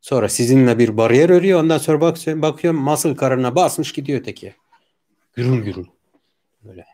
Sonra 0.01 0.29
sizinle 0.29 0.79
bir 0.79 0.97
bariyer 0.97 1.29
örüyor. 1.29 1.59
Ondan 1.59 1.77
sonra 1.77 2.01
bak, 2.01 2.17
bakıyorum 2.27 2.79
masıl 2.79 3.15
karına 3.15 3.55
basmış 3.55 3.93
gidiyor 3.93 4.19
öteki. 4.19 4.53
Gürül 5.33 5.63
gürül. 5.63 5.85
Böyle. 6.63 6.85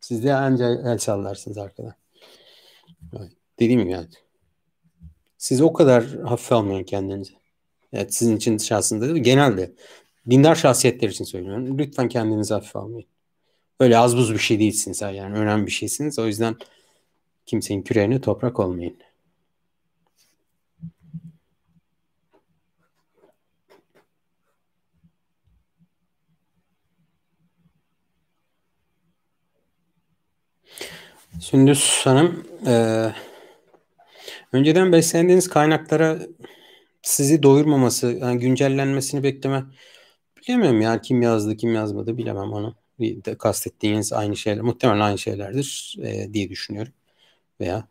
Siz 0.00 0.24
de 0.24 0.34
anca 0.34 0.66
el 0.66 0.98
sallarsınız 0.98 1.58
arkada. 1.58 1.94
Dediğim 3.58 3.80
gibi 3.80 3.90
yani. 3.90 4.08
Siz 5.38 5.60
o 5.60 5.72
kadar 5.72 6.04
hafife 6.24 6.54
almayın 6.54 6.84
kendinizi. 6.84 7.32
Evet 7.92 8.14
sizin 8.14 8.36
için 8.36 8.58
şahsında 8.58 9.08
değil, 9.08 9.24
genelde 9.24 9.72
dindar 10.30 10.54
şahsiyetler 10.54 11.08
için 11.08 11.24
söylüyorum. 11.24 11.78
Lütfen 11.78 12.08
kendinizi 12.08 12.54
hafife 12.54 12.78
almayın. 12.78 13.08
Öyle 13.80 13.98
az 13.98 14.16
buz 14.16 14.34
bir 14.34 14.38
şey 14.38 14.58
değilsiniz 14.58 15.00
yani 15.00 15.38
önemli 15.38 15.66
bir 15.66 15.70
şeysiniz. 15.72 16.18
O 16.18 16.26
yüzden 16.26 16.56
kimsenin 17.46 17.82
küreğine 17.82 18.20
toprak 18.20 18.60
olmayın. 18.60 18.96
Sündüz 31.40 32.00
Hanım, 32.04 32.46
e, 32.66 33.06
önceden 34.52 34.92
beslendiğiniz 34.92 35.48
kaynaklara 35.48 36.18
sizi 37.02 37.42
doyurmaması, 37.42 38.06
yani 38.06 38.38
güncellenmesini 38.38 39.22
bekleme 39.22 39.64
bilemiyorum 40.42 40.80
ya 40.80 41.00
kim 41.00 41.22
yazdı 41.22 41.56
kim 41.56 41.74
yazmadı 41.74 42.18
bilemem 42.18 42.52
onu. 42.52 42.74
Bir 43.00 43.24
de 43.24 43.38
kastettiğiniz 43.38 44.12
aynı 44.12 44.36
şeyler, 44.36 44.62
muhtemelen 44.62 45.00
aynı 45.00 45.18
şeylerdir 45.18 45.96
e, 46.02 46.34
diye 46.34 46.48
düşünüyorum. 46.50 46.92
Veya 47.60 47.88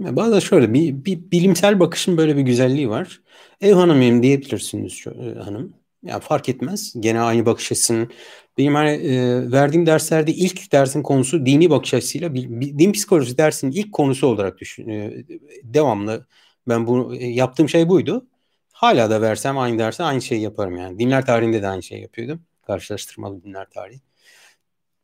Bazen 0.00 0.38
şöyle 0.38 0.74
bir, 0.74 1.04
bir 1.04 1.30
bilimsel 1.30 1.80
bakışın 1.80 2.16
böyle 2.16 2.36
bir 2.36 2.42
güzelliği 2.42 2.88
var. 2.90 3.20
Ev 3.60 3.74
hanımıyım 3.74 4.22
diyebilirsiniz 4.22 5.04
e, 5.06 5.38
hanım. 5.38 5.74
Ya 6.02 6.20
fark 6.20 6.48
etmez. 6.48 6.94
Gene 7.00 7.20
aynı 7.20 7.46
bakış 7.46 7.72
açısının. 7.72 8.10
Benim 8.58 8.74
hani 8.74 8.90
e, 8.90 9.52
verdiğim 9.52 9.86
derslerde 9.86 10.32
ilk 10.32 10.72
dersin 10.72 11.02
konusu 11.02 11.46
dini 11.46 11.70
bakış 11.70 11.94
açısıyla 11.94 12.34
bir, 12.34 12.50
bir, 12.50 12.78
din 12.78 12.92
psikolojisi 12.92 13.38
dersinin 13.38 13.72
ilk 13.72 13.92
konusu 13.92 14.26
olarak 14.26 14.58
düşün. 14.58 14.88
E, 14.88 15.24
devamlı 15.62 16.26
ben 16.68 16.86
bu 16.86 17.14
e, 17.14 17.26
yaptığım 17.26 17.68
şey 17.68 17.88
buydu. 17.88 18.26
Hala 18.74 19.10
da 19.10 19.22
versem 19.22 19.58
aynı 19.58 19.78
derse 19.78 20.02
aynı 20.02 20.22
şeyi 20.22 20.40
yaparım 20.40 20.76
yani. 20.76 20.98
Dinler 20.98 21.26
tarihinde 21.26 21.62
de 21.62 21.68
aynı 21.68 21.82
şeyi 21.82 22.02
yapıyordum. 22.02 22.42
Karşılaştırmalı 22.62 23.42
dinler 23.42 23.70
tarihi. 23.70 24.00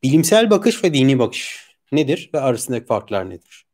Bilimsel 0.02 0.50
bakış 0.50 0.84
ve 0.84 0.94
dini 0.94 1.18
bakış 1.18 1.74
nedir 1.92 2.30
ve 2.34 2.40
arasındaki 2.40 2.86
farklar 2.86 3.30
nedir? 3.30 3.66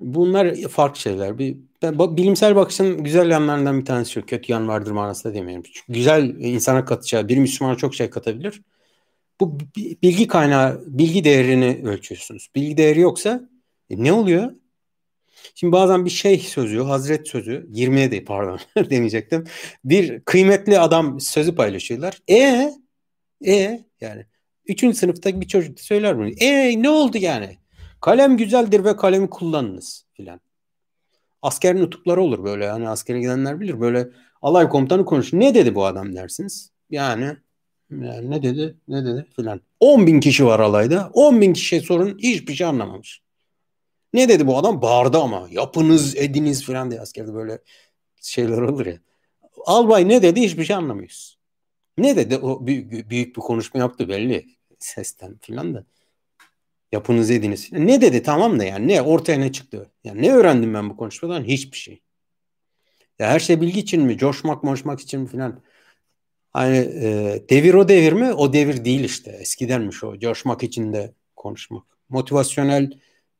Bunlar 0.00 0.54
farklı 0.56 1.00
şeyler. 1.00 1.38
Bir, 1.38 1.56
bilimsel 1.92 2.56
bakışın 2.56 3.04
güzel 3.04 3.30
yanlarından 3.30 3.80
bir 3.80 3.84
tanesi 3.84 4.12
şu. 4.12 4.26
Kötü 4.26 4.52
yan 4.52 4.68
vardır 4.68 4.90
manasında 4.90 5.34
demiyorum. 5.34 5.64
Çünkü 5.72 5.92
güzel 5.92 6.34
insana 6.38 6.84
katacağı, 6.84 7.28
bir 7.28 7.38
Müslümana 7.38 7.76
çok 7.76 7.94
şey 7.94 8.10
katabilir. 8.10 8.62
Bu 9.40 9.58
bilgi 10.02 10.26
kaynağı, 10.28 10.84
bilgi 10.86 11.24
değerini 11.24 11.80
ölçüyorsunuz. 11.84 12.48
Bilgi 12.54 12.76
değeri 12.76 13.00
yoksa 13.00 13.48
e, 13.90 14.04
ne 14.04 14.12
oluyor? 14.12 14.52
Şimdi 15.54 15.72
bazen 15.72 16.04
bir 16.04 16.10
şey 16.10 16.38
sözü, 16.38 16.80
hazret 16.80 17.28
sözü, 17.28 17.66
20'ye 17.72 18.10
de 18.10 18.24
pardon 18.24 18.58
demeyecektim. 18.90 19.44
Bir 19.84 20.20
kıymetli 20.20 20.78
adam 20.78 21.20
sözü 21.20 21.54
paylaşıyorlar. 21.54 22.18
E 22.30 22.72
e 23.46 23.84
yani 24.00 24.26
üçüncü 24.66 24.96
sınıftaki 24.96 25.40
bir 25.40 25.48
çocuk 25.48 25.78
da 25.78 25.82
söyler 25.82 26.18
bunu. 26.18 26.28
E 26.28 26.82
ne 26.82 26.90
oldu 26.90 27.18
yani? 27.18 27.58
Kalem 28.00 28.36
güzeldir 28.36 28.84
ve 28.84 28.96
kalemi 28.96 29.30
kullanınız 29.30 30.06
filan. 30.12 30.40
Askerin 31.42 31.80
nutukları 31.80 32.22
olur 32.22 32.44
böyle. 32.44 32.68
Hani 32.68 32.88
askere 32.88 33.20
gidenler 33.20 33.60
bilir. 33.60 33.80
Böyle 33.80 34.08
alay 34.42 34.68
komutanı 34.68 35.04
konuşur. 35.04 35.40
Ne 35.40 35.54
dedi 35.54 35.74
bu 35.74 35.84
adam 35.86 36.16
dersiniz. 36.16 36.70
Yani, 36.90 37.36
yani 37.90 38.30
ne 38.30 38.42
dedi 38.42 38.76
ne 38.88 39.04
dedi 39.04 39.26
filan. 39.36 39.60
10 39.80 40.06
bin 40.06 40.20
kişi 40.20 40.46
var 40.46 40.60
alayda. 40.60 41.10
10 41.12 41.40
bin 41.40 41.52
kişi 41.52 41.80
sorun 41.80 42.18
hiçbir 42.18 42.54
şey 42.54 42.66
anlamamış. 42.66 43.23
Ne 44.14 44.28
dedi 44.28 44.46
bu 44.46 44.58
adam? 44.58 44.82
Bağırdı 44.82 45.18
ama. 45.18 45.48
Yapınız 45.50 46.16
ediniz 46.16 46.64
filan 46.64 46.90
diye 46.90 47.00
askerde 47.00 47.34
böyle 47.34 47.58
şeyler 48.22 48.58
olur 48.58 48.86
ya. 48.86 48.98
Albay 49.66 50.08
ne 50.08 50.22
dedi 50.22 50.40
hiçbir 50.40 50.64
şey 50.64 50.76
anlamıyoruz. 50.76 51.38
Ne 51.98 52.16
dedi? 52.16 52.36
O 52.36 52.66
büyük, 52.66 53.10
büyük 53.10 53.36
bir 53.36 53.40
konuşma 53.40 53.80
yaptı 53.80 54.08
belli. 54.08 54.46
Sesten 54.78 55.38
filan 55.38 55.74
da. 55.74 55.84
Yapınız 56.92 57.30
ediniz. 57.30 57.68
Ne 57.72 58.00
dedi 58.00 58.22
tamam 58.22 58.58
da 58.58 58.64
yani 58.64 58.88
ne 58.88 59.02
ortaya 59.02 59.38
ne 59.38 59.52
çıktı? 59.52 59.90
Yani 60.04 60.22
ne 60.22 60.32
öğrendim 60.32 60.74
ben 60.74 60.90
bu 60.90 60.96
konuşmadan? 60.96 61.44
Hiçbir 61.44 61.76
şey. 61.76 62.00
Ya 63.18 63.28
her 63.28 63.40
şey 63.40 63.60
bilgi 63.60 63.80
için 63.80 64.02
mi? 64.02 64.18
Coşmak 64.18 64.64
moşmak 64.64 65.00
için 65.00 65.20
mi 65.20 65.28
filan? 65.28 65.60
Hani 66.52 66.76
e, 66.76 67.42
devir 67.50 67.74
o 67.74 67.88
devir 67.88 68.12
mi? 68.12 68.32
O 68.32 68.52
devir 68.52 68.84
değil 68.84 69.04
işte. 69.04 69.30
Eskidenmiş 69.30 70.04
o. 70.04 70.18
Coşmak 70.18 70.62
için 70.62 70.92
de 70.92 71.14
konuşmak. 71.36 71.84
Motivasyonel, 72.08 72.90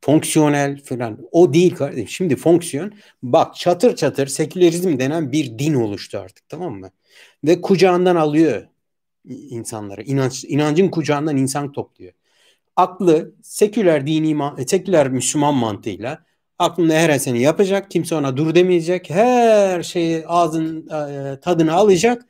fonksiyonel 0.05 0.81
filan. 0.82 1.18
O 1.32 1.55
değil 1.55 1.74
kardeşim. 1.74 2.09
Şimdi 2.09 2.36
fonksiyon. 2.36 2.93
Bak 3.22 3.55
çatır 3.56 3.97
çatır 3.97 4.26
sekülerizm 4.26 4.98
denen 4.98 5.32
bir 5.32 5.59
din 5.59 5.74
oluştu 5.74 6.18
artık 6.18 6.48
tamam 6.48 6.74
mı? 6.74 6.90
Ve 7.44 7.60
kucağından 7.60 8.16
alıyor 8.16 8.66
insanları. 9.28 10.02
İnanç, 10.02 10.44
inancın 10.44 10.89
kucağından 10.89 11.36
insan 11.36 11.72
topluyor 11.72 12.12
aklı 12.76 13.35
seküler 13.43 14.06
dini 14.06 14.66
seküler 14.66 15.09
Müslüman 15.09 15.55
mantığıyla 15.55 16.24
aklında 16.59 16.94
her 16.94 17.10
eseni 17.10 17.43
yapacak. 17.43 17.90
Kimse 17.90 18.14
ona 18.14 18.36
dur 18.36 18.55
demeyecek. 18.55 19.10
Her 19.10 19.82
şeyi 19.82 20.26
ağzın 20.26 20.89
e, 20.89 21.40
tadını 21.40 21.72
alacak. 21.72 22.26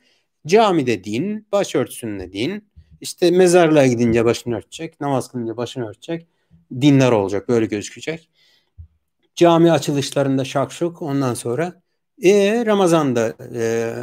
Camide 0.47 1.03
din, 1.03 1.47
başörtüsünde 1.51 2.33
din. 2.33 2.69
İşte 3.01 3.31
mezarlığa 3.31 3.87
gidince 3.87 4.25
başını 4.25 4.55
örtecek. 4.57 5.01
Namaz 5.01 5.31
kılınca 5.31 5.57
başını 5.57 5.89
örtecek. 5.89 6.27
Dinler 6.81 7.11
olacak. 7.11 7.49
Böyle 7.49 7.65
gözükecek. 7.65 8.29
Cami 9.35 9.71
açılışlarında 9.71 10.45
şakşuk. 10.45 11.01
Ondan 11.01 11.33
sonra 11.33 11.81
E, 12.23 12.65
Ramazan'da 12.65 13.33
e, 13.55 13.93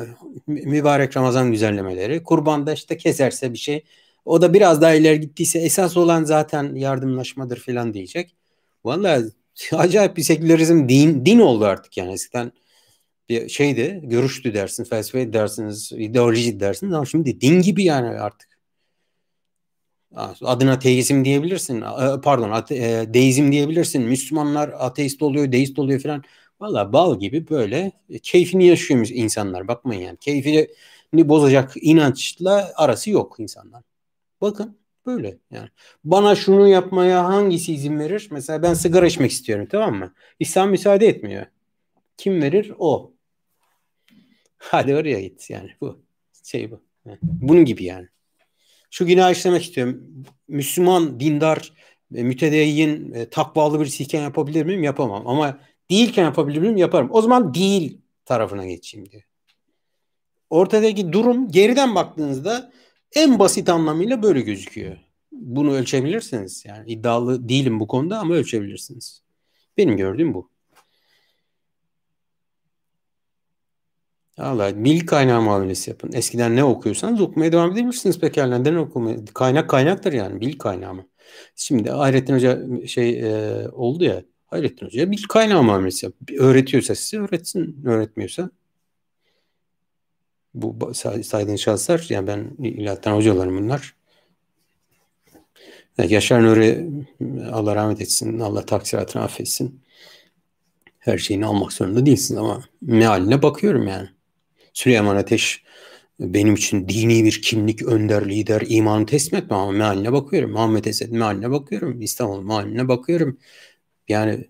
mübarek 0.46 1.16
Ramazan 1.16 1.50
güzellemeleri. 1.50 2.22
Kurbanda 2.22 2.72
işte 2.72 2.96
keserse 2.96 3.52
bir 3.52 3.58
şey. 3.58 3.84
O 4.24 4.42
da 4.42 4.54
biraz 4.54 4.82
daha 4.82 4.94
ileri 4.94 5.20
gittiyse 5.20 5.58
esas 5.58 5.96
olan 5.96 6.24
zaten 6.24 6.74
yardımlaşmadır 6.74 7.56
falan 7.60 7.94
diyecek. 7.94 8.34
Vallahi 8.84 9.24
acayip 9.72 10.16
bir 10.16 10.22
sekülerizm 10.22 10.88
din, 10.88 11.26
din 11.26 11.38
oldu 11.38 11.64
artık 11.64 11.96
yani. 11.96 12.12
Eskiden 12.12 12.52
bir 13.28 13.48
şeydi, 13.48 14.00
görüştü 14.04 14.54
dersin, 14.54 14.84
felsefe 14.84 15.32
dersiniz, 15.32 15.92
ideoloji 15.92 16.60
dersiniz 16.60 16.92
ama 16.94 17.06
şimdi 17.06 17.40
din 17.40 17.62
gibi 17.62 17.84
yani 17.84 18.08
artık. 18.08 18.51
Adına 20.16 20.78
teizm 20.78 21.24
diyebilirsin, 21.24 21.80
pardon 22.22 22.64
e, 22.70 23.14
deizm 23.14 23.52
diyebilirsin. 23.52 24.02
Müslümanlar 24.02 24.68
ateist 24.68 25.22
oluyor, 25.22 25.52
deist 25.52 25.78
oluyor 25.78 26.00
falan. 26.00 26.22
Valla 26.60 26.92
bal 26.92 27.18
gibi 27.18 27.48
böyle 27.50 27.92
keyfini 28.22 28.66
yaşıyor 28.66 29.08
insanlar. 29.12 29.68
Bakmayın 29.68 30.02
yani. 30.02 30.16
Keyfini 30.16 30.68
bozacak 31.14 31.72
inançla 31.76 32.72
arası 32.76 33.10
yok 33.10 33.36
insanlar. 33.38 33.82
Bakın 34.40 34.78
böyle 35.06 35.38
yani. 35.50 35.68
Bana 36.04 36.34
şunu 36.34 36.68
yapmaya 36.68 37.24
hangisi 37.24 37.74
izin 37.74 37.98
verir? 37.98 38.28
Mesela 38.30 38.62
ben 38.62 38.74
sigara 38.74 39.06
içmek 39.06 39.30
istiyorum 39.30 39.68
tamam 39.70 39.94
mı? 39.94 40.14
İslam 40.40 40.70
müsaade 40.70 41.06
etmiyor. 41.06 41.46
Kim 42.16 42.42
verir? 42.42 42.72
O. 42.78 43.12
Hadi 44.58 44.94
oraya 44.94 45.20
git 45.20 45.50
yani 45.50 45.70
bu. 45.80 46.02
Şey 46.44 46.70
bu. 46.70 46.80
Bunun 47.22 47.64
gibi 47.64 47.84
yani. 47.84 48.08
Şu 48.92 49.06
günah 49.06 49.30
işlemek 49.30 49.62
istiyorum. 49.62 50.24
Müslüman, 50.48 51.20
dindar, 51.20 51.72
e, 52.14 52.22
mütedeyyin, 52.22 53.12
e, 53.12 53.30
takvalı 53.30 53.80
birisiyken 53.80 54.22
yapabilir 54.22 54.66
miyim? 54.66 54.82
Yapamam. 54.82 55.26
Ama 55.26 55.58
değilken 55.90 56.24
yapabilir 56.24 56.58
miyim? 56.58 56.76
Yaparım. 56.76 57.08
O 57.12 57.22
zaman 57.22 57.54
değil 57.54 58.00
tarafına 58.24 58.66
geçeyim 58.66 59.10
diye. 59.10 59.24
Ortadaki 60.50 61.12
durum 61.12 61.48
geriden 61.48 61.94
baktığınızda 61.94 62.72
en 63.12 63.38
basit 63.38 63.68
anlamıyla 63.68 64.22
böyle 64.22 64.40
gözüküyor. 64.40 64.96
Bunu 65.32 65.72
ölçebilirsiniz. 65.72 66.64
Yani 66.66 66.90
iddialı 66.90 67.48
değilim 67.48 67.80
bu 67.80 67.86
konuda 67.86 68.18
ama 68.18 68.34
ölçebilirsiniz. 68.34 69.22
Benim 69.76 69.96
gördüğüm 69.96 70.34
bu. 70.34 70.51
Allah 74.38 74.84
bilgi 74.84 75.06
kaynağı 75.06 75.42
muamelesi 75.42 75.90
yapın. 75.90 76.12
Eskiden 76.12 76.56
ne 76.56 76.64
okuyorsanız 76.64 77.20
okumaya 77.20 77.52
devam 77.52 77.72
edebilirsiniz 77.72 78.20
pekala. 78.20 78.58
Neden 78.58 78.74
okumaya? 78.74 79.16
Kaynak 79.34 79.70
kaynaktır 79.70 80.12
yani 80.12 80.40
bilgi 80.40 80.58
kaynağı 80.58 80.94
mı? 80.94 81.06
Şimdi 81.56 81.90
Hayrettin 81.90 82.34
Hoca 82.34 82.60
şey 82.86 83.20
e, 83.20 83.68
oldu 83.68 84.04
ya 84.04 84.22
Hayrettin 84.46 84.86
Hoca 84.86 85.10
bilgi 85.10 85.28
kaynağı 85.28 85.62
muamelesi 85.62 86.06
yap. 86.06 86.14
Öğretiyorsa 86.38 86.94
size 86.94 87.22
öğretsin. 87.22 87.82
Öğretmiyorsa 87.84 88.50
bu 90.54 90.94
saydığın 91.24 91.56
şahıslar 91.56 92.06
yani 92.08 92.26
ben 92.26 92.50
ilahatan 92.58 93.16
hocalarım 93.16 93.58
bunlar. 93.58 93.94
Yaşar 95.98 96.42
Nuri 96.42 96.90
Allah 97.52 97.76
rahmet 97.76 98.00
etsin. 98.00 98.38
Allah 98.38 98.66
taksiratını 98.66 99.22
affetsin. 99.22 99.80
Her 100.98 101.18
şeyini 101.18 101.46
almak 101.46 101.72
zorunda 101.72 102.06
değilsin 102.06 102.36
ama 102.36 102.64
mealine 102.80 103.42
bakıyorum 103.42 103.88
yani. 103.88 104.08
Süleyman 104.72 105.16
Ateş 105.16 105.62
benim 106.20 106.54
için 106.54 106.88
dini 106.88 107.24
bir 107.24 107.42
kimlik, 107.42 107.82
önder, 107.82 108.28
lider, 108.30 108.62
imanı 108.68 109.06
teslim 109.06 109.38
etme 109.38 109.56
ama 109.56 109.72
mealine 109.72 110.12
bakıyorum. 110.12 110.52
Muhammed 110.52 110.84
Esed 110.84 111.10
mealine 111.12 111.50
bakıyorum. 111.50 112.00
İstanbul 112.00 112.42
mealine 112.42 112.88
bakıyorum. 112.88 113.38
Yani 114.08 114.48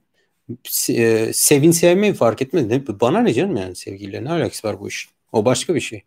e, 0.91 1.33
sevin 1.33 1.71
sevmeyi 1.71 2.15
fark 2.15 2.43
etmedi. 2.43 2.85
Bana 3.01 3.21
ne 3.21 3.35
canım 3.35 3.57
yani 3.57 3.77
sevgiliyle 3.77 4.25
ne 4.25 4.31
alakası 4.31 4.69
var 4.69 4.81
bu 4.81 4.89
iş? 4.89 5.09
O 5.33 5.45
başka 5.45 5.75
bir 5.75 5.81
şey. 5.81 6.03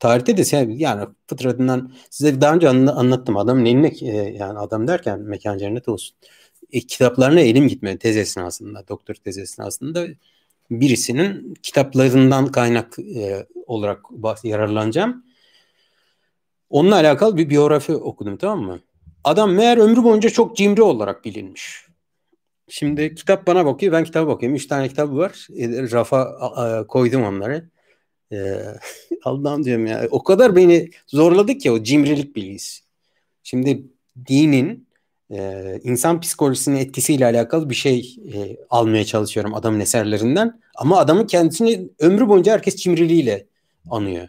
Tarihte 0.00 0.36
de 0.36 0.44
sev, 0.44 0.70
yani 0.70 1.06
fıtratından 1.26 1.92
size 2.10 2.40
daha 2.40 2.54
önce 2.54 2.68
anlattım 2.68 3.36
adamın 3.36 3.64
eline 3.64 3.88
e, 4.02 4.06
yani 4.38 4.58
adam 4.58 4.88
derken 4.88 5.20
mekan 5.20 5.58
cennet 5.58 5.88
olsun. 5.88 6.16
E, 6.72 6.80
kitaplarına 6.80 7.40
elim 7.40 7.68
gitmedi 7.68 7.98
tez 7.98 8.16
esnasında, 8.16 8.88
doktor 8.88 9.14
tez 9.14 9.38
esnasında 9.38 10.06
birisinin 10.70 11.54
kitaplarından 11.62 12.46
kaynak 12.46 12.98
e, 12.98 13.46
olarak 13.66 14.00
yararlanacağım. 14.44 15.24
Onunla 16.70 16.94
alakalı 16.94 17.36
bir 17.36 17.50
biyografi 17.50 17.94
okudum 17.94 18.36
tamam 18.36 18.64
mı? 18.64 18.80
Adam 19.24 19.52
meğer 19.52 19.78
ömrü 19.78 20.04
boyunca 20.04 20.30
çok 20.30 20.56
cimri 20.56 20.82
olarak 20.82 21.24
bilinmiş. 21.24 21.86
Şimdi 22.68 23.14
kitap 23.14 23.46
bana 23.46 23.66
bakıyor, 23.66 23.92
ben 23.92 24.04
kitaba 24.04 24.30
bakıyorum. 24.30 24.56
Üç 24.56 24.66
tane 24.66 24.88
kitabı 24.88 25.16
var. 25.16 25.46
E, 25.56 25.90
rafa 25.90 26.20
a, 26.20 26.86
koydum 26.86 27.22
onları. 27.22 27.70
E, 28.32 28.36
Allah'ım 29.24 29.64
diyorum 29.64 29.86
ya. 29.86 30.08
O 30.10 30.22
kadar 30.22 30.56
beni 30.56 30.90
zorladı 31.06 31.54
ki 31.54 31.70
o 31.70 31.82
cimrilik 31.82 32.36
bilgisi. 32.36 32.82
Şimdi 33.42 33.86
dinin 34.28 34.85
e, 35.30 35.80
insan 35.84 36.20
psikolojisinin 36.20 36.76
etkisiyle 36.76 37.26
alakalı 37.26 37.70
bir 37.70 37.74
şey 37.74 38.16
e, 38.34 38.56
almaya 38.70 39.04
çalışıyorum 39.04 39.54
adamın 39.54 39.80
eserlerinden. 39.80 40.60
Ama 40.74 40.98
adamın 40.98 41.26
kendisini 41.26 41.88
ömrü 41.98 42.28
boyunca 42.28 42.52
herkes 42.52 42.76
cimriliğiyle 42.76 43.46
anıyor. 43.90 44.28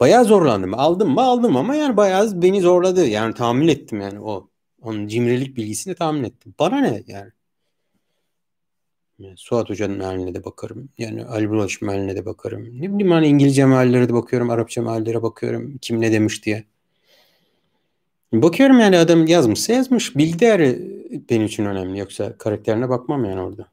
Bayağı 0.00 0.24
zorlandım. 0.24 0.74
Aldım 0.74 1.10
mı 1.10 1.22
aldım 1.22 1.56
ama 1.56 1.74
yani 1.74 1.96
bayağı 1.96 2.42
beni 2.42 2.60
zorladı. 2.60 3.06
Yani 3.06 3.34
tahmin 3.34 3.68
ettim 3.68 4.00
yani 4.00 4.20
o. 4.20 4.50
Onun 4.82 5.06
cimrilik 5.06 5.56
bilgisini 5.56 5.94
tahmin 5.94 6.24
ettim. 6.24 6.54
Bana 6.58 6.80
ne 6.80 7.02
yani? 7.06 7.30
yani 9.18 9.36
Suat 9.36 9.70
Hoca'nın 9.70 9.98
mealine 9.98 10.34
de 10.34 10.44
bakarım. 10.44 10.88
Yani 10.98 11.24
Ali 11.24 11.50
Bulaş 11.50 11.82
mealine 11.82 12.16
de 12.16 12.26
bakarım. 12.26 12.64
Ne 12.64 12.94
bileyim 12.94 13.10
hani 13.10 13.26
İngilizce 13.26 13.66
meallere 13.66 14.08
de 14.08 14.14
bakıyorum. 14.14 14.50
Arapça 14.50 14.82
meallere 14.82 15.22
bakıyorum. 15.22 15.78
Kim 15.80 16.00
ne 16.00 16.12
demiş 16.12 16.44
diye. 16.44 16.64
Bakıyorum 18.32 18.80
yani 18.80 18.98
adam 18.98 19.26
yazmışsa 19.26 19.72
yazmış. 19.72 20.16
Bilgi 20.16 20.38
değeri 20.38 21.00
benim 21.30 21.46
için 21.46 21.64
önemli. 21.64 21.98
Yoksa 21.98 22.38
karakterine 22.38 22.88
bakmam 22.88 23.24
yani 23.24 23.40
orada. 23.40 23.68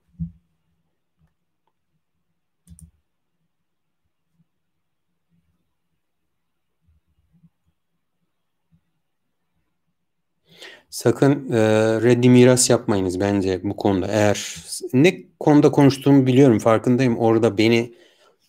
Sakın 10.90 11.52
e, 11.52 11.58
reddi 12.02 12.30
miras 12.30 12.70
yapmayınız 12.70 13.20
bence 13.20 13.62
bu 13.64 13.76
konuda. 13.76 14.08
Eğer 14.08 14.56
ne 14.94 15.24
konuda 15.40 15.72
konuştuğumu 15.72 16.26
biliyorum 16.28 16.60
farkındayım. 16.60 17.18
Orada 17.18 17.58
beni 17.58 17.94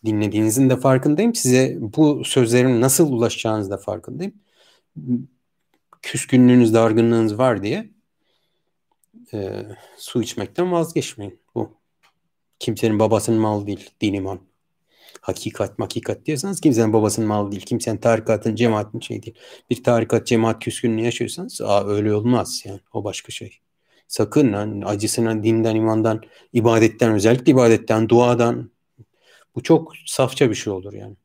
dinlediğinizin 0.04 0.70
de 0.70 0.76
farkındayım. 0.76 1.34
Size 1.34 1.76
bu 1.80 2.24
sözlerin 2.24 2.80
nasıl 2.80 3.12
ulaşacağınız 3.12 3.70
da 3.70 3.76
farkındayım 3.76 4.34
küskünlüğünüz, 6.02 6.74
dargınlığınız 6.74 7.38
var 7.38 7.62
diye 7.62 7.90
e, 9.34 9.66
su 9.96 10.22
içmekten 10.22 10.72
vazgeçmeyin. 10.72 11.40
Bu 11.54 11.72
kimsenin 12.58 12.98
babasının 12.98 13.40
malı 13.40 13.66
değil, 13.66 13.90
din 14.00 14.14
iman. 14.14 14.40
Hakikat, 15.20 15.80
hakikat 15.80 16.26
diyorsanız 16.26 16.60
kimsenin 16.60 16.92
babasının 16.92 17.28
malı 17.28 17.52
değil. 17.52 17.62
Kimsenin 17.62 17.96
tarikatın, 17.96 18.54
cemaatin 18.54 19.00
şey 19.00 19.22
değil. 19.22 19.38
Bir 19.70 19.82
tarikat, 19.82 20.26
cemaat 20.26 20.64
küskünlüğü 20.64 21.04
yaşıyorsanız 21.04 21.60
aa, 21.60 21.86
öyle 21.86 22.14
olmaz 22.14 22.62
yani. 22.64 22.80
O 22.92 23.04
başka 23.04 23.32
şey. 23.32 23.58
Sakın 24.08 24.52
yani 24.52 24.86
acısına 24.86 25.42
dinden, 25.42 25.76
imandan, 25.76 26.22
ibadetten, 26.52 27.12
özellikle 27.12 27.52
ibadetten, 27.52 28.08
duadan 28.08 28.70
bu 29.54 29.62
çok 29.62 29.92
safça 30.06 30.50
bir 30.50 30.54
şey 30.54 30.72
olur 30.72 30.92
yani. 30.92 31.16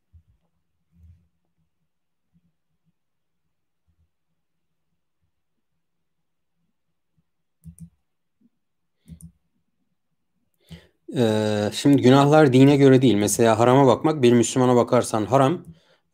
Ee, 11.17 11.69
şimdi 11.73 12.01
günahlar 12.01 12.53
dine 12.53 12.77
göre 12.77 13.01
değil. 13.01 13.15
Mesela 13.15 13.59
harama 13.59 13.87
bakmak 13.87 14.21
bir 14.21 14.33
Müslümana 14.33 14.75
bakarsan 14.75 15.25
haram, 15.25 15.65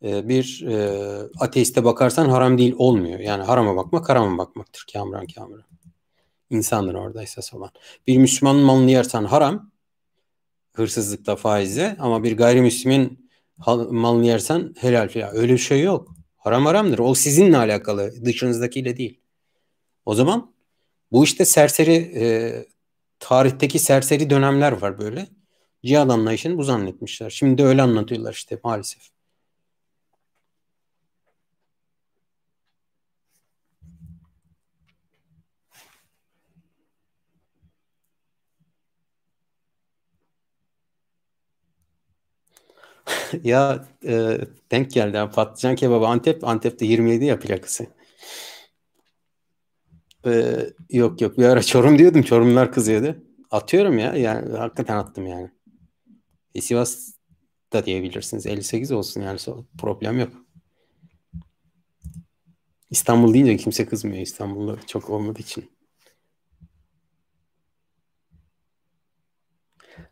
e, 0.04 0.28
bir 0.28 0.66
e, 0.68 0.88
ateiste 1.40 1.84
bakarsan 1.84 2.28
haram 2.28 2.58
değil 2.58 2.74
olmuyor. 2.78 3.20
Yani 3.20 3.42
harama 3.42 3.76
bakmak 3.76 4.08
harama 4.08 4.38
bakmaktır. 4.38 4.86
Kamran 4.92 5.26
kamran. 5.26 5.64
İnsandır 6.50 6.94
orada 6.94 7.22
esas 7.22 7.54
olan. 7.54 7.70
Bir 8.06 8.18
Müslümanın 8.18 8.60
malını 8.60 8.90
yersen 8.90 9.24
haram, 9.24 9.70
hırsızlıkta 10.72 11.36
faizle 11.36 11.96
ama 11.98 12.22
bir 12.22 12.36
gayrimüslimin 12.36 13.30
malını 13.90 14.26
yersen 14.26 14.74
helal 14.78 15.08
filan. 15.08 15.36
Öyle 15.36 15.52
bir 15.52 15.58
şey 15.58 15.82
yok. 15.82 16.08
Haram 16.36 16.66
haramdır. 16.66 16.98
O 16.98 17.14
sizinle 17.14 17.56
alakalı, 17.56 18.24
dışınızdakiyle 18.24 18.96
değil. 18.96 19.20
O 20.06 20.14
zaman 20.14 20.54
bu 21.12 21.24
işte 21.24 21.44
serseri 21.44 22.12
e, 22.14 22.24
tarihteki 23.20 23.78
serseri 23.78 24.30
dönemler 24.30 24.72
var 24.72 24.98
böyle. 24.98 25.28
Cihad 25.84 26.10
anlayışını 26.10 26.58
bu 26.58 26.64
zannetmişler. 26.64 27.30
Şimdi 27.30 27.58
de 27.62 27.66
öyle 27.66 27.82
anlatıyorlar 27.82 28.32
işte 28.32 28.58
maalesef. 28.64 29.02
ya 43.44 43.84
e, 44.06 44.38
denk 44.70 44.90
geldi. 44.90 45.16
Yani 45.16 45.30
patlıcan 45.30 45.74
kebabı 45.76 46.06
Antep. 46.06 46.44
Antep'te 46.48 46.86
27 46.86 47.24
ya 47.24 47.38
plakası. 47.38 47.86
E, 50.26 50.56
yok 50.90 51.20
yok 51.20 51.38
bir 51.38 51.44
ara 51.44 51.62
Çorum 51.62 51.98
diyordum. 51.98 52.22
Çorumlar 52.22 52.72
kızıyordu. 52.72 53.16
Atıyorum 53.50 53.98
ya. 53.98 54.14
Yani 54.14 54.56
hakikaten 54.56 54.96
attım 54.96 55.26
yani. 55.26 55.50
E, 56.54 56.60
Sivas 56.60 57.12
da 57.72 57.86
diyebilirsiniz. 57.86 58.46
58 58.46 58.92
olsun 58.92 59.20
yani 59.20 59.38
problem 59.78 60.18
yok. 60.18 60.32
İstanbul 62.90 63.34
deyince 63.34 63.56
kimse 63.56 63.86
kızmıyor 63.86 64.22
İstanbul'da 64.22 64.78
çok 64.86 65.10
olmadığı 65.10 65.40
için. 65.40 65.70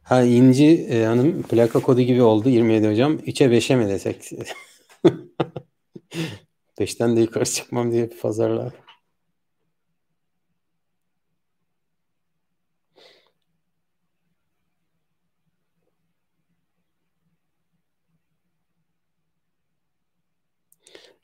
Ha 0.03 0.23
İnci 0.23 0.87
e, 0.91 1.05
Hanım 1.05 1.43
plaka 1.43 1.81
kodu 1.81 2.01
gibi 2.01 2.23
oldu 2.23 2.49
27 2.49 2.89
hocam. 2.89 3.17
3'e 3.17 3.51
5'e 3.51 3.77
mi 3.77 3.89
desek? 3.89 4.31
5'ten 6.81 7.17
de 7.17 7.21
yukarı 7.21 7.45
çıkmam 7.45 7.93
diye 7.93 8.09
pazarlar. 8.09 8.73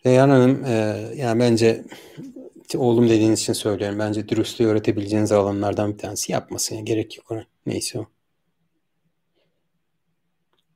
Reyhan 0.06 0.28
Hanım, 0.28 0.64
e, 0.64 0.70
yani 1.16 1.40
bence 1.40 1.84
oğlum 2.76 3.08
dediğiniz 3.08 3.40
için 3.40 3.52
söylüyorum. 3.52 3.98
Bence 3.98 4.28
dürüstlüğü 4.28 4.66
öğretebileceğiniz 4.66 5.32
alanlardan 5.32 5.92
bir 5.92 5.98
tanesi 5.98 6.32
yapmasın. 6.32 6.76
Yani 6.76 6.84
gerek 6.84 7.16
yok 7.18 7.30
ona. 7.30 7.46
Neyse 7.66 7.98
o. 7.98 8.06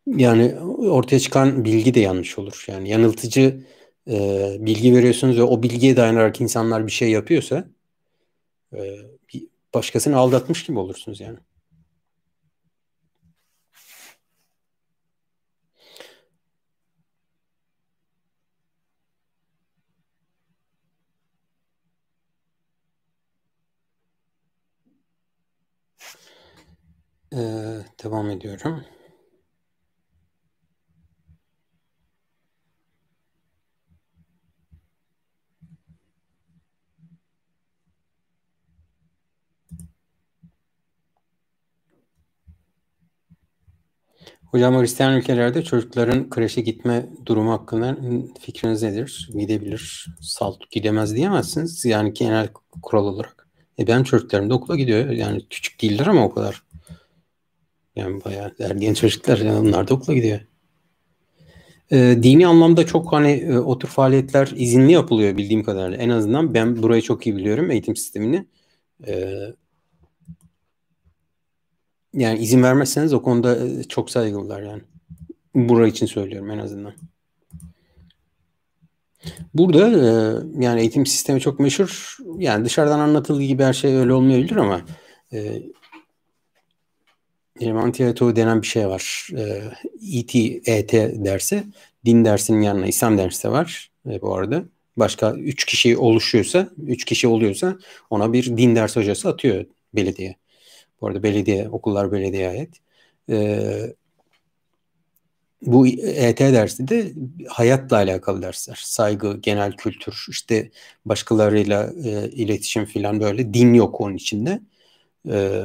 Yani 0.06 0.54
ortaya 0.90 1.20
çıkan 1.20 1.64
bilgi 1.64 1.94
de 1.94 2.00
yanlış 2.00 2.38
olur. 2.38 2.64
Yani 2.68 2.88
yanıltıcı 2.88 3.66
e, 4.10 4.56
bilgi 4.60 4.94
veriyorsunuz 4.94 5.38
ve 5.38 5.42
o 5.42 5.62
bilgiye 5.62 5.96
dayanarak 5.96 6.40
insanlar 6.40 6.86
bir 6.86 6.92
şey 6.92 7.10
yapıyorsa 7.10 7.68
e, 8.76 8.80
başkasını 9.74 10.16
aldatmış 10.16 10.66
gibi 10.66 10.78
olursunuz 10.78 11.20
yani. 11.20 11.38
Ee, 27.38 27.84
devam 28.04 28.30
ediyorum. 28.30 28.84
Hocam 44.50 44.80
Hristiyan 44.80 45.16
ülkelerde 45.16 45.62
çocukların 45.62 46.30
kreşe 46.30 46.60
gitme 46.60 47.06
durumu 47.26 47.52
hakkında 47.52 47.96
fikriniz 48.40 48.82
nedir? 48.82 49.28
Gidebilir, 49.38 50.06
salt 50.20 50.70
gidemez 50.70 51.14
diyemezsiniz. 51.16 51.84
Yani 51.84 52.12
genel 52.14 52.48
kural 52.82 53.04
olarak. 53.04 53.48
E 53.78 53.86
ben 53.86 54.02
çocuklarım 54.02 54.50
da 54.50 54.54
okula 54.54 54.76
gidiyor. 54.76 55.10
Yani 55.10 55.48
küçük 55.50 55.82
değiller 55.82 56.06
ama 56.06 56.24
o 56.24 56.34
kadar. 56.34 56.67
Yani 57.98 58.24
bayağı 58.24 58.54
ergen 58.60 58.94
çocuklar 58.94 59.38
yani 59.38 59.58
onlar 59.58 59.88
da 59.88 59.94
okula 59.94 60.14
gidiyor. 60.14 60.40
E, 61.92 62.18
dini 62.22 62.46
anlamda 62.46 62.86
çok 62.86 63.12
hani 63.12 63.30
e, 63.30 63.58
o 63.58 63.78
faaliyetler 63.78 64.52
izinli 64.56 64.92
yapılıyor 64.92 65.36
bildiğim 65.36 65.62
kadarıyla. 65.62 65.98
En 65.98 66.08
azından 66.08 66.54
ben 66.54 66.82
burayı 66.82 67.02
çok 67.02 67.26
iyi 67.26 67.36
biliyorum 67.36 67.70
eğitim 67.70 67.96
sistemini. 67.96 68.46
E, 69.06 69.38
yani 72.14 72.38
izin 72.38 72.62
vermezseniz 72.62 73.12
o 73.12 73.22
konuda 73.22 73.66
e, 73.66 73.84
çok 73.84 74.10
saygılılar 74.10 74.62
yani. 74.62 74.82
Burayı 75.54 75.92
için 75.92 76.06
söylüyorum 76.06 76.50
en 76.50 76.58
azından. 76.58 76.92
Burada 79.54 79.88
e, 79.88 80.10
yani 80.64 80.80
eğitim 80.80 81.06
sistemi 81.06 81.40
çok 81.40 81.60
meşhur. 81.60 82.16
Yani 82.38 82.64
dışarıdan 82.64 83.00
anlatıldığı 83.00 83.42
gibi 83.42 83.62
her 83.62 83.72
şey 83.72 83.96
öyle 83.96 84.12
olmayabilir 84.12 84.56
ama 84.56 84.80
e, 85.32 85.62
Mantiyato 87.60 88.36
denen 88.36 88.62
bir 88.62 88.66
şey 88.66 88.88
var. 88.88 89.28
E, 89.36 89.62
ET, 90.18 90.34
ET 90.66 90.92
dersi. 91.24 91.64
Din 92.04 92.24
dersinin 92.24 92.62
yanına 92.62 92.86
İslam 92.86 93.18
dersi 93.18 93.44
de 93.44 93.52
var 93.52 93.90
e, 94.10 94.22
bu 94.22 94.34
arada. 94.34 94.64
Başka 94.96 95.32
üç 95.32 95.64
kişi 95.64 95.96
oluşuyorsa, 95.96 96.68
üç 96.86 97.04
kişi 97.04 97.28
oluyorsa 97.28 97.78
ona 98.10 98.32
bir 98.32 98.56
din 98.56 98.76
ders 98.76 98.96
hocası 98.96 99.28
atıyor 99.28 99.64
belediye. 99.94 100.36
Bu 101.00 101.06
arada 101.06 101.22
belediye, 101.22 101.68
okullar 101.68 102.12
belediye 102.12 102.48
ait. 102.48 102.76
Ee, 103.30 103.94
bu 105.62 105.86
ET 105.86 106.40
dersi 106.40 106.88
de 106.88 107.12
hayatla 107.48 107.96
alakalı 107.96 108.42
dersler. 108.42 108.80
Saygı, 108.84 109.38
genel 109.40 109.72
kültür, 109.72 110.26
işte 110.30 110.70
başkalarıyla 111.04 111.92
e, 112.04 112.30
iletişim 112.30 112.84
filan 112.84 113.20
böyle. 113.20 113.54
Din 113.54 113.74
yok 113.74 114.00
onun 114.00 114.16
içinde. 114.16 114.60
E, 115.30 115.62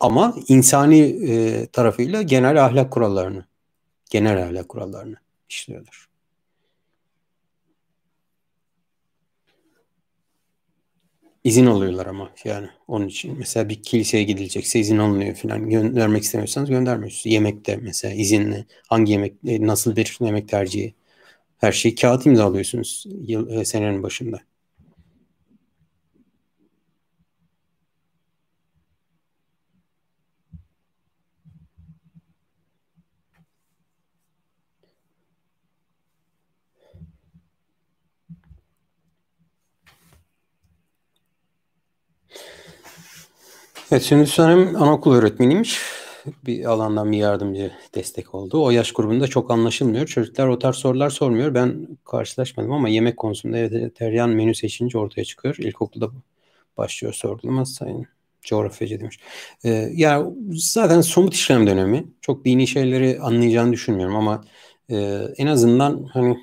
ama 0.00 0.36
insani 0.48 0.98
e, 1.30 1.66
tarafıyla 1.66 2.22
genel 2.22 2.64
ahlak 2.64 2.90
kurallarını, 2.92 3.44
genel 4.10 4.44
ahlak 4.44 4.68
kurallarını 4.68 5.16
işliyorlar. 5.48 6.10
İzin 11.44 11.66
alıyorlar 11.66 12.06
ama 12.06 12.30
yani 12.44 12.68
onun 12.88 13.08
için. 13.08 13.38
Mesela 13.38 13.68
bir 13.68 13.82
kiliseye 13.82 14.24
gidilecekse 14.24 14.80
izin 14.80 14.98
alınıyor 14.98 15.34
falan. 15.34 15.70
Göndermek 15.70 16.22
istemiyorsanız 16.22 16.70
göndermiyorsunuz. 16.70 17.26
Yemekte 17.26 17.76
mesela 17.76 18.14
izinli. 18.14 18.66
Hangi 18.88 19.12
yemek, 19.12 19.34
e, 19.46 19.66
nasıl 19.66 19.96
bir 19.96 20.18
yemek 20.20 20.48
tercihi. 20.48 20.94
Her 21.58 21.72
şeyi 21.72 21.94
kağıt 21.94 22.26
imzalıyorsunuz 22.26 23.06
yıl, 23.28 23.50
e, 23.50 23.64
senenin 23.64 24.02
başında. 24.02 24.40
Evet, 43.92 44.02
Sündüz 44.02 44.38
Hanım 44.38 44.76
anaokul 44.76 45.14
öğretmeniymiş. 45.14 45.80
Bir 46.46 46.64
alandan 46.64 47.12
bir 47.12 47.16
yardımcı 47.16 47.72
destek 47.94 48.34
oldu. 48.34 48.64
O 48.64 48.70
yaş 48.70 48.92
grubunda 48.92 49.26
çok 49.26 49.50
anlaşılmıyor. 49.50 50.06
Çocuklar 50.06 50.48
o 50.48 50.58
tarz 50.58 50.76
sorular 50.76 51.10
sormuyor. 51.10 51.54
Ben 51.54 51.88
karşılaşmadım 52.04 52.72
ama 52.72 52.88
yemek 52.88 53.16
konusunda 53.16 53.56
vejeteryan 53.56 54.30
menü 54.30 54.54
seçince 54.54 54.98
ortaya 54.98 55.24
çıkıyor. 55.24 55.56
İlkokulda 55.58 56.10
başlıyor 56.76 57.14
sorgulama 57.14 57.64
sayın 57.64 58.06
coğrafyacı 58.42 59.00
demiş. 59.00 59.18
Ee, 59.64 59.88
ya 59.92 60.26
zaten 60.52 61.00
somut 61.00 61.34
işlem 61.34 61.66
dönemi. 61.66 62.04
Çok 62.20 62.44
dini 62.44 62.66
şeyleri 62.66 63.20
anlayacağını 63.20 63.72
düşünmüyorum 63.72 64.16
ama 64.16 64.44
e, 64.90 64.96
en 65.36 65.46
azından 65.46 66.04
hani 66.12 66.38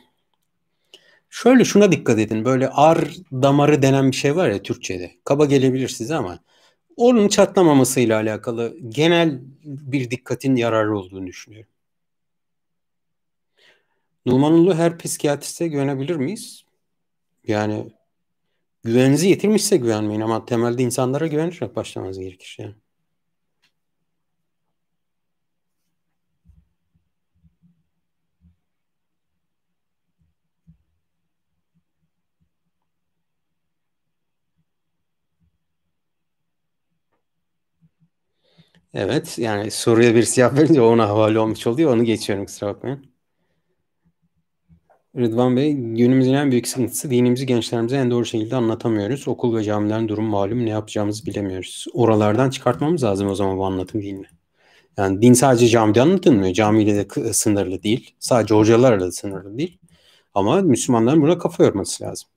şöyle 1.30 1.65
şuna 1.65 1.91
dikkat 1.91 2.19
edin. 2.19 2.45
Böyle 2.45 2.69
ar 2.69 2.99
damarı 3.32 3.82
denen 3.82 4.11
bir 4.11 4.15
şey 4.15 4.36
var 4.36 4.49
ya 4.49 4.64
Türkçe'de. 4.64 5.11
Kaba 5.24 5.45
gelebilir 5.45 5.90
size 5.90 6.15
ama 6.15 6.40
onun 6.98 7.28
çatlamamasıyla 7.28 8.18
alakalı 8.18 8.78
genel 8.90 9.40
bir 9.64 10.11
dikkatin 10.11 10.56
yararı 10.56 10.98
olduğunu 10.98 11.28
düşünüyorum. 11.28 11.69
Numanulu 14.26 14.76
her 14.76 14.98
psikiyatriste 14.98 15.68
güvenebilir 15.68 16.15
miyiz? 16.15 16.64
Yani 17.48 17.94
güveninizi 18.84 19.28
yitirmişse 19.28 19.78
güvenmeyin 19.78 20.22
ama 20.22 20.45
temelde 20.45 20.84
insanlara 20.84 21.28
güvenerek 21.28 21.76
başlamanız 21.76 22.19
gerekir 22.19 22.57
yani. 22.60 22.76
Evet 38.98 39.38
yani 39.40 39.72
soruya 39.72 40.15
bir 40.15 40.24
siyah 40.24 40.56
verince 40.56 40.82
ona 40.82 41.10
havale 41.10 41.40
olmuş 41.40 41.68
oluyor. 41.68 41.94
Onu 41.94 42.03
geçiyorum 42.03 42.45
kusura 42.45 42.69
bakmayın. 42.69 43.06
Rıdvan 45.18 45.57
Bey, 45.57 45.74
günümüzün 45.74 46.34
en 46.34 46.52
büyük 46.52 46.68
sıkıntısı 46.68 47.10
dinimizi 47.10 47.45
gençlerimize 47.45 47.98
en 47.98 48.11
doğru 48.11 48.26
şekilde 48.26 48.56
anlatamıyoruz. 48.56 49.28
Okul 49.28 49.56
ve 49.56 49.64
camilerin 49.64 50.07
durum 50.07 50.26
malum 50.26 50.65
ne 50.65 50.69
yapacağımızı 50.69 51.26
bilemiyoruz. 51.26 51.86
Oralardan 51.94 52.49
çıkartmamız 52.49 53.03
lazım 53.03 53.30
o 53.30 53.36
zaman 53.36 53.57
bu 53.57 53.65
anlatım 53.65 54.02
dilini. 54.02 54.26
Yani 54.98 55.22
din 55.22 55.34
sadece 55.34 55.68
camide 55.68 56.02
anlatılmıyor. 56.02 56.53
Camiyle 56.53 56.95
de 56.95 57.34
sınırlı 57.34 57.84
değil. 57.84 58.15
Sadece 58.19 58.56
hocalarla 58.56 58.99
da 58.99 59.11
sınırlı 59.11 59.57
değil. 59.57 59.80
Ama 60.34 60.61
Müslümanların 60.61 61.22
buna 61.22 61.38
kafa 61.38 61.64
yorması 61.64 62.03
lazım. 62.03 62.30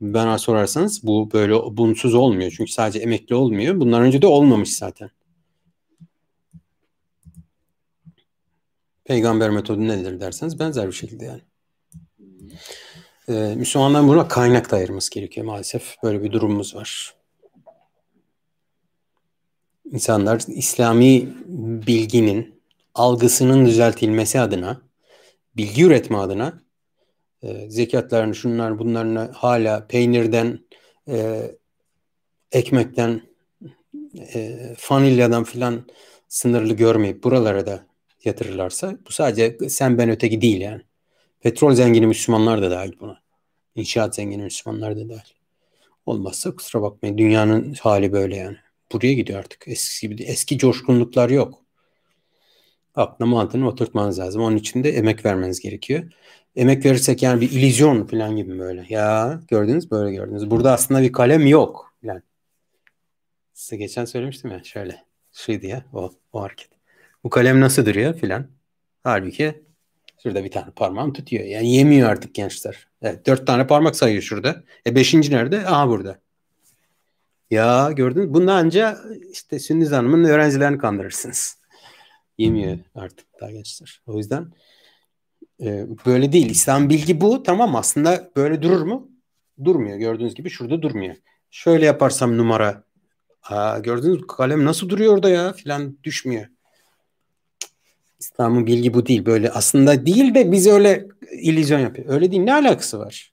Bana 0.00 0.38
sorarsanız 0.38 1.06
bu 1.06 1.30
böyle 1.32 1.54
bunsuz 1.54 2.14
olmuyor. 2.14 2.52
Çünkü 2.56 2.72
sadece 2.72 2.98
emekli 2.98 3.34
olmuyor. 3.34 3.80
Bundan 3.80 4.02
önce 4.02 4.22
de 4.22 4.26
olmamış 4.26 4.76
zaten. 4.76 5.10
Peygamber 9.04 9.50
metodu 9.50 9.88
nedir 9.88 10.20
derseniz 10.20 10.58
benzer 10.58 10.86
bir 10.86 10.92
şekilde 10.92 11.24
yani. 11.24 11.42
Ee, 13.28 13.54
Müslümanların 13.54 14.08
buna 14.08 14.28
kaynak 14.28 14.70
da 14.70 14.76
ayırması 14.76 15.10
gerekiyor 15.10 15.46
maalesef. 15.46 15.96
Böyle 16.02 16.22
bir 16.22 16.32
durumumuz 16.32 16.74
var. 16.74 17.14
İnsanlar 19.92 20.42
İslami 20.48 21.28
bilginin 21.86 22.60
algısının 22.94 23.66
düzeltilmesi 23.66 24.40
adına, 24.40 24.80
bilgi 25.56 25.84
üretme 25.84 26.16
adına 26.16 26.62
e, 27.42 27.70
zekatlarını, 27.70 28.34
şunlar 28.34 28.78
bunlarını 28.78 29.30
hala 29.32 29.86
peynirden, 29.86 30.58
e, 31.08 31.42
ekmekten, 32.52 33.22
e, 34.34 34.58
fanilyadan 34.78 35.44
filan 35.44 35.86
sınırlı 36.28 36.74
görmeyip 36.74 37.24
buralara 37.24 37.66
da 37.66 37.89
yatırırlarsa 38.24 38.98
bu 39.08 39.12
sadece 39.12 39.68
sen 39.68 39.98
ben 39.98 40.10
öteki 40.10 40.40
değil 40.40 40.60
yani. 40.60 40.82
Petrol 41.40 41.74
zengini 41.74 42.06
Müslümanlar 42.06 42.62
da 42.62 42.70
dahil 42.70 42.92
buna. 43.00 43.20
İnşaat 43.74 44.14
zengini 44.14 44.42
Müslümanlar 44.42 44.96
da 44.96 45.08
dahil. 45.08 45.34
Olmazsa 46.06 46.54
kusura 46.56 46.82
bakmayın 46.82 47.18
dünyanın 47.18 47.74
hali 47.74 48.12
böyle 48.12 48.36
yani. 48.36 48.56
Buraya 48.92 49.14
gidiyor 49.14 49.38
artık. 49.38 49.68
Eski 49.68 50.08
gibi 50.08 50.22
eski 50.22 50.58
coşkunluklar 50.58 51.30
yok. 51.30 51.64
Aklına 52.94 53.30
mantığını 53.30 53.68
oturtmanız 53.68 54.18
lazım. 54.18 54.42
Onun 54.42 54.56
için 54.56 54.84
de 54.84 54.90
emek 54.90 55.24
vermeniz 55.24 55.60
gerekiyor. 55.60 56.12
Emek 56.56 56.84
verirsek 56.84 57.22
yani 57.22 57.40
bir 57.40 57.50
illüzyon 57.50 58.06
falan 58.06 58.36
gibi 58.36 58.58
böyle. 58.58 58.86
Ya 58.88 59.40
gördünüz 59.48 59.90
böyle 59.90 60.16
gördünüz. 60.16 60.50
Burada 60.50 60.72
aslında 60.72 61.02
bir 61.02 61.12
kalem 61.12 61.46
yok. 61.46 61.94
Yani. 62.02 62.22
Size 63.54 63.76
geçen 63.76 64.04
söylemiştim 64.04 64.50
ya 64.50 64.64
şöyle. 64.64 65.04
Şeydi 65.32 65.66
ya 65.66 65.84
o, 65.92 66.12
o 66.32 66.42
hareket. 66.42 66.79
Bu 67.24 67.30
kalem 67.30 67.60
nasıl 67.60 67.86
duruyor 67.86 68.14
filan. 68.14 68.46
Halbuki 69.02 69.62
şurada 70.22 70.44
bir 70.44 70.50
tane 70.50 70.70
parmağım 70.70 71.12
tutuyor. 71.12 71.44
Yani 71.44 71.74
yemiyor 71.74 72.08
artık 72.10 72.34
gençler. 72.34 72.88
Evet 73.02 73.26
dört 73.26 73.46
tane 73.46 73.66
parmak 73.66 73.96
sayıyor 73.96 74.22
şurada. 74.22 74.64
E 74.86 74.94
beşinci 74.94 75.32
nerede? 75.32 75.66
Aha 75.66 75.88
burada. 75.88 76.18
Ya 77.50 77.92
gördünüz 77.92 78.34
Bundan 78.34 78.64
anca 78.64 78.98
işte 79.32 79.58
Sünniz 79.58 79.92
Hanım'ın 79.92 80.24
öğrencilerini 80.24 80.78
kandırırsınız. 80.78 81.58
Yemiyor 82.38 82.78
artık 82.94 83.26
daha 83.40 83.50
gençler. 83.50 84.02
O 84.06 84.16
yüzden 84.16 84.52
e, 85.62 85.86
böyle 86.06 86.32
değil. 86.32 86.50
İslam 86.50 86.90
bilgi 86.90 87.20
bu. 87.20 87.42
Tamam 87.42 87.76
aslında 87.76 88.30
böyle 88.36 88.62
durur 88.62 88.82
mu? 88.82 89.10
Durmuyor. 89.64 89.98
Gördüğünüz 89.98 90.34
gibi 90.34 90.50
şurada 90.50 90.82
durmuyor. 90.82 91.16
Şöyle 91.50 91.86
yaparsam 91.86 92.36
numara. 92.36 92.84
Aa, 93.42 93.78
gördünüz 93.78 94.20
mü? 94.20 94.26
Kalem 94.26 94.64
nasıl 94.64 94.88
duruyor 94.88 95.14
orada 95.14 95.28
ya? 95.28 95.52
Filan 95.52 95.98
düşmüyor. 96.04 96.46
İslam'ın 98.20 98.66
bilgi 98.66 98.94
bu 98.94 99.06
değil. 99.06 99.26
Böyle 99.26 99.50
aslında 99.50 100.06
değil 100.06 100.34
de 100.34 100.52
biz 100.52 100.66
öyle 100.66 101.08
illüzyon 101.32 101.80
yapıyor. 101.80 102.08
Öyle 102.08 102.30
değil. 102.30 102.42
Ne 102.42 102.54
alakası 102.54 102.98
var? 102.98 103.32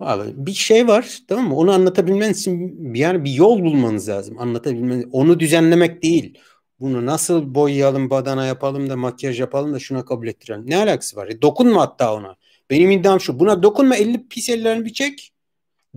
Vallahi 0.00 0.32
bir 0.36 0.52
şey 0.52 0.88
var 0.88 1.18
tamam 1.28 1.48
mı? 1.48 1.56
Onu 1.56 1.72
anlatabilmen 1.72 2.32
için 2.32 2.94
yani 2.94 3.24
bir 3.24 3.30
yol 3.30 3.62
bulmanız 3.62 4.08
lazım. 4.08 4.38
Anlatabilmeniz. 4.38 5.06
Onu 5.12 5.40
düzenlemek 5.40 6.02
değil. 6.02 6.38
Bunu 6.80 7.06
nasıl 7.06 7.54
boyayalım, 7.54 8.10
badana 8.10 8.46
yapalım 8.46 8.90
da 8.90 8.96
makyaj 8.96 9.40
yapalım 9.40 9.72
da 9.74 9.78
şuna 9.78 10.04
kabul 10.04 10.28
ettirelim. 10.28 10.70
Ne 10.70 10.76
alakası 10.76 11.16
var? 11.16 11.28
E, 11.28 11.42
dokunma 11.42 11.80
hatta 11.80 12.14
ona. 12.14 12.36
Benim 12.70 12.90
iddiam 12.90 13.20
şu. 13.20 13.38
Buna 13.38 13.62
dokunma 13.62 13.96
elini 13.96 14.28
pis 14.28 14.48
ellerini 14.48 14.84
bir 14.84 14.92
çek 14.92 15.32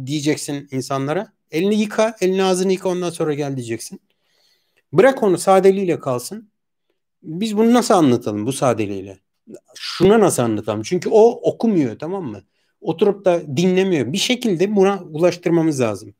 diyeceksin 0.06 0.68
insanlara. 0.72 1.34
Elini 1.52 1.76
yıka, 1.76 2.15
elini 2.22 2.43
ağzını 2.43 2.72
yıka 2.72 2.89
ondan 2.89 3.10
sonra 3.10 3.34
gel 3.34 3.56
diyeceksin. 3.56 4.02
Bırak 4.93 5.23
onu 5.23 5.38
sadeliğiyle 5.38 5.99
kalsın. 5.99 6.49
Biz 7.26 7.57
bunu 7.57 7.73
nasıl 7.73 7.93
anlatalım 7.93 8.45
bu 8.45 8.53
sadeliğiyle? 8.53 9.19
Şuna 9.76 10.19
nasıl 10.19 10.43
anlatalım? 10.43 10.81
Çünkü 10.81 11.10
o 11.10 11.52
okumuyor 11.52 11.99
tamam 11.99 12.23
mı? 12.23 12.43
Oturup 12.81 13.26
da 13.26 13.57
dinlemiyor. 13.57 14.14
Bir 14.14 14.18
şekilde 14.18 14.76
buna 14.76 15.03
ulaştırmamız 15.03 15.81
lazım. 15.81 16.15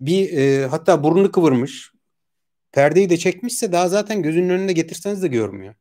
Bir 0.00 0.32
e, 0.32 0.66
hatta 0.66 1.04
burnunu 1.04 1.32
kıvırmış. 1.32 1.92
Perdeyi 2.72 3.10
de 3.10 3.16
çekmişse 3.16 3.72
daha 3.72 3.88
zaten 3.88 4.22
gözünün 4.22 4.48
önünde 4.48 4.72
getirseniz 4.72 5.22
de 5.22 5.28
görmüyor. 5.28 5.74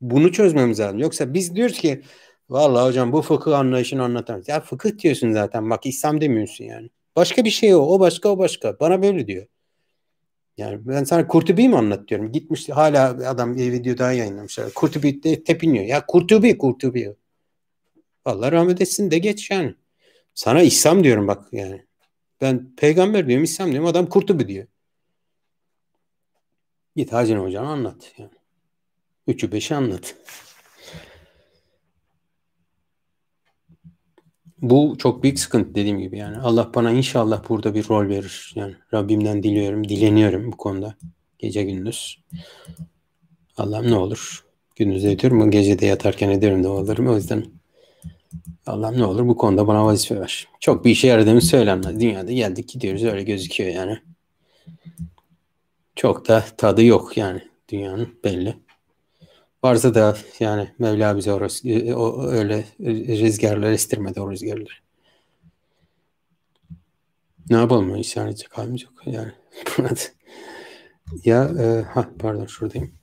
Bunu 0.00 0.32
çözmemiz 0.32 0.80
lazım. 0.80 0.98
Yoksa 0.98 1.34
biz 1.34 1.56
diyoruz 1.56 1.78
ki 1.78 2.02
vallahi 2.50 2.88
hocam 2.88 3.12
bu 3.12 3.22
fıkıh 3.22 3.58
anlayışını 3.58 4.02
anlatar. 4.02 4.42
Ya 4.46 4.60
fıkıh 4.60 4.98
diyorsun 4.98 5.32
zaten. 5.32 5.70
Bak 5.70 5.86
İslam 5.86 6.20
demiyorsun 6.20 6.64
yani. 6.64 6.90
Başka 7.16 7.44
bir 7.44 7.50
şey 7.50 7.74
o. 7.74 7.78
O 7.78 8.00
başka 8.00 8.28
o 8.28 8.38
başka. 8.38 8.80
Bana 8.80 9.02
böyle 9.02 9.26
diyor. 9.26 9.46
Yani 10.56 10.86
ben 10.86 11.04
sana 11.04 11.28
Kurtubi 11.28 11.68
mi 11.68 11.76
anlatıyorum? 11.76 12.32
Gitmiş 12.32 12.68
hala 12.68 13.30
adam 13.30 13.56
bir 13.56 13.72
video 13.72 13.98
daha 13.98 14.12
yayınlamışlar. 14.12 14.74
Kurtubi 14.74 15.22
de 15.22 15.44
tepiniyor. 15.44 15.84
Ya 15.84 16.06
Kurtubi 16.06 16.58
Kurtubi. 16.58 17.14
Allah 18.24 18.52
rahmet 18.52 18.80
etsin 18.80 19.10
de 19.10 19.18
geç 19.18 19.50
yani. 19.50 19.74
Sana 20.34 20.62
İslam 20.62 21.04
diyorum 21.04 21.28
bak 21.28 21.44
yani. 21.52 21.86
Ben 22.40 22.74
peygamber 22.76 23.28
diyorum 23.28 23.44
İslam 23.44 23.70
diyorum 23.70 23.86
adam 23.88 24.08
Kurtubi 24.08 24.48
diyor. 24.48 24.66
Git 26.96 27.12
Hacı 27.12 27.36
Hocam 27.36 27.66
anlat. 27.66 28.12
Yani. 28.18 28.30
Üçü 29.26 29.52
beşi 29.52 29.74
anlat. 29.74 30.14
Bu 34.62 34.94
çok 34.98 35.22
büyük 35.22 35.38
sıkıntı 35.38 35.74
dediğim 35.74 35.98
gibi 35.98 36.18
yani. 36.18 36.38
Allah 36.38 36.70
bana 36.74 36.90
inşallah 36.90 37.48
burada 37.48 37.74
bir 37.74 37.88
rol 37.88 38.08
verir. 38.08 38.52
Yani 38.54 38.74
Rabbimden 38.94 39.42
diliyorum, 39.42 39.88
dileniyorum 39.88 40.52
bu 40.52 40.56
konuda. 40.56 40.94
Gece 41.38 41.64
gündüz. 41.64 42.18
Allah'ım 43.56 43.90
ne 43.90 43.96
olur. 43.96 44.44
Gündüz 44.76 45.04
ediyorum, 45.04 45.50
gece 45.50 45.78
de 45.78 45.86
yatarken 45.86 46.30
ederim 46.30 46.64
de 46.64 46.68
olurum. 46.68 47.08
O 47.08 47.16
yüzden 47.16 47.46
Allah'ım 48.66 48.98
ne 48.98 49.04
olur 49.04 49.28
bu 49.28 49.36
konuda 49.36 49.66
bana 49.66 49.84
vazife 49.84 50.20
ver. 50.20 50.48
Çok 50.60 50.84
bir 50.84 50.90
işe 50.90 51.06
yaradığımız 51.06 51.44
söylenmez. 51.44 52.00
Dünyada 52.00 52.32
geldik 52.32 52.68
gidiyoruz 52.68 53.04
öyle 53.04 53.22
gözüküyor 53.22 53.70
yani. 53.70 53.98
Çok 55.96 56.28
da 56.28 56.44
tadı 56.56 56.84
yok 56.84 57.16
yani 57.16 57.42
dünyanın 57.68 58.18
belli. 58.24 58.65
Varsa 59.66 59.94
da 59.94 60.16
yani 60.40 60.68
Mevla 60.78 61.16
bize 61.16 61.32
o, 61.32 61.38
o 61.94 62.26
öyle 62.26 62.64
rüzgarlar 62.80 63.70
estirmedi 63.70 64.20
o 64.20 64.30
rüzgarları. 64.30 64.74
Ne 67.50 67.56
yapalım 67.56 67.96
isyan 67.96 68.28
edecek 68.28 68.58
halimiz 68.58 68.82
yok 68.82 68.92
yani. 69.06 69.32
ya 71.24 71.44
e, 71.44 71.82
ha 71.82 72.10
pardon 72.18 72.46
şuradayım. 72.46 72.94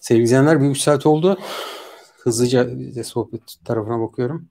Sevgili 0.00 0.24
izleyenler 0.24 0.60
bir 0.60 0.66
üç 0.66 0.80
saat 0.80 1.06
oldu. 1.06 1.38
Hızlıca 2.18 2.68
sohbet 3.04 3.56
tarafına 3.64 4.00
bakıyorum. 4.00 4.48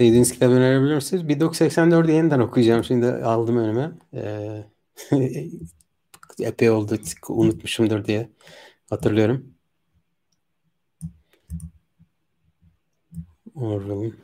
Sevdiğiniz 0.00 0.32
kitap 0.32 0.50
önerebilir 0.50 0.94
misiniz? 0.94 1.22
1984'ü 1.22 2.12
yeniden 2.12 2.38
okuyacağım. 2.38 2.84
Şimdi 2.84 3.06
aldım 3.06 3.56
önüme. 3.56 3.92
Ee, 4.14 4.64
epey 6.40 6.70
oldu. 6.70 6.98
Unutmuşumdur 7.28 8.04
diye 8.04 8.28
hatırlıyorum. 8.90 9.54
Orwell'ın 13.54 14.16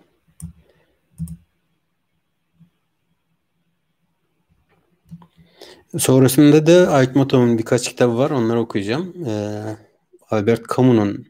Sonrasında 5.98 6.66
da 6.66 6.90
Aytmatov'un 6.90 7.58
birkaç 7.58 7.88
kitabı 7.88 8.18
var. 8.18 8.30
Onları 8.30 8.60
okuyacağım. 8.60 9.26
Ee, 9.26 9.62
Albert 10.30 10.76
Camus'un 10.76 11.26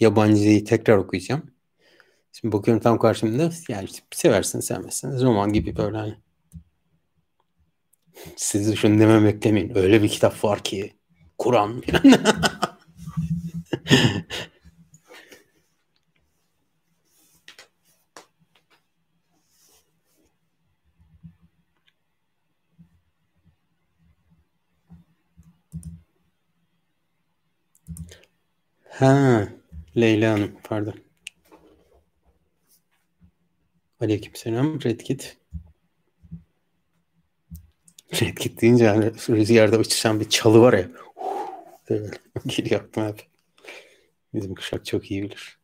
Yabancıyı 0.00 0.64
tekrar 0.64 0.96
okuyacağım. 0.96 1.51
Şimdi 2.32 2.52
bakıyorum 2.52 2.82
tam 2.82 2.98
karşımda. 2.98 3.50
Yani 3.68 3.84
işte 3.84 3.98
seversin 4.10 4.60
sevmezsiniz. 4.60 5.22
Roman 5.22 5.52
gibi 5.52 5.76
böyle 5.76 5.96
hani. 5.96 6.16
Siz 8.36 8.76
şunu 8.76 9.00
demem 9.00 9.24
beklemeyin. 9.24 9.76
Öyle 9.76 10.02
bir 10.02 10.08
kitap 10.08 10.44
var 10.44 10.58
ki. 10.64 10.92
Kur'an. 11.38 11.82
Ha, 28.90 29.48
Leyla 29.96 30.32
Hanım 30.32 30.52
pardon. 30.64 30.94
Aleykümselam 34.02 34.82
Redkit. 34.82 35.36
Redkit 38.22 38.60
deyince 38.62 38.88
hani 38.88 39.04
rüzgarda 39.28 39.78
uçuşan 39.78 40.20
bir 40.20 40.28
çalı 40.28 40.60
var 40.60 40.72
ya. 40.72 40.88
Böyle 41.90 42.10
geliyor 42.46 42.80
aklıma 42.80 43.08
hep. 43.08 43.26
Bizim 44.34 44.54
kuşak 44.54 44.86
çok 44.86 45.10
iyi 45.10 45.22
bilir. 45.22 45.58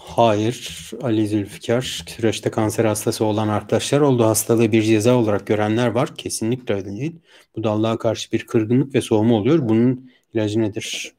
Hayır, 0.00 0.90
Ali 1.02 1.28
Zülfikar 1.28 2.04
süreçte 2.08 2.50
kanser 2.50 2.84
hastası 2.84 3.24
olan 3.24 3.48
arkadaşlar 3.48 4.00
oldu. 4.00 4.24
Hastalığı 4.24 4.72
bir 4.72 4.82
ceza 4.82 5.16
olarak 5.16 5.46
görenler 5.46 5.86
var. 5.86 6.16
Kesinlikle 6.16 6.74
öyle 6.74 6.96
değil. 6.96 7.16
Bu 7.56 7.64
da 7.64 7.70
Allah'a 7.70 7.98
karşı 7.98 8.32
bir 8.32 8.46
kırgınlık 8.46 8.94
ve 8.94 9.00
soğuma 9.00 9.34
oluyor. 9.34 9.68
Bunun 9.68 10.10
ilacı 10.34 10.60
nedir? 10.60 11.14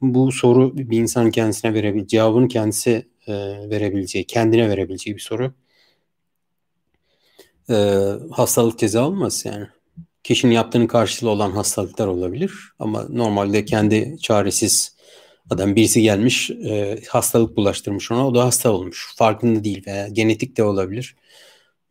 Bu 0.00 0.32
soru 0.32 0.76
bir 0.76 0.98
insan 0.98 1.30
kendisine 1.30 1.74
verebileceği, 1.74 2.08
cevabını 2.08 2.48
kendisi 2.48 3.08
e, 3.26 3.32
verebileceği, 3.70 4.24
kendine 4.24 4.68
verebileceği 4.68 5.16
bir 5.16 5.20
soru. 5.20 5.54
E, 7.70 7.74
hastalık 8.30 8.78
ceza 8.78 9.06
olmaz 9.06 9.42
yani. 9.46 9.66
Kişinin 10.24 10.52
yaptığının 10.52 10.86
karşılığı 10.86 11.30
olan 11.30 11.50
hastalıklar 11.50 12.06
olabilir. 12.06 12.52
Ama 12.78 13.06
normalde 13.08 13.64
kendi 13.64 14.18
çaresiz 14.20 14.96
Adam 15.50 15.76
birisi 15.76 16.02
gelmiş 16.02 16.50
e, 16.50 16.98
hastalık 17.08 17.56
bulaştırmış 17.56 18.10
ona 18.10 18.28
o 18.28 18.34
da 18.34 18.44
hasta 18.44 18.72
olmuş. 18.72 19.14
Farkında 19.16 19.64
değil 19.64 19.86
veya 19.86 20.08
genetik 20.08 20.56
de 20.56 20.64
olabilir. 20.64 21.16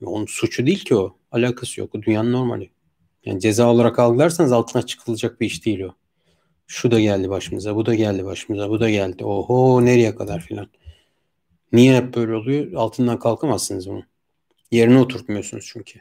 Onun 0.06 0.26
suçu 0.26 0.66
değil 0.66 0.86
ki 0.86 0.96
o. 0.96 1.18
Alakası 1.32 1.80
yok. 1.80 1.96
O 1.96 2.02
dünyanın 2.02 2.32
normali. 2.32 2.70
Yani 3.26 3.40
ceza 3.40 3.72
olarak 3.72 4.00
algılarsanız 4.00 4.52
altına 4.52 4.82
çıkılacak 4.82 5.42
bir 5.42 5.46
iş 5.46 5.66
değil 5.66 5.80
o. 5.80 5.96
Şu 6.68 6.92
da 6.92 7.00
geldi 7.00 7.30
başımıza, 7.30 7.76
bu 7.76 7.86
da 7.86 7.96
geldi 7.96 8.26
başımıza, 8.26 8.70
bu 8.70 8.80
da 8.80 8.90
geldi. 8.90 9.26
Oho 9.26 9.86
nereye 9.86 10.16
kadar 10.16 10.40
filan. 10.42 10.68
Niye 11.74 11.96
hep 11.96 12.16
böyle 12.16 12.36
oluyor? 12.36 12.74
Altından 12.74 13.20
kalkamazsınız 13.20 13.90
bunu. 13.90 14.04
Yerine 14.72 15.00
oturtmuyorsunuz 15.00 15.70
çünkü. 15.74 16.00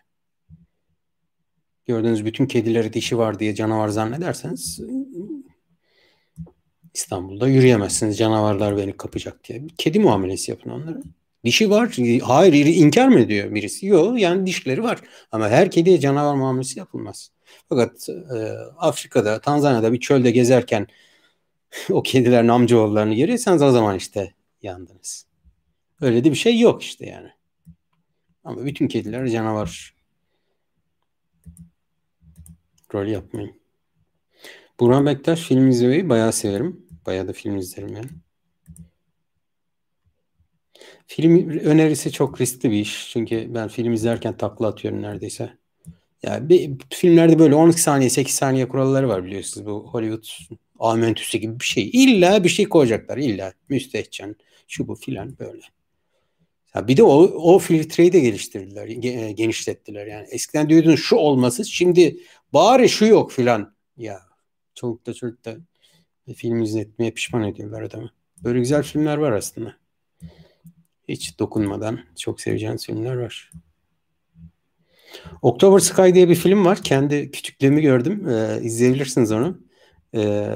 Gördüğünüz 1.86 2.24
bütün 2.24 2.46
kedileri 2.46 2.92
dişi 2.92 3.18
var 3.18 3.38
diye 3.38 3.54
canavar 3.54 3.88
zannederseniz 3.88 4.80
İstanbul'da 6.94 7.48
yürüyemezsiniz 7.48 8.18
canavarlar 8.18 8.76
beni 8.76 8.96
kapacak 8.96 9.44
diye. 9.44 9.62
Kedi 9.78 10.00
muamelesi 10.00 10.50
yapın 10.50 10.70
onlara. 10.70 10.98
Dişi 11.44 11.70
var. 11.70 11.96
Hayır 12.22 12.66
inkar 12.66 13.08
mı 13.08 13.20
ediyor 13.20 13.54
birisi? 13.54 13.86
Yok 13.86 14.20
yani 14.20 14.46
dişleri 14.46 14.82
var. 14.82 15.00
Ama 15.32 15.48
her 15.48 15.70
kediye 15.70 16.00
canavar 16.00 16.34
muamelesi 16.34 16.78
yapılmaz. 16.78 17.30
Fakat 17.68 18.08
e, 18.08 18.38
Afrika'da, 18.78 19.40
Tanzanya'da 19.40 19.92
bir 19.92 20.00
çölde 20.00 20.30
gezerken 20.30 20.86
o 21.90 22.02
kedilerin 22.02 22.48
amcaoğullarını 22.48 23.14
görüyorsanız 23.14 23.62
o 23.62 23.70
zaman 23.70 23.96
işte 23.96 24.34
yandınız. 24.62 25.26
Öyle 26.00 26.24
de 26.24 26.30
bir 26.30 26.36
şey 26.36 26.60
yok 26.60 26.82
işte 26.82 27.06
yani. 27.06 27.28
Ama 28.44 28.64
bütün 28.64 28.88
kediler 28.88 29.28
canavar. 29.28 29.94
Rol 32.94 33.06
yapmayın. 33.06 33.59
Burhan 34.80 35.06
Bektaş 35.06 35.40
film 35.40 35.68
izlemeyi 35.68 36.08
bayağı 36.08 36.32
severim. 36.32 36.86
Bayağı 37.06 37.28
da 37.28 37.32
film 37.32 37.56
izlerim 37.56 37.96
yani. 37.96 38.08
Film 41.06 41.48
önerisi 41.48 42.12
çok 42.12 42.40
riskli 42.40 42.70
bir 42.70 42.80
iş. 42.80 43.10
Çünkü 43.12 43.54
ben 43.54 43.68
film 43.68 43.92
izlerken 43.92 44.36
takla 44.36 44.66
atıyorum 44.66 45.02
neredeyse. 45.02 45.52
Yani 46.22 46.48
bir, 46.48 46.70
filmlerde 46.90 47.38
böyle 47.38 47.54
12 47.54 47.82
saniye 47.82 48.10
8 48.10 48.34
saniye 48.34 48.68
kuralları 48.68 49.08
var 49.08 49.24
biliyorsunuz. 49.24 49.66
Bu 49.66 49.88
Hollywood 49.92 50.24
amentüsü 50.78 51.38
gibi 51.38 51.60
bir 51.60 51.64
şey. 51.64 51.90
İlla 51.92 52.44
bir 52.44 52.48
şey 52.48 52.68
koyacaklar. 52.68 53.18
İlla 53.18 53.52
müstehcen 53.68 54.36
şu 54.68 54.88
bu 54.88 54.94
filan 54.94 55.38
böyle. 55.38 55.62
Ya 56.74 56.88
bir 56.88 56.96
de 56.96 57.02
o, 57.02 57.22
o 57.22 57.58
filtreyi 57.58 58.12
de 58.12 58.20
geliştirdiler. 58.20 58.86
Genişlettiler 59.30 60.06
yani. 60.06 60.26
Eskiden 60.30 60.68
diyordun 60.68 60.96
şu 60.96 61.16
olması 61.16 61.64
şimdi 61.64 62.20
bari 62.52 62.88
şu 62.88 63.06
yok 63.06 63.32
filan. 63.32 63.74
Ya 63.96 64.29
Çoluk 64.74 65.06
da 65.06 65.14
çocuk 65.14 65.44
da 65.44 65.56
film 66.34 66.62
izletmeye 66.62 67.10
pişman 67.10 67.42
ediyorlar 67.42 67.82
adamı. 67.82 68.10
Böyle 68.44 68.58
güzel 68.58 68.82
filmler 68.82 69.16
var 69.16 69.32
aslında. 69.32 69.76
Hiç 71.08 71.38
dokunmadan 71.38 72.00
çok 72.18 72.40
seveceğiniz 72.40 72.86
filmler 72.86 73.14
var. 73.14 73.50
October 75.42 75.78
Sky 75.78 76.14
diye 76.14 76.28
bir 76.28 76.34
film 76.34 76.64
var. 76.64 76.82
Kendi 76.82 77.30
küçüklüğümü 77.30 77.80
gördüm. 77.80 78.28
Ee, 78.28 78.60
izleyebilirsiniz 78.62 79.32
onu. 79.32 79.58
Ee, 80.14 80.48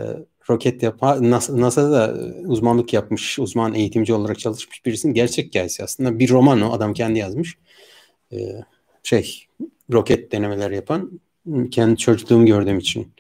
roket 0.50 0.82
yap 0.82 1.02
NASA, 1.02 1.60
NASA'da 1.60 2.14
uzmanlık 2.46 2.92
yapmış, 2.92 3.38
uzman 3.38 3.74
eğitimci 3.74 4.14
olarak 4.14 4.38
çalışmış 4.38 4.86
birisinin 4.86 5.14
gerçek 5.14 5.46
hikayesi 5.46 5.84
aslında. 5.84 6.18
Bir 6.18 6.30
roman 6.30 6.60
o. 6.60 6.72
Adam 6.72 6.94
kendi 6.94 7.18
yazmış. 7.18 7.58
Ee, 8.32 8.36
şey, 9.02 9.46
roket 9.92 10.32
denemeler 10.32 10.70
yapan. 10.70 11.20
Kendi 11.70 11.96
çocukluğumu 11.96 12.46
gördüğüm 12.46 12.78
için 12.78 13.12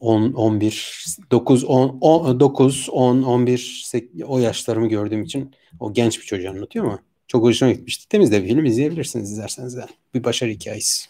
10, 0.00 0.32
11, 0.32 1.06
9, 1.30 1.64
10, 1.64 1.98
10, 2.00 2.40
9, 2.40 2.88
10, 2.90 3.22
11 3.22 3.92
o 4.26 4.38
yaşlarımı 4.38 4.88
gördüğüm 4.88 5.22
için 5.22 5.54
o 5.80 5.92
genç 5.92 6.20
bir 6.20 6.24
çocuğu 6.24 6.50
anlatıyor 6.50 6.84
ama 6.84 6.98
çok 7.28 7.44
hoşuma 7.44 7.72
gitmişti. 7.72 8.08
Temiz 8.08 8.32
de 8.32 8.42
bir 8.42 8.48
film 8.48 8.64
izleyebilirsiniz 8.64 9.32
izlerseniz 9.32 9.76
de. 9.76 9.86
Bir 10.14 10.24
başarı 10.24 10.50
hikayesi. 10.50 11.08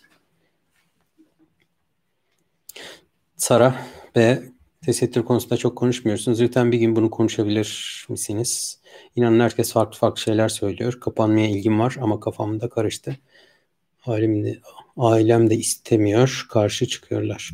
Sara 3.37 3.87
ve 4.17 4.43
tesettür 4.85 5.25
konusunda 5.25 5.57
çok 5.57 5.79
konuşmuyorsunuz. 5.79 6.41
Lütfen 6.41 6.73
bir 6.73 6.79
gün 6.79 6.97
bunu 6.97 7.11
konuşabilir 7.11 8.07
misiniz? 8.09 8.81
İnanın 9.17 9.41
herkes 9.41 9.73
farklı 9.73 9.99
farklı 9.99 10.21
şeyler 10.21 10.49
söylüyor. 10.49 11.01
Kapanmaya 11.01 11.49
ilgim 11.49 11.81
var 11.81 11.97
ama 12.01 12.21
kafamda 12.21 12.69
karıştı. 12.69 13.17
Halimde 13.99 14.59
ailem 14.97 15.51
de 15.51 15.57
istemiyor, 15.57 16.47
karşı 16.51 16.87
çıkıyorlar. 16.87 17.51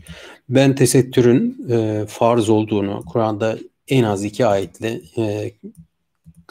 Ben 0.49 0.75
tesettürün 0.75 1.67
e, 1.71 2.07
farz 2.09 2.49
olduğunu, 2.49 3.05
Kur'an'da 3.07 3.59
en 3.89 4.03
az 4.03 4.25
iki 4.25 4.47
ayetle 4.47 5.01
e, 5.19 5.53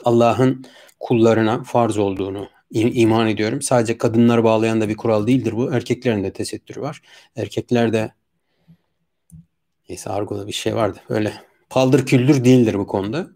Allah'ın 0.03 0.65
kullarına 0.99 1.63
farz 1.63 1.97
olduğunu 1.97 2.49
iman 2.71 3.27
ediyorum. 3.27 3.61
Sadece 3.61 3.97
kadınları 3.97 4.43
bağlayan 4.43 4.81
da 4.81 4.89
bir 4.89 4.97
kural 4.97 5.27
değildir 5.27 5.53
bu. 5.55 5.73
Erkeklerin 5.73 6.23
de 6.23 6.33
tesettürü 6.33 6.81
var. 6.81 7.01
Erkekler 7.35 7.93
de 7.93 8.11
neyse 9.89 10.09
argoda 10.09 10.47
bir 10.47 10.51
şey 10.51 10.75
vardı. 10.75 10.99
Böyle 11.09 11.33
paldır 11.69 12.05
küldür 12.05 12.45
değildir 12.45 12.73
bu 12.73 12.87
konuda. 12.87 13.27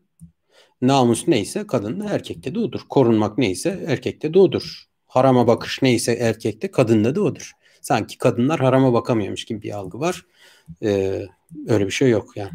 Namus 0.82 1.28
neyse 1.28 1.68
kadın 1.68 2.00
da 2.00 2.10
erkekte 2.10 2.56
de 2.56 2.60
odur. 2.60 2.82
Korunmak 2.90 3.38
neyse 3.38 3.84
erkekte 3.88 4.34
de 4.34 4.40
odur 4.40 4.89
harama 5.10 5.48
bakış 5.48 5.82
neyse 5.82 6.14
erkekte 6.14 6.72
kadında 6.72 7.16
da 7.16 7.22
odur. 7.22 7.52
Sanki 7.82 8.18
kadınlar 8.18 8.60
harama 8.60 8.94
bakamıyormuş 8.94 9.46
gibi 9.46 9.62
bir 9.62 9.78
algı 9.78 10.00
var. 10.00 10.26
Ee, 10.84 11.26
öyle 11.68 11.86
bir 11.86 11.92
şey 11.92 12.10
yok 12.10 12.38
yani. 12.38 12.52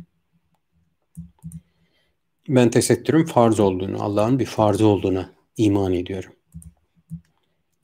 Ben 2.48 2.70
tesettürün 2.70 3.24
farz 3.24 3.60
olduğunu, 3.60 4.02
Allah'ın 4.02 4.38
bir 4.38 4.46
farzı 4.46 4.86
olduğuna 4.86 5.30
iman 5.56 5.92
ediyorum. 5.92 6.32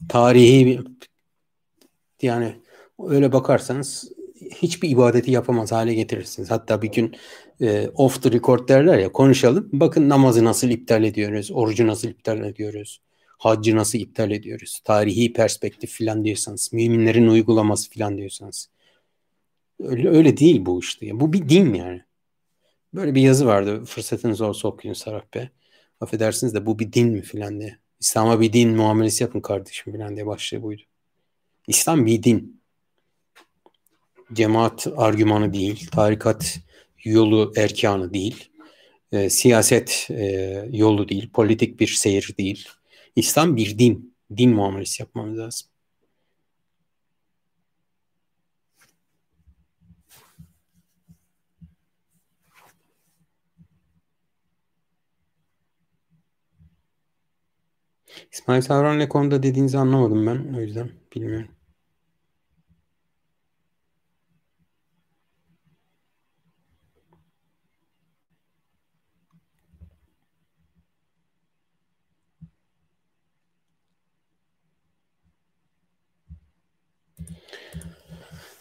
Tarihi 0.08 0.80
yani 2.22 2.56
öyle 3.06 3.32
bakarsanız 3.32 4.12
hiçbir 4.54 4.88
ibadeti 4.88 5.30
yapamaz 5.30 5.72
hale 5.72 5.94
getirirsiniz. 5.94 6.50
Hatta 6.50 6.82
bir 6.82 6.92
gün 6.92 7.16
e, 7.60 7.88
off 7.94 8.22
the 8.22 8.32
record 8.32 8.68
derler 8.68 8.98
ya 8.98 9.12
konuşalım. 9.12 9.68
Bakın 9.72 10.08
namazı 10.08 10.44
nasıl 10.44 10.68
iptal 10.68 11.04
ediyoruz, 11.04 11.50
orucu 11.52 11.86
nasıl 11.86 12.08
iptal 12.08 12.44
ediyoruz 12.44 13.00
haccı 13.40 13.76
nasıl 13.76 13.98
iptal 13.98 14.30
ediyoruz? 14.30 14.80
Tarihi 14.84 15.32
perspektif 15.32 15.98
falan 15.98 16.24
diyorsanız, 16.24 16.72
müminlerin 16.72 17.28
uygulaması 17.28 17.90
falan 17.90 18.18
diyorsanız. 18.18 18.70
Öyle, 19.80 20.08
öyle 20.08 20.36
değil 20.36 20.66
bu 20.66 20.80
işte. 20.80 21.20
Bu 21.20 21.32
bir 21.32 21.48
din 21.48 21.74
yani. 21.74 22.02
Böyle 22.94 23.14
bir 23.14 23.22
yazı 23.22 23.46
vardı. 23.46 23.84
Fırsatınız 23.84 24.40
olsa 24.40 24.68
okuyun 24.68 24.94
Sarap 24.94 25.34
Bey. 25.34 25.48
Affedersiniz 26.00 26.54
de 26.54 26.66
bu 26.66 26.78
bir 26.78 26.92
din 26.92 27.08
mi 27.08 27.22
filan 27.22 27.60
diye. 27.60 27.78
İslam'a 28.00 28.40
bir 28.40 28.52
din 28.52 28.76
muamelesi 28.76 29.24
yapın 29.24 29.40
kardeşim 29.40 29.92
filan 29.92 30.16
diye 30.16 30.26
başlığı 30.26 30.62
buydu. 30.62 30.82
İslam 31.66 32.06
bir 32.06 32.22
din. 32.22 32.60
Cemaat 34.32 34.86
argümanı 34.96 35.52
değil. 35.52 35.88
Tarikat 35.92 36.58
yolu 37.04 37.52
erkanı 37.56 38.14
değil. 38.14 38.50
E, 39.12 39.30
siyaset 39.30 40.06
e, 40.10 40.68
yolu 40.72 41.08
değil. 41.08 41.30
Politik 41.30 41.80
bir 41.80 41.86
seyir 41.86 42.34
değil 42.38 42.68
İslam 43.16 43.56
bir 43.56 43.78
din. 43.78 44.16
Din 44.36 44.50
muamelesi 44.50 45.02
yapmamız 45.02 45.38
lazım. 45.38 45.68
İsmail 58.32 58.60
Savran 58.62 58.98
ne 58.98 59.08
konuda 59.08 59.42
dediğinizi 59.42 59.78
anlamadım 59.78 60.26
ben. 60.26 60.54
O 60.54 60.60
yüzden 60.60 60.90
bilmiyorum. 61.14 61.48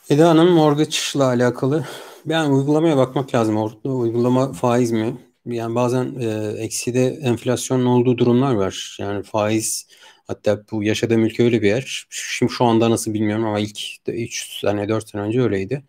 Eda 0.10 0.30
Hanım 0.30 0.52
mortgage'la 0.52 1.26
alakalı. 1.26 1.86
Yani 2.26 2.54
uygulamaya 2.54 2.98
bakmak 2.98 3.36
lazım. 3.36 3.72
Uygulama 3.84 4.54
faiz 4.54 4.92
mi? 4.92 5.18
Yani 5.46 5.76
bazen 5.76 6.16
e, 6.20 6.54
ekside 6.58 7.06
enflasyonun 7.06 7.86
olduğu 7.86 8.18
durumlar 8.18 8.54
var. 8.54 8.98
Yani 9.00 9.24
faiz 9.24 9.88
hatta 10.28 10.64
bu 10.72 10.84
yaşadığım 10.84 11.26
ülke 11.26 11.44
öyle 11.44 11.62
bir 11.62 11.68
yer. 11.68 12.08
Şimdi 12.10 12.52
şu 12.52 12.66
anda 12.66 12.90
nasıl 12.90 13.14
bilmiyorum 13.14 13.46
ama 13.46 13.60
ilk 13.60 13.80
3 14.08 14.60
sene 14.62 14.90
4 14.90 15.10
sene 15.10 15.22
önce 15.22 15.42
öyleydi. 15.42 15.84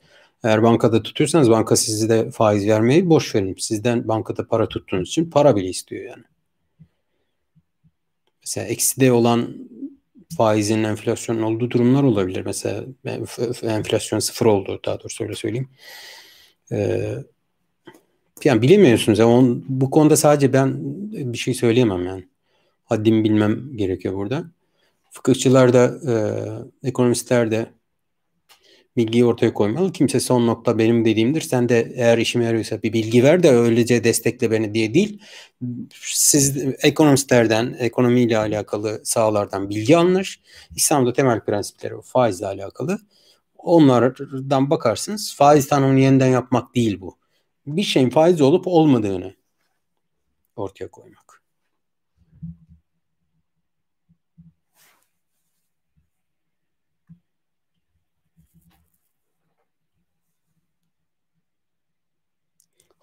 Eğer 0.45 0.63
bankada 0.63 1.03
tutuyorsanız 1.03 1.51
banka 1.51 1.77
sizi 1.77 2.09
de 2.09 2.31
faiz 2.31 2.67
vermeyi 2.67 3.09
boş 3.09 3.35
verin. 3.35 3.55
Sizden 3.59 4.09
bankada 4.09 4.47
para 4.47 4.69
tuttuğunuz 4.69 5.09
için 5.09 5.31
para 5.31 5.57
bile 5.57 5.69
istiyor 5.69 6.05
yani. 6.05 6.25
Mesela 8.43 8.67
ekside 8.67 9.13
olan 9.13 9.55
faizin 10.37 10.85
enflasyonun 10.85 11.43
olduğu 11.43 11.71
durumlar 11.71 12.03
olabilir. 12.03 12.43
Mesela 12.47 12.85
enflasyon 13.63 14.19
sıfır 14.19 14.47
oldu 14.47 14.81
daha 14.85 15.01
doğrusu 15.01 15.25
öyle 15.25 15.35
söyleyeyim. 15.35 15.69
Ee, 16.73 17.15
yani 18.45 18.63
bilemiyorsunuz. 18.63 19.19
Yani 19.19 19.31
on, 19.31 19.65
bu 19.69 19.91
konuda 19.91 20.17
sadece 20.17 20.53
ben 20.53 20.77
bir 21.33 21.39
şey 21.39 21.55
söyleyemem 21.55 22.07
yani. 22.07 22.29
Haddimi 22.85 23.25
bilmem 23.25 23.77
gerekiyor 23.77 24.15
burada. 24.15 24.45
Fıkıhçılar 25.11 25.73
da 25.73 26.01
e, 26.13 26.15
ekonomistler 26.89 27.51
de 27.51 27.71
bilgiyi 28.97 29.25
ortaya 29.25 29.55
koymalı. 29.55 29.93
Kimse 29.93 30.21
son 30.21 30.47
nokta 30.47 30.79
benim 30.79 31.05
dediğimdir. 31.05 31.41
Sen 31.41 31.69
de 31.69 31.93
eğer 31.97 32.19
işime 32.19 32.45
yarıyorsa 32.45 32.83
bir 32.83 32.93
bilgi 32.93 33.25
ver 33.25 33.43
de 33.43 33.51
öylece 33.51 34.05
destekle 34.05 34.51
beni 34.51 34.75
diye 34.75 34.95
değil. 34.95 35.23
Siz 35.95 36.57
ekonomistlerden, 36.83 37.77
ekonomiyle 37.79 38.39
alakalı 38.39 39.01
sahalardan 39.05 39.71
bilgi 39.71 39.97
alınır. 39.97 40.41
İslam'da 40.77 41.13
temel 41.13 41.41
prensipleri 41.41 41.95
faizle 42.05 42.47
alakalı. 42.47 42.99
Onlardan 43.59 44.71
bakarsınız. 44.71 45.35
Faiz 45.37 45.69
tanımını 45.69 46.01
yeniden 46.01 46.27
yapmak 46.29 46.75
değil 46.75 47.01
bu. 47.01 47.19
Bir 47.67 47.83
şeyin 47.83 48.11
faiz 48.11 48.41
olup 48.41 48.67
olmadığını 48.67 49.35
ortaya 50.57 50.89
koymak. 50.91 51.20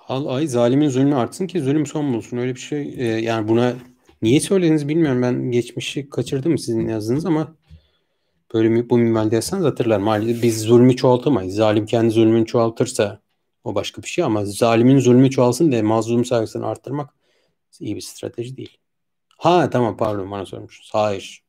Al 0.07 0.25
ay 0.27 0.47
zalimin 0.47 0.89
zulmü 0.89 1.15
artsın 1.15 1.47
ki 1.47 1.61
zulüm 1.61 1.85
son 1.85 2.13
bulsun. 2.13 2.37
Öyle 2.37 2.55
bir 2.55 2.59
şey 2.59 2.93
e, 2.97 3.03
yani 3.05 3.47
buna 3.47 3.75
niye 4.21 4.39
söylediniz 4.39 4.87
bilmiyorum. 4.87 5.21
Ben 5.21 5.51
geçmişi 5.51 6.09
kaçırdım 6.09 6.57
sizin 6.57 6.87
yazdığınız 6.87 7.25
ama 7.25 7.55
böyle 8.53 8.89
bu 8.89 8.97
minvalde 8.97 9.35
yazsanız 9.35 9.65
hatırlar. 9.65 9.99
Maalesef 9.99 10.43
biz 10.43 10.61
zulmü 10.61 10.95
çoğaltamayız. 10.95 11.55
Zalim 11.55 11.85
kendi 11.85 12.09
zulmünü 12.09 12.45
çoğaltırsa 12.45 13.21
o 13.63 13.75
başka 13.75 14.03
bir 14.03 14.07
şey 14.07 14.23
ama 14.23 14.45
zalimin 14.45 14.99
zulmü 14.99 15.29
çoğalsın 15.29 15.71
diye 15.71 15.81
mazlum 15.81 16.25
sayısını 16.25 16.67
arttırmak 16.67 17.13
iyi 17.79 17.95
bir 17.95 18.01
strateji 18.01 18.57
değil. 18.57 18.77
Ha 19.37 19.69
tamam 19.69 19.97
pardon 19.97 20.31
bana 20.31 20.45
sormuşsunuz. 20.45 20.89
Hayır. 20.93 21.43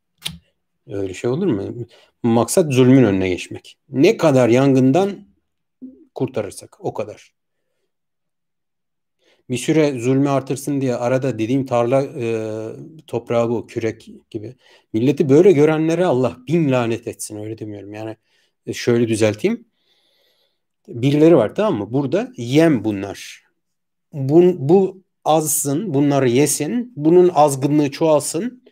Öyle 0.87 1.15
şey 1.15 1.31
olur 1.31 1.47
mu? 1.47 1.87
Maksat 2.23 2.73
zulmün 2.73 3.05
önüne 3.05 3.29
geçmek. 3.29 3.79
Ne 3.89 4.17
kadar 4.17 4.49
yangından 4.49 5.11
kurtarırsak 6.15 6.77
o 6.81 6.95
kadar 6.95 7.38
bir 9.51 9.57
süre 9.57 10.01
zulmü 10.01 10.29
artırsın 10.29 10.81
diye 10.81 10.95
arada 10.95 11.39
dediğim 11.39 11.67
tarla 11.67 12.03
e, 12.03 12.27
toprağı 13.07 13.51
bu 13.51 13.67
kürek 13.67 14.11
gibi. 14.31 14.57
Milleti 14.93 15.29
böyle 15.29 15.53
görenlere 15.53 16.05
Allah 16.05 16.37
bin 16.49 16.71
lanet 16.71 17.07
etsin 17.09 17.39
öyle 17.39 17.59
demiyorum. 17.59 17.95
Yani 17.95 18.17
e, 18.67 18.73
şöyle 18.73 19.09
düzelteyim. 19.09 19.65
Birileri 20.89 21.37
var 21.37 21.55
tamam 21.55 21.79
mı? 21.79 21.93
Burada 21.93 22.33
yem 22.37 22.85
bunlar. 22.85 23.43
Bu, 24.13 24.43
bu 24.59 25.03
azsın, 25.25 25.95
bunları 25.95 26.29
yesin, 26.29 26.93
bunun 26.97 27.31
azgınlığı 27.35 27.91
çoğalsın. 27.91 28.63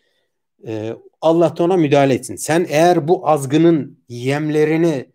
E, 0.66 0.97
Allah 1.20 1.57
da 1.57 1.65
ona 1.65 1.77
müdahale 1.77 2.15
etsin. 2.15 2.36
Sen 2.36 2.66
eğer 2.69 3.09
bu 3.09 3.28
azgının 3.28 3.98
yemlerini 4.09 5.07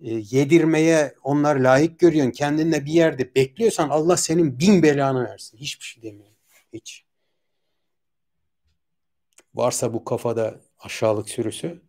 e, 0.00 0.14
yedirmeye 0.30 1.14
onlar 1.22 1.56
layık 1.56 1.98
görüyorsun. 1.98 2.32
Kendinle 2.32 2.84
bir 2.84 2.92
yerde 2.92 3.34
bekliyorsan 3.34 3.88
Allah 3.88 4.16
senin 4.16 4.58
bin 4.58 4.82
belanı 4.82 5.24
versin. 5.24 5.58
Hiçbir 5.58 5.84
şey 5.84 6.02
demiyorum. 6.02 6.36
Hiç. 6.72 7.04
Varsa 9.54 9.94
bu 9.94 10.04
kafada 10.04 10.60
aşağılık 10.78 11.28
sürüsü 11.28 11.82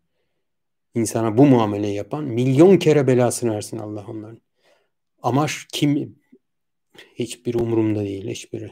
insana 0.96 1.38
bu 1.38 1.46
muameleyi 1.46 1.96
yapan 1.96 2.24
milyon 2.24 2.78
kere 2.78 3.08
belasını 3.08 3.56
versin 3.56 3.78
Allah 3.78 4.06
onların. 4.08 4.42
Ama 5.22 5.46
kim 5.74 6.20
hiçbir 7.16 7.56
umurumda 7.56 8.00
değil 8.00 8.28
hiçbiri. 8.28 8.72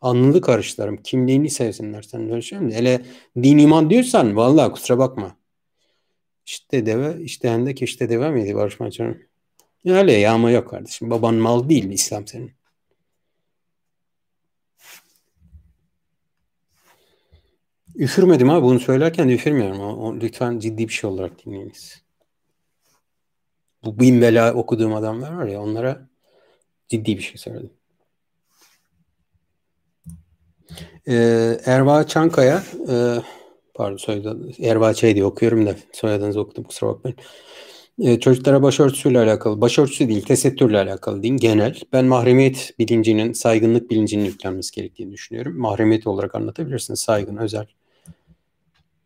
Anlılık 0.00 0.44
karışlarım. 0.44 0.96
Kimliğini 0.96 1.50
sevsinler. 1.50 2.02
Sen 2.02 2.30
öyle 2.30 2.42
şey 2.42 2.58
mi? 2.58 2.74
Hele 2.74 3.02
din 3.42 3.58
iman 3.58 3.90
diyorsan 3.90 4.36
vallahi 4.36 4.72
kusura 4.72 4.98
bakma. 4.98 5.36
İşte 6.46 6.86
deve, 6.86 7.22
işte 7.22 7.50
hendek, 7.50 7.82
işte 7.82 8.08
deve 8.08 8.30
miydi 8.30 8.54
Barış 8.54 8.80
Manço'nun? 8.80 9.22
Öyle 9.84 10.12
ya 10.12 10.32
ama 10.32 10.50
yok 10.50 10.70
kardeşim. 10.70 11.10
Baban 11.10 11.34
mal 11.34 11.68
değil 11.68 11.90
İslam 11.90 12.26
senin. 12.26 12.52
Üfürmedim 17.94 18.48
ha 18.48 18.62
bunu 18.62 18.80
söylerken 18.80 19.28
de 19.28 19.34
üfürmüyorum. 19.34 19.80
O, 19.80 20.08
o, 20.08 20.16
lütfen 20.16 20.58
ciddi 20.58 20.88
bir 20.88 20.92
şey 20.92 21.10
olarak 21.10 21.46
dinleyiniz. 21.46 22.02
Bu 23.84 24.00
bin 24.00 24.20
bela 24.22 24.54
okuduğum 24.54 24.94
adamlar 24.94 25.32
var 25.32 25.46
ya 25.46 25.62
onlara 25.62 26.08
ciddi 26.88 27.16
bir 27.16 27.22
şey 27.22 27.36
söyledim. 27.36 27.72
Ee, 31.08 31.60
Erva 31.64 32.06
Çankaya 32.06 32.62
e, 32.88 32.94
Pardon 33.76 33.96
soyadı 33.96 34.50
Erbaçay 34.62 35.14
diye 35.14 35.24
okuyorum 35.24 35.66
da 35.66 35.74
soyadınızı 35.92 36.40
okudum 36.40 36.64
kusura 36.64 36.90
bakmayın. 36.90 37.18
Ee, 38.00 38.20
çocuklara 38.20 38.62
başörtüsüyle 38.62 39.18
alakalı, 39.18 39.60
başörtüsü 39.60 40.08
değil 40.08 40.22
tesettürle 40.22 40.78
alakalı 40.78 41.22
değil 41.22 41.34
genel. 41.36 41.80
Ben 41.92 42.04
mahremiyet 42.04 42.74
bilincinin, 42.78 43.32
saygınlık 43.32 43.90
bilincinin 43.90 44.24
yüklenmesi 44.24 44.74
gerektiğini 44.74 45.12
düşünüyorum. 45.12 45.58
Mahremiyet 45.58 46.06
olarak 46.06 46.34
anlatabilirsiniz. 46.34 47.00
Saygın, 47.00 47.36
özel, 47.36 47.66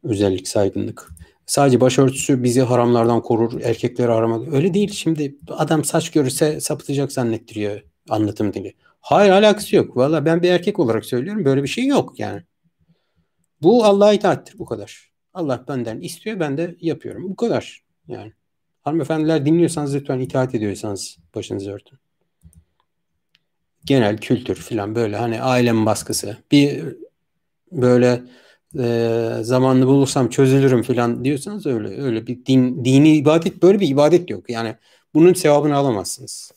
özellik, 0.05 0.49
saygınlık. 0.49 1.09
Sadece 1.47 1.81
başörtüsü 1.81 2.43
bizi 2.43 2.61
haramlardan 2.61 3.23
korur, 3.23 3.61
erkekleri 3.61 4.13
aramadı. 4.13 4.57
Öyle 4.57 4.75
değil. 4.75 4.91
Şimdi 4.93 5.37
adam 5.49 5.85
saç 5.85 6.11
görürse 6.11 6.61
sapıtacak 6.61 7.13
zannettiriyor 7.13 7.81
anlatım 8.09 8.55
dili. 8.55 8.75
Hayır 9.01 9.31
alakası 9.31 9.77
yok. 9.77 9.97
Valla 9.97 10.25
ben 10.25 10.43
bir 10.43 10.51
erkek 10.51 10.79
olarak 10.79 11.05
söylüyorum. 11.05 11.45
Böyle 11.45 11.63
bir 11.63 11.69
şey 11.69 11.87
yok 11.87 12.19
yani. 12.19 12.43
Bu 13.63 13.85
Allah'a 13.85 14.13
itaattir 14.13 14.59
bu 14.59 14.65
kadar. 14.65 15.11
Allah 15.35 15.65
benden 15.69 16.01
istiyor 16.01 16.41
ben 16.41 16.57
de 16.57 16.77
yapıyorum. 16.81 17.31
Bu 17.31 17.37
kadar 17.37 17.85
yani. 18.09 18.33
Hanımefendiler 18.83 19.47
dinliyorsanız 19.47 19.95
lütfen 19.95 20.19
itaat 20.19 20.55
ediyorsanız 20.55 21.19
başınızı 21.35 21.73
örtün. 21.73 21.99
Genel 23.85 24.19
kültür 24.19 24.55
falan 24.55 24.95
böyle 24.95 25.17
hani 25.17 25.43
ailem 25.43 25.87
baskısı. 25.87 26.37
Bir 26.53 26.85
böyle 27.73 28.23
e, 28.79 29.37
zamanını 29.43 29.87
bulursam 29.87 30.29
çözülürüm 30.29 30.83
falan 30.83 31.25
diyorsanız 31.25 31.67
öyle 31.67 32.03
öyle 32.03 32.27
bir 32.27 32.47
din 32.47 32.85
dini 32.85 33.17
ibadet 33.17 33.63
böyle 33.63 33.81
bir 33.81 33.89
ibadet 33.89 34.31
yok. 34.31 34.51
Yani 34.51 34.77
bunun 35.15 35.35
sevabını 35.35 35.77
alamazsınız. 35.77 36.53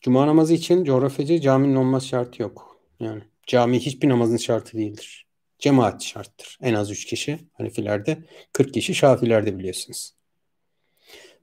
Cuma 0.00 0.26
namazı 0.26 0.54
için 0.54 0.84
coğrafyacı 0.84 1.40
caminin 1.40 1.76
olması 1.76 2.06
şartı 2.06 2.42
yok. 2.42 2.80
Yani 3.00 3.22
cami 3.46 3.78
hiçbir 3.78 4.08
namazın 4.08 4.36
şartı 4.36 4.78
değildir. 4.78 5.26
Cemaat 5.58 6.02
şarttır. 6.02 6.58
En 6.62 6.74
az 6.74 6.90
3 6.90 7.04
kişi 7.04 7.38
Hanefilerde, 7.52 8.18
40 8.52 8.74
kişi 8.74 8.94
Şafilerde 8.94 9.58
biliyorsunuz. 9.58 10.12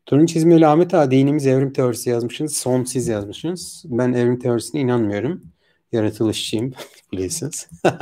Turunç 0.05 0.35
İzmirli 0.35 0.67
Ahmet 0.67 0.93
Ağa 0.93 1.11
dinimiz 1.11 1.47
evrim 1.47 1.73
teorisi 1.73 2.09
yazmışsınız. 2.09 2.57
Son 2.57 2.83
siz 2.83 3.07
yazmışsınız. 3.07 3.85
Ben 3.85 4.13
evrim 4.13 4.39
teorisine 4.39 4.81
inanmıyorum. 4.81 5.43
Yaratılışçıyım 5.91 6.73
biliyorsunuz. 7.11 7.67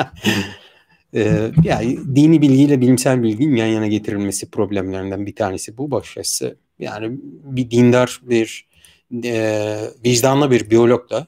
Ee, 1.18 1.52
yani 1.64 2.16
dini 2.16 2.42
bilgiyle 2.42 2.82
bilimsel 2.82 3.24
bilginin 3.24 3.56
yan 3.56 3.68
yana 3.68 3.88
getirilmesi 3.88 4.52
problemlerinden 4.52 5.26
bir 5.26 5.36
tanesi 5.36 5.78
bu 5.78 5.92
bakış 5.92 6.42
Yani 6.80 7.20
bir 7.44 7.72
dindar, 7.72 8.22
bir 8.24 8.68
e, 9.24 9.80
vicdanlı 10.06 10.52
bir 10.52 10.70
biyologla 10.70 11.28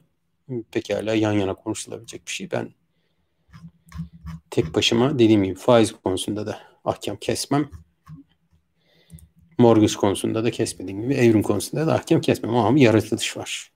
pekala 0.72 1.14
yan 1.14 1.32
yana 1.32 1.54
konuşulabilecek 1.54 2.28
bir 2.28 2.32
şey. 2.32 2.52
Ben 2.52 2.74
tek 4.49 4.76
başıma 4.76 5.20
dediğim 5.20 5.44
gibi 5.44 5.56
faiz 5.56 5.94
konusunda 6.04 6.48
da 6.48 6.60
ahkam 6.86 7.18
kesmem. 7.18 7.70
Mortgage 9.58 9.94
konusunda 9.94 10.44
da 10.44 10.52
kesmediğim 10.52 11.02
gibi 11.02 11.14
evrim 11.14 11.44
konusunda 11.44 11.88
da 11.88 11.94
ahkam 11.94 12.22
kesmem 12.22 12.56
ama 12.56 12.76
bir 12.76 12.82
yaratılış 12.82 13.38
var. 13.38 13.72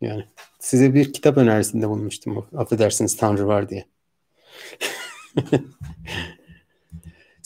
Yani 0.00 0.24
size 0.58 0.94
bir 0.94 1.12
kitap 1.12 1.36
önerisinde 1.36 1.88
bulmuştum. 1.88 2.46
Affedersiniz 2.56 3.16
Tanrı 3.16 3.46
var 3.46 3.68
diye. 3.68 3.86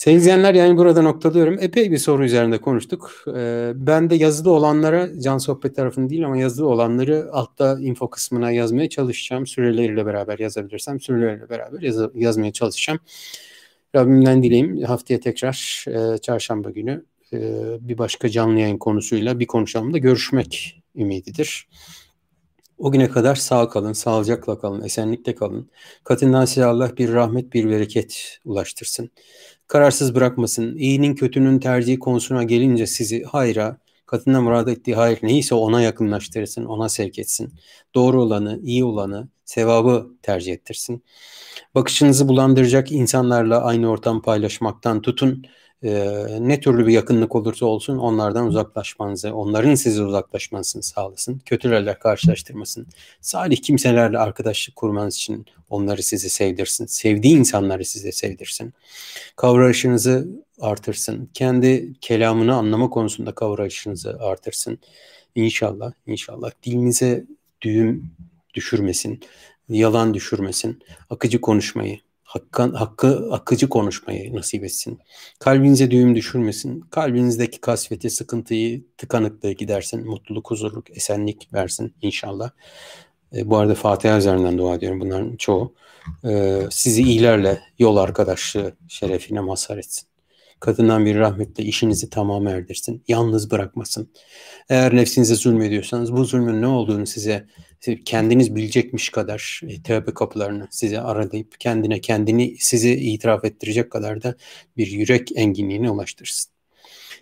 Sayın 0.05 0.17
izleyenler 0.17 0.53
yani 0.53 0.77
burada 0.77 1.01
noktalıyorum. 1.01 1.57
Epey 1.59 1.91
bir 1.91 1.97
soru 1.97 2.25
üzerinde 2.25 2.57
konuştuk. 2.57 3.23
Ee, 3.35 3.71
ben 3.75 4.09
de 4.09 4.15
yazılı 4.15 4.51
olanlara, 4.51 5.21
can 5.21 5.37
sohbet 5.37 5.75
tarafını 5.75 6.09
değil 6.09 6.25
ama 6.25 6.37
yazılı 6.37 6.67
olanları 6.67 7.29
altta 7.31 7.79
info 7.79 8.09
kısmına 8.09 8.51
yazmaya 8.51 8.89
çalışacağım. 8.89 9.47
Süreleriyle 9.47 10.05
beraber 10.05 10.39
yazabilirsem 10.39 10.99
süreleriyle 10.99 11.49
beraber 11.49 11.81
yaz- 11.81 12.15
yazmaya 12.15 12.51
çalışacağım. 12.51 12.99
Rabbimden 13.95 14.43
dileyim 14.43 14.83
haftaya 14.83 15.19
tekrar 15.19 15.85
e, 15.87 16.17
çarşamba 16.17 16.69
günü 16.69 17.05
e, 17.33 17.39
bir 17.79 17.97
başka 17.97 18.29
canlı 18.29 18.59
yayın 18.59 18.77
konusuyla 18.77 19.39
bir 19.39 19.47
konuşalım 19.47 19.93
görüşmek 19.93 20.81
ümididir. 20.95 21.67
O 22.77 22.91
güne 22.91 23.09
kadar 23.09 23.35
sağ 23.35 23.69
kalın, 23.69 23.93
sağlıcakla 23.93 24.59
kalın, 24.59 24.81
esenlikle 24.81 25.35
kalın. 25.35 25.69
Katından 26.03 26.45
size 26.45 26.65
Allah 26.65 26.97
bir 26.97 27.13
rahmet, 27.13 27.53
bir 27.53 27.69
bereket 27.69 28.39
ulaştırsın. 28.45 29.09
Kararsız 29.67 30.15
bırakmasın. 30.15 30.75
İyinin 30.75 31.15
kötünün 31.15 31.59
tercihi 31.59 31.99
konusuna 31.99 32.43
gelince 32.43 32.87
sizi 32.87 33.23
hayra, 33.23 33.77
katından 34.05 34.43
murad 34.43 34.67
ettiği 34.67 34.95
hayır 34.95 35.19
neyse 35.23 35.55
ona 35.55 35.81
yakınlaştırsın, 35.81 36.65
ona 36.65 36.89
sevk 36.89 37.19
etsin. 37.19 37.53
Doğru 37.95 38.21
olanı, 38.21 38.59
iyi 38.63 38.83
olanı, 38.85 39.27
sevabı 39.45 40.07
tercih 40.21 40.53
ettirsin. 40.53 41.03
Bakışınızı 41.75 42.27
bulandıracak 42.27 42.91
insanlarla 42.91 43.63
aynı 43.63 43.89
ortam 43.89 44.21
paylaşmaktan 44.21 45.01
tutun 45.01 45.45
e, 45.83 46.25
ne 46.39 46.59
türlü 46.59 46.87
bir 46.87 46.93
yakınlık 46.93 47.35
olursa 47.35 47.65
olsun 47.65 47.97
onlardan 47.97 48.47
uzaklaşmanızı, 48.47 49.33
onların 49.33 49.75
sizi 49.75 50.03
uzaklaşmanızı 50.03 50.81
sağlasın. 50.81 51.41
Kötülerle 51.45 51.99
karşılaştırmasın. 51.99 52.87
Salih 53.21 53.57
kimselerle 53.57 54.17
arkadaşlık 54.17 54.75
kurmanız 54.75 55.15
için 55.15 55.45
onları 55.69 56.03
size 56.03 56.29
sevdirsin. 56.29 56.85
Sevdiği 56.85 57.37
insanları 57.37 57.85
size 57.85 58.11
sevdirsin. 58.11 58.73
Kavrayışınızı 59.35 60.27
artırsın. 60.61 61.29
Kendi 61.33 61.93
kelamını 62.01 62.55
anlama 62.55 62.89
konusunda 62.89 63.35
kavrayışınızı 63.35 64.17
artırsın. 64.19 64.79
İnşallah, 65.35 65.91
inşallah 66.07 66.51
dilinize 66.63 67.25
düğüm 67.61 68.11
düşürmesin, 68.53 69.19
yalan 69.69 70.13
düşürmesin, 70.13 70.83
akıcı 71.09 71.41
konuşmayı, 71.41 71.99
Hakkan, 72.35 72.73
hakkı 72.73 73.29
akıcı 73.31 73.69
konuşmayı 73.69 74.35
nasip 74.35 74.63
etsin. 74.63 74.99
Kalbinize 75.39 75.91
düğüm 75.91 76.15
düşürmesin. 76.15 76.81
Kalbinizdeki 76.81 77.61
kasveti, 77.61 78.09
sıkıntıyı, 78.09 78.85
tıkanıklığı 78.97 79.51
gidersin. 79.51 80.07
Mutluluk, 80.07 80.51
huzurluk, 80.51 80.97
esenlik 80.97 81.53
versin 81.53 81.93
inşallah. 82.01 82.51
E, 83.35 83.49
bu 83.49 83.57
arada 83.57 83.75
Fatiha 83.75 84.17
üzerinden 84.17 84.57
dua 84.57 84.75
ediyorum. 84.75 84.99
Bunların 84.99 85.35
çoğu. 85.35 85.73
E, 86.25 86.61
sizi 86.71 87.03
iyilerle 87.03 87.61
yol 87.79 87.97
arkadaşlığı 87.97 88.75
şerefine 88.87 89.39
mazhar 89.39 89.77
etsin. 89.77 90.07
Kadından 90.59 91.05
bir 91.05 91.15
rahmetle 91.15 91.63
işinizi 91.63 92.09
tamam 92.09 92.47
erdirsin. 92.47 93.03
Yalnız 93.07 93.51
bırakmasın. 93.51 94.11
Eğer 94.69 94.95
nefsinize 94.95 95.35
zulmediyorsanız 95.35 96.13
bu 96.13 96.25
zulmün 96.25 96.61
ne 96.61 96.67
olduğunu 96.67 97.07
size 97.07 97.47
kendiniz 98.05 98.55
bilecekmiş 98.55 99.09
kadar 99.09 99.61
e, 99.67 99.83
tövbe 99.83 100.13
kapılarını 100.13 100.67
size 100.71 101.01
aralayıp 101.01 101.59
kendine 101.59 102.01
kendini 102.01 102.57
size 102.59 102.91
itiraf 102.91 103.45
ettirecek 103.45 103.91
kadar 103.91 104.23
da 104.23 104.35
bir 104.77 104.87
yürek 104.87 105.31
enginliğine 105.35 105.89
ulaştırsın. 105.91 106.54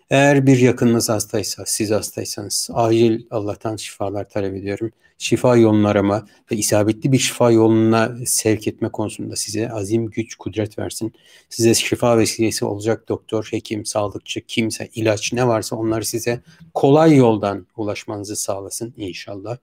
Eğer 0.10 0.48
bir 0.48 0.58
yakınınız 0.58 1.10
hastaysa, 1.10 1.64
siz 1.66 1.92
hastaysanız 1.92 2.70
acil 2.74 3.26
Allah'tan 3.32 3.76
şifalar 3.76 4.30
talep 4.30 4.56
ediyorum. 4.56 4.92
Şifa 5.18 5.56
yolunu 5.56 5.88
arama 5.88 6.28
ve 6.52 6.56
isabetli 6.56 7.12
bir 7.12 7.18
şifa 7.18 7.52
yoluna 7.52 8.16
sevk 8.26 8.68
etme 8.68 8.90
konusunda 8.90 9.36
size 9.36 9.72
azim, 9.72 10.06
güç, 10.06 10.36
kudret 10.36 10.80
versin. 10.80 11.14
Size 11.50 11.74
şifa 11.74 12.18
vesilesi 12.18 12.66
olacak 12.66 13.10
doktor, 13.10 13.48
hekim, 13.52 13.86
sağlıkçı, 13.86 14.42
kimse, 14.42 14.90
ilaç 14.96 15.34
ne 15.34 15.48
varsa 15.48 15.76
onları 15.76 16.06
size 16.06 16.42
kolay 16.74 17.16
yoldan 17.16 17.68
ulaşmanızı 17.78 18.36
sağlasın 18.36 18.94
inşallah. 18.98 19.58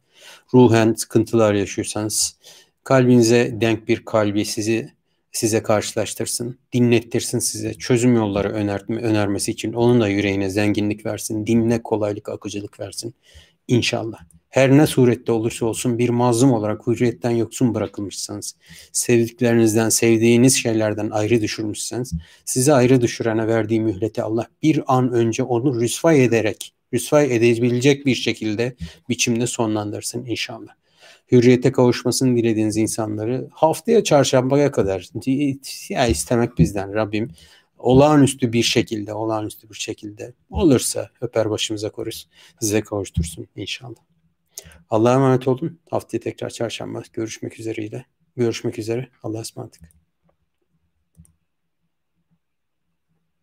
Ruhen 0.55 0.95
sıkıntılar 0.95 1.55
yaşıyorsanız 1.55 2.37
kalbinize 2.85 3.61
denk 3.61 3.89
bir 3.89 4.05
kalbi 4.05 4.45
sizi 4.45 4.93
size 5.32 5.62
karşılaştırsın, 5.62 6.59
dinlettirsin 6.73 7.39
size, 7.39 7.74
çözüm 7.74 8.16
yolları 8.16 8.48
önerme, 8.48 9.01
önermesi 9.02 9.51
için 9.51 9.73
onun 9.73 10.01
da 10.01 10.09
yüreğine 10.09 10.51
zenginlik 10.51 11.07
versin, 11.07 11.47
dinle 11.47 11.82
kolaylık, 11.82 12.28
akıcılık 12.28 12.81
versin 12.81 13.15
inşallah. 13.69 14.19
Her 14.48 14.77
ne 14.77 14.86
surette 14.86 15.32
olursa 15.32 15.66
olsun 15.66 15.98
bir 15.98 16.09
mazlum 16.09 16.52
olarak 16.52 16.86
hürriyetten 16.86 17.31
yoksun 17.31 17.74
bırakılmışsanız, 17.74 18.57
sevdiklerinizden, 18.93 19.89
sevdiğiniz 19.89 20.57
şeylerden 20.57 21.11
ayrı 21.11 21.40
düşürmüşseniz, 21.40 22.12
sizi 22.44 22.73
ayrı 22.73 23.01
düşürene 23.01 23.47
verdiği 23.47 23.81
mühleti 23.81 24.23
Allah 24.23 24.47
bir 24.62 24.82
an 24.86 25.12
önce 25.12 25.43
onu 25.43 25.81
rüsvay 25.81 26.24
ederek, 26.24 26.74
rüsvay 26.94 27.36
edebilecek 27.36 28.07
bir 28.07 28.15
şekilde 28.15 28.77
biçimde 29.09 29.47
sonlandırsın 29.47 30.24
inşallah 30.24 30.80
hürriyete 31.32 31.73
kavuşmasını 31.73 32.36
dilediğiniz 32.36 32.77
insanları 32.77 33.48
haftaya 33.52 34.05
çarşambaya 34.05 34.70
kadar 34.70 35.09
ya 35.89 36.07
istemek 36.07 36.59
bizden 36.59 36.94
Rabbim 36.94 37.31
olağanüstü 37.78 38.52
bir 38.52 38.62
şekilde 38.62 39.15
olağanüstü 39.15 39.70
bir 39.70 39.74
şekilde 39.74 40.32
olursa 40.51 41.11
öper 41.20 41.51
başımıza 41.51 41.90
koruz 41.90 42.28
size 42.61 42.81
kavuştursun 42.81 43.47
inşallah. 43.57 44.01
Allah'a 44.90 45.15
emanet 45.15 45.48
olun. 45.48 45.78
Haftaya 45.90 46.20
tekrar 46.20 46.51
çarşamba 46.51 47.02
görüşmek 47.12 47.61
üzereyle. 47.61 48.05
Görüşmek 48.36 48.78
üzere. 48.78 49.09
Allah'a 49.23 49.40
ısmarladık. 49.40 49.99